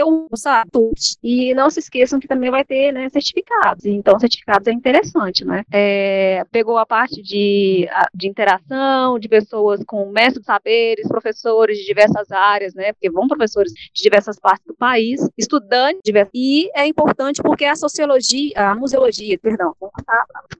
um, 0.06 0.28
sabe, 0.36 0.70
e 1.24 1.54
não 1.54 1.70
se 1.70 1.80
esqueçam 1.80 2.20
que 2.20 2.28
também 2.28 2.52
vai 2.52 2.64
ter 2.64 2.92
né, 2.92 3.10
certificados, 3.10 3.86
então 3.86 4.20
certificados 4.20 4.68
é 4.68 4.72
interessante, 4.72 5.46
né? 5.46 5.64
É, 5.72 6.44
pegou 6.52 6.78
a 6.78 6.86
parte 6.86 7.22
de, 7.22 7.88
de 8.14 8.28
interação, 8.28 9.20
de 9.20 9.28
pessoas 9.28 9.84
com 9.86 10.10
mestres 10.12 10.46
saberes, 10.46 11.07
professores 11.08 11.78
de 11.78 11.86
diversas 11.86 12.32
áreas, 12.32 12.74
né? 12.74 12.94
Porque 12.94 13.10
vão 13.10 13.28
professores 13.28 13.72
de 13.74 14.02
diversas 14.02 14.40
partes 14.40 14.66
do 14.66 14.76
país, 14.76 15.22
estudantes 15.38 16.02
diversos, 16.04 16.32
e 16.34 16.70
é 16.76 16.86
importante 16.86 17.42
porque 17.42 17.66
a 17.66 17.76
sociologia, 17.76 18.52
a 18.56 18.76
museologia, 18.76 19.38
perdão, 19.40 19.76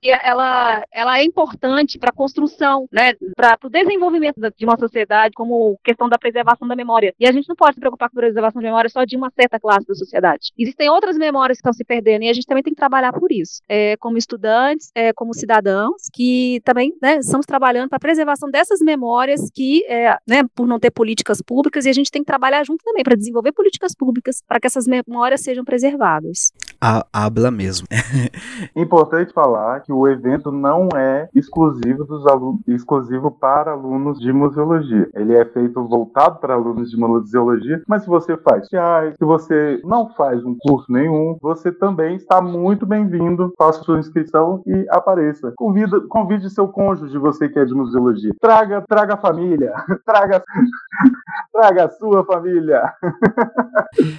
ela, 0.02 0.84
ela 0.92 1.18
é 1.18 1.24
importante 1.24 1.98
para 1.98 2.10
a 2.10 2.12
construção, 2.12 2.88
né, 2.92 3.14
para 3.36 3.58
o 3.64 3.70
desenvolvimento 3.70 4.40
de 4.56 4.64
uma 4.64 4.78
sociedade, 4.78 5.34
como 5.34 5.78
questão 5.84 6.08
da 6.08 6.18
preservação 6.18 6.66
da 6.66 6.76
memória. 6.76 7.14
E 7.18 7.26
a 7.26 7.32
gente 7.32 7.48
não 7.48 7.56
pode 7.56 7.74
se 7.74 7.80
preocupar 7.80 8.08
com 8.08 8.18
a 8.18 8.22
preservação 8.22 8.60
de 8.60 8.66
memória 8.66 8.90
só 8.90 9.04
de 9.04 9.16
uma 9.16 9.30
certa 9.30 9.58
classe 9.58 9.86
da 9.86 9.94
sociedade. 9.94 10.52
Existem 10.58 10.88
outras 10.88 11.16
memórias 11.16 11.58
que 11.58 11.60
estão 11.60 11.72
se 11.72 11.84
perdendo 11.84 12.22
e 12.22 12.28
a 12.28 12.32
gente 12.32 12.46
também 12.46 12.62
tem 12.62 12.72
que 12.72 12.78
trabalhar 12.78 13.12
por 13.12 13.30
isso, 13.32 13.62
é, 13.68 13.96
como 13.96 14.18
estudantes, 14.18 14.90
é, 14.94 15.12
como 15.12 15.34
cidadãos, 15.34 16.02
que 16.12 16.60
também 16.64 16.94
né, 17.02 17.18
estamos 17.18 17.46
trabalhando 17.46 17.88
para 17.88 17.96
a 17.96 18.00
preservação 18.00 18.50
dessas 18.50 18.80
memórias 18.80 19.50
que, 19.54 19.84
é, 19.86 20.16
né, 20.26 20.37
por 20.54 20.66
não 20.66 20.78
ter 20.78 20.90
políticas 20.90 21.40
públicas, 21.42 21.84
e 21.84 21.88
a 21.88 21.92
gente 21.92 22.10
tem 22.10 22.22
que 22.22 22.26
trabalhar 22.26 22.64
junto 22.64 22.84
também 22.84 23.02
para 23.02 23.16
desenvolver 23.16 23.52
políticas 23.52 23.94
públicas 23.94 24.42
para 24.46 24.60
que 24.60 24.66
essas 24.66 24.86
memórias 24.86 25.40
sejam 25.40 25.64
preservadas. 25.64 26.52
A, 26.80 27.06
habla 27.12 27.50
mesmo. 27.50 27.86
Importante 28.76 29.32
falar 29.32 29.80
que 29.80 29.92
o 29.92 30.06
evento 30.06 30.52
não 30.52 30.88
é 30.96 31.28
exclusivo 31.34 32.04
dos 32.04 32.26
alunos, 32.26 32.60
exclusivo 32.68 33.30
para 33.30 33.72
alunos 33.72 34.18
de 34.20 34.32
museologia. 34.32 35.08
Ele 35.14 35.34
é 35.34 35.44
feito 35.44 35.86
voltado 35.86 36.38
para 36.38 36.54
alunos 36.54 36.90
de 36.90 36.96
museologia, 36.96 37.82
mas 37.86 38.02
se 38.02 38.08
você 38.08 38.36
faz 38.36 38.68
se 38.68 39.24
você 39.24 39.80
não 39.84 40.10
faz 40.10 40.44
um 40.44 40.56
curso 40.58 40.90
nenhum, 40.92 41.36
você 41.40 41.72
também 41.72 42.16
está 42.16 42.40
muito 42.40 42.86
bem-vindo. 42.86 43.52
Faça 43.56 43.82
sua 43.82 43.98
inscrição 43.98 44.62
e 44.66 44.86
apareça. 44.90 45.52
Convida, 45.56 46.00
convide 46.08 46.50
seu 46.50 46.68
cônjuge, 46.68 47.16
você 47.18 47.48
que 47.48 47.58
é 47.58 47.64
de 47.64 47.74
museologia. 47.74 48.32
Traga, 48.40 48.84
traga 48.86 49.14
a 49.14 49.16
família, 49.16 49.72
traga, 50.04 50.27
traga 51.52 51.84
a 51.84 51.90
sua 51.90 52.24
família. 52.24 52.92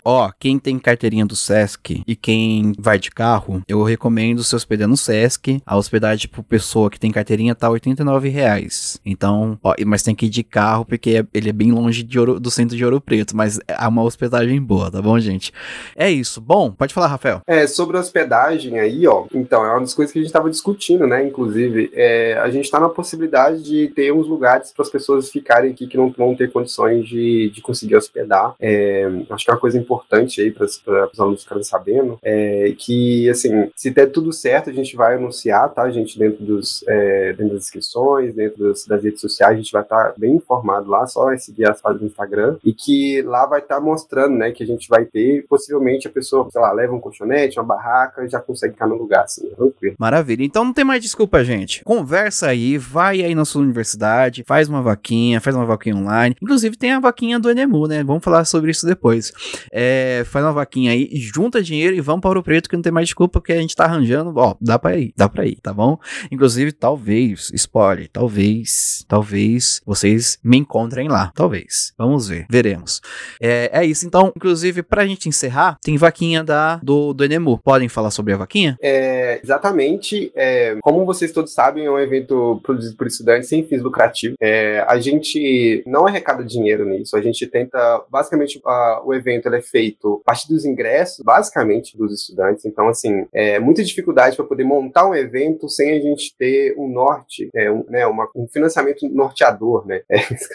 Ó, 0.04 0.30
quem 0.40 0.60
tem 0.60 0.78
carteirinha 0.78 1.26
do 1.26 1.36
SESC 1.36 2.04
e 2.06 2.16
quem 2.16 2.74
vai 2.78 3.00
de 3.00 3.12
carro, 3.12 3.62
eu 3.68 3.84
recomendo 3.84 4.44
se 4.44 4.56
hospedar 4.56 4.88
no 4.88 4.98
SESC. 4.98 5.62
A 5.66 5.78
hospedagem 5.78 6.30
por 6.30 6.44
pessoa 6.44 6.90
que 6.90 7.00
tem 7.00 7.12
carteirinha 7.12 7.56
tá 7.56 7.70
R$ 7.70 8.30
reais. 8.30 9.00
Então, 9.06 9.58
ó, 9.64 9.74
mas 9.86 10.04
tem 10.04 10.16
que 10.16 10.26
ir 10.26 10.30
de 10.30 10.44
carro 10.44 10.86
porque 10.86 11.12
é, 11.12 11.26
ele 11.34 11.50
é 11.50 11.54
bem 11.54 11.72
longe 11.72 12.08
Ouro, 12.18 12.40
do 12.40 12.52
centro 12.52 12.76
de 12.76 12.84
Ouro 12.84 13.00
Preto, 13.00 13.36
mas 13.36 13.60
é 13.68 13.88
uma 13.88 14.04
hospedagem 14.04 14.62
boa, 14.62 14.92
tá 14.92 15.02
bom, 15.02 15.18
gente? 15.20 15.54
É 15.96 16.10
isso. 16.10 16.42
Bom, 16.42 16.72
pode 16.72 16.94
falar, 16.94 17.08
Rafael. 17.08 17.42
É, 17.48 17.68
sobre 17.68 17.98
a 17.98 18.00
hospedagem 18.00 18.80
aí, 18.80 19.08
ó. 19.08 19.26
Então, 19.34 19.64
é 19.66 19.72
uma 19.72 19.82
das 19.82 19.94
coisas 19.94 20.12
que 20.12 20.20
a 20.20 20.22
gente 20.22 20.32
tava 20.32 20.50
discutindo, 20.50 21.08
né? 21.08 21.26
Inclusive, 21.26 21.92
é, 21.94 22.38
a 22.38 22.50
gente 22.50 22.70
tá 22.70 22.80
na 22.80 22.90
possibilidade 22.90 23.64
de 23.64 23.88
ter 23.90 24.12
uns 24.12 24.28
lugares 24.28 24.72
para 24.72 24.84
as 24.84 24.90
pessoas 24.90 25.30
ficarem 25.30 25.72
aqui 25.72 25.88
que 25.90 25.98
não 25.98 26.10
vão 26.10 26.36
ter 26.36 26.52
condições 26.52 27.08
de, 27.08 27.50
de 27.50 27.62
conseguir 27.62 27.96
hospedar. 27.96 28.56
É, 28.60 29.10
acho 29.30 29.46
que 29.46 29.52
é 29.52 29.54
uma 29.54 29.60
coisa 29.60 29.78
importante 29.78 30.42
aí 30.42 30.52
para 30.52 30.66
os 30.66 31.20
alunos 31.20 31.44
ficarem 31.44 31.64
sabendo 31.64 32.20
é 32.24 32.74
que, 32.78 33.30
assim, 33.30 33.70
se 33.76 33.90
der 33.90 34.08
tudo 34.08 34.32
certo, 34.32 34.70
a 34.70 34.74
gente 34.74 34.96
vai 34.96 35.16
anunciar, 35.16 35.70
tá, 35.70 35.90
gente, 35.90 36.18
dentro, 36.18 36.44
dos, 36.44 36.84
é, 36.88 37.34
dentro 37.34 37.56
das 37.56 37.66
inscrições, 37.66 38.34
dentro 38.34 38.68
das, 38.68 38.86
das, 38.86 39.04
redes 39.04 39.22
sociais, 39.22 39.54
a 39.54 39.58
gente 39.58 39.72
vai 39.72 39.82
estar 39.82 40.10
tá 40.10 40.14
bem 40.18 40.36
informado 40.36 40.90
lá, 40.90 41.06
só 41.08 41.32
é 41.32 41.38
seguir 41.38 41.66
as 41.66 41.82
páginas 41.82 42.02
do 42.02 42.08
Instagram, 42.08 42.58
e 42.64 42.74
que 42.74 43.22
lá 43.24 43.46
vai 43.46 43.60
estar 43.60 43.76
tá 43.76 43.82
mostrando, 43.82 44.36
né, 44.36 44.52
que 44.52 44.64
a 44.64 44.68
gente 44.68 44.88
vai 44.88 45.06
ter, 45.06 45.46
possivelmente 45.48 46.08
a 46.08 46.12
pessoa, 46.12 46.48
sei 46.52 46.62
lá, 46.62 46.72
leva 46.72 46.94
um 46.94 47.00
colchonete, 47.00 47.60
uma 47.60 47.66
barraca 47.66 48.28
já 48.28 48.40
consegue 48.40 48.74
ficar 48.74 48.88
no 48.88 48.96
lugar, 48.96 49.24
assim, 49.24 49.48
tranquilo. 49.50 49.96
Maravilha, 49.98 50.44
então 50.44 50.64
não 50.64 50.74
tem 50.74 50.86
mais 50.86 51.02
desculpa, 51.02 51.44
gente. 51.44 51.84
Conversa 51.84 52.48
aí, 52.48 52.78
vai 52.78 53.22
aí 53.22 53.34
na 53.34 53.46
sua 53.46 53.62
universidade, 53.62 54.44
faz 54.46 54.68
uma 54.70 54.82
vaquinha, 54.82 55.42
faz 55.42 55.56
uma 55.56 55.66
vaquinha 55.66 55.79
online, 55.88 56.36
inclusive 56.42 56.78
tem 56.78 56.92
a 56.92 57.00
vaquinha 57.00 57.40
do 57.40 57.50
Enemu, 57.50 57.88
né, 57.88 58.04
vamos 58.04 58.24
falar 58.24 58.46
sobre 58.46 58.72
isso 58.72 58.86
depois. 58.86 59.32
É, 59.72 60.24
faz 60.26 60.44
uma 60.46 60.54
vaquinha 60.54 60.92
aí, 60.92 61.10
junta 61.14 61.62
dinheiro 61.62 61.96
e 61.96 62.02
vamos 62.02 62.22
para 62.22 62.38
o 62.38 62.44
preto 62.44 62.70
que 62.70 62.76
não 62.76 62.84
tem 62.84 62.92
mais 62.92 63.08
desculpa, 63.08 63.40
porque 63.40 63.54
a 63.54 63.62
gente 63.62 63.76
tá 63.76 63.86
arranjando, 63.86 64.34
ó, 64.36 64.56
dá 64.60 64.78
pra 64.78 64.98
ir, 64.98 65.14
dá 65.16 65.30
pra 65.30 65.46
ir, 65.46 65.58
tá 65.62 65.74
bom? 65.74 65.98
Inclusive, 66.32 66.72
talvez, 66.72 67.52
spoiler, 67.54 68.10
talvez, 68.12 69.06
talvez 69.08 69.82
vocês 69.86 70.38
me 70.44 70.58
encontrem 70.58 71.08
lá, 71.08 71.32
talvez. 71.36 71.94
Vamos 71.98 72.28
ver, 72.28 72.46
veremos. 72.50 73.02
É, 73.42 73.70
é 73.74 73.86
isso, 73.86 74.06
então, 74.06 74.32
inclusive, 74.36 74.84
pra 74.84 75.06
gente 75.06 75.30
encerrar, 75.30 75.78
tem 75.84 75.98
vaquinha 75.98 76.44
da, 76.44 76.78
do, 76.78 77.14
do 77.14 77.24
Enemu. 77.24 77.60
Podem 77.64 77.90
falar 77.90 78.12
sobre 78.12 78.34
a 78.34 78.38
vaquinha? 78.38 78.78
É, 78.82 79.40
exatamente. 79.44 80.32
É, 80.36 80.78
como 80.82 81.06
vocês 81.06 81.32
todos 81.32 81.54
sabem, 81.54 81.86
é 81.86 81.92
um 81.92 82.00
evento 82.00 82.60
produzido 82.64 82.96
por 82.96 83.08
estudantes 83.08 83.50
sem 83.50 83.64
fins 83.64 83.82
lucrativos. 83.82 84.38
É, 84.42 84.84
a 84.88 85.00
gente 85.00 85.69
não 85.86 86.08
arrecada 86.08 86.44
dinheiro 86.44 86.86
nisso, 86.86 87.16
a 87.16 87.22
gente 87.22 87.46
tenta, 87.48 88.04
basicamente, 88.10 88.62
a, 88.66 89.02
o 89.06 89.14
evento 89.14 89.50
é 89.50 89.62
feito 89.62 90.22
a 90.24 90.26
partir 90.26 90.48
dos 90.48 90.66
ingressos, 90.66 91.24
basicamente, 91.24 91.98
dos 91.98 92.14
estudantes. 92.14 92.66
Então, 92.66 92.88
assim, 92.88 93.26
é 93.34 93.60
muita 93.60 93.84
dificuldade 93.84 94.36
para 94.36 94.46
poder 94.46 94.64
montar 94.64 95.08
um 95.08 95.16
evento 95.16 95.68
sem 95.70 95.92
a 95.92 96.00
gente 96.00 96.36
ter 96.38 96.76
um 96.78 96.88
norte, 96.88 97.50
é, 97.56 97.72
um, 97.72 97.86
né, 97.90 98.06
uma, 98.06 98.30
um 98.36 98.48
financiamento 98.48 99.08
norteador, 99.10 99.86
né? 99.86 100.02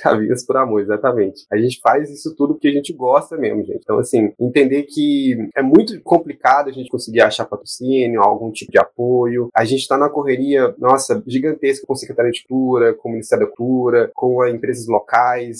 É, 0.05 0.35
por 0.47 0.57
amor, 0.57 0.81
exatamente. 0.81 1.45
A 1.51 1.57
gente 1.57 1.81
faz 1.81 2.11
isso 2.11 2.35
tudo 2.37 2.55
porque 2.55 2.69
a 2.69 2.73
gente 2.73 2.93
gosta 2.93 3.37
mesmo, 3.37 3.65
gente. 3.65 3.81
Então, 3.83 3.99
assim, 3.99 4.33
entender 4.39 4.83
que 4.85 5.49
é 5.57 5.63
muito 5.63 6.01
complicado 6.03 6.69
a 6.69 6.73
gente 6.73 6.91
conseguir 6.91 7.21
achar 7.21 7.45
patrocínio, 7.45 8.21
algum 8.21 8.51
tipo 8.51 8.71
de 8.71 8.79
apoio. 8.79 9.49
A 9.55 9.65
gente 9.65 9.81
está 9.81 9.97
na 9.97 10.09
correria, 10.09 10.75
nossa, 10.79 11.23
gigantesca 11.27 11.87
com 11.87 11.93
a 11.93 11.97
Secretaria 11.97 12.31
de 12.31 12.45
Cultura, 12.47 12.95
com 12.95 13.09
o 13.09 13.13
Ministério 13.13 13.47
da 13.47 13.53
Cultura, 13.53 14.11
com 14.15 14.43
as 14.43 14.55
empresas 14.55 14.87
locais, 14.87 15.04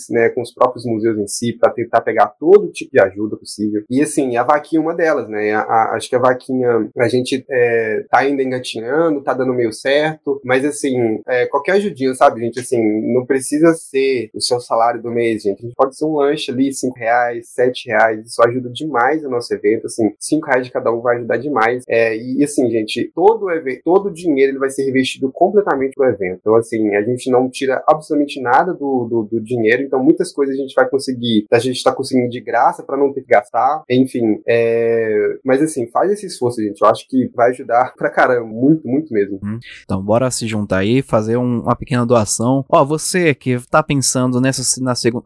né, 0.09 0.29
com 0.29 0.41
os 0.41 0.53
próprios 0.53 0.85
museus 0.85 1.17
em 1.17 1.27
si, 1.27 1.53
para 1.53 1.71
tentar 1.71 2.01
pegar 2.01 2.27
todo 2.39 2.71
tipo 2.71 2.91
de 2.91 2.99
ajuda 2.99 3.37
possível. 3.37 3.83
E, 3.89 4.01
assim, 4.01 4.37
a 4.37 4.43
vaquinha 4.43 4.79
é 4.79 4.83
uma 4.83 4.95
delas, 4.95 5.27
né? 5.29 5.53
A, 5.53 5.61
a, 5.61 5.95
acho 5.95 6.09
que 6.09 6.15
a 6.15 6.19
vaquinha 6.19 6.89
a 6.97 7.07
gente 7.07 7.45
é, 7.49 8.05
tá 8.09 8.19
ainda 8.19 8.43
engatinhando, 8.43 9.21
tá 9.21 9.33
dando 9.33 9.53
meio 9.53 9.71
certo, 9.71 10.41
mas 10.43 10.65
assim, 10.65 11.21
é, 11.27 11.45
qualquer 11.47 11.73
ajudinha, 11.73 12.13
sabe, 12.13 12.41
gente, 12.41 12.59
assim, 12.59 12.81
não 13.13 13.25
precisa 13.25 13.73
ser 13.73 14.29
o 14.33 14.41
seu 14.41 14.59
salário 14.59 15.01
do 15.01 15.11
mês, 15.11 15.43
gente. 15.43 15.59
A 15.59 15.61
gente 15.63 15.75
pode 15.75 15.97
ser 15.97 16.05
um 16.05 16.15
lanche 16.15 16.51
ali, 16.51 16.73
cinco 16.73 16.97
reais, 16.97 17.49
sete 17.49 17.87
reais, 17.87 18.25
isso 18.25 18.41
ajuda 18.43 18.69
demais 18.69 19.23
o 19.23 19.29
nosso 19.29 19.53
evento, 19.53 19.85
assim, 19.85 20.13
cinco 20.19 20.47
reais 20.47 20.65
de 20.65 20.71
cada 20.71 20.91
um 20.91 21.01
vai 21.01 21.17
ajudar 21.17 21.37
demais. 21.37 21.83
É, 21.87 22.15
e 22.17 22.43
assim, 22.43 22.69
gente, 22.69 23.11
todo 23.13 23.45
o 23.45 23.51
evento, 23.51 23.81
todo 23.83 24.07
o 24.07 24.13
dinheiro 24.13 24.51
ele 24.51 24.59
vai 24.59 24.69
ser 24.69 24.85
revestido 24.85 25.31
completamente 25.31 25.93
pro 25.95 26.09
evento. 26.09 26.39
Então, 26.39 26.55
assim, 26.55 26.95
a 26.95 27.01
gente 27.01 27.29
não 27.29 27.49
tira 27.49 27.83
absolutamente 27.87 28.41
nada 28.41 28.73
do, 28.73 29.05
do, 29.05 29.23
do 29.23 29.34
dinheiro, 29.41 29.83
então 29.83 30.03
muitas 30.03 30.31
coisas 30.31 30.55
a 30.55 30.61
gente 30.61 30.73
vai 30.73 30.87
conseguir, 30.89 31.45
a 31.51 31.59
gente 31.59 31.83
tá 31.83 31.91
conseguindo 31.91 32.29
de 32.29 32.41
graça 32.41 32.83
para 32.83 32.97
não 32.97 33.13
ter 33.13 33.21
que 33.21 33.27
gastar, 33.27 33.83
enfim. 33.89 34.41
É... 34.47 35.37
Mas 35.43 35.61
assim, 35.61 35.87
faz 35.87 36.11
esse 36.11 36.25
esforço, 36.25 36.61
gente. 36.61 36.81
Eu 36.81 36.87
acho 36.87 37.07
que 37.07 37.29
vai 37.35 37.51
ajudar 37.51 37.93
pra 37.95 38.09
caramba, 38.09 38.47
muito, 38.47 38.87
muito 38.87 39.13
mesmo. 39.13 39.39
Hum. 39.43 39.59
Então, 39.83 40.01
bora 40.01 40.29
se 40.31 40.47
juntar 40.47 40.79
aí, 40.79 41.01
fazer 41.01 41.37
um, 41.37 41.61
uma 41.61 41.75
pequena 41.75 42.05
doação. 42.05 42.65
Ó, 42.69 42.83
você 42.83 43.33
que 43.33 43.57
tá 43.69 43.81
pensando 43.81 44.39
nessa 44.41 44.63
na 44.81 44.95
segunda, 44.95 45.23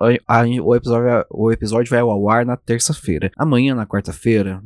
o 0.63 0.75
episódio, 0.75 1.25
o 1.29 1.51
episódio 1.51 1.89
vai 1.89 1.99
ao 1.99 2.29
ar 2.29 2.45
na 2.45 2.57
terça-feira. 2.57 3.31
Amanhã, 3.37 3.75
na 3.75 3.85
quarta-feira, 3.85 4.61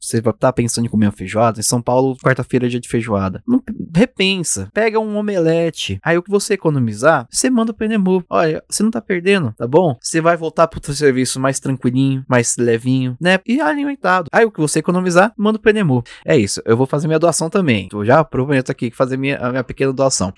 você 0.00 0.20
vai 0.20 0.32
tá 0.32 0.52
pensando 0.52 0.86
em 0.86 0.90
comer 0.90 1.06
uma 1.06 1.12
feijoada. 1.12 1.60
Em 1.60 1.62
São 1.62 1.80
Paulo, 1.80 2.16
quarta-feira 2.22 2.66
é 2.66 2.68
dia 2.68 2.80
de 2.80 2.88
feijoada. 2.88 3.42
Não, 3.46 3.62
repensa, 3.94 4.68
pega 4.72 4.98
um 4.98 5.16
omelete. 5.16 5.98
Aí 6.02 6.16
o 6.16 6.22
que 6.22 6.30
você 6.30 6.54
economizar, 6.54 7.26
você 7.30 7.50
manda 7.50 7.72
pro 7.72 7.84
Enemu. 7.84 8.24
Olha, 8.28 8.62
você 8.76 8.82
não 8.82 8.90
tá 8.90 9.00
perdendo, 9.00 9.54
tá 9.56 9.66
bom? 9.66 9.96
Você 10.00 10.20
vai 10.20 10.36
voltar 10.36 10.68
pro 10.68 10.84
seu 10.84 10.94
serviço 10.94 11.40
mais 11.40 11.58
tranquilinho, 11.58 12.24
mais 12.28 12.56
levinho, 12.58 13.16
né? 13.20 13.38
E 13.46 13.60
alimentado. 13.60 14.28
Aí 14.32 14.44
o 14.44 14.50
que 14.50 14.60
você 14.60 14.80
economizar, 14.80 15.32
manda 15.36 15.58
pro 15.58 15.70
Enemu. 15.70 16.02
É 16.24 16.36
isso, 16.36 16.60
eu 16.64 16.76
vou 16.76 16.86
fazer 16.86 17.06
minha 17.06 17.18
doação 17.18 17.48
também. 17.48 17.88
Eu 17.92 18.04
já 18.04 18.22
prometo 18.22 18.70
aqui 18.70 18.90
fazer 18.90 19.16
minha, 19.16 19.38
a 19.38 19.50
minha 19.50 19.64
pequena 19.64 19.92
doação. 19.92 20.32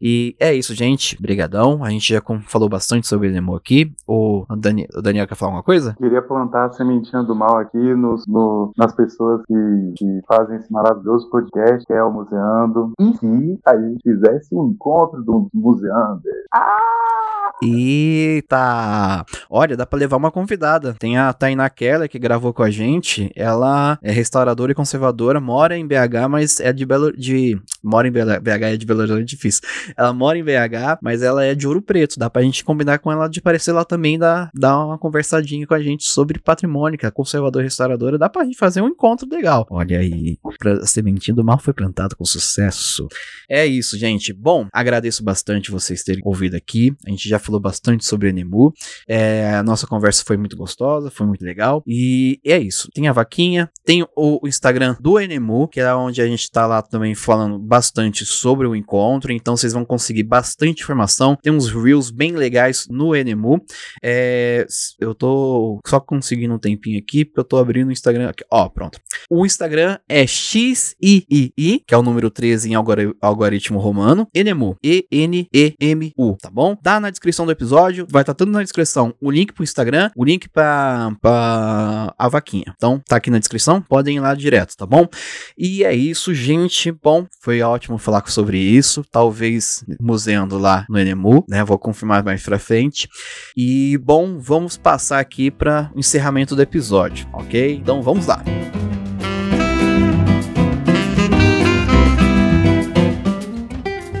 E 0.00 0.34
é 0.40 0.54
isso, 0.54 0.74
gente. 0.74 1.20
Brigadão. 1.20 1.84
A 1.84 1.90
gente 1.90 2.12
já 2.12 2.22
falou 2.46 2.68
bastante 2.68 3.06
sobre 3.06 3.28
o 3.28 3.30
Enemu 3.30 3.54
aqui. 3.54 3.92
O, 4.06 4.44
Dani, 4.56 4.86
o 4.94 5.02
Daniel 5.02 5.26
quer 5.26 5.34
falar 5.34 5.50
alguma 5.50 5.62
coisa? 5.62 5.94
Queria 5.98 6.22
plantar 6.22 6.66
a 6.66 6.72
sementinha 6.72 7.22
do 7.22 7.34
mal 7.34 7.58
aqui 7.58 7.78
nos, 7.94 8.26
no, 8.26 8.72
nas 8.76 8.94
pessoas 8.94 9.42
que, 9.46 9.94
que 9.98 10.20
fazem 10.26 10.56
esse 10.56 10.72
maravilhoso 10.72 11.28
podcast, 11.30 11.84
que 11.86 11.92
é 11.92 12.02
o 12.02 12.12
Museando. 12.12 12.92
E 12.98 13.16
se 13.16 13.60
a 13.66 13.76
gente 13.76 14.02
fizesse 14.02 14.54
um 14.54 14.68
encontro 14.68 15.22
do 15.22 15.48
Museando? 15.52 16.22
Ah! 16.54 17.21
Eita! 17.62 19.24
Olha, 19.50 19.76
dá 19.76 19.84
pra 19.84 19.98
levar 19.98 20.16
uma 20.16 20.30
convidada. 20.30 20.94
Tem 20.98 21.18
a 21.18 21.32
Tainá 21.32 21.68
Keller, 21.68 22.08
que 22.08 22.18
gravou 22.18 22.52
com 22.52 22.62
a 22.62 22.70
gente. 22.70 23.30
Ela 23.34 23.98
é 24.02 24.10
restauradora 24.10 24.72
e 24.72 24.74
conservadora, 24.74 25.40
mora 25.40 25.76
em 25.76 25.86
BH, 25.86 26.28
mas 26.30 26.60
é 26.60 26.72
de 26.72 26.86
Belo... 26.86 27.12
De... 27.12 27.60
Mora 27.82 28.06
em 28.06 28.10
BH, 28.10 28.46
é 28.62 28.76
de 28.76 28.86
Belo 28.86 29.00
Horizonte, 29.00 29.22
é 29.22 29.24
difícil. 29.24 29.62
Ela 29.96 30.12
mora 30.12 30.38
em 30.38 30.44
BH, 30.44 30.98
mas 31.02 31.22
ela 31.22 31.44
é 31.44 31.54
de 31.54 31.66
Ouro 31.66 31.82
Preto. 31.82 32.18
Dá 32.18 32.30
pra 32.30 32.42
gente 32.42 32.64
combinar 32.64 32.98
com 32.98 33.10
ela 33.10 33.28
de 33.28 33.40
aparecer 33.40 33.72
lá 33.72 33.84
também, 33.84 34.18
dar, 34.18 34.50
dar 34.54 34.84
uma 34.84 34.98
conversadinha 34.98 35.66
com 35.66 35.74
a 35.74 35.82
gente 35.82 36.04
sobre 36.04 36.38
patrimônio, 36.38 36.98
que 36.98 37.06
é 37.06 37.10
conservadora 37.10 37.64
restauradora. 37.64 38.18
Dá 38.18 38.28
pra 38.28 38.44
gente 38.44 38.56
fazer 38.56 38.80
um 38.80 38.88
encontro 38.88 39.28
legal. 39.28 39.66
Olha 39.70 39.98
aí, 39.98 40.38
a 40.80 40.86
sementinha 40.86 41.34
do 41.34 41.44
mal 41.44 41.58
foi 41.58 41.72
plantada 41.72 42.14
com 42.14 42.24
sucesso. 42.24 43.08
É 43.48 43.66
isso, 43.66 43.98
gente. 43.98 44.32
Bom, 44.32 44.66
agradeço 44.72 45.24
bastante 45.24 45.70
vocês 45.70 46.02
terem 46.02 46.22
ouvido 46.24 46.54
aqui. 46.54 46.94
A 47.06 47.10
gente 47.10 47.28
já 47.28 47.38
falou 47.38 47.60
bastante 47.60 48.04
sobre 48.04 48.28
Enemu. 48.28 48.72
É, 49.08 49.54
a 49.54 49.62
nossa 49.62 49.86
conversa 49.86 50.22
foi 50.26 50.36
muito 50.36 50.56
gostosa, 50.56 51.10
foi 51.10 51.26
muito 51.26 51.44
legal. 51.44 51.82
E 51.86 52.40
é 52.44 52.58
isso. 52.58 52.88
Tem 52.94 53.08
a 53.08 53.12
vaquinha, 53.12 53.70
tem 53.84 54.06
o 54.16 54.40
Instagram 54.46 54.96
do 55.00 55.18
Enemu, 55.18 55.68
que 55.68 55.80
é 55.80 55.94
onde 55.94 56.20
a 56.20 56.26
gente 56.26 56.50
tá 56.50 56.66
lá 56.66 56.82
também 56.82 57.14
falando 57.14 57.58
bastante 57.72 58.26
sobre 58.26 58.66
o 58.66 58.76
encontro. 58.76 59.32
Então 59.32 59.56
vocês 59.56 59.72
vão 59.72 59.82
conseguir 59.82 60.24
bastante 60.24 60.82
informação. 60.82 61.38
Tem 61.42 61.50
uns 61.50 61.70
reels 61.70 62.10
bem 62.10 62.32
legais 62.32 62.86
no 62.90 63.16
Enemu. 63.16 63.64
É, 64.02 64.66
eu 65.00 65.14
tô 65.14 65.80
só 65.86 65.98
conseguindo 65.98 66.52
um 66.52 66.58
tempinho 66.58 66.98
aqui, 66.98 67.24
porque 67.24 67.40
eu 67.40 67.44
tô 67.44 67.56
abrindo 67.56 67.88
o 67.88 67.92
Instagram 67.92 68.28
aqui. 68.28 68.44
Ó, 68.50 68.68
pronto. 68.68 69.00
O 69.30 69.46
Instagram 69.46 69.98
é 70.06 70.26
XIII, 70.26 71.54
que 71.86 71.94
é 71.94 71.96
o 71.96 72.02
número 72.02 72.30
13 72.30 72.70
em 72.70 72.74
algoritmo 72.74 73.78
romano. 73.78 74.28
Enemu. 74.34 74.76
E-N-E-M-U, 74.84 76.36
tá 76.42 76.50
bom? 76.50 76.76
Tá 76.76 77.00
na 77.00 77.08
descrição 77.08 77.46
do 77.46 77.52
episódio. 77.52 78.06
Vai 78.10 78.22
estar 78.22 78.34
tá 78.34 78.36
tudo 78.36 78.52
na 78.52 78.62
descrição. 78.62 79.14
O 79.18 79.30
link 79.30 79.54
pro 79.54 79.64
Instagram, 79.64 80.10
o 80.14 80.26
link 80.26 80.46
pra, 80.50 81.10
pra 81.22 82.14
a 82.18 82.28
vaquinha. 82.28 82.74
Então, 82.76 83.00
tá 83.08 83.16
aqui 83.16 83.30
na 83.30 83.38
descrição. 83.38 83.80
Podem 83.80 84.18
ir 84.18 84.20
lá 84.20 84.34
direto, 84.34 84.76
tá 84.76 84.84
bom? 84.84 85.08
E 85.56 85.84
é 85.84 85.94
isso, 85.94 86.34
gente. 86.34 86.92
Bom, 86.92 87.26
foi 87.40 87.61
ótimo 87.68 87.98
falar 87.98 88.22
sobre 88.26 88.58
isso. 88.58 89.04
Talvez 89.10 89.84
museando 90.00 90.58
lá 90.58 90.86
no 90.88 90.98
Enemu, 90.98 91.44
né? 91.48 91.64
Vou 91.64 91.78
confirmar 91.78 92.24
mais 92.24 92.42
pra 92.42 92.58
frente. 92.58 93.08
E, 93.56 93.98
bom, 93.98 94.38
vamos 94.38 94.76
passar 94.76 95.20
aqui 95.20 95.50
para 95.50 95.90
o 95.94 95.98
encerramento 95.98 96.54
do 96.56 96.62
episódio, 96.62 97.26
ok? 97.32 97.76
Então, 97.76 98.02
vamos 98.02 98.26
lá. 98.26 98.42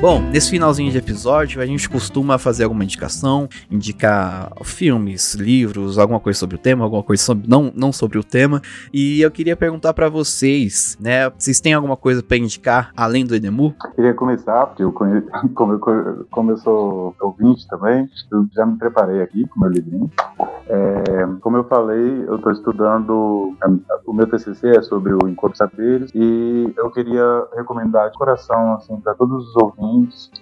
Bom, 0.02 0.20
nesse 0.20 0.50
finalzinho 0.50 0.90
de 0.90 0.98
episódio, 0.98 1.62
a 1.62 1.64
gente 1.64 1.88
costuma 1.88 2.36
fazer 2.36 2.64
alguma 2.64 2.82
indicação, 2.82 3.48
indicar 3.70 4.50
filmes, 4.64 5.36
livros, 5.36 5.96
alguma 5.96 6.18
coisa 6.18 6.40
sobre 6.40 6.56
o 6.56 6.58
tema, 6.58 6.82
alguma 6.82 7.04
coisa 7.04 7.22
sobre, 7.22 7.48
não, 7.48 7.70
não 7.72 7.92
sobre 7.92 8.18
o 8.18 8.24
tema. 8.24 8.60
E 8.92 9.20
eu 9.20 9.30
queria 9.30 9.56
perguntar 9.56 9.94
para 9.94 10.08
vocês, 10.08 10.98
né? 11.00 11.30
Vocês 11.30 11.60
têm 11.60 11.74
alguma 11.74 11.96
coisa 11.96 12.20
para 12.20 12.36
indicar 12.36 12.90
além 12.96 13.24
do 13.24 13.36
Enemu? 13.36 13.76
Queria 13.94 14.12
começar, 14.12 14.66
porque 14.66 14.82
eu 14.82 14.90
conheço, 14.90 15.24
como, 15.54 15.74
eu, 15.74 16.26
como 16.32 16.50
eu 16.50 16.56
sou 16.56 17.14
ouvinte 17.20 17.64
também, 17.68 18.10
eu 18.32 18.44
já 18.52 18.66
me 18.66 18.76
preparei 18.76 19.22
aqui 19.22 19.46
com 19.46 19.60
meu 19.60 19.70
livrinho. 19.70 20.10
É, 20.66 21.26
como 21.40 21.58
eu 21.58 21.64
falei, 21.64 22.24
eu 22.26 22.36
estou 22.36 22.50
estudando, 22.50 23.54
o 24.04 24.12
meu 24.12 24.26
TCC 24.26 24.78
é 24.78 24.82
sobre 24.82 25.12
o 25.12 25.28
Encontro 25.28 25.56
Saberes 25.56 26.10
e 26.12 26.72
eu 26.76 26.90
queria 26.90 27.46
recomendar 27.54 28.10
de 28.10 28.18
coração, 28.18 28.74
assim, 28.74 28.96
para 28.96 29.14
todos 29.14 29.48
os 29.48 29.56
ouvintes 29.56 29.91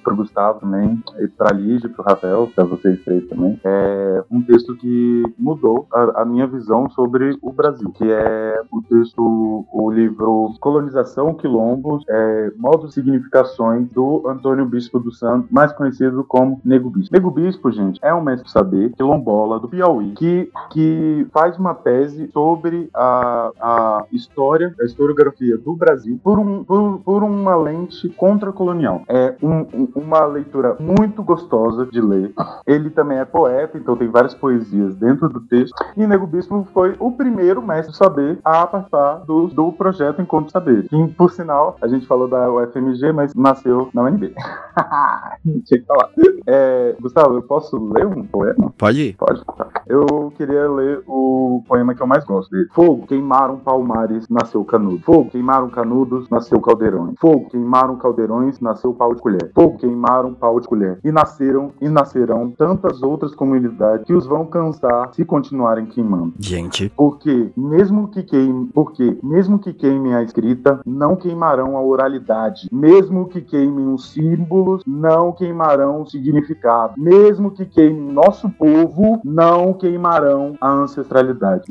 para 0.02 0.12
o 0.12 0.16
Gustavo 0.16 0.60
também, 0.60 1.02
e 1.18 1.28
para 1.28 1.50
a 1.50 1.58
Lígia, 1.58 1.88
para 1.88 2.02
o 2.02 2.04
Rafael, 2.04 2.50
para 2.54 2.64
vocês 2.64 3.02
três 3.04 3.26
também. 3.28 3.60
É 3.64 4.24
um 4.30 4.42
texto 4.42 4.74
que 4.76 5.22
mudou 5.38 5.86
a, 5.92 6.22
a, 6.22 6.24
minha 6.24 6.46
visão 6.46 6.88
sobre 6.90 7.36
o 7.42 7.52
Brasil, 7.52 7.90
que 7.90 8.10
é 8.10 8.62
o 8.70 8.82
texto, 8.82 9.66
o 9.72 9.90
livro 9.90 10.54
Colonização, 10.60 11.34
Quilombos, 11.34 12.04
é, 12.08 12.52
Modos 12.56 12.92
e 12.92 12.94
Significações 12.94 13.88
do 13.90 14.22
Antônio 14.26 14.66
Bispo 14.66 14.98
do 14.98 15.12
Santo, 15.12 15.48
mais 15.50 15.72
conhecido 15.72 16.24
como 16.24 16.60
Nego 16.64 16.90
Bispo. 16.90 17.14
Nego 17.14 17.30
Bispo, 17.30 17.70
gente, 17.70 17.98
é 18.02 18.12
um 18.14 18.22
mestre 18.22 18.50
saber 18.50 18.92
quilombola 18.92 19.58
do 19.58 19.68
Piauí, 19.68 20.12
que, 20.12 20.50
que 20.70 21.26
faz 21.32 21.58
uma 21.58 21.74
tese 21.74 22.30
sobre 22.32 22.88
a, 22.94 23.50
a 23.60 24.04
história, 24.12 24.74
a 24.80 24.84
historiografia 24.84 25.56
do 25.56 25.74
Brasil 25.74 26.20
por, 26.22 26.38
um, 26.38 26.64
por, 26.64 27.00
por 27.00 27.22
uma 27.22 27.56
lente 27.56 28.08
contra-colonial. 28.10 29.02
É 29.08 29.34
um, 29.42 29.88
uma 29.94 30.24
leitura 30.24 30.76
muito 30.78 31.22
gostosa 31.22 31.86
de 31.86 32.00
ler. 32.00 32.32
Ele 32.66 32.90
também 32.90 33.18
é 33.18 33.24
poeta, 33.24 33.78
então 33.78 33.96
tem 33.96 34.08
várias 34.08 34.34
poesias 34.34 34.94
dentro 34.96 35.28
do 35.28 35.40
texto. 35.40 35.74
E 35.96 36.06
Nego 36.06 36.26
Bispo 36.26 36.66
foi 36.72 36.94
o 36.98 37.12
primeiro 37.12 37.62
mestre 37.62 37.94
saber 37.94 38.38
a 38.44 38.66
participar 38.66 39.24
do, 39.26 39.48
do 39.48 39.72
projeto 39.72 40.20
Encontro 40.20 40.50
Saber. 40.50 40.88
Que, 40.88 41.08
por 41.08 41.30
sinal, 41.30 41.76
a 41.80 41.88
gente 41.88 42.06
falou 42.06 42.28
da 42.28 42.50
UFMG, 42.50 43.12
mas 43.12 43.34
nasceu 43.34 43.88
na 43.94 44.02
UNB. 44.02 44.34
Tinha 45.64 45.80
que 45.80 45.86
falar. 45.86 46.10
É, 46.46 46.96
Gustavo, 47.00 47.34
eu 47.34 47.42
posso 47.42 47.76
ler 47.92 48.06
um 48.06 48.24
poema? 48.24 48.72
Pode 48.76 49.00
ir. 49.00 49.16
Pode. 49.16 49.42
Eu 49.86 50.32
queria 50.36 50.68
ler 50.68 51.02
o 51.06 51.62
poema 51.66 51.94
que 51.94 52.02
eu 52.02 52.06
mais 52.06 52.24
gosto 52.24 52.50
dele. 52.50 52.68
Fogo, 52.72 53.06
queimaram 53.06 53.58
palmares, 53.58 54.28
nasceu 54.28 54.64
canudo. 54.64 55.02
Fogo, 55.02 55.30
queimaram 55.30 55.68
canudos, 55.68 56.28
nasceu 56.30 56.60
caldeirões. 56.60 57.14
Fogo, 57.18 57.48
queimaram 57.50 57.96
caldeirões, 57.96 58.60
nasceu 58.60 58.92
pau 58.94 59.14
de 59.14 59.22
colher. 59.30 59.50
Fogo, 59.54 59.78
queimaram 59.78 60.34
pau 60.34 60.60
de 60.60 60.66
colher. 60.66 60.98
E 61.04 61.12
nasceram 61.12 61.72
e 61.80 61.88
nascerão 61.88 62.50
tantas 62.50 63.02
outras 63.02 63.34
comunidades 63.34 64.06
que 64.06 64.12
os 64.12 64.26
vão 64.26 64.44
cansar 64.46 65.10
se 65.14 65.24
continuarem 65.24 65.86
queimando. 65.86 66.34
Gente. 66.38 66.90
Porque 66.96 67.50
mesmo 67.56 68.08
que 68.08 68.22
queime, 68.22 68.68
porque 68.72 69.18
mesmo 69.22 69.58
que 69.58 69.72
queimem 69.72 70.14
a 70.14 70.22
escrita, 70.22 70.80
não 70.84 71.16
queimarão 71.16 71.76
a 71.76 71.82
oralidade. 71.82 72.68
Mesmo 72.72 73.28
que 73.28 73.40
queimem 73.40 73.92
os 73.92 74.10
símbolos, 74.10 74.82
não 74.86 75.32
queimarão 75.32 76.02
o 76.02 76.06
significado. 76.06 76.94
Mesmo 76.96 77.50
que 77.50 77.64
queimem 77.64 78.12
nosso 78.12 78.48
povo, 78.50 79.20
não 79.24 79.72
queimarão 79.72 80.56
a 80.60 80.70
ancestralidade. 80.70 81.64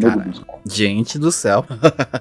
Gente 0.66 1.18
do 1.18 1.32
céu. 1.32 1.66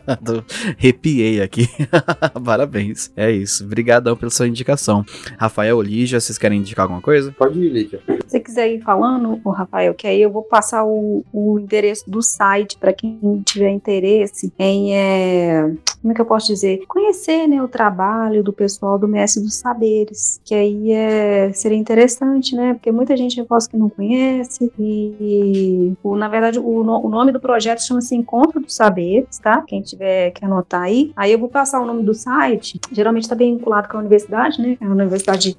Repiei 0.77 1.41
aqui. 1.41 1.69
Parabéns. 2.45 3.11
É 3.17 3.31
isso. 3.31 3.65
Obrigadão 3.65 4.17
pela 4.17 4.31
sua 4.31 4.49
indicação. 4.49 5.05
Rafael, 5.37 5.81
Lígia, 5.81 6.21
vocês 6.21 6.39
querem 6.39 6.61
indicar 6.61 6.85
alguma 6.85 7.01
coisa? 7.01 7.33
Pode 7.33 7.59
ir, 7.59 7.69
Lígia. 7.69 8.01
Se 8.07 8.33
você 8.33 8.41
quiser 8.41 8.69
ir 8.73 8.81
falando, 8.81 9.41
o 9.43 9.51
Rafael, 9.51 9.95
que 9.95 10.07
aí 10.07 10.21
eu 10.21 10.31
vou 10.31 10.43
passar 10.43 10.85
o, 10.85 11.25
o 11.33 11.59
endereço 11.59 12.09
do 12.09 12.23
site 12.23 12.77
para 12.79 12.93
quem 12.93 13.19
tiver 13.45 13.71
interesse 13.71 14.53
em, 14.59 14.95
é, 14.95 15.73
como 16.01 16.13
é 16.13 16.15
que 16.15 16.21
eu 16.21 16.27
posso 16.27 16.47
dizer, 16.47 16.83
conhecer 16.87 17.47
né, 17.47 17.63
o 17.63 17.69
trabalho 17.69 18.43
do 18.43 18.53
pessoal 18.53 18.99
do 18.99 19.09
Mestre 19.09 19.43
dos 19.43 19.55
Saberes, 19.55 20.41
que 20.45 20.55
aí 20.55 20.93
é, 20.93 21.53
seria 21.53 21.79
interessante, 21.79 22.55
né? 22.55 22.75
Porque 22.75 22.93
muita 22.93 23.17
gente 23.17 23.39
eu 23.39 23.47
posso 23.47 23.69
que 23.69 23.77
não 23.77 23.89
conhece 23.89 24.71
e, 24.79 25.93
o, 26.03 26.17
na 26.17 26.29
verdade, 26.29 26.59
o, 26.59 26.83
o 26.83 27.09
o 27.09 27.11
nome 27.11 27.33
do 27.33 27.41
projeto 27.41 27.81
chama-se 27.81 28.15
Encontro 28.15 28.61
dos 28.61 28.75
Saberes, 28.75 29.39
tá? 29.39 29.63
Quem 29.63 29.81
tiver 29.81 30.31
que 30.33 30.45
anotar 30.45 30.83
aí. 30.83 31.13
Aí 31.17 31.33
eu 31.33 31.39
vou 31.39 31.49
passar 31.49 31.81
o 31.81 31.87
nome 31.87 32.03
do 32.03 32.15
site. 32.15 32.79
Geralmente 32.93 33.25
está 33.25 33.35
bem 33.35 33.57
vinculado 33.57 33.89
com 33.89 33.97
a 33.97 34.01
universidade, 34.01 34.61
né? 34.61 34.77
É 34.81 34.85
a 34.85 34.89
Universidade 34.89 35.08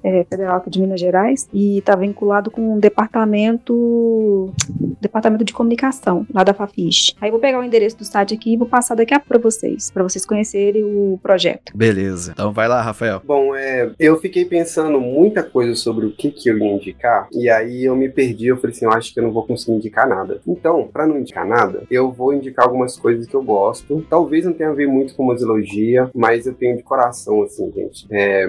é, 0.03 0.23
Federal 0.23 0.63
de 0.67 0.81
Minas 0.81 0.99
Gerais 0.99 1.47
e 1.53 1.79
está 1.79 1.95
vinculado 1.95 2.51
com 2.51 2.75
o 2.75 2.79
departamento 2.79 4.51
departamento 4.99 5.43
de 5.43 5.53
comunicação 5.53 6.25
lá 6.33 6.43
da 6.43 6.53
Fafiche. 6.53 7.13
Aí 7.21 7.29
eu 7.29 7.31
vou 7.31 7.39
pegar 7.39 7.59
o 7.59 7.63
endereço 7.63 7.97
do 7.97 8.05
site 8.05 8.33
aqui 8.33 8.53
e 8.53 8.57
vou 8.57 8.67
passar 8.67 8.95
daqui 8.95 9.13
a 9.13 9.19
pouco 9.19 9.29
para 9.29 9.37
vocês, 9.37 9.91
para 9.91 10.03
vocês 10.03 10.25
conhecerem 10.25 10.83
o 10.83 11.19
projeto. 11.21 11.71
Beleza. 11.75 12.31
Então 12.31 12.51
vai 12.51 12.67
lá, 12.67 12.81
Rafael. 12.81 13.21
Bom, 13.25 13.55
é, 13.55 13.91
eu 13.99 14.19
fiquei 14.19 14.45
pensando 14.45 14.99
muita 14.99 15.43
coisa 15.43 15.75
sobre 15.75 16.05
o 16.05 16.11
que, 16.11 16.31
que 16.31 16.49
eu 16.49 16.57
ia 16.57 16.73
indicar, 16.73 17.27
e 17.31 17.49
aí 17.49 17.85
eu 17.85 17.95
me 17.95 18.09
perdi. 18.09 18.47
Eu 18.47 18.57
falei 18.57 18.75
assim: 18.75 18.85
eu 18.85 18.91
acho 18.91 19.13
que 19.13 19.19
eu 19.19 19.23
não 19.23 19.31
vou 19.31 19.45
conseguir 19.45 19.73
indicar 19.73 20.07
nada. 20.07 20.41
Então, 20.47 20.89
para 20.91 21.05
não 21.05 21.19
indicar 21.19 21.45
nada, 21.45 21.83
eu 21.89 22.11
vou 22.11 22.33
indicar 22.33 22.65
algumas 22.65 22.97
coisas 22.97 23.27
que 23.27 23.35
eu 23.35 23.43
gosto. 23.43 24.05
Talvez 24.09 24.45
não 24.45 24.53
tenha 24.53 24.69
a 24.69 24.73
ver 24.73 24.87
muito 24.87 25.15
com 25.15 25.23
museologia, 25.23 26.09
mas 26.13 26.45
eu 26.45 26.53
tenho 26.53 26.77
de 26.77 26.83
coração, 26.83 27.43
assim, 27.43 27.71
gente. 27.71 28.05
É, 28.09 28.47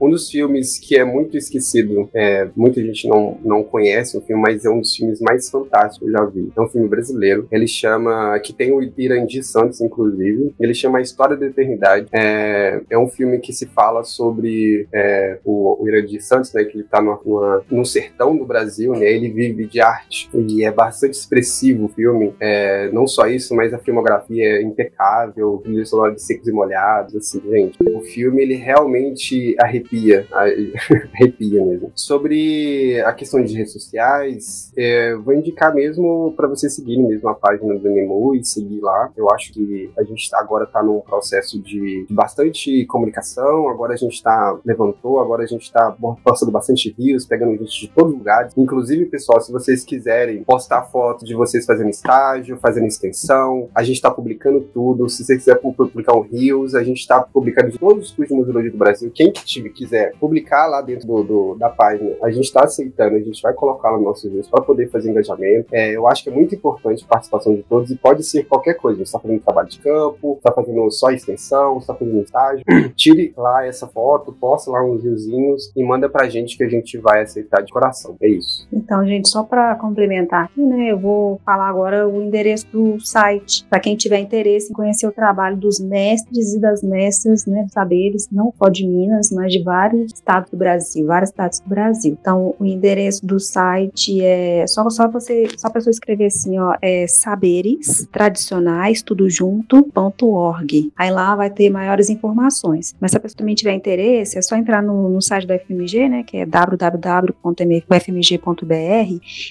um 0.00 0.10
dos 0.10 0.30
filmes 0.30 0.39
que 0.78 0.96
é 0.96 1.04
muito 1.04 1.36
esquecido, 1.36 2.08
é, 2.14 2.48
muita 2.56 2.80
gente 2.82 3.08
não, 3.08 3.38
não 3.44 3.62
conhece 3.62 4.16
o 4.16 4.20
filme, 4.20 4.42
mas 4.42 4.64
é 4.64 4.70
um 4.70 4.80
dos 4.80 4.94
filmes 4.94 5.20
mais 5.20 5.48
fantásticos 5.50 5.98
que 5.98 6.04
eu 6.04 6.12
já 6.12 6.24
vi. 6.24 6.52
É 6.56 6.60
um 6.60 6.68
filme 6.68 6.88
brasileiro. 6.88 7.46
Ele 7.50 7.66
chama. 7.66 8.38
que 8.40 8.52
tem 8.52 8.72
o 8.72 8.80
Irandi 8.96 9.42
Santos, 9.42 9.80
inclusive. 9.80 10.54
Ele 10.58 10.74
chama 10.74 10.98
A 10.98 11.02
História 11.02 11.36
da 11.36 11.46
Eternidade. 11.46 12.08
É, 12.12 12.80
é 12.90 12.98
um 12.98 13.08
filme 13.08 13.38
que 13.38 13.52
se 13.52 13.66
fala 13.66 14.04
sobre 14.04 14.86
é, 14.92 15.38
o, 15.44 15.82
o 15.82 15.88
Irandi 15.88 16.20
Santos, 16.20 16.52
né? 16.52 16.64
Que 16.64 16.78
ele 16.78 16.84
tá 16.84 17.00
numa, 17.00 17.20
numa, 17.24 17.64
no 17.70 17.84
sertão 17.84 18.36
do 18.36 18.44
Brasil, 18.44 18.92
né? 18.92 19.10
Ele 19.10 19.30
vive 19.30 19.66
de 19.66 19.80
arte. 19.80 20.30
E 20.34 20.64
é 20.64 20.70
bastante 20.70 21.14
expressivo 21.14 21.86
o 21.86 21.88
filme. 21.88 22.34
É, 22.40 22.90
não 22.92 23.06
só 23.06 23.26
isso, 23.26 23.54
mas 23.54 23.72
a 23.72 23.78
filmografia 23.78 24.58
é 24.58 24.62
impecável, 24.62 25.60
trilha 25.62 25.84
sonora 25.84 26.14
de 26.14 26.22
secos 26.22 26.48
e 26.48 26.52
molhados, 26.52 27.14
assim, 27.16 27.40
gente. 27.50 27.78
O 27.94 28.00
filme, 28.00 28.42
ele 28.42 28.54
realmente 28.54 29.54
arrepia. 29.58 30.26
arrepia 31.14 31.64
mesmo. 31.64 31.92
Sobre 31.94 33.00
a 33.02 33.12
questão 33.12 33.42
de 33.42 33.54
redes 33.54 33.72
sociais, 33.72 34.72
é, 34.76 35.14
vou 35.16 35.34
indicar 35.34 35.74
mesmo 35.74 36.32
para 36.36 36.48
vocês 36.48 36.74
seguirem 36.74 37.06
mesmo 37.06 37.28
a 37.28 37.34
página 37.34 37.74
do 37.78 37.88
Nemu 37.88 38.34
e 38.34 38.44
seguir 38.44 38.80
lá. 38.80 39.10
Eu 39.16 39.30
acho 39.30 39.52
que 39.52 39.90
a 39.96 40.02
gente 40.02 40.28
agora 40.34 40.66
tá 40.66 40.82
num 40.82 41.00
processo 41.00 41.60
de, 41.60 42.06
bastante 42.10 42.84
comunicação, 42.86 43.68
agora 43.68 43.94
a 43.94 43.96
gente 43.96 44.22
tá 44.22 44.58
levantou, 44.64 45.20
agora 45.20 45.42
a 45.42 45.46
gente 45.46 45.70
tá 45.70 45.96
postando 46.24 46.52
bastante 46.52 46.94
rios, 46.98 47.26
pegando 47.26 47.56
gente 47.56 47.80
de 47.80 47.88
todos 47.88 48.12
os 48.12 48.18
lugares. 48.18 48.52
Inclusive, 48.56 49.06
pessoal, 49.06 49.40
se 49.40 49.52
vocês 49.52 49.84
quiserem 49.84 50.42
postar 50.44 50.82
foto 50.84 51.24
de 51.24 51.34
vocês 51.34 51.64
fazendo 51.64 51.90
estágio, 51.90 52.58
fazendo 52.58 52.86
extensão, 52.86 53.68
a 53.74 53.82
gente 53.82 54.00
tá 54.00 54.10
publicando 54.10 54.60
tudo. 54.60 55.08
Se 55.08 55.24
você 55.24 55.36
quiser 55.36 55.56
publicar 55.56 56.16
um 56.16 56.22
rios, 56.22 56.74
a 56.74 56.82
gente 56.82 57.06
tá 57.06 57.20
publicando 57.20 57.70
de 57.70 57.78
todos 57.78 58.06
os 58.06 58.10
cursos 58.12 58.34
de 58.34 58.40
museologia 58.40 58.70
do 58.70 58.78
Brasil. 58.78 59.10
Quem 59.14 59.32
que 59.32 59.44
quiser 59.70 60.12
publicar 60.20 60.66
lá 60.66 60.82
dentro 60.82 61.06
do, 61.06 61.22
do, 61.24 61.54
da 61.56 61.70
página, 61.70 62.10
a 62.22 62.30
gente 62.30 62.52
tá 62.52 62.64
aceitando, 62.64 63.16
a 63.16 63.20
gente 63.20 63.40
vai 63.40 63.54
colocar 63.54 63.90
lá 63.90 63.98
no 63.98 64.04
nosso 64.04 64.28
rios 64.28 64.48
para 64.48 64.62
poder 64.62 64.88
fazer 64.90 65.10
engajamento. 65.10 65.66
É, 65.72 65.96
eu 65.96 66.06
acho 66.06 66.22
que 66.22 66.28
é 66.28 66.32
muito 66.32 66.54
importante 66.54 67.04
a 67.04 67.08
participação 67.08 67.54
de 67.54 67.62
todos 67.62 67.90
e 67.90 67.96
pode 67.96 68.22
ser 68.22 68.44
qualquer 68.44 68.74
coisa. 68.74 68.98
Você 68.98 69.04
está 69.04 69.18
fazendo 69.18 69.40
trabalho 69.40 69.68
de 69.68 69.78
campo, 69.78 70.34
está 70.36 70.52
fazendo 70.52 70.90
só 70.90 71.10
extensão, 71.10 71.78
está 71.78 71.94
fazendo 71.94 72.20
estágio. 72.20 72.64
Tire 72.94 73.32
lá 73.36 73.64
essa 73.66 73.86
foto, 73.86 74.32
posta 74.32 74.70
lá 74.70 74.84
uns 74.84 75.02
riozinhos 75.02 75.72
e 75.74 75.82
manda 75.82 76.08
pra 76.08 76.28
gente 76.28 76.56
que 76.56 76.64
a 76.64 76.68
gente 76.68 76.98
vai 76.98 77.22
aceitar 77.22 77.62
de 77.62 77.72
coração. 77.72 78.16
É 78.20 78.28
isso. 78.28 78.68
Então, 78.72 79.06
gente, 79.06 79.28
só 79.28 79.42
para 79.42 79.74
complementar 79.76 80.44
aqui, 80.44 80.60
né, 80.60 80.92
eu 80.92 80.98
vou 80.98 81.40
falar 81.44 81.68
agora 81.68 82.06
o 82.06 82.22
endereço 82.22 82.66
do 82.72 83.00
site 83.00 83.64
para 83.68 83.80
quem 83.80 83.96
tiver 83.96 84.18
interesse 84.18 84.70
em 84.70 84.74
conhecer 84.74 85.06
o 85.06 85.12
trabalho 85.12 85.56
dos 85.56 85.80
mestres 85.80 86.54
e 86.54 86.60
das 86.60 86.82
mestras, 86.82 87.46
né, 87.46 87.66
saberes, 87.72 88.28
não 88.30 88.52
só 88.58 88.68
de 88.68 88.86
Minas, 88.86 89.30
mas 89.30 89.52
de 89.52 89.62
vários 89.62 90.09
estados 90.14 90.50
do 90.50 90.56
Brasil, 90.56 91.06
vários 91.06 91.30
estados 91.30 91.60
do 91.60 91.68
Brasil. 91.68 92.16
Então, 92.20 92.54
o 92.58 92.64
endereço 92.64 93.24
do 93.24 93.38
site 93.38 94.22
é 94.22 94.66
só 94.66 94.88
só 94.90 95.08
você 95.08 95.48
só 95.56 95.68
a 95.68 95.70
pessoa 95.70 95.90
escrever 95.90 96.26
assim, 96.26 96.58
ó, 96.58 96.74
é 96.82 97.06
saberes 97.06 98.08
tradicionais, 98.12 99.02
tudo 99.02 99.28
junto.org. 99.28 100.92
Aí 100.96 101.10
lá 101.10 101.34
vai 101.34 101.50
ter 101.50 101.70
maiores 101.70 102.10
informações. 102.10 102.94
Mas 103.00 103.12
se 103.12 103.16
a 103.16 103.20
pessoa 103.20 103.38
também 103.38 103.54
tiver 103.54 103.72
interesse, 103.72 104.38
é 104.38 104.42
só 104.42 104.56
entrar 104.56 104.82
no, 104.82 105.08
no 105.08 105.22
site 105.22 105.46
do 105.46 105.54
FMG, 105.54 106.08
né, 106.08 106.22
que 106.22 106.38
é 106.38 106.46
www.fmg.br, 106.46 107.34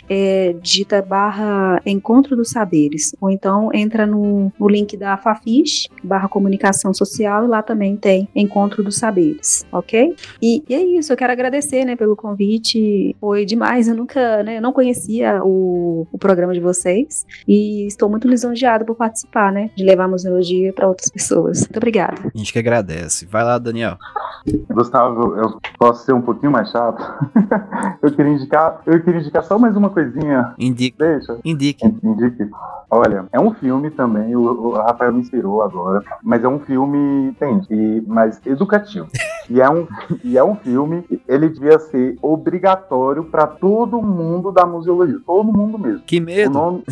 é, 0.09 0.55
digita 0.61 1.01
barra 1.01 1.81
Encontro 1.85 2.35
dos 2.35 2.49
Saberes, 2.49 3.15
ou 3.19 3.29
então 3.29 3.69
entra 3.73 4.05
no, 4.05 4.51
no 4.59 4.67
link 4.67 4.95
da 4.97 5.17
Fafish, 5.17 5.87
barra 6.03 6.27
Comunicação 6.27 6.93
Social, 6.93 7.45
e 7.45 7.47
lá 7.47 7.61
também 7.61 7.95
tem 7.95 8.27
Encontro 8.35 8.83
dos 8.83 8.97
Saberes, 8.97 9.65
ok? 9.71 10.15
E, 10.41 10.48
e 10.67 10.73
é 10.73 10.83
isso, 10.97 11.11
eu 11.11 11.17
quero 11.17 11.31
agradecer, 11.31 11.85
né, 11.85 11.95
pelo 11.95 12.15
convite, 12.15 13.15
foi 13.19 13.45
demais, 13.45 13.87
eu 13.87 13.95
nunca, 13.95 14.43
né, 14.43 14.57
eu 14.57 14.61
não 14.61 14.71
conhecia 14.71 15.41
o, 15.43 16.07
o 16.11 16.17
programa 16.17 16.53
de 16.53 16.59
vocês 16.59 17.25
e 17.47 17.87
estou 17.87 18.09
muito 18.09 18.27
lisonjeada 18.27 18.85
por 18.85 18.95
participar, 18.95 19.51
né? 19.51 19.69
De 19.75 19.83
levar 19.83 20.05
a 20.05 20.07
museologia 20.07 20.73
para 20.73 20.87
outras 20.87 21.09
pessoas. 21.09 21.61
Muito 21.61 21.77
obrigada. 21.77 22.31
A 22.33 22.37
gente 22.37 22.53
que 22.53 22.59
agradece. 22.59 23.25
Vai 23.25 23.43
lá, 23.43 23.57
Daniel. 23.57 23.97
Gustavo, 24.71 25.35
eu 25.35 25.59
posso 25.77 26.05
ser 26.05 26.13
um 26.13 26.21
pouquinho 26.21 26.51
mais 26.51 26.69
chato? 26.69 27.03
eu 28.01 28.11
queria 28.11 28.31
indicar, 28.31 28.81
eu 28.85 29.03
queria 29.03 29.19
indicar 29.19 29.43
só 29.43 29.59
mais 29.59 29.75
uma 29.75 29.89
coisinha. 29.89 30.53
Indique. 30.57 30.97
Deixa. 30.97 31.37
Indique. 31.43 31.85
Indique. 31.85 32.49
Olha, 32.91 33.27
é 33.31 33.39
um 33.39 33.53
filme 33.53 33.91
também, 33.91 34.35
o, 34.35 34.41
o 34.41 34.71
Rafael 34.73 35.13
me 35.13 35.19
inspirou 35.19 35.61
agora, 35.61 36.03
mas 36.23 36.43
é 36.43 36.47
um 36.47 36.59
filme, 36.59 37.27
entende? 37.27 37.67
E, 37.69 38.03
mas 38.07 38.41
educativo. 38.47 39.07
e, 39.47 39.61
é 39.61 39.69
um, 39.69 39.87
e 40.23 40.38
é 40.39 40.43
um 40.43 40.55
filme, 40.55 41.03
ele 41.27 41.49
devia 41.49 41.77
ser 41.79 42.17
obrigatório 42.21 43.25
para 43.25 43.45
todo 43.45 44.01
mundo 44.01 44.51
da 44.51 44.65
museologia, 44.65 45.19
todo 45.25 45.51
mundo 45.51 45.77
mesmo. 45.77 46.01
Que 46.05 46.19
medo. 46.19 46.49
O 46.49 46.53
nome, 46.53 46.83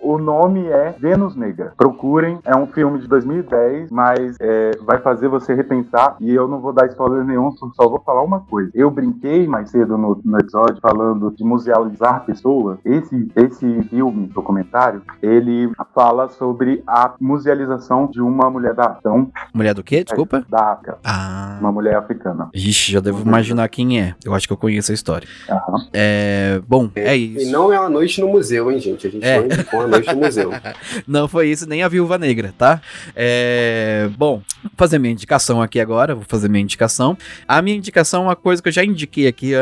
o 0.00 0.18
nome 0.18 0.66
é 0.68 0.94
Vênus 0.98 1.36
Negra. 1.36 1.72
Procurem, 1.76 2.38
é 2.44 2.56
um 2.56 2.66
filme 2.66 2.98
de 3.00 3.08
2010, 3.08 3.90
mas 3.90 4.36
é, 4.40 4.72
vai 4.82 4.98
fazer 4.98 5.28
você 5.28 5.54
repensar. 5.54 6.16
E 6.20 6.32
eu 6.32 6.46
não 6.48 6.60
vou 6.60 6.72
dar 6.72 6.86
spoiler 6.86 7.24
nenhum, 7.24 7.52
só 7.52 7.88
vou 7.88 8.00
falar 8.00 8.22
uma 8.22 8.40
coisa. 8.40 8.70
Eu 8.74 8.90
brinquei 8.90 9.46
mais 9.46 9.70
cedo 9.70 9.98
no, 9.98 10.20
no 10.24 10.38
episódio 10.38 10.78
falando 10.80 11.30
de 11.30 11.44
musealizar 11.44 12.24
pessoas. 12.24 12.78
Esse, 12.84 13.28
esse 13.36 13.82
filme, 13.84 14.26
documentário, 14.28 15.02
ele 15.20 15.70
fala 15.94 16.28
sobre 16.28 16.82
a 16.86 17.12
musealização 17.20 18.06
de 18.06 18.20
uma 18.20 18.48
mulher 18.50 18.74
da 18.74 18.96
Então, 18.98 19.30
mulher 19.52 19.74
do 19.74 19.82
quê? 19.82 20.04
Desculpa? 20.04 20.44
Da 20.48 20.72
África. 20.72 20.98
Ah. 21.04 21.58
Uma 21.60 21.72
mulher 21.72 21.96
africana. 21.96 22.48
Ixi, 22.54 22.91
já 22.92 23.00
devo 23.00 23.22
imaginar 23.26 23.68
quem 23.68 24.00
é. 24.00 24.14
Eu 24.24 24.34
acho 24.34 24.46
que 24.46 24.52
eu 24.52 24.56
conheço 24.56 24.92
a 24.92 24.94
história. 24.94 25.26
Uhum. 25.48 25.86
É. 25.92 26.60
Bom, 26.68 26.90
é 26.94 27.16
isso. 27.16 27.48
E 27.48 27.50
não 27.50 27.72
é 27.72 27.78
uma 27.80 27.90
noite 27.90 28.20
no 28.20 28.28
museu, 28.28 28.70
hein, 28.70 28.78
gente? 28.78 29.06
A 29.06 29.10
gente 29.10 29.24
É. 29.24 29.38
não 29.38 29.46
indicou 29.46 29.80
uma 29.80 29.88
noite 29.88 30.14
no 30.14 30.20
museu. 30.20 30.50
Não 31.06 31.26
foi 31.28 31.48
isso, 31.48 31.68
nem 31.68 31.82
a 31.82 31.88
Viúva 31.88 32.16
Negra, 32.18 32.54
tá? 32.56 32.80
É, 33.14 34.08
Bom, 34.16 34.42
vou 34.62 34.72
fazer 34.76 34.98
minha 34.98 35.12
indicação 35.12 35.60
aqui 35.62 35.80
agora, 35.80 36.14
vou 36.14 36.24
fazer 36.26 36.48
minha 36.48 36.62
indicação. 36.62 37.16
A 37.46 37.60
minha 37.62 37.76
indicação 37.76 38.22
é 38.22 38.26
uma 38.26 38.36
coisa 38.36 38.62
que 38.62 38.68
eu 38.68 38.72
já 38.72 38.84
indiquei 38.84 39.26
aqui 39.26 39.52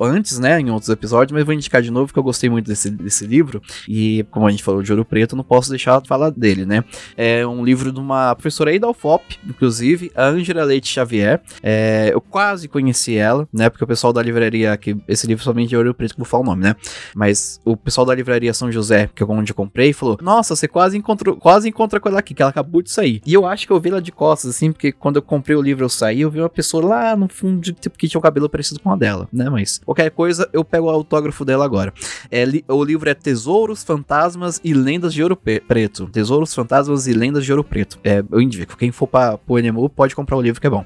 antes, 0.00 0.38
né, 0.38 0.60
em 0.60 0.70
outros 0.70 0.88
episódios, 0.90 1.32
mas 1.32 1.44
vou 1.44 1.54
indicar 1.54 1.80
de 1.82 1.90
novo 1.90 2.06
porque 2.06 2.18
eu 2.18 2.22
gostei 2.22 2.50
muito 2.50 2.66
desse, 2.66 2.90
desse 2.90 3.26
livro. 3.26 3.62
E 3.88 4.24
como 4.30 4.46
a 4.46 4.50
gente 4.50 4.62
falou 4.62 4.82
de 4.82 4.90
Ouro 4.92 5.04
Preto, 5.04 5.36
não 5.36 5.44
posso 5.44 5.70
deixar 5.70 6.00
de 6.00 6.08
falar 6.08 6.30
dele, 6.30 6.64
né? 6.66 6.84
É 7.16 7.46
um 7.46 7.64
livro 7.64 7.92
de 7.92 8.00
uma 8.00 8.34
professora 8.34 8.70
aí 8.70 8.78
da 8.78 8.88
UFOP, 8.88 9.38
inclusive, 9.48 10.10
a 10.14 10.24
Ângela 10.26 10.64
Leite 10.64 10.88
Xavier. 10.88 11.40
É, 11.62 12.10
eu 12.12 12.20
quase 12.20 12.63
conheci 12.68 13.16
ela, 13.16 13.48
né? 13.52 13.68
Porque 13.70 13.84
o 13.84 13.86
pessoal 13.86 14.12
da 14.12 14.22
livraria, 14.22 14.76
que 14.76 14.96
esse 15.08 15.26
livro 15.26 15.42
somente 15.44 15.74
é 15.74 15.78
Ouro 15.78 15.94
Preto, 15.94 16.12
que 16.14 16.18
vou 16.20 16.26
falar 16.26 16.42
o 16.42 16.46
nome, 16.46 16.62
né? 16.62 16.76
Mas 17.14 17.60
o 17.64 17.76
pessoal 17.76 18.06
da 18.06 18.14
livraria 18.14 18.52
São 18.54 18.70
José, 18.70 19.08
que 19.14 19.22
é 19.22 19.26
onde 19.28 19.52
eu 19.52 19.56
comprei, 19.56 19.92
falou: 19.92 20.18
Nossa, 20.22 20.54
você 20.56 20.66
quase 20.68 20.96
encontrou, 20.96 21.36
quase 21.36 21.68
encontra 21.68 21.98
com 22.00 22.08
ela 22.08 22.18
aqui, 22.18 22.34
que 22.34 22.42
ela 22.42 22.50
acabou 22.50 22.82
de 22.82 22.90
sair. 22.90 23.20
E 23.26 23.32
eu 23.34 23.46
acho 23.46 23.66
que 23.66 23.72
eu 23.72 23.80
vi 23.80 23.88
ela 23.90 24.00
de 24.02 24.12
costas, 24.12 24.50
assim, 24.50 24.72
porque 24.72 24.92
quando 24.92 25.16
eu 25.16 25.22
comprei 25.22 25.56
o 25.56 25.62
livro 25.62 25.84
eu 25.84 25.88
saí, 25.88 26.20
eu 26.22 26.30
vi 26.30 26.40
uma 26.40 26.48
pessoa 26.48 26.84
lá 26.84 27.16
no 27.16 27.28
fundo, 27.28 27.60
de- 27.60 27.72
tipo, 27.72 27.96
que 27.98 28.08
tinha 28.08 28.18
o 28.18 28.22
cabelo 28.22 28.48
parecido 28.48 28.80
com 28.80 28.90
a 28.92 28.96
dela, 28.96 29.28
né? 29.32 29.48
Mas 29.50 29.80
qualquer 29.84 30.10
coisa, 30.10 30.48
eu 30.52 30.64
pego 30.64 30.86
o 30.86 30.90
autógrafo 30.90 31.44
dela 31.44 31.64
agora. 31.64 31.92
É, 32.30 32.44
li- 32.44 32.64
o 32.68 32.82
livro 32.84 33.08
é 33.08 33.14
Tesouros, 33.14 33.82
Fantasmas 33.82 34.60
e 34.64 34.72
Lendas 34.74 35.12
de 35.14 35.22
Ouro 35.22 35.36
Preto. 35.36 36.06
Tesouros, 36.08 36.54
Fantasmas 36.54 37.06
e 37.06 37.12
Lendas 37.12 37.44
de 37.44 37.52
Ouro 37.52 37.64
Preto. 37.64 37.98
É, 38.04 38.22
eu 38.30 38.40
indico, 38.40 38.76
quem 38.76 38.90
for 38.92 39.06
para 39.06 39.38
o 39.46 39.58
NMU 39.58 39.88
pode 39.88 40.14
comprar 40.14 40.36
o 40.36 40.40
livro 40.40 40.60
que 40.60 40.66
é 40.66 40.70
bom. 40.70 40.84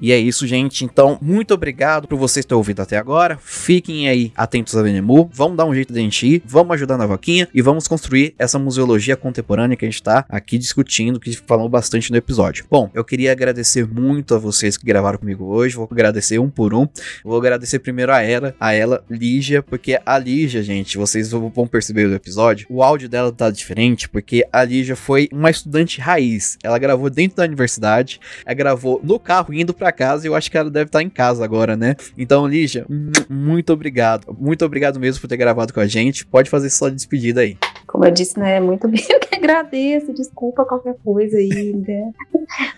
E 0.00 0.12
é 0.12 0.18
isso, 0.18 0.46
gente. 0.46 0.84
Então, 0.84 1.18
muito 1.20 1.52
obrigado 1.52 2.08
por 2.08 2.16
vocês 2.16 2.46
terem 2.46 2.56
ouvido 2.56 2.80
até 2.80 2.96
agora. 2.96 3.38
Fiquem 3.42 4.08
aí 4.08 4.32
atentos 4.34 4.74
a 4.76 4.82
Venemu. 4.82 5.30
Vamos 5.32 5.56
dar 5.58 5.66
um 5.66 5.74
jeito 5.74 5.92
de 5.92 5.98
a 5.98 6.02
gente 6.02 6.26
ir, 6.26 6.42
vamos 6.46 6.72
ajudar 6.74 6.96
na 6.96 7.06
vaquinha 7.06 7.46
e 7.52 7.60
vamos 7.60 7.86
construir 7.86 8.34
essa 8.38 8.58
museologia 8.58 9.16
contemporânea 9.16 9.76
que 9.76 9.84
a 9.84 9.88
gente 9.90 10.02
tá 10.02 10.24
aqui 10.28 10.56
discutindo, 10.56 11.20
que 11.20 11.36
falou 11.36 11.68
bastante 11.68 12.10
no 12.10 12.16
episódio. 12.16 12.64
Bom, 12.70 12.90
eu 12.94 13.04
queria 13.04 13.32
agradecer 13.32 13.86
muito 13.86 14.34
a 14.34 14.38
vocês 14.38 14.76
que 14.76 14.86
gravaram 14.86 15.18
comigo 15.18 15.44
hoje. 15.44 15.76
Vou 15.76 15.88
agradecer 15.90 16.38
um 16.38 16.48
por 16.48 16.72
um. 16.72 16.88
Vou 17.22 17.36
agradecer 17.36 17.78
primeiro 17.80 18.12
a 18.12 18.22
ela, 18.22 18.54
a 18.58 18.72
ela, 18.72 19.04
Lígia, 19.10 19.62
porque 19.62 20.00
a 20.04 20.18
Lígia, 20.18 20.62
gente, 20.62 20.96
vocês 20.96 21.30
vão 21.30 21.66
perceber 21.66 22.08
no 22.08 22.14
episódio, 22.14 22.66
o 22.70 22.82
áudio 22.82 23.08
dela 23.08 23.30
tá 23.30 23.50
diferente, 23.50 24.08
porque 24.08 24.46
a 24.50 24.64
Lígia 24.64 24.96
foi 24.96 25.28
uma 25.30 25.50
estudante 25.50 26.00
raiz. 26.00 26.56
Ela 26.62 26.78
gravou 26.78 27.10
dentro 27.10 27.36
da 27.36 27.44
universidade, 27.44 28.18
ela 28.46 28.54
gravou 28.54 29.00
no 29.04 29.18
carro 29.18 29.52
indo 29.52 29.74
para 29.90 29.92
casa 29.92 30.26
e 30.26 30.28
eu 30.28 30.34
acho 30.34 30.50
que 30.50 30.56
ela 30.56 30.70
deve 30.70 30.86
estar 30.86 31.00
tá 31.00 31.02
em 31.02 31.10
casa 31.10 31.44
agora, 31.44 31.76
né? 31.76 31.96
Então, 32.16 32.46
Lígia, 32.46 32.86
muito 33.28 33.72
obrigado. 33.72 34.34
Muito 34.38 34.64
obrigado 34.64 34.98
mesmo 34.98 35.20
por 35.20 35.28
ter 35.28 35.36
gravado 35.36 35.74
com 35.74 35.80
a 35.80 35.86
gente. 35.86 36.24
Pode 36.24 36.48
fazer 36.48 36.70
sua 36.70 36.90
despedida 36.90 37.40
aí. 37.40 37.58
Como 37.86 38.04
eu 38.04 38.10
disse, 38.12 38.38
né, 38.38 38.60
muito 38.60 38.86
bem, 38.86 39.02
eu 39.10 39.18
que 39.18 39.34
agradeço, 39.34 40.12
desculpa 40.12 40.64
qualquer 40.64 40.94
coisa 41.04 41.36
aí, 41.36 41.74
né? 41.74 42.12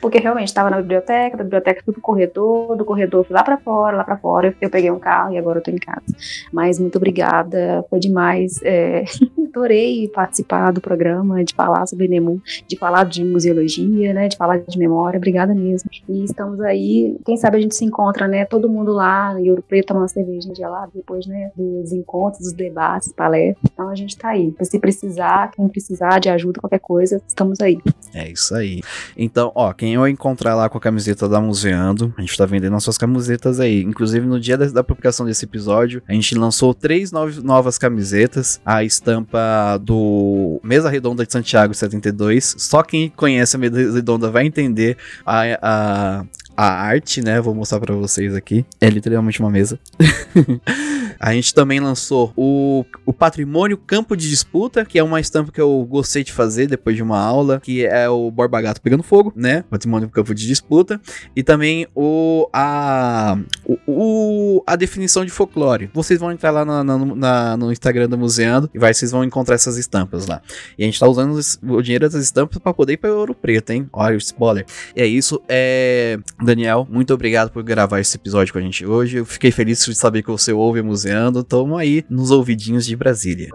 Porque 0.01 0.19
realmente 0.19 0.49
estava 0.49 0.71
na 0.71 0.81
biblioteca, 0.81 1.37
da 1.37 1.45
biblioteca 1.45 1.83
fui 1.85 1.93
pro 1.93 2.03
corredor, 2.03 2.77
do 2.77 2.85
corredor 2.85 3.23
fui 3.25 3.35
lá 3.35 3.43
para 3.43 3.59
fora, 3.59 3.99
lá 3.99 4.05
para 4.05 4.17
fora, 4.17 4.57
eu 4.59 4.71
peguei 4.71 4.91
um 4.91 4.99
carro 4.99 5.35
e 5.35 5.39
agora 5.39 5.59
eu 5.59 5.63
tô 5.63 5.71
em 5.71 5.77
casa. 5.77 6.03
Mas 6.51 6.79
muito 6.79 6.97
obrigada, 6.97 7.85
foi 7.91 7.99
demais. 7.99 8.59
É, 8.63 9.05
adorei 9.53 10.09
participar 10.09 10.73
do 10.73 10.81
programa, 10.81 11.45
de 11.45 11.55
falar 11.55 11.87
sobre 11.87 12.09
Nemu, 12.09 12.41
de 12.67 12.79
falar 12.79 13.05
de 13.05 13.23
museologia, 13.23 14.15
né, 14.15 14.29
de 14.29 14.37
falar 14.37 14.61
de 14.61 14.79
memória, 14.79 15.19
obrigada 15.19 15.55
mesmo. 15.55 15.91
E 16.09 16.25
estamos 16.25 16.59
aí, 16.61 17.02
quem 17.25 17.37
sabe 17.37 17.59
a 17.59 17.61
gente 17.61 17.75
se 17.75 17.85
encontra, 17.85 18.27
né, 18.27 18.45
todo 18.45 18.69
mundo 18.69 18.93
lá 18.93 19.39
em 19.39 19.51
Ouro 19.51 19.63
Preto 19.63 19.89
tomando 19.89 20.09
cerveja 20.09 20.55
gelada 20.55 20.91
depois, 20.95 21.27
né, 21.27 21.51
dos 21.57 21.93
encontros, 21.93 22.43
dos 22.43 22.53
debates, 22.53 23.13
palestras. 23.13 23.71
Então 23.73 23.89
a 23.89 23.95
gente 23.95 24.17
tá 24.17 24.29
aí. 24.31 24.55
Se 24.63 24.79
precisar, 24.79 25.51
quem 25.51 25.69
precisar 25.69 26.19
de 26.19 26.29
ajuda, 26.29 26.61
qualquer 26.61 26.81
coisa, 26.81 27.21
estamos 27.27 27.61
aí. 27.61 27.79
É 28.15 28.31
isso 28.31 28.55
aí. 28.55 28.81
Então, 29.17 29.53
ó, 29.55 29.73
quem 29.73 29.95
eu 29.95 30.07
encontrar 30.07 30.55
lá 30.55 30.69
com 30.69 30.79
a 30.79 30.81
camiseta 30.81 31.29
da 31.29 31.41
Museando, 31.41 32.13
a 32.17 32.21
gente 32.21 32.37
tá 32.37 32.47
vendendo 32.47 32.73
nossas 32.73 32.99
camisetas 32.99 33.61
aí. 33.61 33.83
Inclusive, 33.83 34.27
no 34.27 34.39
dia 34.39 34.57
da, 34.57 34.67
da 34.67 34.85
publicação 34.85 35.27
desse 35.27 35.45
episódio, 35.45 36.03
a 36.07 36.13
gente 36.13 36.35
lançou 36.35 36.75
três 36.75 37.11
novas 37.13 37.79
camisetas. 37.79 38.61
A 38.65 38.85
estampa 38.85 39.79
do 39.81 40.61
Mesa 40.63 40.89
Redonda 40.89 41.25
de 41.25 41.33
Santiago 41.33 41.75
72. 41.75 42.57
Só 42.59 42.83
quem 42.83 43.09
conhece 43.09 43.57
a 43.57 43.59
Mesa 43.59 43.93
Redonda 43.93 44.31
vai 44.31 44.47
entender 44.47 44.97
a, 45.25 45.43
a, 45.63 46.25
a 46.57 46.67
arte, 46.67 47.23
né? 47.23 47.41
Vou 47.41 47.55
mostrar 47.55 47.81
para 47.81 47.95
vocês 47.95 48.35
aqui. 48.35 48.65
É 48.81 48.89
literalmente 48.89 49.41
uma 49.41 49.51
mesa. 49.51 49.79
a 51.19 51.33
gente 51.33 51.55
também 51.55 51.81
lançou 51.81 52.33
o, 52.37 52.85
o 53.07 53.13
Patrimônio 53.13 53.77
Campo 53.77 54.17
de 54.17 54.29
Disputa, 54.29 54.85
que 54.85 54.99
é 54.99 55.03
uma 55.03 55.21
estampa 55.21 55.53
que 55.53 55.61
eu 55.61 55.87
gostei 55.89 56.25
de 56.25 56.33
fazer 56.33 56.67
depois 56.67 56.97
de 56.97 57.03
uma 57.03 57.19
aula, 57.19 57.61
que 57.61 57.85
é 57.87 58.09
o 58.09 58.31
Borba 58.31 58.61
Gato 58.61 58.81
pegando 58.81 59.03
fogo, 59.03 59.33
né? 59.37 59.65
Patrimônio 59.71 60.09
Campo 60.09 60.35
de 60.35 60.47
Disputa. 60.47 61.01
E 61.35 61.43
também 61.43 61.87
o 61.95 62.49
a, 62.53 63.39
o, 63.87 64.63
a 64.67 64.77
definição 64.77 65.25
de 65.25 65.31
folclore. 65.31 65.91
Vocês 65.95 66.21
vão 66.21 66.33
entrar 66.33 66.51
lá 66.51 66.65
na, 66.65 66.85
na, 66.85 66.99
na, 66.99 67.57
no 67.57 67.73
Instagram 67.73 68.09
do 68.09 68.19
Museando 68.19 68.69
e 68.75 68.79
vai, 68.79 68.93
vocês 68.93 69.11
vão 69.11 69.25
encontrar 69.25 69.55
essas 69.55 69.77
estampas 69.77 70.27
lá. 70.27 70.43
E 70.79 70.83
a 70.83 70.87
gente 70.87 70.99
tá 70.99 71.07
usando 71.07 71.39
o 71.63 71.83
dinheiro 71.83 72.05
dessas 72.05 72.25
estampas 72.25 72.59
para 72.59 72.75
poder 72.75 72.95
ir 72.95 72.97
para 72.97 73.13
Ouro 73.15 73.35
Preto, 73.35 73.71
hein? 73.71 73.89
Olha 73.93 74.15
o 74.15 74.19
spoiler. 74.19 74.67
E 74.95 75.01
é 75.01 75.07
isso. 75.07 75.41
É 75.49 76.19
Daniel, 76.43 76.87
muito 76.91 77.15
obrigado 77.15 77.51
por 77.51 77.63
gravar 77.63 78.01
esse 78.01 78.17
episódio 78.17 78.53
com 78.53 78.59
a 78.59 78.63
gente 78.63 78.85
hoje. 78.85 79.19
Eu 79.19 79.25
fiquei 79.25 79.51
feliz 79.51 79.85
de 79.85 79.95
saber 79.95 80.23
que 80.23 80.31
você 80.31 80.53
ouve 80.53 80.83
Museando. 80.83 81.45
Tamo 81.45 81.77
aí 81.77 82.05
nos 82.11 82.31
ouvidinhos 82.31 82.85
de 82.85 82.97
Brasília. 82.97 83.49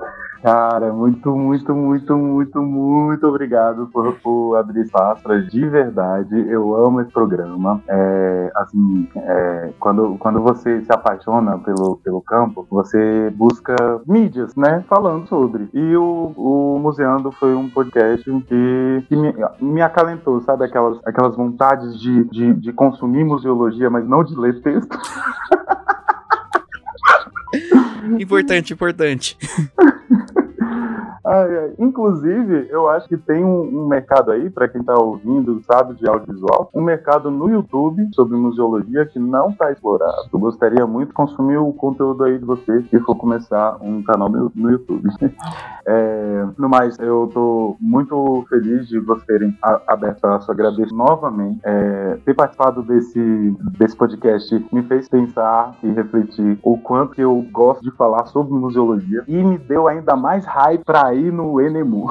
Cara, 0.47 0.93
muito, 0.93 1.35
muito, 1.35 1.75
muito, 1.75 2.15
muito, 2.15 2.61
muito 2.61 3.27
obrigado 3.27 3.87
por, 3.87 4.13
por 4.21 4.55
abrir 4.55 4.83
espaço 4.83 5.27
de 5.49 5.67
verdade. 5.67 6.39
Eu 6.49 6.73
amo 6.73 7.01
esse 7.01 7.11
programa. 7.11 7.81
É, 7.85 8.51
assim, 8.55 9.09
é, 9.13 9.73
quando, 9.77 10.15
quando 10.17 10.41
você 10.41 10.81
se 10.85 10.89
apaixona 10.89 11.57
pelo, 11.57 11.97
pelo 11.97 12.21
campo, 12.21 12.65
você 12.71 13.29
busca 13.31 13.75
mídias, 14.07 14.55
né? 14.55 14.85
Falando 14.87 15.27
sobre. 15.27 15.67
E 15.73 15.97
o, 15.97 16.31
o 16.37 16.79
Museando 16.79 17.29
foi 17.33 17.53
um 17.53 17.69
podcast 17.69 18.23
que, 18.23 19.03
que 19.09 19.17
me, 19.17 19.35
me 19.59 19.81
acalentou, 19.81 20.39
sabe? 20.43 20.63
Aquelas, 20.63 20.97
aquelas 21.05 21.35
vontades 21.35 21.99
de, 21.99 22.23
de, 22.23 22.53
de 22.53 22.71
consumir 22.71 23.25
museologia, 23.25 23.89
mas 23.89 24.07
não 24.07 24.23
de 24.23 24.33
ler 24.33 24.61
texto. 24.61 24.97
importante, 28.19 28.73
importante. 28.73 29.37
Ai, 31.25 31.57
ai. 31.57 31.73
Inclusive, 31.79 32.67
eu 32.69 32.89
acho 32.89 33.07
que 33.07 33.17
tem 33.17 33.43
um, 33.43 33.83
um 33.83 33.87
mercado 33.87 34.31
aí, 34.31 34.49
para 34.49 34.67
quem 34.67 34.81
está 34.81 34.95
ouvindo, 34.95 35.61
sabe, 35.69 35.95
de 35.95 36.07
audiovisual, 36.07 36.69
um 36.73 36.81
mercado 36.81 37.29
no 37.29 37.49
YouTube 37.49 38.09
sobre 38.13 38.37
museologia 38.37 39.05
que 39.05 39.19
não 39.19 39.49
está 39.49 39.71
explorado. 39.71 40.29
Eu 40.31 40.39
gostaria 40.39 40.85
muito 40.85 41.09
de 41.09 41.13
consumir 41.13 41.57
o 41.57 41.71
conteúdo 41.73 42.23
aí 42.23 42.37
de 42.37 42.45
vocês 42.45 42.89
se 42.89 42.99
for 43.01 43.15
começar 43.15 43.77
um 43.81 44.01
canal 44.03 44.29
no, 44.29 44.51
no 44.55 44.71
YouTube. 44.71 45.09
é, 45.85 46.47
no 46.57 46.69
mais, 46.69 46.97
eu 46.99 47.25
estou 47.25 47.77
muito 47.79 48.45
feliz 48.49 48.87
de 48.87 48.99
vocês 48.99 49.27
terem 49.27 49.57
aberto 49.87 50.25
a 50.25 50.39
sua 50.39 50.53
agradeço 50.53 50.95
novamente. 50.95 51.59
É, 51.63 52.17
ter 52.25 52.33
participado 52.33 52.81
desse, 52.81 53.55
desse 53.77 53.95
podcast 53.95 54.65
me 54.71 54.81
fez 54.83 55.07
pensar 55.07 55.75
e 55.83 55.91
refletir 55.91 56.57
o 56.63 56.77
quanto 56.77 57.19
eu 57.21 57.45
gosto 57.51 57.83
de 57.83 57.91
falar 57.91 58.25
sobre 58.27 58.53
museologia 58.53 59.23
e 59.27 59.43
me 59.43 59.57
deu 59.57 59.87
ainda 59.87 60.15
mais 60.15 60.45
hype 60.45 60.83
para 60.83 61.06
aí 61.07 61.31
no 61.31 61.59
Enemu. 61.61 62.07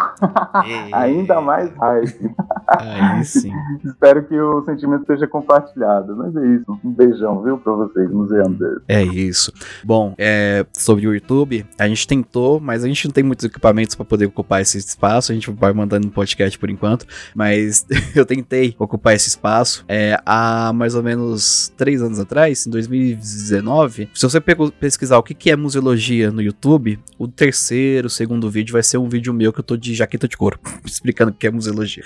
Ainda 0.93 1.41
mais 1.41 1.71
hype. 1.77 2.31
Aí 2.67 3.25
sim. 3.25 3.53
Espero 3.85 4.25
que 4.25 4.39
o 4.39 4.65
sentimento 4.65 5.07
seja 5.07 5.27
compartilhado. 5.27 6.17
Mas 6.17 6.35
é 6.37 6.47
isso. 6.47 6.81
Um 6.85 6.91
beijão, 6.91 7.43
viu, 7.43 7.59
pra 7.59 7.73
vocês, 7.73 8.11
museandeiros. 8.11 8.83
É 8.89 9.03
isso. 9.03 9.53
Bom, 9.85 10.15
é, 10.19 10.67
sobre 10.73 11.07
o 11.07 11.15
YouTube, 11.15 11.67
a 11.79 11.87
gente 11.89 12.07
tentou, 12.07 12.61
mas 12.61 12.85
a 12.85 12.89
gente 12.89 13.07
não 13.07 13.13
tem 13.13 13.25
muitos 13.25 13.45
equipamentos 13.45 13.95
para 13.95 14.05
poder 14.05 14.27
ocupar 14.27 14.61
esse 14.61 14.79
espaço. 14.79 15.33
A 15.33 15.35
gente 15.35 15.51
vai 15.51 15.73
mandando 15.73 16.07
no 16.07 16.13
podcast 16.13 16.59
por 16.59 16.71
enquanto. 16.71 17.07
Mas 17.35 17.87
eu 18.15 18.25
tentei 18.25 18.75
ocupar 18.79 19.15
esse 19.15 19.29
espaço 19.29 19.85
é, 19.89 20.21
há 20.25 20.73
mais 20.73 20.95
ou 20.95 21.03
menos 21.03 21.73
três 21.77 22.03
anos 22.03 22.19
atrás, 22.19 22.67
em 22.67 22.71
2019. 22.71 24.11
Se 24.15 24.23
você 24.23 24.41
pesquisar 24.41 25.19
o 25.19 25.23
que 25.23 25.51
é 25.51 25.57
museologia 25.57 26.31
no 26.31 26.43
YouTube, 26.43 26.99
o 27.19 27.29
terceiro, 27.29 28.09
segundo 28.09 28.51
vídeo 28.51 28.73
vai 28.73 28.83
ser 28.87 28.99
um 28.99 29.09
vídeo 29.09 29.33
meu 29.33 29.53
que 29.53 29.61
eu 29.61 29.65
tô 29.65 29.77
de 29.77 29.95
jaqueta 29.95 30.29
de 30.29 30.37
couro, 30.37 30.59
explicando 30.85 31.31
o 31.31 31.35
que 31.35 31.47
é 31.47 31.51
museologia. 31.51 32.05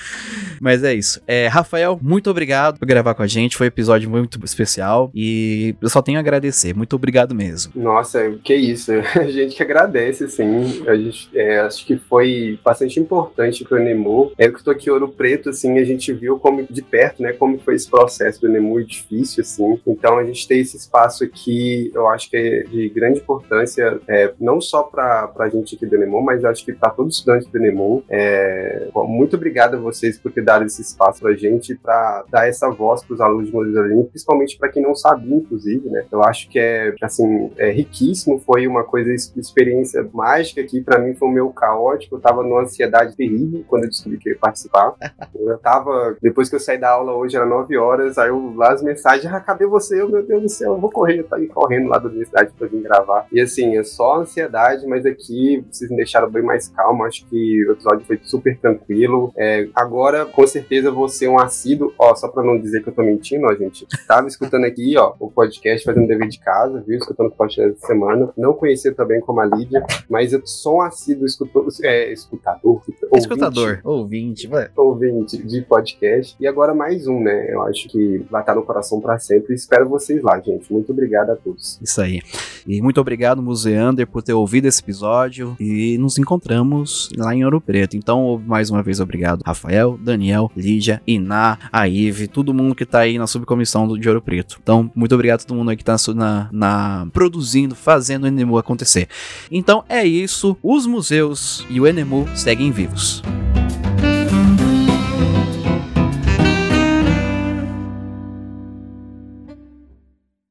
Mas 0.60 0.82
é 0.84 0.94
isso. 0.94 1.20
É, 1.26 1.46
Rafael, 1.46 1.98
muito 2.02 2.30
obrigado 2.30 2.78
por 2.78 2.86
gravar 2.86 3.14
com 3.14 3.22
a 3.22 3.26
gente. 3.26 3.56
Foi 3.56 3.66
um 3.66 3.68
episódio 3.68 4.10
muito 4.10 4.38
especial 4.44 5.10
e 5.14 5.74
eu 5.80 5.88
só 5.88 6.02
tenho 6.02 6.18
a 6.18 6.20
agradecer. 6.20 6.74
Muito 6.74 6.94
obrigado 6.96 7.34
mesmo. 7.34 7.72
Nossa, 7.74 8.30
que 8.42 8.54
isso. 8.54 8.92
A 9.20 9.24
gente 9.24 9.56
que 9.56 9.62
agradece, 9.62 10.28
sim. 10.28 10.82
A 10.86 10.94
gente, 10.94 11.28
é, 11.34 11.60
acho 11.60 11.84
que 11.84 11.96
foi 11.96 12.58
bastante 12.64 12.98
importante 12.98 13.64
pro 13.64 13.78
Nemu. 13.78 14.32
É, 14.38 14.46
eu 14.46 14.52
que 14.52 14.62
tô 14.62 14.70
aqui 14.70 14.90
Ouro 14.90 15.08
Preto, 15.08 15.50
assim, 15.50 15.78
a 15.78 15.84
gente 15.84 16.12
viu 16.12 16.38
como 16.38 16.66
de 16.68 16.82
perto, 16.82 17.22
né, 17.22 17.32
como 17.32 17.58
foi 17.58 17.74
esse 17.74 17.88
processo 17.88 18.40
do 18.40 18.48
Nemu 18.48 18.82
difícil, 18.84 19.42
assim. 19.42 19.80
Então 19.86 20.18
a 20.18 20.24
gente 20.24 20.46
tem 20.46 20.60
esse 20.60 20.76
espaço 20.76 21.24
aqui, 21.24 21.90
eu 21.94 22.08
acho 22.08 22.30
que 22.30 22.36
é 22.36 22.62
de 22.64 22.88
grande 22.88 23.20
importância, 23.20 24.00
é, 24.08 24.32
não 24.40 24.60
só 24.60 24.82
pra, 24.82 25.28
pra 25.28 25.48
gente 25.48 25.76
aqui 25.76 25.86
do 25.86 25.98
Nemu, 25.98 26.22
mas 26.22 26.44
acho 26.44 26.64
que 26.64 26.69
para 26.78 26.90
todo 26.90 27.10
estudante 27.10 27.50
do 27.50 27.58
Nemon. 27.58 28.02
É, 28.08 28.88
muito 28.94 29.36
obrigado 29.36 29.76
a 29.76 29.80
vocês 29.80 30.18
por 30.18 30.32
ter 30.32 30.42
dado 30.42 30.64
esse 30.64 30.82
espaço 30.82 31.20
para 31.20 31.30
a 31.30 31.36
gente, 31.36 31.74
para 31.74 32.24
dar 32.30 32.48
essa 32.48 32.70
voz 32.70 33.02
para 33.02 33.14
os 33.14 33.20
alunos 33.20 33.46
de 33.46 33.52
Modeling, 33.52 34.04
principalmente 34.04 34.58
para 34.58 34.68
quem 34.68 34.82
não 34.82 34.94
sabia, 34.94 35.36
inclusive, 35.36 35.88
né? 35.88 36.04
Eu 36.10 36.22
acho 36.22 36.48
que 36.48 36.58
é, 36.58 36.94
assim, 37.02 37.50
é 37.56 37.70
riquíssimo, 37.70 38.38
foi 38.38 38.66
uma 38.66 38.84
coisa, 38.84 39.12
experiência 39.12 40.08
mágica 40.12 40.62
que 40.62 40.80
para 40.80 40.98
mim 40.98 41.14
foi 41.14 41.28
o 41.28 41.32
meu 41.32 41.50
caótico, 41.50 42.16
eu 42.16 42.20
tava 42.20 42.42
numa 42.42 42.62
ansiedade 42.62 43.16
terrível 43.16 43.64
quando 43.66 43.84
eu 43.84 43.88
descobri 43.88 44.18
que 44.18 44.30
ia 44.30 44.38
participar. 44.38 44.94
Eu 45.40 45.58
tava, 45.58 46.16
depois 46.20 46.48
que 46.48 46.54
eu 46.54 46.60
saí 46.60 46.78
da 46.78 46.90
aula 46.90 47.12
hoje, 47.12 47.34
era 47.34 47.46
9 47.46 47.76
horas, 47.76 48.18
aí 48.18 48.28
eu 48.28 48.54
lá 48.54 48.72
as 48.72 48.82
mensagens, 48.82 49.32
ah, 49.32 49.40
cadê 49.40 49.66
você? 49.66 50.00
Eu, 50.00 50.08
meu 50.08 50.24
Deus 50.24 50.42
do 50.42 50.48
céu, 50.48 50.74
eu 50.74 50.78
vou 50.80 50.90
correr, 50.90 51.20
eu 51.20 51.26
aí 51.32 51.46
correndo 51.48 51.88
lá 51.88 51.98
da 51.98 52.08
universidade 52.08 52.52
para 52.56 52.68
vir 52.68 52.82
gravar. 52.82 53.26
E 53.32 53.40
assim, 53.40 53.76
é 53.76 53.82
só 53.82 54.20
ansiedade, 54.20 54.86
mas 54.86 55.06
aqui 55.06 55.64
vocês 55.70 55.90
me 55.90 55.96
deixaram 55.96 56.30
bem 56.30 56.42
mais 56.42 56.59
calmo. 56.68 57.04
Acho 57.04 57.24
que 57.26 57.64
o 57.66 57.72
episódio 57.72 58.04
foi 58.06 58.20
super 58.22 58.58
tranquilo. 58.58 59.32
É, 59.36 59.68
agora, 59.74 60.26
com 60.26 60.46
certeza, 60.46 60.90
vou 60.90 61.08
ser 61.08 61.28
um 61.28 61.38
assíduo. 61.38 61.92
Ó, 61.98 62.14
só 62.14 62.28
pra 62.28 62.42
não 62.42 62.58
dizer 62.58 62.82
que 62.82 62.88
eu 62.88 62.94
tô 62.94 63.02
mentindo, 63.02 63.46
ó, 63.46 63.54
gente. 63.54 63.86
Tava 64.06 64.28
escutando 64.28 64.64
aqui, 64.64 64.96
ó, 64.96 65.14
o 65.18 65.30
podcast 65.30 65.84
fazendo 65.84 66.06
dever 66.06 66.28
de 66.28 66.38
casa, 66.38 66.82
viu? 66.86 66.98
Escutando 66.98 67.28
o 67.28 67.32
podcast 67.32 67.72
essa 67.72 67.86
semana. 67.86 68.30
Não 68.36 68.52
conhecia 68.52 68.92
também 68.94 69.20
como 69.20 69.40
a 69.40 69.46
Lídia, 69.46 69.84
mas 70.08 70.32
eu 70.32 70.40
sou 70.44 70.76
um 70.76 70.82
assíduo 70.82 71.26
escutor, 71.26 71.66
é, 71.82 72.12
escutador. 72.12 72.82
Escutador, 73.14 73.80
ouvinte, 73.84 74.46
vai. 74.46 74.68
ouvinte 74.76 75.38
de 75.38 75.62
podcast. 75.62 76.36
E 76.40 76.46
agora 76.46 76.74
mais 76.74 77.06
um, 77.06 77.20
né? 77.20 77.52
Eu 77.52 77.62
acho 77.62 77.88
que 77.88 78.18
vai 78.30 78.42
estar 78.42 78.54
no 78.54 78.62
coração 78.62 79.00
para 79.00 79.18
sempre. 79.18 79.54
Espero 79.54 79.88
vocês 79.88 80.22
lá, 80.22 80.38
gente. 80.40 80.72
Muito 80.72 80.92
obrigado 80.92 81.30
a 81.30 81.36
todos. 81.36 81.78
Isso 81.82 82.00
aí. 82.00 82.20
E 82.66 82.80
muito 82.82 83.00
obrigado, 83.00 83.42
Museander, 83.42 84.06
por 84.06 84.22
ter 84.22 84.32
ouvido 84.32 84.66
esse 84.66 84.82
episódio. 84.82 85.56
E 85.58 85.96
nos 85.98 86.18
encontramos 86.50 87.08
lá 87.16 87.34
em 87.34 87.44
Ouro 87.44 87.60
Preto. 87.60 87.96
Então, 87.96 88.42
mais 88.44 88.70
uma 88.70 88.82
vez, 88.82 88.98
obrigado, 88.98 89.42
Rafael, 89.46 89.96
Daniel, 90.02 90.50
Lídia, 90.56 91.00
Iná, 91.06 91.56
a 91.70 91.86
Ive, 91.86 92.26
todo 92.26 92.52
mundo 92.52 92.74
que 92.74 92.84
tá 92.84 93.00
aí 93.00 93.18
na 93.18 93.26
subcomissão 93.26 93.86
do 93.86 93.96
de 93.96 94.08
Ouro 94.08 94.20
Preto. 94.20 94.58
Então, 94.60 94.90
muito 94.94 95.14
obrigado 95.14 95.42
a 95.42 95.44
todo 95.44 95.56
mundo 95.56 95.70
aí 95.70 95.76
que 95.76 95.84
tá 95.84 95.96
na, 96.14 96.48
na 96.50 97.06
produzindo, 97.12 97.76
fazendo 97.76 98.24
o 98.24 98.26
Enemu 98.26 98.58
acontecer. 98.58 99.08
Então 99.50 99.84
é 99.88 100.04
isso. 100.04 100.56
Os 100.62 100.86
museus 100.86 101.64
e 101.70 101.80
o 101.80 101.86
Enemu 101.86 102.28
seguem 102.34 102.72
vivos. 102.72 103.22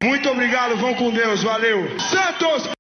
Muito 0.02 0.30
obrigado, 0.30 0.78
vão 0.78 0.94
com 0.96 1.12
Deus, 1.12 1.44
valeu. 1.44 2.00
Santos! 2.00 2.79